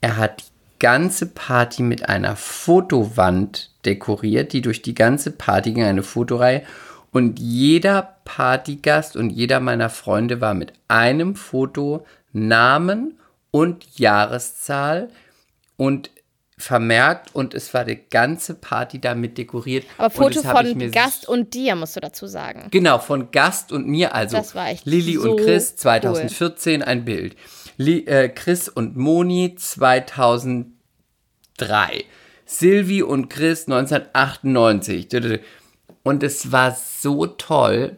Er 0.00 0.16
hat 0.16 0.40
die 0.42 0.44
ganze 0.78 1.26
Party 1.26 1.82
mit 1.82 2.08
einer 2.08 2.36
Fotowand 2.36 3.70
dekoriert, 3.84 4.52
die 4.52 4.62
durch 4.62 4.82
die 4.82 4.94
ganze 4.94 5.30
Party 5.30 5.72
ging, 5.72 5.84
eine 5.84 6.02
Fotoreihe. 6.02 6.62
Und 7.10 7.38
jeder 7.38 8.16
Partygast 8.24 9.16
und 9.16 9.30
jeder 9.30 9.60
meiner 9.60 9.90
Freunde 9.90 10.40
war 10.40 10.54
mit 10.54 10.72
einem 10.88 11.36
Foto, 11.36 12.04
Namen 12.32 13.18
und 13.50 13.98
Jahreszahl 13.98 15.08
und 15.76 16.10
vermerkt 16.58 17.34
und 17.34 17.54
es 17.54 17.72
war 17.72 17.84
die 17.84 17.98
ganze 18.10 18.54
Party 18.54 19.00
damit 19.00 19.38
dekoriert. 19.38 19.86
Aber 19.96 20.10
Foto 20.10 20.42
von 20.42 20.90
Gast 20.90 21.28
und 21.28 21.54
dir, 21.54 21.76
musst 21.76 21.96
du 21.96 22.00
dazu 22.00 22.26
sagen. 22.26 22.66
Genau, 22.70 22.98
von 22.98 23.30
Gast 23.30 23.72
und 23.72 23.86
mir, 23.86 24.14
also 24.14 24.36
Das 24.36 24.54
war 24.54 24.68
echt 24.68 24.84
Lilly 24.84 25.14
so 25.14 25.32
und 25.32 25.40
Chris 25.40 25.76
2014 25.76 26.82
ein 26.82 27.04
Bild. 27.04 27.36
Li 27.78 28.04
äh, 28.06 28.28
Chris 28.28 28.68
und 28.68 28.96
Moni 28.96 29.54
2003. 29.56 30.74
Silvi 32.44 33.02
und 33.02 33.30
Chris 33.30 33.66
1998. 33.66 35.40
Und 36.02 36.22
es 36.22 36.52
war 36.52 36.72
so 36.72 37.26
toll, 37.26 37.96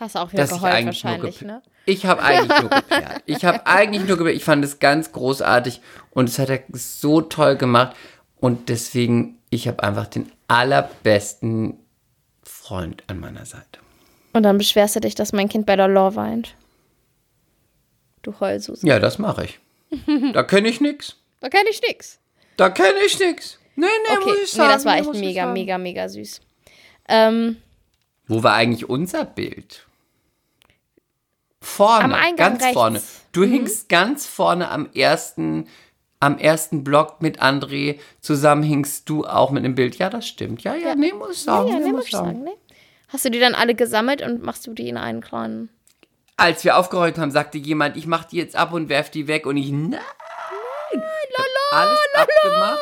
Hast 0.00 0.14
du 0.14 0.20
auch 0.20 0.32
wieder 0.32 0.46
geheult 0.46 0.86
wahrscheinlich, 0.86 1.42
ne? 1.42 1.60
Ich 1.84 2.06
habe 2.06 2.22
eigentlich 2.22 2.58
nur 2.58 2.70
geperrt. 2.70 3.22
Ich 3.26 3.44
habe 3.44 3.66
eigentlich 3.66 4.08
nur 4.08 4.16
geperrt. 4.16 4.36
Ich 4.36 4.44
fand 4.44 4.64
es 4.64 4.78
ganz 4.78 5.12
großartig 5.12 5.82
und 6.12 6.30
es 6.30 6.38
hat 6.38 6.48
er 6.48 6.60
so 6.72 7.20
toll 7.20 7.56
gemacht. 7.56 7.94
Und 8.38 8.70
deswegen, 8.70 9.38
ich 9.50 9.68
habe 9.68 9.82
einfach 9.82 10.06
den 10.06 10.32
allerbesten 10.48 11.74
Freund 12.42 13.04
an 13.08 13.20
meiner 13.20 13.44
Seite. 13.44 13.80
Und 14.32 14.44
dann 14.44 14.56
beschwerst 14.56 14.96
du 14.96 15.00
dich, 15.00 15.14
dass 15.14 15.34
mein 15.34 15.50
Kind 15.50 15.66
bei 15.66 15.76
der 15.76 15.88
Law 15.88 16.14
weint. 16.14 16.54
Du 18.22 18.38
Heulsus. 18.40 18.82
Ja, 18.82 18.98
das 18.98 19.18
mache 19.18 19.44
ich. 19.44 19.58
Da 20.32 20.42
kenne 20.42 20.68
ich 20.68 20.80
nix. 20.80 21.16
Da 21.40 21.48
kenn 21.48 21.64
ich 21.68 21.80
nix. 21.86 22.18
Da 22.56 22.68
kenne 22.70 22.98
ich 23.06 23.18
nix. 23.18 23.58
Nee, 23.76 23.86
nee, 23.86 24.16
Okay, 24.16 24.28
muss 24.30 24.38
ich 24.44 24.50
sagen. 24.50 24.68
nee, 24.68 24.74
das 24.74 24.84
war 24.84 24.96
echt 24.98 25.14
mega, 25.14 25.42
sagen. 25.42 25.52
mega, 25.54 25.78
mega 25.78 26.08
süß. 26.08 26.40
Ähm, 27.08 27.56
Wo 28.28 28.42
war 28.42 28.54
eigentlich 28.54 28.88
unser 28.88 29.24
Bild? 29.24 29.86
Vorne, 31.62 32.14
ganz 32.36 32.62
rechts. 32.62 32.74
Mhm. 32.74 32.74
vorne. 32.74 33.02
Du 33.32 33.44
hingst 33.44 33.88
ganz 33.88 34.26
vorne 34.26 34.70
am 34.70 34.88
ersten, 34.94 35.66
am 36.18 36.38
ersten 36.38 36.84
Block 36.84 37.20
mit 37.20 37.42
André. 37.42 37.98
Zusammen 38.20 38.62
hingst 38.62 39.08
du 39.08 39.26
auch 39.26 39.50
mit 39.50 39.64
einem 39.64 39.74
Bild. 39.74 39.96
Ja, 39.96 40.08
das 40.10 40.26
stimmt. 40.26 40.62
Ja, 40.62 40.74
ja, 40.74 40.94
nee, 40.94 41.12
muss 41.12 41.32
ich 41.32 41.42
sagen. 41.42 41.68
ja, 41.68 41.78
nee, 41.78 41.86
ne, 41.86 41.92
muss 41.92 42.06
ich 42.06 42.10
sagen, 42.12 42.44
ne? 42.44 42.52
Hast 43.08 43.24
du 43.24 43.30
die 43.30 43.40
dann 43.40 43.54
alle 43.54 43.74
gesammelt 43.74 44.22
und 44.22 44.42
machst 44.42 44.66
du 44.66 44.72
die 44.72 44.88
in 44.88 44.96
einen 44.96 45.20
kleinen? 45.20 45.68
Als 46.40 46.64
wir 46.64 46.78
aufgeräumt 46.78 47.18
haben, 47.18 47.30
sagte 47.30 47.58
jemand, 47.58 47.98
ich 47.98 48.06
mach 48.06 48.24
die 48.24 48.36
jetzt 48.38 48.56
ab 48.56 48.72
und 48.72 48.88
werf 48.88 49.10
die 49.10 49.28
weg. 49.28 49.44
Und 49.44 49.58
ich, 49.58 49.70
nein. 49.70 49.90
nein 49.90 50.00
ich 50.92 51.38
hab 51.38 51.78
alles 51.78 51.98
abgemacht. 52.16 52.78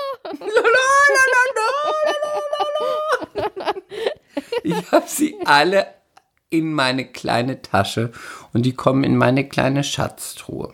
Ich 4.62 4.92
habe 4.92 5.06
sie 5.08 5.36
alle 5.44 5.86
in 6.50 6.72
meine 6.72 7.06
kleine 7.06 7.60
Tasche 7.62 8.12
und 8.52 8.62
die 8.62 8.74
kommen 8.74 9.02
in 9.04 9.16
meine 9.16 9.48
kleine 9.48 9.82
Schatztruhe. 9.84 10.72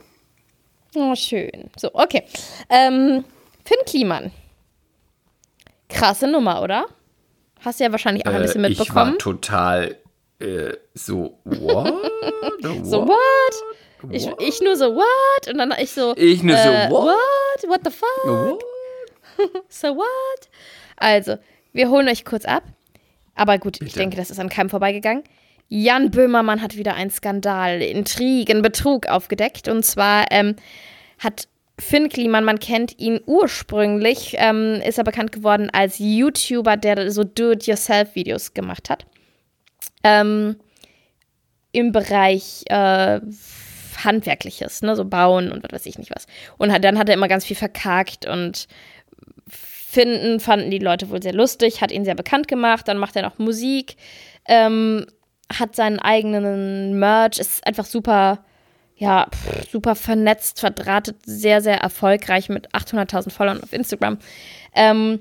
Oh, 0.94 1.14
schön. 1.14 1.70
So, 1.76 1.90
okay. 1.94 2.24
Ähm, 2.68 3.24
Finn 3.64 3.78
Kliman. 3.86 4.30
Krasse 5.88 6.26
Nummer, 6.28 6.62
oder? 6.62 6.86
Hast 7.64 7.80
du 7.80 7.84
ja 7.84 7.92
wahrscheinlich 7.92 8.26
auch 8.26 8.32
ein 8.32 8.42
bisschen 8.42 8.64
Äh, 8.64 8.68
ich 8.68 8.78
mitbekommen. 8.78 9.12
war 9.12 9.18
total 9.18 9.96
äh, 10.40 10.72
so, 10.94 11.38
what? 11.44 11.92
So, 12.82 13.06
what? 13.06 14.12
Ich, 14.12 14.28
ich 14.38 14.60
nur 14.60 14.76
so, 14.76 14.94
what? 14.94 15.48
Und 15.48 15.58
dann 15.58 15.74
ich 15.80 15.90
so, 15.90 16.14
Ich 16.16 16.42
nur 16.42 16.56
so, 16.56 16.68
äh, 16.68 16.90
what? 16.90 17.04
what? 17.04 17.68
What 17.68 17.80
the 17.84 17.90
fuck? 17.90 18.24
What? 18.24 18.64
So 19.68 19.96
what? 19.96 20.48
Also, 20.96 21.36
wir 21.72 21.90
holen 21.90 22.08
euch 22.08 22.24
kurz 22.24 22.44
ab. 22.44 22.62
Aber 23.34 23.58
gut, 23.58 23.80
ich 23.82 23.94
denke, 23.94 24.16
das 24.16 24.30
ist 24.30 24.38
an 24.38 24.48
keinem 24.48 24.70
vorbeigegangen. 24.70 25.24
Jan 25.68 26.10
Böhmermann 26.10 26.62
hat 26.62 26.76
wieder 26.76 26.94
einen 26.94 27.10
Skandal, 27.10 27.82
Intrigen, 27.82 28.62
Betrug 28.62 29.06
aufgedeckt. 29.08 29.66
Und 29.66 29.84
zwar 29.84 30.26
ähm, 30.30 30.54
hat 31.18 31.48
Finn 31.78 32.08
Kliman, 32.08 32.44
man 32.44 32.60
kennt 32.60 32.98
ihn 33.00 33.20
ursprünglich, 33.26 34.36
ähm, 34.38 34.80
ist 34.86 34.98
er 34.98 35.04
bekannt 35.04 35.32
geworden 35.32 35.70
als 35.72 35.98
YouTuber, 35.98 36.76
der 36.76 37.10
so 37.10 37.24
Do-it-yourself-Videos 37.24 38.54
gemacht 38.54 38.88
hat. 38.90 39.06
Ähm, 40.04 40.56
Im 41.72 41.90
Bereich 41.90 42.62
äh, 42.66 43.20
Handwerkliches, 44.04 44.82
ne, 44.82 44.94
so 44.96 45.04
bauen 45.04 45.50
und 45.50 45.62
was 45.64 45.72
weiß 45.72 45.86
ich 45.86 45.98
nicht 45.98 46.14
was. 46.14 46.26
Und 46.58 46.72
hat, 46.72 46.84
dann 46.84 46.98
hat 46.98 47.08
er 47.08 47.14
immer 47.14 47.28
ganz 47.28 47.44
viel 47.44 47.56
verkackt 47.56 48.26
und 48.26 48.68
finden, 49.48 50.40
fanden 50.40 50.70
die 50.70 50.78
Leute 50.78 51.10
wohl 51.10 51.22
sehr 51.22 51.32
lustig, 51.32 51.80
hat 51.80 51.92
ihn 51.92 52.04
sehr 52.04 52.14
bekannt 52.14 52.48
gemacht, 52.48 52.88
dann 52.88 52.98
macht 52.98 53.16
er 53.16 53.22
noch 53.22 53.38
Musik, 53.38 53.96
ähm, 54.46 55.06
hat 55.52 55.76
seinen 55.76 56.00
eigenen 56.00 56.98
Merch, 56.98 57.38
ist 57.38 57.66
einfach 57.66 57.84
super, 57.84 58.44
ja, 58.96 59.28
pff, 59.30 59.70
super 59.70 59.94
vernetzt, 59.94 60.60
verdrahtet, 60.60 61.16
sehr, 61.24 61.60
sehr 61.60 61.78
erfolgreich 61.78 62.48
mit 62.48 62.74
800.000 62.74 63.30
Followern 63.30 63.62
auf 63.62 63.72
Instagram. 63.72 64.18
Ähm, 64.74 65.20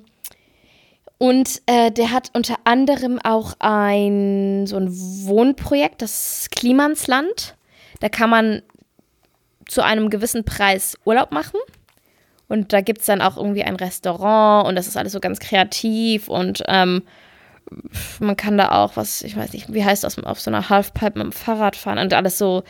und 1.23 1.61
äh, 1.67 1.89
der 1.89 2.11
hat 2.11 2.31
unter 2.33 2.55
anderem 2.65 3.17
auch 3.23 3.53
ein 3.59 4.67
so 4.67 4.75
ein 4.75 4.89
Wohnprojekt, 4.91 6.01
das 6.01 6.49
Klimansland. 6.51 7.55
Da 8.01 8.09
kann 8.09 8.29
man 8.29 8.61
zu 9.65 9.81
einem 9.85 10.09
gewissen 10.09 10.43
Preis 10.43 10.97
Urlaub 11.05 11.31
machen. 11.31 11.61
Und 12.49 12.73
da 12.73 12.81
gibt 12.81 12.99
es 12.99 13.05
dann 13.05 13.21
auch 13.21 13.37
irgendwie 13.37 13.63
ein 13.63 13.77
Restaurant 13.77 14.67
und 14.67 14.75
das 14.75 14.85
ist 14.85 14.97
alles 14.97 15.13
so 15.13 15.21
ganz 15.21 15.39
kreativ 15.39 16.27
und 16.27 16.61
ähm, 16.67 17.03
man 18.19 18.35
kann 18.35 18.57
da 18.57 18.83
auch, 18.83 18.97
was, 18.97 19.21
ich 19.21 19.37
weiß 19.37 19.53
nicht, 19.53 19.73
wie 19.73 19.85
heißt 19.85 20.03
das, 20.03 20.21
auf 20.21 20.41
so 20.41 20.51
einer 20.51 20.67
Halfpipe 20.67 21.17
mit 21.17 21.23
dem 21.23 21.31
Fahrrad 21.31 21.77
fahren 21.77 21.99
und 21.99 22.13
alles 22.13 22.37
so, 22.37 22.63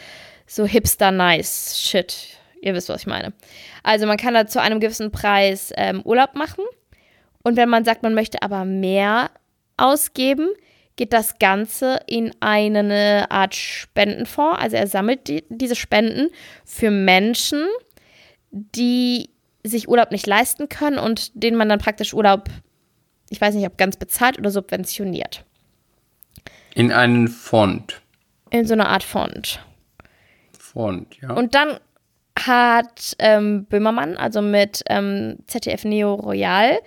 so 0.46 0.64
hipster-nice 0.68 1.80
Shit. 1.82 2.38
Ihr 2.62 2.76
wisst, 2.76 2.90
was 2.90 3.02
ich 3.02 3.08
meine. 3.08 3.34
Also 3.82 4.06
man 4.06 4.18
kann 4.18 4.36
da 4.36 4.46
zu 4.46 4.62
einem 4.62 4.80
gewissen 4.80 5.10
Preis 5.10 5.74
ähm, 5.76 6.04
Urlaub 6.04 6.36
machen 6.36 6.64
und 7.44 7.58
wenn 7.58 7.70
man 7.70 7.86
sagt, 7.86 8.04
man 8.04 8.14
möchte 8.14 8.42
aber 8.42 8.66
mehr 8.66 9.30
ausgeben, 9.78 10.50
geht 10.96 11.14
das 11.14 11.40
Ganze 11.40 12.00
in 12.08 12.32
eine 12.40 13.28
Art 13.30 13.56
Spendenfonds. 13.56 14.62
Also 14.62 14.78
er 14.78 14.88
sammelt 14.88 15.28
die, 15.28 15.44
diese 15.50 15.76
Spenden 15.76 16.30
für 16.66 16.92
Menschen, 16.92 17.66
die 18.52 19.30
sich 19.64 19.88
Urlaub 19.88 20.12
nicht 20.12 20.28
leisten 20.28 20.70
können 20.70 21.00
und 21.00 21.32
denen 21.42 21.58
man 21.58 21.70
dann 21.70 21.80
praktisch 21.80 22.14
Urlaub, 22.14 22.50
ich 23.30 23.42
weiß 23.42 23.56
nicht, 23.56 23.66
ob 23.66 23.78
ganz 23.78 23.98
bezahlt 23.98 24.38
oder 24.38 24.52
subventioniert. 24.52 25.44
In 26.76 26.92
einen 26.92 27.28
Fond. 27.28 28.02
In 28.52 28.68
so 28.68 28.74
eine 28.74 28.88
Art 28.88 29.04
Fond. 29.04 29.60
Fond, 30.58 31.16
ja. 31.22 31.34
Und 31.34 31.56
dann 31.56 31.80
hat 32.38 33.16
ähm, 33.20 33.66
Böhmermann, 33.66 34.18
also 34.18 34.42
mit 34.42 34.84
ähm, 34.88 35.38
ZDF 35.48 35.86
Neo 35.86 36.16
Royal, 36.16 36.80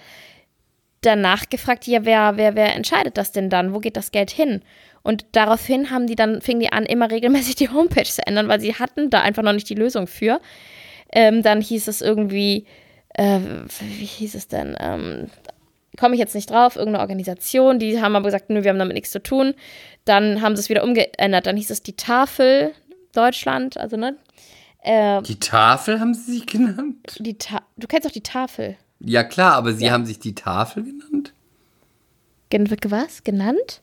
danach 1.06 1.48
gefragt, 1.48 1.86
ja, 1.86 2.04
wer, 2.04 2.36
wer, 2.36 2.54
wer 2.54 2.74
entscheidet 2.74 3.16
das 3.16 3.32
denn 3.32 3.50
dann? 3.50 3.72
Wo 3.72 3.78
geht 3.78 3.96
das 3.96 4.10
Geld 4.10 4.30
hin? 4.30 4.62
Und 5.02 5.24
daraufhin 5.32 5.90
haben 5.90 6.06
die 6.06 6.16
dann, 6.16 6.40
fingen 6.40 6.60
die 6.60 6.72
an, 6.72 6.84
immer 6.84 7.10
regelmäßig 7.10 7.54
die 7.54 7.68
Homepage 7.70 8.04
zu 8.04 8.26
ändern, 8.26 8.48
weil 8.48 8.60
sie 8.60 8.74
hatten 8.74 9.10
da 9.10 9.20
einfach 9.20 9.42
noch 9.42 9.52
nicht 9.52 9.68
die 9.68 9.74
Lösung 9.74 10.06
für. 10.06 10.40
Ähm, 11.12 11.42
dann 11.42 11.60
hieß 11.60 11.86
es 11.88 12.02
irgendwie, 12.02 12.66
äh, 13.14 13.38
wie 13.80 14.04
hieß 14.04 14.34
es 14.34 14.48
denn? 14.48 14.76
Ähm, 14.80 15.30
Komme 15.96 16.14
ich 16.14 16.20
jetzt 16.20 16.34
nicht 16.34 16.50
drauf, 16.50 16.76
irgendeine 16.76 17.00
Organisation, 17.00 17.78
die 17.78 18.02
haben 18.02 18.16
aber 18.16 18.26
gesagt, 18.26 18.50
nö, 18.50 18.62
wir 18.62 18.70
haben 18.70 18.78
damit 18.78 18.94
nichts 18.94 19.10
zu 19.10 19.22
tun. 19.22 19.54
Dann 20.04 20.42
haben 20.42 20.54
sie 20.54 20.60
es 20.60 20.68
wieder 20.68 20.84
umgeändert. 20.84 21.46
Dann 21.46 21.56
hieß 21.56 21.70
es 21.70 21.82
die 21.82 21.96
Tafel 21.96 22.72
Deutschland, 23.12 23.78
also 23.78 23.96
ne? 23.96 24.16
Äh, 24.82 25.22
die 25.22 25.40
Tafel 25.40 25.98
haben 25.98 26.14
sie 26.14 26.32
sich 26.32 26.46
genannt? 26.46 27.16
Die 27.18 27.38
Ta 27.38 27.62
du 27.76 27.86
kennst 27.86 28.06
doch 28.06 28.12
die 28.12 28.22
Tafel. 28.22 28.76
Ja, 29.00 29.24
klar, 29.24 29.54
aber 29.54 29.72
sie 29.74 29.86
ja. 29.86 29.92
haben 29.92 30.06
sich 30.06 30.18
die 30.18 30.34
Tafel 30.34 30.84
genannt? 30.84 31.32
Gen 32.50 32.68
was? 32.90 33.24
Genannt? 33.24 33.82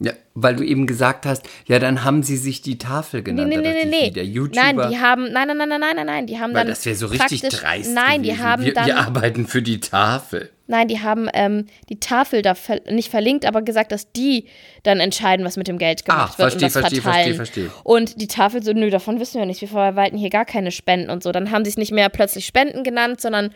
Ja, 0.00 0.12
weil 0.34 0.54
du 0.54 0.62
eben 0.62 0.86
gesagt 0.86 1.26
hast, 1.26 1.42
ja, 1.66 1.80
dann 1.80 2.04
haben 2.04 2.22
sie 2.22 2.36
sich 2.36 2.62
die 2.62 2.78
Tafel 2.78 3.24
genannt. 3.24 3.48
Nee, 3.48 3.56
nee, 3.56 3.84
nee, 3.84 3.84
nee. 3.84 4.10
Der 4.12 4.24
YouTuber. 4.24 4.72
Nein, 4.72 4.90
die 4.90 4.98
haben, 4.98 5.32
nein, 5.32 5.48
nein, 5.48 5.56
nein, 5.56 5.68
nein, 5.68 5.80
nein, 5.80 6.06
nein, 6.06 6.26
die 6.28 6.38
haben 6.38 6.54
weil 6.54 6.60
dann. 6.60 6.68
Das 6.68 6.86
wäre 6.86 6.94
so 6.94 7.06
richtig 7.06 7.42
dreist. 7.42 7.92
Nein, 7.92 8.22
gewesen. 8.22 8.36
die 8.36 8.38
haben 8.38 8.64
wir, 8.64 8.74
dann. 8.74 8.86
Wir 8.86 8.96
arbeiten 8.96 9.48
für 9.48 9.60
die 9.60 9.80
Tafel. 9.80 10.50
Nein, 10.68 10.86
die 10.86 11.00
haben 11.00 11.28
ähm, 11.32 11.66
die 11.88 11.98
Tafel 11.98 12.42
da 12.42 12.54
ver 12.54 12.80
nicht 12.88 13.10
verlinkt, 13.10 13.44
aber 13.44 13.62
gesagt, 13.62 13.90
dass 13.90 14.12
die 14.12 14.44
dann 14.84 15.00
entscheiden, 15.00 15.44
was 15.44 15.56
mit 15.56 15.66
dem 15.66 15.78
Geld 15.78 16.04
gemacht 16.04 16.34
Ach, 16.34 16.38
wird 16.38 16.52
verstehe, 16.52 16.66
und 16.68 16.74
das 16.76 16.80
verstehe, 16.80 17.02
verteilen. 17.02 17.34
verstehe, 17.34 17.64
verstehe. 17.64 17.82
Und 17.82 18.20
die 18.20 18.28
Tafel 18.28 18.62
so, 18.62 18.72
nö, 18.72 18.90
davon 18.90 19.18
wissen 19.18 19.40
wir 19.40 19.46
nichts. 19.46 19.62
Wir 19.62 19.68
verwalten 19.68 20.16
hier 20.16 20.30
gar 20.30 20.44
keine 20.44 20.70
Spenden 20.70 21.10
und 21.10 21.24
so. 21.24 21.32
Dann 21.32 21.50
haben 21.50 21.64
sie 21.64 21.70
es 21.70 21.76
nicht 21.76 21.90
mehr 21.90 22.08
plötzlich 22.08 22.46
Spenden 22.46 22.84
genannt, 22.84 23.20
sondern 23.20 23.50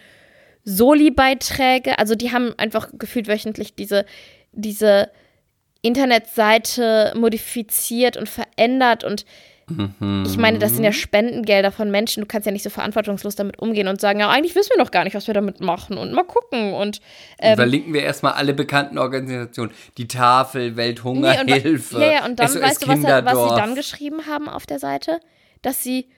Soli-Beiträge. 0.64 1.98
Also 1.98 2.14
die 2.14 2.32
haben 2.32 2.54
einfach 2.58 2.88
gefühlt 2.92 3.28
wöchentlich 3.28 3.74
diese, 3.74 4.04
diese 4.52 5.10
Internetseite 5.82 7.12
modifiziert 7.16 8.16
und 8.16 8.28
verändert 8.28 9.04
und 9.04 9.24
Mhm. 9.68 10.24
ich 10.26 10.36
meine, 10.36 10.58
das 10.58 10.74
sind 10.74 10.84
ja 10.84 10.92
Spendengelder 10.92 11.72
von 11.72 11.90
Menschen. 11.90 12.22
Du 12.22 12.26
kannst 12.26 12.46
ja 12.46 12.52
nicht 12.52 12.62
so 12.62 12.70
verantwortungslos 12.70 13.36
damit 13.36 13.58
umgehen 13.58 13.88
und 13.88 14.00
sagen, 14.00 14.20
ja, 14.20 14.28
eigentlich 14.28 14.54
wissen 14.54 14.70
wir 14.74 14.82
noch 14.82 14.90
gar 14.90 15.04
nicht, 15.04 15.14
was 15.14 15.26
wir 15.26 15.34
damit 15.34 15.60
machen 15.60 15.98
und 15.98 16.12
mal 16.12 16.24
gucken. 16.24 16.74
Und 16.74 17.00
ähm, 17.38 17.56
verlinken 17.56 17.92
wir 17.94 18.02
erstmal 18.02 18.32
alle 18.32 18.54
bekannten 18.54 18.98
Organisationen. 18.98 19.72
Die 19.96 20.08
Tafel, 20.08 20.76
Welthungerhilfe. 20.76 21.98
Nee, 21.98 22.04
ja, 22.04 22.12
ja, 22.12 22.24
und 22.24 22.38
dann 22.38 22.48
SOS 22.48 22.62
weißt 22.62 22.82
du, 22.82 22.88
was, 22.88 23.02
was 23.02 23.48
sie 23.50 23.56
dann 23.56 23.74
geschrieben 23.74 24.26
haben 24.26 24.48
auf 24.48 24.66
der 24.66 24.78
Seite? 24.78 25.20
Dass 25.62 25.82
sie 25.82 26.08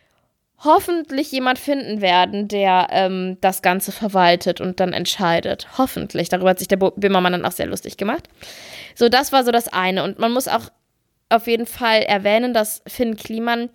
hoffentlich 0.65 1.31
jemand 1.33 1.59
finden 1.59 2.01
werden, 2.01 2.49
der 2.49 2.89
ähm, 2.91 3.39
das 3.41 3.63
Ganze 3.63 3.93
verwaltet 3.93 4.61
und 4.61 4.81
dann 4.81 4.93
entscheidet. 4.93 5.69
Hoffentlich. 5.79 6.29
Darüber 6.29 6.51
hat 6.51 6.59
sich 6.59 6.69
der 6.69 6.77
Böhmermann 6.77 7.33
dann 7.33 7.45
auch 7.45 7.53
sehr 7.53 7.67
lustig 7.67 7.97
gemacht. 7.97 8.29
So, 8.95 9.09
das 9.09 9.33
war 9.33 9.45
so 9.45 9.51
das 9.51 9.69
eine. 9.69 10.03
Und 10.05 10.19
man 10.19 10.33
muss 10.33 10.49
auch 10.49 10.71
auf 11.29 11.47
jeden 11.47 11.67
Fall 11.67 12.03
erwähnen, 12.03 12.55
dass 12.55 12.83
Finn 12.87 13.17
Kliman, 13.17 13.71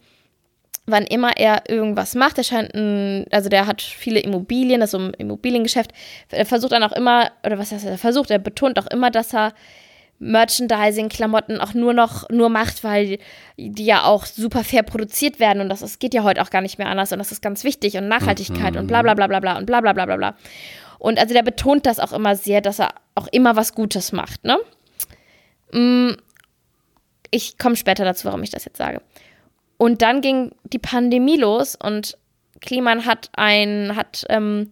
wann 0.86 1.06
immer 1.06 1.38
er 1.38 1.64
irgendwas 1.70 2.16
macht, 2.16 2.38
er 2.38 2.44
scheint 2.44 2.74
ein, 2.74 3.26
also 3.32 3.50
der 3.50 3.68
hat 3.68 3.82
viele 3.82 4.20
Immobilien, 4.20 4.80
das 4.80 4.94
ist 4.94 5.00
so 5.00 5.06
ein 5.06 5.14
Immobiliengeschäft, 5.14 5.92
er 6.30 6.46
versucht 6.46 6.72
dann 6.72 6.84
auch 6.84 6.92
immer, 6.94 7.32
oder 7.46 7.60
was 7.60 7.72
heißt 7.72 7.86
er, 7.86 7.98
versucht, 7.98 8.32
er 8.32 8.40
betont 8.40 8.80
auch 8.80 8.88
immer, 8.88 9.12
dass 9.12 9.34
er 9.34 9.54
Merchandising-Klamotten 10.20 11.60
auch 11.62 11.74
nur 11.74 11.94
noch 11.94 12.30
nur 12.30 12.50
macht, 12.50 12.84
weil 12.84 13.20
die 13.58 13.86
ja 13.86 14.04
auch 14.04 14.26
super 14.26 14.64
fair 14.64 14.84
produziert 14.84 15.40
werden 15.40 15.62
und 15.62 15.70
das, 15.70 15.80
das 15.80 16.00
geht 16.00 16.14
ja 16.14 16.24
heute 16.24 16.42
auch 16.42 16.50
gar 16.50 16.62
nicht 16.62 16.78
mehr 16.78 16.88
anders 16.88 17.12
und 17.12 17.20
das 17.20 17.32
ist 17.32 17.42
ganz 17.42 17.64
wichtig 17.64 17.98
und 17.98 18.08
Nachhaltigkeit 18.08 18.76
und 18.76 18.88
bla 18.88 19.02
bla 19.02 19.14
bla 19.14 19.28
bla 19.28 19.40
bla 19.40 19.58
und 19.58 19.66
bla 19.66 19.82
bla 19.82 19.94
bla 19.94 20.06
bla 20.06 20.18
bla. 20.18 20.36
Und 21.00 21.18
also 21.18 21.34
der 21.34 21.44
betont 21.44 21.86
das 21.86 22.00
auch 22.00 22.12
immer 22.12 22.36
sehr, 22.36 22.60
dass 22.60 22.80
er 22.80 22.90
auch 23.16 23.28
immer 23.32 23.56
was 23.56 23.74
Gutes 23.74 24.12
macht, 24.12 24.44
ne? 24.44 24.58
Mm, 25.72 26.18
Ich 27.32 27.58
komme 27.58 27.76
später 27.78 28.04
dazu, 28.04 28.26
warum 28.26 28.44
ich 28.44 28.50
das 28.50 28.66
jetzt 28.66 28.78
sage. 28.78 29.02
Und 29.78 30.02
dann 30.02 30.20
ging 30.22 30.52
die 30.64 30.80
Pandemie 30.80 31.38
los 31.38 31.78
und 31.82 32.18
Kliman 32.60 33.06
hat 33.06 33.30
ein, 33.38 33.96
hat, 33.96 34.26
ähm, 34.28 34.72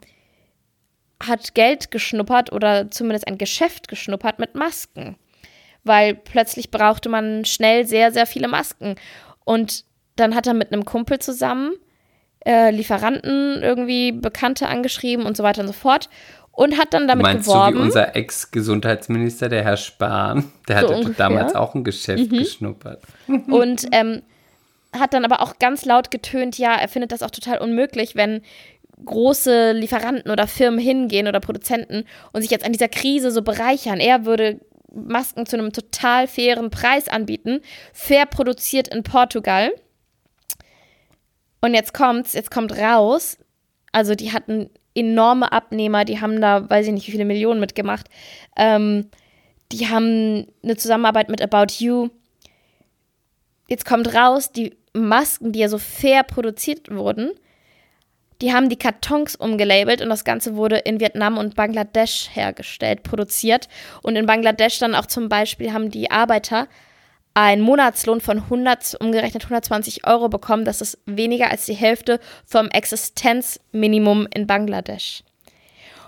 hat 1.25 1.53
Geld 1.55 1.91
geschnuppert 1.91 2.51
oder 2.51 2.91
zumindest 2.91 3.27
ein 3.27 3.37
Geschäft 3.37 3.87
geschnuppert 3.87 4.39
mit 4.39 4.55
Masken. 4.55 5.15
Weil 5.88 6.15
plötzlich 6.15 6.71
brauchte 6.71 7.09
man 7.09 7.45
schnell 7.45 7.85
sehr, 7.85 8.11
sehr 8.11 8.25
viele 8.25 8.47
Masken. 8.47 8.95
Und 9.45 9.83
dann 10.15 10.35
hat 10.35 10.47
er 10.47 10.53
mit 10.53 10.71
einem 10.71 10.85
Kumpel 10.85 11.19
zusammen 11.19 11.73
äh, 12.45 12.71
Lieferanten 12.71 13.61
irgendwie 13.61 14.11
Bekannte 14.11 14.67
angeschrieben 14.67 15.25
und 15.25 15.38
so 15.38 15.43
weiter 15.43 15.61
und 15.61 15.67
so 15.67 15.73
fort. 15.73 16.09
Und 16.51 16.79
hat 16.79 16.93
dann 16.93 17.07
damit 17.07 17.23
Meinst 17.23 17.47
geworben. 17.47 17.73
du 17.75 17.79
wie 17.79 17.85
unser 17.85 18.15
Ex-Gesundheitsminister, 18.15 19.47
der 19.47 19.63
Herr 19.63 19.77
Spahn? 19.77 20.51
Der 20.67 20.79
So 20.79 20.83
hatte 20.83 20.95
ungefähr. 20.95 21.29
Mhm. 21.29 21.35
damals 21.35 21.55
auch 21.55 21.75
ein 21.75 21.83
Geschäft 21.83 22.31
geschnuppert. 22.31 23.03
Und 23.27 23.85
ähm, 23.91 24.23
hat 24.91 25.13
dann 25.13 25.23
aber 25.23 25.41
auch 25.41 25.59
ganz 25.59 25.85
laut 25.85 26.09
getönt, 26.09 26.57
ja, 26.57 26.75
er 26.75 26.88
findet 26.88 27.11
das 27.11 27.21
auch 27.21 27.29
total 27.29 27.59
unmöglich, 27.59 28.15
wenn 28.15 28.41
große 29.05 29.73
Lieferanten 29.73 30.31
oder 30.31 30.47
Firmen 30.47 30.79
hingehen 30.79 31.27
oder 31.27 31.39
Produzenten 31.39 32.05
und 32.33 32.41
sich 32.41 32.49
jetzt 32.49 32.65
an 32.65 32.71
dieser 32.71 32.88
Krise 32.88 33.29
so 33.29 33.43
bereichern. 33.43 33.99
Er 33.99 34.25
würde 34.25 34.59
Masken 34.93 35.45
zu 35.45 35.57
einem 35.57 35.73
total 35.73 36.27
fairen 36.27 36.69
Preis 36.69 37.07
anbieten, 37.07 37.61
fair 37.93 38.25
produziert 38.25 38.88
in 38.88 39.03
Portugal. 39.03 39.71
Und 41.61 41.73
jetzt 41.73 41.93
kommt's, 41.93 42.33
jetzt 42.33 42.51
kommt 42.51 42.77
raus, 42.77 43.38
also 43.91 44.15
die 44.15 44.31
hatten 44.31 44.69
enorme 44.95 45.51
Abnehmer, 45.51 46.05
die 46.05 46.21
haben 46.21 46.41
da, 46.41 46.69
weiß 46.69 46.88
ich 46.88 46.93
nicht, 46.93 47.07
wie 47.07 47.11
viele 47.11 47.25
Millionen 47.25 47.59
mitgemacht. 47.59 48.07
Ähm, 48.55 49.09
die 49.71 49.89
haben 49.89 50.47
eine 50.63 50.77
Zusammenarbeit 50.77 51.29
mit 51.29 51.41
About 51.41 51.73
You. 51.79 52.09
Jetzt 53.67 53.85
kommt 53.85 54.13
raus, 54.13 54.51
die 54.51 54.77
Masken, 54.93 55.51
die 55.51 55.59
ja 55.59 55.69
so 55.69 55.77
fair 55.77 56.23
produziert 56.23 56.89
wurden, 56.89 57.31
die 58.41 58.53
haben 58.53 58.69
die 58.69 58.77
Kartons 58.77 59.35
umgelabelt 59.35 60.01
und 60.01 60.09
das 60.09 60.23
Ganze 60.23 60.55
wurde 60.55 60.77
in 60.77 60.99
Vietnam 60.99 61.38
und 61.38 61.55
Bangladesch 61.55 62.29
hergestellt, 62.33 63.03
produziert. 63.03 63.67
Und 64.03 64.15
in 64.15 64.25
Bangladesch 64.25 64.79
dann 64.79 64.95
auch 64.95 65.07
zum 65.07 65.27
Beispiel 65.29 65.73
haben 65.73 65.89
die 65.89 66.11
Arbeiter 66.11 66.67
einen 67.33 67.61
Monatslohn 67.61 68.21
von 68.21 68.39
100, 68.39 68.97
umgerechnet 68.99 69.43
120 69.43 70.07
Euro 70.07 70.29
bekommen. 70.29 70.65
Das 70.65 70.81
ist 70.81 70.99
weniger 71.05 71.49
als 71.51 71.65
die 71.65 71.73
Hälfte 71.73 72.19
vom 72.45 72.67
Existenzminimum 72.67 74.27
in 74.33 74.47
Bangladesch. 74.47 75.23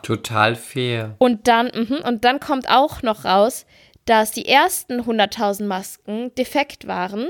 Total 0.02 0.56
fair. 0.56 1.16
Und 1.18 1.48
dann, 1.48 1.68
mhm, 1.74 1.98
und 2.06 2.26
dann 2.26 2.40
kommt 2.40 2.70
auch 2.70 3.04
noch 3.04 3.26
raus, 3.26 3.66
dass 4.06 4.32
die 4.32 4.48
ersten 4.48 5.02
100.000 5.02 5.66
Masken 5.66 6.34
defekt 6.36 6.88
waren. 6.88 7.28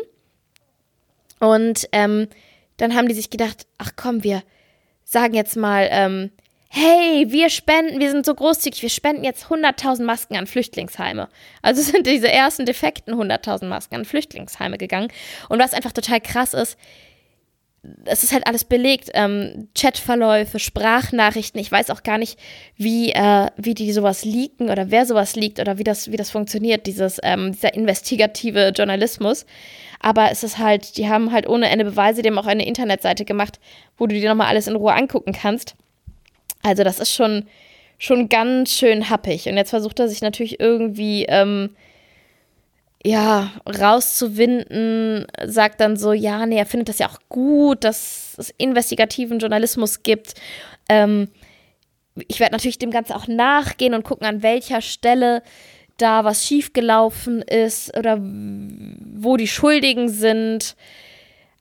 Und 1.40 1.88
ähm, 1.92 2.28
dann 2.78 2.96
haben 2.96 3.08
die 3.08 3.16
sich 3.16 3.30
gedacht, 3.30 3.66
ach 3.78 3.92
komm, 3.96 4.24
wir 4.24 4.44
sagen 5.10 5.34
jetzt 5.34 5.58
mal, 5.58 5.88
ähm, 5.90 6.30
hey, 6.70 7.26
wir 7.30 7.50
spenden, 7.50 8.00
wir 8.00 8.12
sind 8.12 8.28
so 8.28 8.36
großzügig, 8.36 8.84
wir 8.84 8.90
spenden 8.90 9.24
jetzt 9.24 9.46
100.000 9.46 10.04
Masken 10.04 10.38
an 10.38 10.46
Flüchtlingsheime. 10.46 11.30
Also 11.64 11.82
sind 11.92 12.06
diese 12.06 12.32
ersten 12.32 12.66
defekten 12.66 13.16
100.000 13.16 13.66
Masken 13.66 13.96
an 13.96 14.06
Flüchtlingsheime 14.06 14.78
gegangen. 14.78 15.12
Und 15.50 15.60
was 15.60 15.74
einfach 15.74 15.94
total 15.94 16.22
krass 16.22 16.54
ist, 16.54 16.78
es 18.06 18.24
ist 18.24 18.34
halt 18.34 18.46
alles 18.46 18.66
belegt. 18.66 19.10
Ähm, 19.14 19.70
Chatverläufe, 19.74 20.60
Sprachnachrichten. 20.60 21.60
Ich 21.60 21.72
weiß 21.72 21.90
auch 21.90 22.04
gar 22.04 22.18
nicht, 22.18 22.38
wie, 22.76 23.12
äh, 23.12 23.48
wie 23.58 23.74
die 23.74 23.92
sowas 23.94 24.26
leaken 24.26 24.70
oder 24.70 24.92
wer 24.92 25.06
sowas 25.08 25.36
leakt 25.36 25.60
oder 25.60 25.78
wie 25.80 25.84
das, 25.84 26.12
wie 26.12 26.18
das 26.18 26.30
funktioniert, 26.30 26.86
dieses, 26.86 27.20
ähm, 27.24 27.54
dieser 27.54 27.74
investigative 27.74 28.74
Journalismus. 28.76 29.46
Aber 30.00 30.32
es 30.32 30.44
ist 30.44 30.58
halt, 30.58 30.98
die 30.98 31.10
haben 31.10 31.32
halt 31.32 31.48
ohne 31.48 31.70
Ende 31.70 31.86
Beweise, 31.86 32.22
haben 32.24 32.40
auch 32.40 32.46
eine 32.46 32.66
Internetseite 32.66 33.26
gemacht, 33.26 33.60
wo 33.98 34.08
du 34.08 34.16
dir 34.16 34.30
nochmal 34.30 34.48
alles 34.48 34.68
in 34.68 34.76
Ruhe 34.76 34.94
angucken 34.94 35.34
kannst. 35.34 35.76
Also 36.64 36.84
das 36.84 37.00
ist 37.00 37.14
schon, 37.14 37.48
schon 37.98 38.30
ganz 38.30 38.72
schön 38.72 39.10
happig. 39.10 39.48
Und 39.48 39.58
jetzt 39.58 39.72
versucht 39.72 40.00
er 40.00 40.08
sich 40.08 40.22
natürlich 40.22 40.60
irgendwie, 40.60 41.26
ähm, 41.26 41.76
ja, 43.04 43.52
rauszuwinden, 43.66 45.28
sagt 45.46 45.80
dann 45.80 45.96
so, 45.96 46.12
ja, 46.12 46.46
nee, 46.46 46.58
er 46.58 46.66
findet 46.66 46.90
das 46.90 47.00
ja 47.00 47.08
auch 47.08 47.20
gut, 47.30 47.84
dass 47.84 48.36
es 48.38 48.50
investigativen 48.58 49.40
Journalismus 49.40 50.04
gibt. 50.04 50.36
Ähm, 50.90 51.30
ich 52.28 52.40
werde 52.40 52.54
natürlich 52.54 52.80
dem 52.80 52.92
Ganzen 52.92 53.14
auch 53.14 53.28
nachgehen 53.28 53.94
und 53.94 54.04
gucken, 54.04 54.28
an 54.28 54.44
welcher 54.44 54.82
Stelle 54.82 55.44
da 56.02 56.24
was 56.24 56.46
schiefgelaufen 56.46 57.42
ist 57.42 57.96
oder 57.96 58.18
wo 58.20 59.38
die 59.38 59.48
Schuldigen 59.48 60.10
sind. 60.10 60.76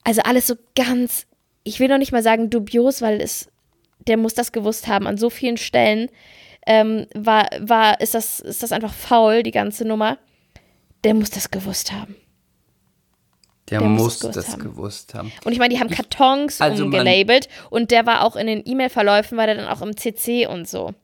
Also 0.05 0.23
alles 0.23 0.47
so 0.47 0.55
ganz, 0.75 1.27
ich 1.65 1.81
will 1.81 1.89
noch 1.89 1.99
nicht 1.99 2.13
mal 2.13 2.23
sagen 2.23 2.49
dubios, 2.49 3.03
weil 3.03 3.21
es, 3.21 3.51
der 4.07 4.17
muss 4.17 4.35
das 4.35 4.53
gewusst 4.53 4.87
haben 4.87 5.07
an 5.07 5.19
so 5.19 5.29
vielen 5.29 5.57
Stellen. 5.57 6.09
Ähm, 6.67 7.07
war, 7.15 7.49
war, 7.61 8.01
ist 8.01 8.15
das, 8.15 8.41
ist 8.41 8.63
das 8.63 8.73
einfach 8.73 8.93
faul, 8.93 9.43
die 9.43 9.51
ganze 9.51 9.85
Nummer. 9.85 10.19
Der 11.05 11.15
muss 11.15 11.31
das 11.31 11.51
gewusst 11.51 11.93
haben. 11.93 12.17
Der, 13.71 13.81
Der 13.81 13.89
muss 13.89 14.23
muss 14.23 14.33
das 14.35 14.53
haben. 14.53 14.63
gewusst 14.63 15.15
haben. 15.15 15.31
Und 15.45 15.53
ich 15.53 15.59
meine, 15.59 15.75
die 15.75 15.81
haben 15.81 15.91
Kartons 15.91 16.61
also 16.61 16.85
umgelabelt 16.85 17.49
und 17.71 17.91
der 17.91 18.07
war 18.07 18.25
auch 18.25 18.35
in 18.37 18.47
den 18.47 18.63
E-Mail-Verläufen, 18.65 19.37
war 19.37 19.47
der 19.47 19.57
dann 19.57 19.69
auch 19.69 19.83
im 19.83 19.97
CC 19.97 20.47
und 20.47 20.67
so. 20.67 20.95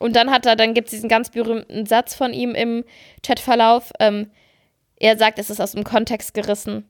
Und 0.00 0.16
dann 0.16 0.30
hat 0.32 0.46
er, 0.46 0.56
dann 0.56 0.74
gibt 0.74 0.88
es 0.88 0.92
diesen 0.92 1.08
ganz 1.08 1.30
berühmten 1.30 1.86
Satz 1.86 2.14
von 2.16 2.32
ihm 2.32 2.54
im 2.56 2.84
Chatverlauf. 3.24 3.92
Ähm, 4.00 4.30
er 4.96 5.16
sagt, 5.18 5.38
es 5.38 5.50
ist 5.50 5.60
aus 5.60 5.72
dem 5.72 5.84
Kontext 5.84 6.34
gerissen, 6.34 6.86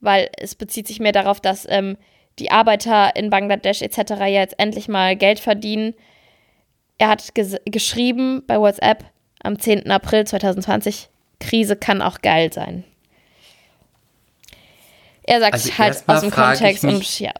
weil 0.00 0.30
es 0.38 0.54
bezieht 0.54 0.86
sich 0.86 1.00
mehr 1.00 1.12
darauf, 1.12 1.40
dass 1.40 1.66
ähm, 1.68 1.96
die 2.38 2.50
Arbeiter 2.52 3.14
in 3.16 3.28
Bangladesch 3.28 3.82
etc. 3.82 3.98
ja 4.20 4.26
jetzt 4.28 4.58
endlich 4.58 4.88
mal 4.88 5.16
Geld 5.16 5.40
verdienen. 5.40 5.94
Er 6.96 7.08
hat 7.08 7.20
ges- 7.34 7.60
geschrieben 7.68 8.44
bei 8.46 8.58
WhatsApp 8.58 9.04
am 9.42 9.58
10. 9.58 9.90
April 9.90 10.24
2020, 10.26 11.08
Krise 11.40 11.76
kann 11.76 12.00
auch 12.02 12.20
geil 12.22 12.52
sein. 12.52 12.84
Er 15.24 15.40
sagt 15.40 15.54
Also 15.54 15.78
halt 15.78 16.04
aus 16.06 16.20
dem 16.20 16.30
Kontext 16.30 16.84
und 16.84 16.98
mich- 16.98 17.20
ja. 17.20 17.32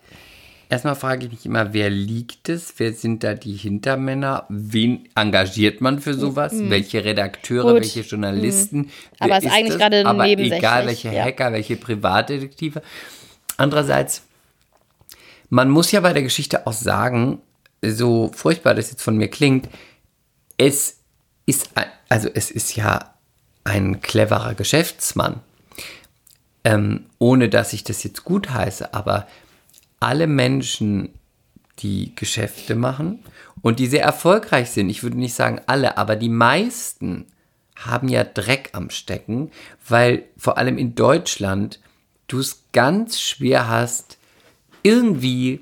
Erstmal 0.69 0.97
frage 0.97 1.27
ich 1.27 1.33
mich 1.33 1.47
immer, 1.47 1.73
wer 1.73 1.91
liegt 1.91 2.49
es? 2.49 2.75
Wer 2.79 2.93
sind 2.93 3.23
da 3.23 3.35
die 3.35 3.55
Hintermänner? 3.57 4.47
Wen 4.49 5.09
engagiert 5.15 5.81
man 5.81 6.01
für 6.01 6.15
sowas? 6.15 6.53
Welche 6.57 7.05
Redakteure, 7.05 7.65
Mhm. 7.65 7.69
Gut. 7.69 7.75
Mhm. 7.75 7.81
welche 7.83 8.01
Journalisten? 8.01 8.91
Aber 9.19 9.31
Wer 9.31 9.39
ist 9.39 9.53
eigentlich 9.53 9.69
das? 9.69 9.79
gerade 9.79 10.07
Aber 10.07 10.27
egal, 10.27 10.87
welche 10.87 11.13
ja. 11.13 11.25
Hacker, 11.25 11.53
welche 11.53 11.77
Privatdetektive. 11.77 12.83
Andererseits, 13.57 14.23
man 15.51 15.69
muss 15.71 15.93
ja 15.93 16.01
bei 16.01 16.13
der 16.13 16.23
Geschichte 16.23 16.67
auch 16.67 16.73
sagen, 16.73 17.41
so 17.83 18.31
furchtbar 18.35 18.75
das 18.75 18.91
jetzt 18.91 19.03
von 19.03 19.17
mir 19.17 19.29
klingt, 19.29 19.69
es 20.57 20.99
ist, 21.47 21.71
also 22.09 22.29
es 22.33 22.51
ist 22.51 22.75
ja 22.77 23.15
ein 23.65 24.01
cleverer 24.01 24.55
Geschäftsmann. 24.55 25.41
Ähm, 26.67 27.05
ohne 27.19 27.51
dass 27.51 27.75
ich 27.75 27.85
das 27.85 28.03
jetzt 28.05 28.25
gut 28.25 28.49
heiße, 28.51 28.95
aber 28.95 29.27
alle 30.01 30.27
Menschen, 30.27 31.11
die 31.81 32.15
Geschäfte 32.15 32.75
machen 32.75 33.21
und 33.63 33.79
die 33.79 33.87
sehr 33.87 34.03
erfolgreich 34.03 34.71
sind, 34.71 34.91
ich 34.91 35.03
würde 35.03 35.19
nicht 35.19 35.35
sagen 35.35 35.61
alle, 35.67 35.99
aber 35.99 36.17
die 36.17 36.29
meisten 36.29 37.27
haben 37.77 38.09
ja 38.09 38.23
Dreck 38.23 38.71
am 38.73 38.91
Stecken, 38.91 39.51
weil 39.89 40.25
vor 40.37 40.59
allem 40.59 40.79
in 40.79 40.95
Deutschland 40.95 41.81
du 42.29 42.39
es 42.39 42.65
ganz 42.73 43.21
schwer 43.21 43.69
hast, 43.69 44.19
irgendwie 44.83 45.61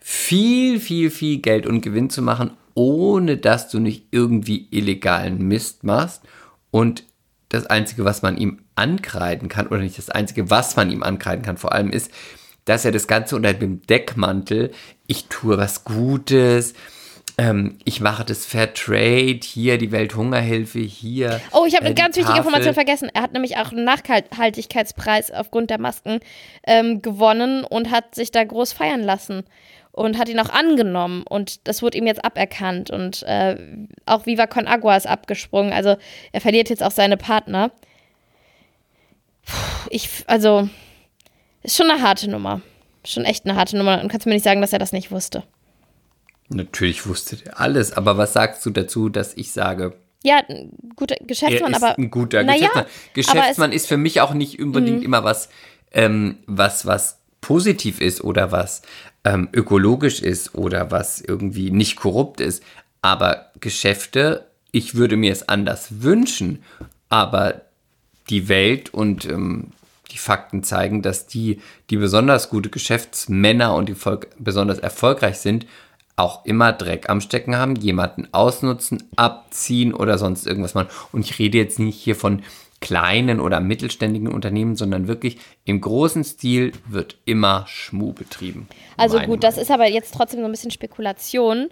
viel, 0.00 0.80
viel, 0.80 1.10
viel 1.10 1.38
Geld 1.38 1.66
und 1.66 1.80
Gewinn 1.80 2.10
zu 2.10 2.20
machen, 2.20 2.50
ohne 2.74 3.38
dass 3.38 3.70
du 3.70 3.78
nicht 3.78 4.06
irgendwie 4.10 4.68
illegalen 4.70 5.46
Mist 5.48 5.84
machst. 5.84 6.22
Und 6.70 7.04
das 7.48 7.66
Einzige, 7.66 8.04
was 8.04 8.22
man 8.22 8.36
ihm 8.36 8.60
ankreiden 8.74 9.48
kann, 9.48 9.68
oder 9.68 9.78
nicht 9.78 9.96
das 9.96 10.10
Einzige, 10.10 10.50
was 10.50 10.76
man 10.76 10.90
ihm 10.90 11.02
ankreiden 11.02 11.44
kann, 11.44 11.56
vor 11.56 11.72
allem 11.72 11.90
ist, 11.90 12.10
dass 12.64 12.84
er 12.84 12.92
das 12.92 13.06
Ganze 13.06 13.36
unter 13.36 13.52
dem 13.52 13.82
Deckmantel, 13.82 14.72
ich 15.06 15.26
tue 15.26 15.58
was 15.58 15.84
Gutes, 15.84 16.74
ähm, 17.36 17.78
ich 17.84 18.00
mache 18.00 18.24
das 18.24 18.46
Fair 18.46 18.72
Trade, 18.74 19.40
hier 19.42 19.76
die 19.76 19.90
Welthungerhilfe, 19.90 20.78
hier. 20.78 21.40
Oh, 21.52 21.64
ich 21.66 21.74
habe 21.74 21.84
äh, 21.84 21.88
eine 21.88 21.94
ganz 21.94 22.16
wichtige 22.16 22.36
Tafel. 22.36 22.46
Information 22.46 22.74
vergessen. 22.74 23.10
Er 23.12 23.22
hat 23.22 23.32
nämlich 23.32 23.56
auch 23.56 23.72
einen 23.72 23.84
Nachhaltigkeitspreis 23.84 25.30
aufgrund 25.32 25.70
der 25.70 25.80
Masken 25.80 26.20
ähm, 26.66 27.02
gewonnen 27.02 27.64
und 27.64 27.90
hat 27.90 28.14
sich 28.14 28.30
da 28.30 28.44
groß 28.44 28.72
feiern 28.72 29.02
lassen 29.02 29.44
und 29.90 30.18
hat 30.18 30.28
ihn 30.28 30.40
auch 30.40 30.50
angenommen 30.50 31.24
und 31.28 31.68
das 31.68 31.80
wurde 31.80 31.98
ihm 31.98 32.06
jetzt 32.06 32.24
aberkannt 32.24 32.90
und 32.90 33.22
äh, 33.24 33.56
auch 34.06 34.26
Viva 34.26 34.46
Con 34.46 34.66
Agua 34.66 34.96
ist 34.96 35.06
abgesprungen. 35.06 35.72
Also 35.72 35.96
er 36.32 36.40
verliert 36.40 36.68
jetzt 36.68 36.82
auch 36.82 36.90
seine 36.90 37.16
Partner. 37.16 37.70
Puh, 39.44 39.88
Ich, 39.90 40.08
also, 40.26 40.68
ist 41.64 41.76
schon 41.76 41.90
eine 41.90 42.02
harte 42.02 42.30
Nummer. 42.30 42.60
Schon 43.04 43.24
echt 43.24 43.44
eine 43.44 43.56
harte 43.56 43.76
Nummer 43.76 44.00
und 44.00 44.08
kannst 44.08 44.26
mir 44.26 44.32
nicht 44.34 44.44
sagen, 44.44 44.60
dass 44.60 44.72
er 44.72 44.78
das 44.78 44.92
nicht 44.92 45.10
wusste. 45.10 45.42
Natürlich 46.48 47.06
wusste 47.06 47.36
der 47.36 47.60
alles, 47.60 47.92
aber 47.92 48.16
was 48.18 48.32
sagst 48.34 48.64
du 48.66 48.70
dazu, 48.70 49.08
dass 49.08 49.34
ich 49.36 49.52
sage, 49.52 49.94
Ja, 50.22 50.40
ein 50.48 50.70
guter 50.96 51.16
er 51.20 51.26
Geschäftsmann, 51.26 51.72
ist 51.72 51.82
aber. 51.82 51.98
ein 51.98 52.10
guter 52.10 52.42
Naja, 52.44 52.68
Geschäftsmann. 52.68 52.86
Geschäftsmann 53.14 53.72
ist 53.72 53.86
für 53.88 53.96
mich 53.96 54.20
auch 54.20 54.32
nicht 54.34 54.58
unbedingt 54.60 54.98
Mhm. 55.00 55.04
immer 55.04 55.24
was, 55.24 55.48
ähm, 55.92 56.36
was, 56.46 56.86
was 56.86 57.18
positiv 57.40 58.00
ist 58.00 58.22
oder 58.22 58.52
was 58.52 58.82
ähm, 59.24 59.48
ökologisch 59.52 60.20
ist 60.20 60.54
oder 60.54 60.90
was 60.90 61.20
irgendwie 61.20 61.70
nicht 61.70 61.96
korrupt 61.96 62.40
ist. 62.40 62.62
Aber 63.02 63.50
Geschäfte, 63.60 64.46
ich 64.70 64.94
würde 64.94 65.16
mir 65.16 65.32
es 65.32 65.48
anders 65.48 66.02
wünschen, 66.02 66.62
aber 67.10 67.62
die 68.30 68.48
Welt 68.48 68.92
und 68.92 69.24
ähm, 69.26 69.68
die 70.10 70.18
Fakten 70.18 70.62
zeigen, 70.62 71.02
dass 71.02 71.26
die, 71.26 71.60
die 71.90 71.96
besonders 71.96 72.50
gute 72.50 72.70
Geschäftsmänner 72.70 73.74
und 73.74 73.88
die 73.88 73.94
Volk 73.94 74.28
besonders 74.38 74.78
erfolgreich 74.78 75.38
sind, 75.38 75.66
auch 76.16 76.44
immer 76.44 76.72
Dreck 76.72 77.08
am 77.08 77.20
Stecken 77.20 77.56
haben, 77.56 77.74
jemanden 77.76 78.28
ausnutzen, 78.32 79.02
abziehen 79.16 79.92
oder 79.92 80.18
sonst 80.18 80.46
irgendwas 80.46 80.74
machen. 80.74 80.88
Und 81.12 81.24
ich 81.24 81.38
rede 81.38 81.58
jetzt 81.58 81.78
nicht 81.78 81.98
hier 81.98 82.14
von 82.14 82.42
kleinen 82.80 83.40
oder 83.40 83.60
mittelständigen 83.60 84.28
Unternehmen, 84.28 84.76
sondern 84.76 85.08
wirklich 85.08 85.38
im 85.64 85.80
großen 85.80 86.22
Stil 86.22 86.72
wird 86.86 87.16
immer 87.24 87.64
Schmu 87.66 88.12
betrieben. 88.12 88.68
Also 88.96 89.18
gut, 89.20 89.42
das 89.42 89.54
Meinung. 89.54 89.62
ist 89.62 89.70
aber 89.70 89.88
jetzt 89.88 90.14
trotzdem 90.14 90.40
so 90.40 90.46
ein 90.46 90.50
bisschen 90.50 90.70
Spekulation 90.70 91.70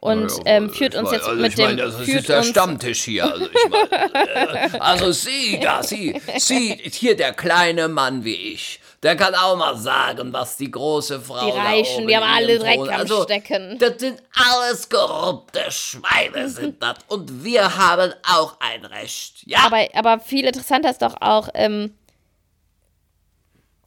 und 0.00 0.32
ähm, 0.46 0.70
führt 0.70 0.94
uns 0.94 1.12
jetzt 1.12 1.30
mit 1.34 1.58
dem 1.58 1.92
führt 1.92 2.30
uns, 2.30 2.48
Stammtisch 2.48 3.02
hier. 3.02 3.24
Also, 3.24 3.44
ich 3.44 3.70
mein, 3.70 3.92
äh, 4.72 4.78
also 4.78 5.12
sie, 5.12 5.60
da, 5.60 5.82
sie, 5.82 6.20
sie, 6.38 6.80
hier 6.90 7.16
der 7.16 7.34
kleine 7.34 7.88
Mann 7.88 8.24
wie 8.24 8.52
ich. 8.52 8.80
Der 9.02 9.16
kann 9.16 9.34
auch 9.34 9.56
mal 9.56 9.76
sagen, 9.76 10.32
was 10.32 10.56
die 10.56 10.70
große 10.70 11.20
Frau. 11.20 11.50
Die 11.50 11.56
Reichen, 11.56 12.06
die 12.06 12.16
haben 12.16 12.24
alle 12.24 12.58
Dreck 12.58 12.78
am 12.80 12.88
also, 12.88 13.22
Stecken. 13.24 13.78
Das 13.78 13.98
sind 13.98 14.22
alles 14.34 14.88
korrupte 14.88 15.70
Schweine, 15.70 16.48
sind 16.48 16.82
das. 16.82 16.96
Und 17.08 17.44
wir 17.44 17.76
haben 17.76 18.12
auch 18.26 18.56
ein 18.60 18.84
Recht. 18.86 19.46
Ja. 19.46 19.60
aber 19.66 19.86
aber 19.94 20.20
viel 20.20 20.46
interessanter 20.46 20.90
ist 20.90 21.02
doch 21.02 21.16
auch, 21.20 21.48
ähm, 21.54 21.94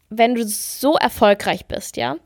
wenn 0.10 0.36
du 0.36 0.48
so 0.48 0.96
erfolgreich 0.96 1.66
bist, 1.66 1.98
ja. 1.98 2.18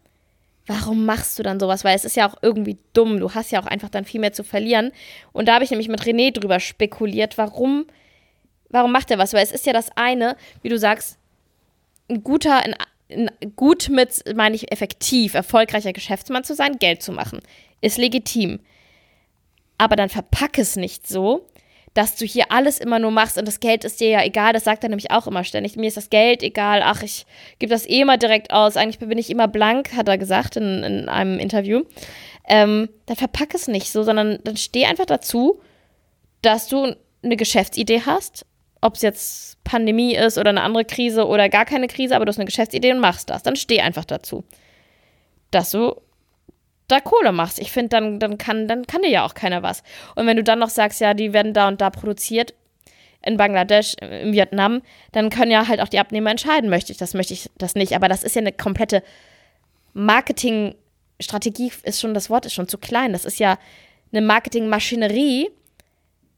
Warum 0.67 1.05
machst 1.05 1.39
du 1.39 1.43
dann 1.43 1.59
sowas? 1.59 1.85
Weil 1.85 1.95
es 1.95 2.03
ist 2.03 2.17
ja 2.17 2.29
auch 2.29 2.35
irgendwie 2.41 2.77
dumm. 2.91 3.19
Du 3.19 3.33
hast 3.33 3.51
ja 3.51 3.61
auch 3.61 3.65
einfach 3.65 3.89
dann 3.89 4.03
viel 4.03 4.19
mehr 4.19 4.33
zu 4.33 4.43
verlieren. 4.43 4.91
Und 5.31 5.47
da 5.47 5.55
habe 5.55 5.63
ich 5.63 5.71
nämlich 5.71 5.87
mit 5.87 6.01
René 6.03 6.33
drüber 6.33 6.59
spekuliert, 6.59 7.37
warum, 7.37 7.85
warum 8.69 8.91
macht 8.91 9.09
er 9.09 9.17
was? 9.17 9.33
Weil 9.33 9.43
es 9.43 9.53
ist 9.53 9.65
ja 9.65 9.71
das 9.71 9.89
eine, 9.95 10.35
wie 10.61 10.69
du 10.69 10.77
sagst, 10.77 11.17
ein 12.09 12.21
guter, 12.21 12.57
ein, 12.57 12.75
ein 13.09 13.31
gut 13.55 13.87
mit, 13.89 14.23
meine 14.35 14.55
ich, 14.55 14.71
effektiv, 14.71 15.33
erfolgreicher 15.33 15.93
Geschäftsmann 15.93 16.43
zu 16.43 16.53
sein, 16.53 16.77
Geld 16.79 17.01
zu 17.01 17.13
machen. 17.13 17.39
Ist 17.79 17.97
legitim. 17.97 18.59
Aber 19.77 19.95
dann 19.95 20.09
verpack 20.09 20.57
es 20.57 20.75
nicht 20.75 21.07
so, 21.07 21.47
dass 21.97 22.15
du 22.15 22.25
hier 22.25 22.51
alles 22.51 22.77
immer 22.77 22.99
nur 22.99 23.09
machst 23.09 23.39
und 23.39 23.47
das 23.47 23.59
Geld 23.59 23.83
ist 23.83 23.99
dir 23.99 24.09
ja 24.09 24.23
egal. 24.23 24.53
Das 24.53 24.65
sagt 24.65 24.83
er 24.83 24.89
nämlich 24.89 25.09
auch 25.09 25.25
immer 25.25 25.43
ständig. 25.43 25.77
Mir 25.77 25.87
ist 25.87 25.97
das 25.97 26.11
Geld 26.11 26.43
egal. 26.43 26.83
Ach, 26.83 27.01
ich 27.01 27.25
gebe 27.57 27.71
das 27.71 27.89
eh 27.89 28.01
immer 28.01 28.17
direkt 28.17 28.51
aus. 28.51 28.77
Eigentlich 28.77 28.99
bin 28.99 29.17
ich 29.17 29.31
immer 29.31 29.47
blank, 29.47 29.95
hat 29.95 30.07
er 30.07 30.19
gesagt 30.19 30.57
in, 30.57 30.83
in 30.83 31.09
einem 31.09 31.39
Interview. 31.39 31.85
Ähm, 32.47 32.89
dann 33.07 33.17
verpack 33.17 33.55
es 33.55 33.67
nicht 33.67 33.91
so, 33.91 34.03
sondern 34.03 34.37
dann 34.43 34.57
steh 34.57 34.85
einfach 34.85 35.07
dazu, 35.07 35.59
dass 36.43 36.67
du 36.67 36.95
eine 37.23 37.35
Geschäftsidee 37.35 38.03
hast. 38.05 38.45
Ob 38.79 38.93
es 38.93 39.01
jetzt 39.01 39.63
Pandemie 39.63 40.13
ist 40.13 40.37
oder 40.37 40.51
eine 40.51 40.61
andere 40.61 40.85
Krise 40.85 41.25
oder 41.25 41.49
gar 41.49 41.65
keine 41.65 41.87
Krise, 41.87 42.15
aber 42.15 42.25
du 42.25 42.29
hast 42.29 42.37
eine 42.37 42.45
Geschäftsidee 42.45 42.91
und 42.91 42.99
machst 42.99 43.31
das. 43.31 43.41
Dann 43.41 43.55
steh 43.55 43.81
einfach 43.81 44.05
dazu, 44.05 44.43
dass 45.49 45.71
du 45.71 45.95
da 46.87 46.99
Kohle 46.99 47.31
machst. 47.31 47.59
Ich 47.59 47.71
finde, 47.71 47.89
dann, 47.89 48.19
dann, 48.19 48.37
kann, 48.37 48.67
dann 48.67 48.87
kann 48.87 49.01
dir 49.01 49.09
ja 49.09 49.25
auch 49.25 49.33
keiner 49.33 49.63
was. 49.63 49.83
Und 50.15 50.25
wenn 50.25 50.37
du 50.37 50.43
dann 50.43 50.59
noch 50.59 50.69
sagst, 50.69 51.01
ja, 51.01 51.13
die 51.13 51.33
werden 51.33 51.53
da 51.53 51.67
und 51.67 51.81
da 51.81 51.89
produziert, 51.89 52.53
in 53.25 53.35
Bangladesch, 53.35 53.95
in 53.95 54.31
Vietnam, 54.31 54.81
dann 55.11 55.29
können 55.29 55.51
ja 55.51 55.67
halt 55.67 55.81
auch 55.81 55.89
die 55.89 55.99
Abnehmer 55.99 56.31
entscheiden, 56.31 56.69
möchte 56.69 56.91
ich 56.91 56.97
das, 56.97 57.13
möchte 57.13 57.33
ich 57.33 57.49
das 57.57 57.75
nicht. 57.75 57.93
Aber 57.93 58.07
das 58.07 58.23
ist 58.23 58.35
ja 58.35 58.41
eine 58.41 58.53
komplette 58.53 59.03
Marketingstrategie, 59.93 61.71
ist 61.83 61.99
schon, 61.99 62.13
das 62.13 62.29
Wort 62.29 62.45
ist 62.45 62.53
schon 62.53 62.69
zu 62.69 62.77
klein. 62.77 63.11
Das 63.11 63.25
ist 63.25 63.39
ja 63.39 63.57
eine 64.13 64.21
Marketingmaschinerie, 64.21 65.49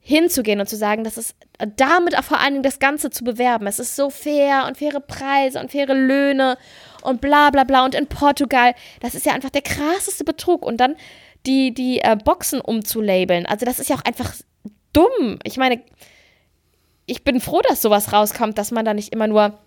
hinzugehen 0.01 0.59
und 0.59 0.67
zu 0.67 0.75
sagen, 0.75 1.03
das 1.03 1.17
ist 1.17 1.35
damit 1.75 2.17
auch 2.17 2.23
vor 2.23 2.39
allen 2.39 2.53
Dingen 2.53 2.63
das 2.63 2.79
Ganze 2.79 3.09
zu 3.09 3.23
bewerben. 3.23 3.67
Es 3.67 3.79
ist 3.79 3.95
so 3.95 4.09
fair 4.09 4.65
und 4.67 4.77
faire 4.77 4.99
Preise 5.01 5.59
und 5.59 5.71
faire 5.71 5.93
Löhne 5.93 6.57
und 7.03 7.21
bla 7.21 7.49
bla 7.49 7.63
bla. 7.63 7.85
Und 7.85 7.95
in 7.95 8.07
Portugal, 8.07 8.73
das 9.01 9.13
ist 9.13 9.25
ja 9.25 9.33
einfach 9.33 9.49
der 9.49 9.61
krasseste 9.61 10.23
Betrug. 10.23 10.65
Und 10.65 10.77
dann 10.77 10.95
die, 11.45 11.73
die 11.73 11.99
äh, 11.99 12.15
Boxen 12.15 12.61
umzulabeln. 12.61 13.45
Also 13.45 13.65
das 13.65 13.79
ist 13.79 13.89
ja 13.89 13.97
auch 13.97 14.05
einfach 14.05 14.33
dumm. 14.93 15.39
Ich 15.43 15.57
meine, 15.57 15.81
ich 17.05 17.23
bin 17.23 17.39
froh, 17.39 17.61
dass 17.67 17.81
sowas 17.81 18.13
rauskommt, 18.13 18.57
dass 18.57 18.71
man 18.71 18.85
da 18.85 18.93
nicht 18.93 19.13
immer 19.13 19.27
nur 19.27 19.57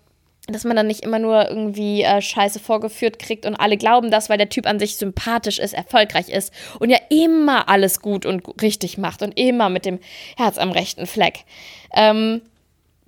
dass 0.47 0.65
man 0.65 0.75
dann 0.75 0.87
nicht 0.87 1.01
immer 1.01 1.19
nur 1.19 1.49
irgendwie 1.49 2.01
äh, 2.01 2.21
Scheiße 2.21 2.59
vorgeführt 2.59 3.17
kriegt 3.17 3.45
und 3.45 3.55
alle 3.55 3.77
glauben 3.77 4.11
das, 4.11 4.29
weil 4.29 4.37
der 4.37 4.49
Typ 4.49 4.65
an 4.65 4.77
sich 4.77 4.97
sympathisch 4.97 5.57
ist, 5.57 5.73
erfolgreich 5.73 6.27
ist 6.29 6.53
und 6.79 6.89
ja 6.89 6.97
immer 7.09 7.69
alles 7.69 8.01
gut 8.01 8.25
und 8.25 8.61
richtig 8.61 8.97
macht 8.97 9.21
und 9.21 9.37
immer 9.39 9.69
mit 9.69 9.85
dem 9.85 9.99
Herz 10.35 10.57
am 10.57 10.71
rechten 10.71 11.05
Fleck. 11.05 11.45
Ähm, 11.93 12.41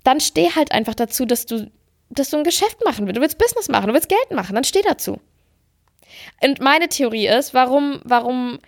dann 0.04 0.22
steh 0.22 0.52
halt 0.56 0.72
einfach 0.72 0.96
dazu, 0.96 1.26
dass 1.26 1.46
du, 1.46 1.70
dass 2.10 2.30
du 2.30 2.38
ein 2.38 2.44
Geschäft 2.46 2.86
machen 2.86 3.06
willst. 3.06 3.18
Du 3.18 3.22
willst 3.22 3.38
Business 3.38 3.68
machen, 3.68 3.88
du 3.88 3.94
willst 3.94 4.10
Geld 4.10 4.32
machen, 4.32 4.56
dann 4.56 4.64
steh 4.64 4.82
dazu. 4.82 5.20
Und 6.42 6.62
meine 6.62 6.88
Theorie 6.88 7.28
ist, 7.28 7.54
warum, 7.54 8.00
warum, 8.06 8.60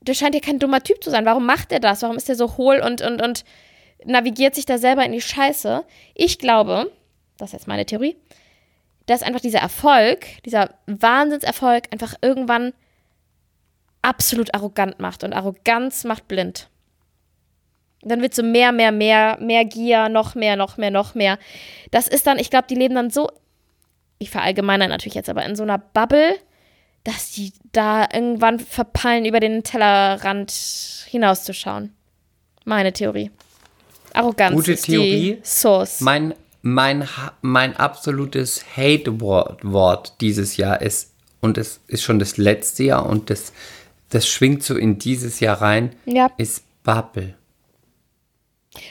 der 0.00 0.14
scheint 0.14 0.34
ja 0.34 0.40
kein 0.40 0.58
dummer 0.58 0.82
Typ 0.82 1.04
zu 1.04 1.10
sein. 1.10 1.24
Warum 1.24 1.46
macht 1.46 1.70
er 1.70 1.78
das? 1.78 2.02
Warum 2.02 2.16
ist 2.16 2.28
er 2.28 2.34
so 2.34 2.56
hohl 2.56 2.80
und, 2.80 3.00
und, 3.00 3.22
und 3.22 3.44
navigiert 4.04 4.56
sich 4.56 4.66
da 4.66 4.78
selber 4.78 5.04
in 5.04 5.12
die 5.12 5.20
Scheiße? 5.20 5.84
Ich 6.14 6.38
glaube, 6.38 6.90
das 7.38 7.50
ist 7.50 7.52
jetzt 7.52 7.68
meine 7.68 7.86
Theorie, 7.86 8.16
dass 9.06 9.22
einfach 9.22 9.40
dieser 9.40 9.58
Erfolg, 9.58 10.26
dieser 10.44 10.70
Wahnsinnserfolg 10.86 11.84
einfach 11.92 12.14
irgendwann 12.22 12.72
absolut 14.02 14.54
arrogant 14.54 15.00
macht. 15.00 15.24
Und 15.24 15.32
Arroganz 15.32 16.04
macht 16.04 16.28
blind. 16.28 16.68
Dann 18.02 18.20
wird 18.20 18.34
so 18.34 18.42
mehr, 18.42 18.70
mehr, 18.70 18.92
mehr, 18.92 19.38
mehr 19.40 19.64
Gier, 19.64 20.08
noch 20.08 20.34
mehr, 20.34 20.56
noch 20.56 20.76
mehr, 20.76 20.90
noch 20.90 21.14
mehr. 21.14 21.38
Das 21.90 22.06
ist 22.06 22.26
dann, 22.26 22.38
ich 22.38 22.50
glaube, 22.50 22.66
die 22.68 22.74
leben 22.74 22.94
dann 22.94 23.10
so, 23.10 23.30
ich 24.18 24.30
verallgemeine 24.30 24.88
natürlich 24.88 25.14
jetzt, 25.14 25.30
aber 25.30 25.44
in 25.44 25.56
so 25.56 25.62
einer 25.62 25.78
Bubble, 25.78 26.36
dass 27.02 27.32
die 27.32 27.52
da 27.72 28.06
irgendwann 28.12 28.58
verpeilen, 28.60 29.24
über 29.24 29.40
den 29.40 29.62
Tellerrand 29.62 30.52
hinauszuschauen. 31.08 31.94
Meine 32.64 32.92
Theorie. 32.92 33.30
Arroganz 34.12 34.54
Gute 34.54 34.76
Theorie. 34.76 35.38
Source. 35.42 36.00
Mein, 36.00 36.34
mein, 36.66 37.06
mein 37.42 37.76
absolutes 37.76 38.64
Hate-Wort 38.74 39.70
Wort 39.70 40.14
dieses 40.22 40.56
Jahr 40.56 40.80
ist, 40.80 41.12
und 41.42 41.58
es 41.58 41.80
ist 41.88 42.02
schon 42.02 42.18
das 42.18 42.38
letzte 42.38 42.84
Jahr 42.84 43.04
und 43.04 43.28
das, 43.28 43.52
das 44.08 44.26
schwingt 44.26 44.62
so 44.62 44.74
in 44.74 44.98
dieses 44.98 45.40
Jahr 45.40 45.60
rein, 45.60 45.94
Ja. 46.06 46.30
ist 46.38 46.64
Bubble. 46.82 47.34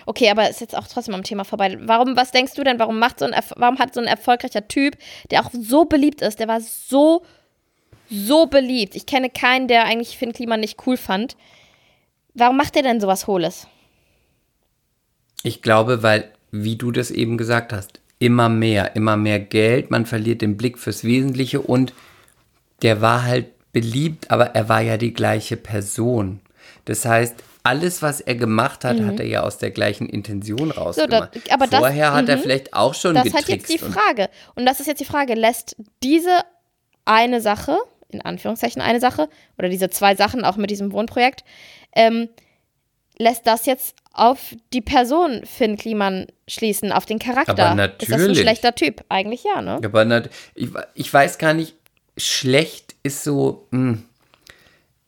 Okay, 0.05 0.29
aber 0.29 0.47
ist 0.49 0.61
jetzt 0.61 0.77
auch 0.77 0.87
trotzdem 0.87 1.15
am 1.15 1.23
Thema 1.23 1.45
vorbei. 1.45 1.79
Warum, 1.81 2.15
was 2.15 2.29
denkst 2.31 2.53
du 2.53 2.63
denn, 2.63 2.77
warum 2.77 2.99
macht 2.99 3.17
so 3.19 3.25
ein, 3.25 3.33
warum 3.55 3.79
hat 3.79 3.95
so 3.95 4.01
ein 4.01 4.07
erfolgreicher 4.07 4.67
Typ, 4.67 4.95
der 5.31 5.43
auch 5.43 5.49
so 5.51 5.85
beliebt 5.85 6.21
ist, 6.21 6.39
der 6.39 6.47
war 6.47 6.61
so, 6.61 7.25
so 8.07 8.45
beliebt. 8.45 8.95
Ich 8.95 9.07
kenne 9.07 9.31
keinen, 9.31 9.67
der 9.67 9.85
eigentlich 9.85 10.15
Finn 10.17 10.31
Kliman 10.31 10.59
nicht 10.59 10.85
cool 10.85 10.95
fand. 10.95 11.35
Warum 12.35 12.55
macht 12.55 12.75
der 12.75 12.83
denn 12.83 13.01
sowas 13.01 13.25
Hohles? 13.25 13.67
Ich 15.41 15.61
glaube, 15.63 16.03
weil, 16.03 16.31
wie 16.53 16.75
du 16.75 16.91
das 16.91 17.09
eben 17.11 17.37
gesagt 17.37 17.73
hast, 17.73 17.99
immer 18.19 18.47
mehr, 18.47 18.95
immer 18.95 19.17
mehr 19.17 19.39
Geld, 19.39 19.89
man 19.91 20.05
verliert 20.05 20.41
den 20.41 20.55
Blick 20.55 20.77
fürs 20.77 21.03
Wesentliche 21.03 21.59
und 21.59 21.93
der 22.83 23.01
war 23.01 23.23
halt 23.23 23.47
beliebt, 23.73 24.29
aber 24.29 24.55
er 24.55 24.69
war 24.69 24.81
ja 24.81 24.97
die 24.97 25.13
gleiche 25.13 25.57
Person. 25.57 26.39
Das 26.85 27.05
heißt, 27.05 27.33
alles, 27.63 28.01
was 28.01 28.21
er 28.21 28.35
gemacht 28.35 28.85
hat, 28.85 28.99
hat 29.01 29.19
er 29.19 29.25
ja 29.25 29.41
aus 29.41 29.57
der 29.57 29.71
gleichen 29.71 30.07
Intention 30.07 30.69
rausgemacht. 30.69 31.35
Mhm. 31.35 31.41
aber 31.49 31.65
das- 31.67 31.79
Vorher 31.79 32.13
hat 32.13 32.29
er 32.29 32.37
mhm. 32.37 32.41
vielleicht 32.41 32.73
auch 32.73 32.93
schon 32.93 33.15
Das 33.15 33.33
hat 33.33 33.47
jetzt 33.47 33.69
die 33.69 33.79
und- 33.79 33.91
Frage. 33.93 34.29
Und 34.53 34.65
das 34.65 34.79
ist 34.79 34.87
jetzt 34.87 34.99
die 34.99 35.05
Frage, 35.05 35.33
lässt 35.33 35.75
diese 36.03 36.39
eine 37.05 37.41
Sache, 37.41 37.77
in 38.09 38.21
Anführungszeichen 38.21 38.81
eine 38.81 38.99
Sache, 38.99 39.27
oder 39.57 39.69
diese 39.69 39.89
zwei 39.89 40.15
Sachen, 40.15 40.45
auch 40.45 40.57
mit 40.57 40.69
diesem 40.69 40.91
Wohnprojekt, 40.91 41.43
ähm, 41.95 42.29
lässt 43.17 43.45
das 43.47 43.65
jetzt 43.65 43.95
auf 44.13 44.55
die 44.73 44.81
Person 44.81 45.41
Finn 45.45 45.77
Kliman 45.77 46.27
schließen, 46.47 46.91
auf 46.91 47.05
den 47.05 47.19
Charakter? 47.19 47.51
Aber 47.71 47.85
Ist 47.99 48.01
das 48.03 48.09
ein 48.13 48.19
natürlich. 48.19 48.39
schlechter 48.41 48.75
Typ? 48.75 49.03
Eigentlich 49.09 49.43
ja, 49.43 49.61
ne? 49.61 49.79
Aber 49.83 50.05
nat- 50.05 50.29
ich, 50.55 50.69
ich 50.93 51.13
weiß 51.13 51.37
gar 51.37 51.53
nicht, 51.53 51.75
schlecht 52.17 52.95
ist 53.03 53.23
so, 53.23 53.67
mh, 53.71 53.97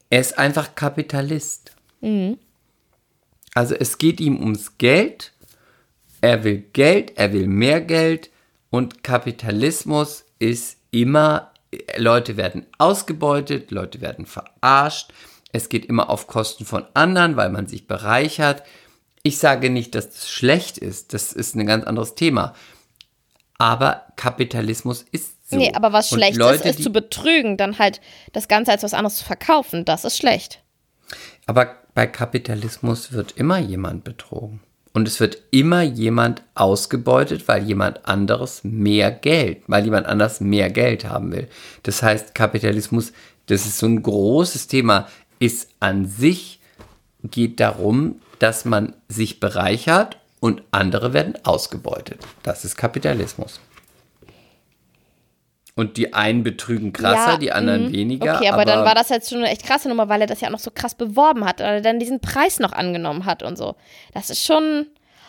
er 0.09 0.21
ist 0.21 0.37
einfach 0.37 0.75
Kapitalist. 0.75 1.71
Also 3.53 3.75
es 3.75 3.97
geht 3.97 4.19
ihm 4.19 4.39
ums 4.39 4.77
Geld, 4.77 5.31
er 6.21 6.43
will 6.43 6.63
Geld, 6.73 7.13
er 7.15 7.33
will 7.33 7.47
mehr 7.47 7.81
Geld 7.81 8.29
und 8.69 9.03
Kapitalismus 9.03 10.25
ist 10.39 10.77
immer, 10.91 11.51
Leute 11.97 12.37
werden 12.37 12.65
ausgebeutet, 12.77 13.71
Leute 13.71 14.01
werden 14.01 14.25
verarscht, 14.25 15.11
es 15.55 15.69
geht 15.69 15.85
immer 15.85 16.09
auf 16.09 16.27
Kosten 16.27 16.65
von 16.65 16.85
anderen, 16.93 17.37
weil 17.37 17.49
man 17.49 17.67
sich 17.67 17.87
bereichert. 17.87 18.63
Ich 19.23 19.39
sage 19.39 19.69
nicht, 19.69 19.95
dass 19.95 20.09
das 20.09 20.29
schlecht 20.29 20.77
ist, 20.77 21.13
das 21.13 21.33
ist 21.33 21.55
ein 21.55 21.65
ganz 21.65 21.85
anderes 21.85 22.15
Thema. 22.15 22.53
Aber 23.57 24.03
Kapitalismus 24.17 25.05
ist 25.11 25.49
so. 25.49 25.57
Nee, 25.57 25.71
aber 25.73 25.93
was 25.93 26.11
Und 26.11 26.19
schlecht 26.19 26.37
Leute, 26.37 26.67
ist, 26.67 26.79
ist 26.79 26.83
zu 26.83 26.91
betrügen, 26.91 27.57
dann 27.57 27.79
halt 27.79 28.01
das 28.33 28.47
Ganze 28.47 28.71
als 28.71 28.83
was 28.83 28.93
anderes 28.93 29.17
zu 29.17 29.25
verkaufen. 29.25 29.85
Das 29.85 30.03
ist 30.03 30.17
schlecht. 30.17 30.61
Aber 31.45 31.75
bei 31.93 32.07
Kapitalismus 32.07 33.13
wird 33.13 33.33
immer 33.37 33.57
jemand 33.57 34.03
betrogen. 34.03 34.59
Und 34.91 35.07
es 35.07 35.19
wird 35.19 35.39
immer 35.51 35.81
jemand 35.81 36.43
ausgebeutet, 36.55 37.47
weil 37.47 37.63
jemand 37.63 38.05
anderes 38.07 38.63
mehr 38.63 39.11
Geld, 39.11 39.63
weil 39.67 39.83
jemand 39.83 40.07
anders 40.07 40.39
mehr 40.39 40.69
Geld 40.69 41.05
haben 41.05 41.33
will. 41.33 41.49
Das 41.83 42.01
heißt, 42.01 42.33
Kapitalismus, 42.33 43.11
das 43.47 43.65
ist 43.65 43.77
so 43.77 43.87
ein 43.87 44.01
großes 44.01 44.67
Thema, 44.67 45.07
ist 45.39 45.69
an 45.79 46.05
sich, 46.05 46.59
geht 47.23 47.59
darum, 47.59 48.21
dass 48.39 48.65
man 48.65 48.93
sich 49.07 49.39
bereichert 49.39 50.17
und 50.39 50.61
andere 50.71 51.13
werden 51.13 51.35
ausgebeutet. 51.43 52.19
Das 52.43 52.65
ist 52.65 52.75
Kapitalismus. 52.75 53.59
Und 55.77 55.97
die 55.97 56.13
einen 56.13 56.43
betrügen 56.43 56.93
krasser, 56.93 57.33
Ja, 57.33 57.37
die 57.37 57.51
anderen 57.51 57.87
mhm. 57.87 57.91
weniger. 57.91 58.37
Okay, 58.37 58.49
aber, 58.49 58.63
dann 58.63 58.85
war 58.85 58.95
das 58.95 59.09
jetzt 59.09 59.29
schon 59.29 59.39
eine 59.39 59.49
echt 59.49 59.65
krasse 59.65 59.89
Nummer, 59.89 60.07
weil 60.07 60.21
er 60.21 60.27
das 60.27 60.39
ja 60.39 60.47
auch 60.47 60.53
noch 60.53 60.59
so 60.59 60.71
krass 60.71 60.95
beworben 60.95 61.43
hat, 61.43 61.59
weil 61.59 61.75
er 61.75 61.81
dann 61.81 61.99
diesen 61.99 62.21
Preis 62.21 62.59
noch 62.59 62.71
angenommen 62.71 63.25
hat 63.25 63.43
und 63.43 63.57
so. 63.57 63.75
Das 64.13 64.29
ist 64.29 64.45
schon 64.45 64.87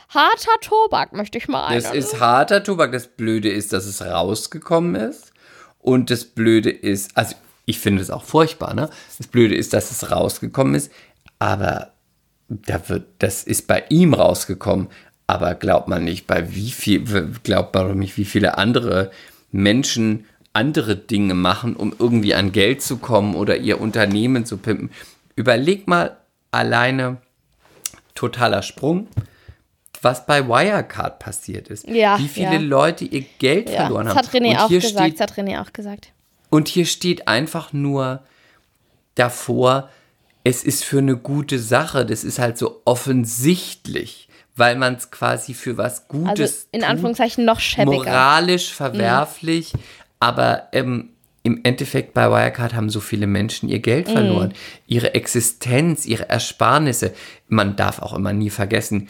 harter 0.08 0.60
Tobak, 0.60 1.12
möchte 1.12 1.38
ich 1.38 1.48
mal 1.48 1.74
Das 1.74 1.86
einen. 1.86 1.98
ist 1.98 2.20
harter 2.20 2.62
Tobak. 2.62 2.92
Das 2.92 3.08
Blöde 3.08 3.48
ist, 3.48 3.72
dass 3.72 3.86
es 3.86 4.02
rausgekommen 4.02 4.94
ist. 4.94 5.32
Und 5.80 6.10
das 6.10 6.24
Blöde 6.24 6.70
ist, 6.70 7.16
also 7.16 7.34
ich 7.66 7.78
finde 7.78 8.01
es 8.01 8.10
auch 8.10 8.24
furchtbar, 8.24 8.72
ne? 8.74 8.88
Das 9.18 9.26
Blöde 9.26 9.55
ist, 9.55 9.72
dass 9.74 9.90
es 9.90 10.10
rausgekommen 10.10 10.74
ist, 10.74 10.90
aber 11.38 11.93
da 12.48 12.88
wird, 12.88 13.05
das 13.18 13.43
ist 13.43 13.66
bei 13.66 13.84
ihm 13.90 14.14
rausgekommen. 14.14 14.88
Aber 15.28 15.55
glaubt 15.56 15.88
man 15.88 16.05
nicht, 16.05 16.28
bei 16.28 16.55
wie 16.55 16.70
viel, 16.70 17.05
glaubt 17.43 17.74
man 17.74 17.88
doch 17.88 17.94
nicht, 17.94 18.16
wie 18.16 18.24
viele 18.24 18.56
andere 18.59 19.10
Menschen 19.51 20.24
andere 20.52 20.97
Dinge 20.97 21.34
machen, 21.34 21.76
um 21.76 21.94
irgendwie 21.98 22.34
an 22.34 22.51
Geld 22.52 22.80
zu 22.80 22.97
kommen 22.97 23.34
oder 23.34 23.56
ihr 23.59 23.78
Unternehmen 23.80 24.47
zu 24.47 24.56
pimpen. 24.56 24.90
Überleg 25.34 25.86
mal 25.86 26.16
alleine, 26.51 27.18
totaler 28.14 28.62
Sprung, 28.62 29.09
was 30.01 30.24
bei 30.24 30.47
Wirecard 30.48 31.18
passiert 31.18 31.68
ist. 31.68 31.86
Ja, 31.88 32.18
Wie 32.18 32.28
viele 32.28 32.55
ja. 32.55 32.59
Leute 32.60 33.05
ihr 33.05 33.24
Geld 33.38 33.68
ja, 33.68 33.82
verloren 33.82 34.06
das 34.06 34.14
haben. 34.16 34.26
hat 34.26 34.34
René 34.34 34.51
Und 34.52 34.56
auch 34.60 34.68
gesagt. 34.68 34.94
steht- 34.94 35.20
Das 35.20 35.30
hat 35.30 35.38
René 35.38 35.60
auch 35.60 35.72
gesagt. 35.72 36.12
Und 36.51 36.68
hier 36.68 36.86
steht 36.86 37.28
einfach 37.28 37.73
nur 37.73 38.23
davor, 39.14 39.90
es 40.44 40.62
ist 40.64 40.85
für 40.85 40.98
eine 40.98 41.16
gute 41.16 41.59
Sache. 41.59 42.06
Das 42.06 42.23
ist 42.24 42.39
halt 42.39 42.56
so 42.59 42.82
offensichtlich, 42.85 44.28
weil 44.55 44.77
man 44.77 44.94
es 44.94 45.10
quasi 45.10 45.55
für 45.55 45.77
was 45.77 46.09
Gutes 46.09 46.28
Also 46.28 46.44
in 46.73 46.81
tut, 46.81 46.90
Anführungszeichen 46.90 47.44
noch 47.44 47.60
schäbiger. 47.60 47.93
moralisch 47.97 48.73
verwerflich, 48.73 49.73
aber 50.20 50.68
ähm, 50.73 51.10
im 51.43 51.60
Endeffekt 51.62 52.12
bei 52.14 52.28
Wirecard 52.31 52.74
haben 52.74 52.90
so 52.90 53.01
viele 53.01 53.27
Menschen 53.27 53.68
ihr 53.68 53.78
Mhm. 53.78 53.82
Geld 53.82 54.09
verloren, 54.09 54.55
ihre 54.86 55.14
Existenz, 55.14 56.05
ihre 56.06 56.28
Ersparnisse. 56.28 57.12
Man 57.48 57.77
darf 57.77 58.01
auch 58.01 58.14
immer 58.14 58.32
nie 58.32 58.51
vergessen, 58.51 59.09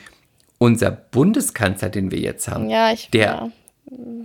unser 0.58 0.90
Bundeskanzler, 0.90 1.88
den 1.90 2.10
wir 2.10 2.18
jetzt 2.18 2.48
haben, 2.48 2.68
Ja, 2.70 2.92
ich 2.92 3.10
der 3.10 3.26
ja. 3.26 3.50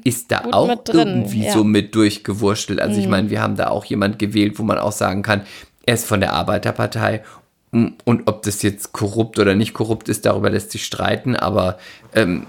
Ist 0.03 0.31
da 0.31 0.45
auch 0.51 0.81
irgendwie 0.91 1.43
ja. 1.43 1.51
Mhm. 1.51 1.57
so 1.57 1.63
mit 1.63 1.93
durchgewurschtelt. 1.95 2.79
Also 2.79 2.99
ich 2.99 3.07
meine, 3.07 3.29
wir 3.29 3.41
haben 3.41 3.55
da 3.55 3.67
auch 3.67 3.85
jemand 3.85 4.17
gewählt, 4.17 4.57
wo 4.57 4.63
man 4.63 4.79
auch 4.79 4.91
sagen 4.91 5.21
kann, 5.21 5.43
er 5.85 5.93
ist 5.93 6.05
von 6.05 6.19
der 6.19 6.33
Arbeiterpartei. 6.33 7.23
Mm, 7.71 7.87
Und 8.03 8.27
ob 8.27 8.41
das 8.41 8.63
jetzt 8.63 8.91
korrupt 8.91 9.37
oder 9.39 9.53
nicht 9.53 9.73
korrupt 9.73 10.09
ist, 10.09 10.25
darüber 10.25 10.49
lässt 10.49 10.71
sich 10.71 10.85
streiten, 10.85 11.35
aber 11.35 11.77
ähm, 12.13 12.47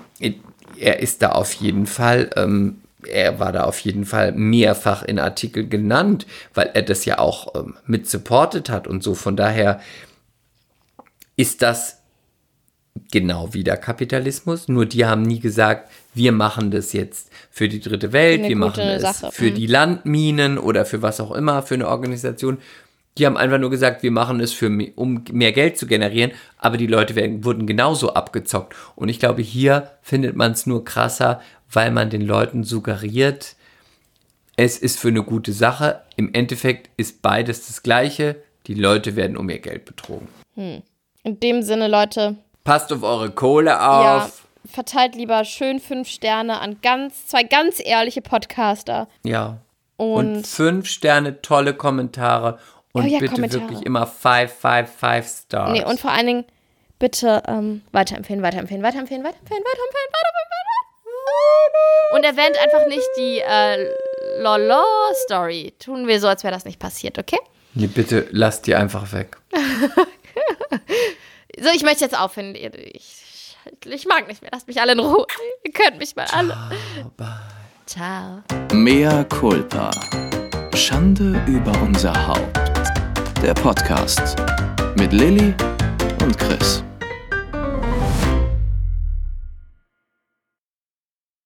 er 0.78 1.00
ist 1.00 1.22
da 1.22 1.30
auf 1.30 1.52
jeden 1.54 1.86
Fall, 1.86 2.30
ähm, 2.34 2.78
er 3.06 3.38
war 3.38 3.52
da 3.52 3.64
auf 3.64 3.78
jeden 3.80 4.04
Fall 4.04 4.32
mehrfach 4.32 5.02
in 5.02 5.18
Artikel 5.18 5.68
genannt, 5.68 6.26
weil 6.54 6.70
er 6.74 6.82
das 6.82 7.04
ja 7.04 7.18
auch 7.18 7.54
ähm, 7.54 7.74
mit 7.86 8.08
supportet 8.08 8.70
hat 8.70 8.86
und 8.86 9.02
so. 9.02 9.14
Von 9.14 9.36
daher 9.36 9.80
ist 11.36 11.62
das 11.62 12.02
genau 13.10 13.54
wie 13.54 13.64
der 13.64 13.76
Kapitalismus, 13.76 14.68
nur 14.68 14.86
die 14.86 15.04
haben 15.04 15.22
nie 15.22 15.40
gesagt, 15.40 15.90
wir 16.14 16.32
machen 16.32 16.70
das 16.70 16.92
jetzt 16.92 17.30
für 17.50 17.68
die 17.68 17.80
dritte 17.80 18.12
Welt, 18.12 18.40
Eine 18.40 18.48
wir 18.48 18.56
machen 18.56 18.82
es 18.82 19.02
Sache, 19.02 19.32
für 19.32 19.50
mhm. 19.50 19.54
die 19.54 19.66
Landminen 19.66 20.58
oder 20.58 20.84
für 20.84 21.02
was 21.02 21.20
auch 21.20 21.32
immer, 21.32 21.62
für 21.62 21.74
eine 21.74 21.88
Organisation. 21.88 22.58
Die 23.18 23.26
haben 23.26 23.36
einfach 23.36 23.58
nur 23.58 23.70
gesagt, 23.70 24.02
wir 24.02 24.10
machen 24.10 24.40
es, 24.40 24.52
für, 24.52 24.70
um 24.96 25.24
mehr 25.30 25.52
Geld 25.52 25.76
zu 25.76 25.86
generieren, 25.86 26.32
aber 26.58 26.76
die 26.78 26.86
Leute 26.86 27.14
werden, 27.14 27.44
wurden 27.44 27.66
genauso 27.66 28.14
abgezockt. 28.14 28.74
Und 28.96 29.08
ich 29.08 29.18
glaube, 29.18 29.42
hier 29.42 29.90
findet 30.00 30.34
man 30.34 30.52
es 30.52 30.66
nur 30.66 30.84
krasser, 30.84 31.40
weil 31.70 31.90
man 31.90 32.08
den 32.08 32.22
Leuten 32.22 32.64
suggeriert, 32.64 33.56
es 34.56 34.78
ist 34.78 34.98
für 34.98 35.08
eine 35.08 35.22
gute 35.22 35.52
Sache. 35.52 36.02
Im 36.16 36.32
Endeffekt 36.34 36.90
ist 36.96 37.22
beides 37.22 37.66
das 37.66 37.82
Gleiche. 37.82 38.36
Die 38.66 38.74
Leute 38.74 39.16
werden 39.16 39.36
um 39.36 39.48
ihr 39.48 39.58
Geld 39.58 39.86
betrogen. 39.86 40.28
In 40.54 41.40
dem 41.40 41.62
Sinne, 41.62 41.88
Leute, 41.88 42.36
Passt 42.64 42.92
auf 42.92 43.02
eure 43.02 43.30
Kohle 43.30 43.70
ja, 43.70 44.24
auf. 44.24 44.41
Verteilt 44.64 45.14
lieber 45.14 45.44
schön 45.44 45.80
fünf 45.80 46.08
Sterne 46.08 46.60
an 46.60 46.78
ganz, 46.82 47.26
zwei 47.26 47.42
ganz 47.42 47.80
ehrliche 47.84 48.22
Podcaster. 48.22 49.08
Ja. 49.24 49.58
Und, 49.96 50.36
Und, 50.36 50.46
fünf 50.46 50.88
Sterne, 50.88 51.42
tolle 51.42 51.74
Kommentare. 51.74 52.58
Und 52.92 53.04
Oh 53.04 53.06
ja, 53.06 53.18
bitte 53.20 53.34
Kommentare. 53.34 53.62
wirklich 53.62 53.86
immer 53.86 54.06
five, 54.06 54.52
five, 54.52 54.90
five 54.90 55.26
Stars. 55.26 55.72
nee, 55.72 55.84
und 55.84 55.98
vor 56.00 56.10
allen 56.10 56.26
Dingen 56.26 56.44
bitte 56.98 57.42
ähm, 57.48 57.82
weiterempfehlen, 57.92 58.42
weiterempfehlen, 58.42 58.82
weiterempfehlen, 58.82 59.24
weiterempfehlen, 59.24 59.62
weiterempfehlen, 59.64 60.08
weiterempfehlen. 60.12 60.48
Und 62.14 62.24
erwähnt 62.24 62.56
einfach 62.62 62.86
nicht 62.88 63.08
die 63.16 63.38
äh, 63.38 63.88
Lolo-Story. 64.42 65.72
Tun 65.78 66.06
wir 66.06 66.20
so, 66.20 66.28
als 66.28 66.44
wäre 66.44 66.52
das 66.52 66.64
nicht 66.64 66.78
passiert, 66.78 67.18
okay? 67.18 67.38
nee, 67.74 67.86
bitte 67.86 68.26
lasst 68.32 68.66
die 68.66 68.74
einfach 68.74 69.12
weg. 69.12 69.38
So, 71.60 71.68
ich 71.74 71.82
möchte 71.82 72.02
jetzt 72.02 72.18
aufhören. 72.18 72.54
Ich, 72.54 73.21
ich 73.84 74.06
mag 74.06 74.28
nicht 74.28 74.42
mehr. 74.42 74.50
Lasst 74.52 74.66
mich 74.66 74.80
alle 74.80 74.92
in 74.92 75.00
Ruhe. 75.00 75.26
Ihr 75.64 75.72
könnt 75.72 75.98
mich 75.98 76.14
mal 76.16 76.26
alle. 76.32 76.56
Ciao. 77.86 78.42
Mea 78.72 79.24
culpa. 79.24 79.90
Schande 80.74 81.40
über 81.46 81.72
unser 81.82 82.14
Haupt. 82.26 82.58
Der 83.42 83.54
Podcast 83.54 84.36
mit 84.96 85.12
Lilly 85.12 85.54
und 86.22 86.38
Chris. 86.38 86.82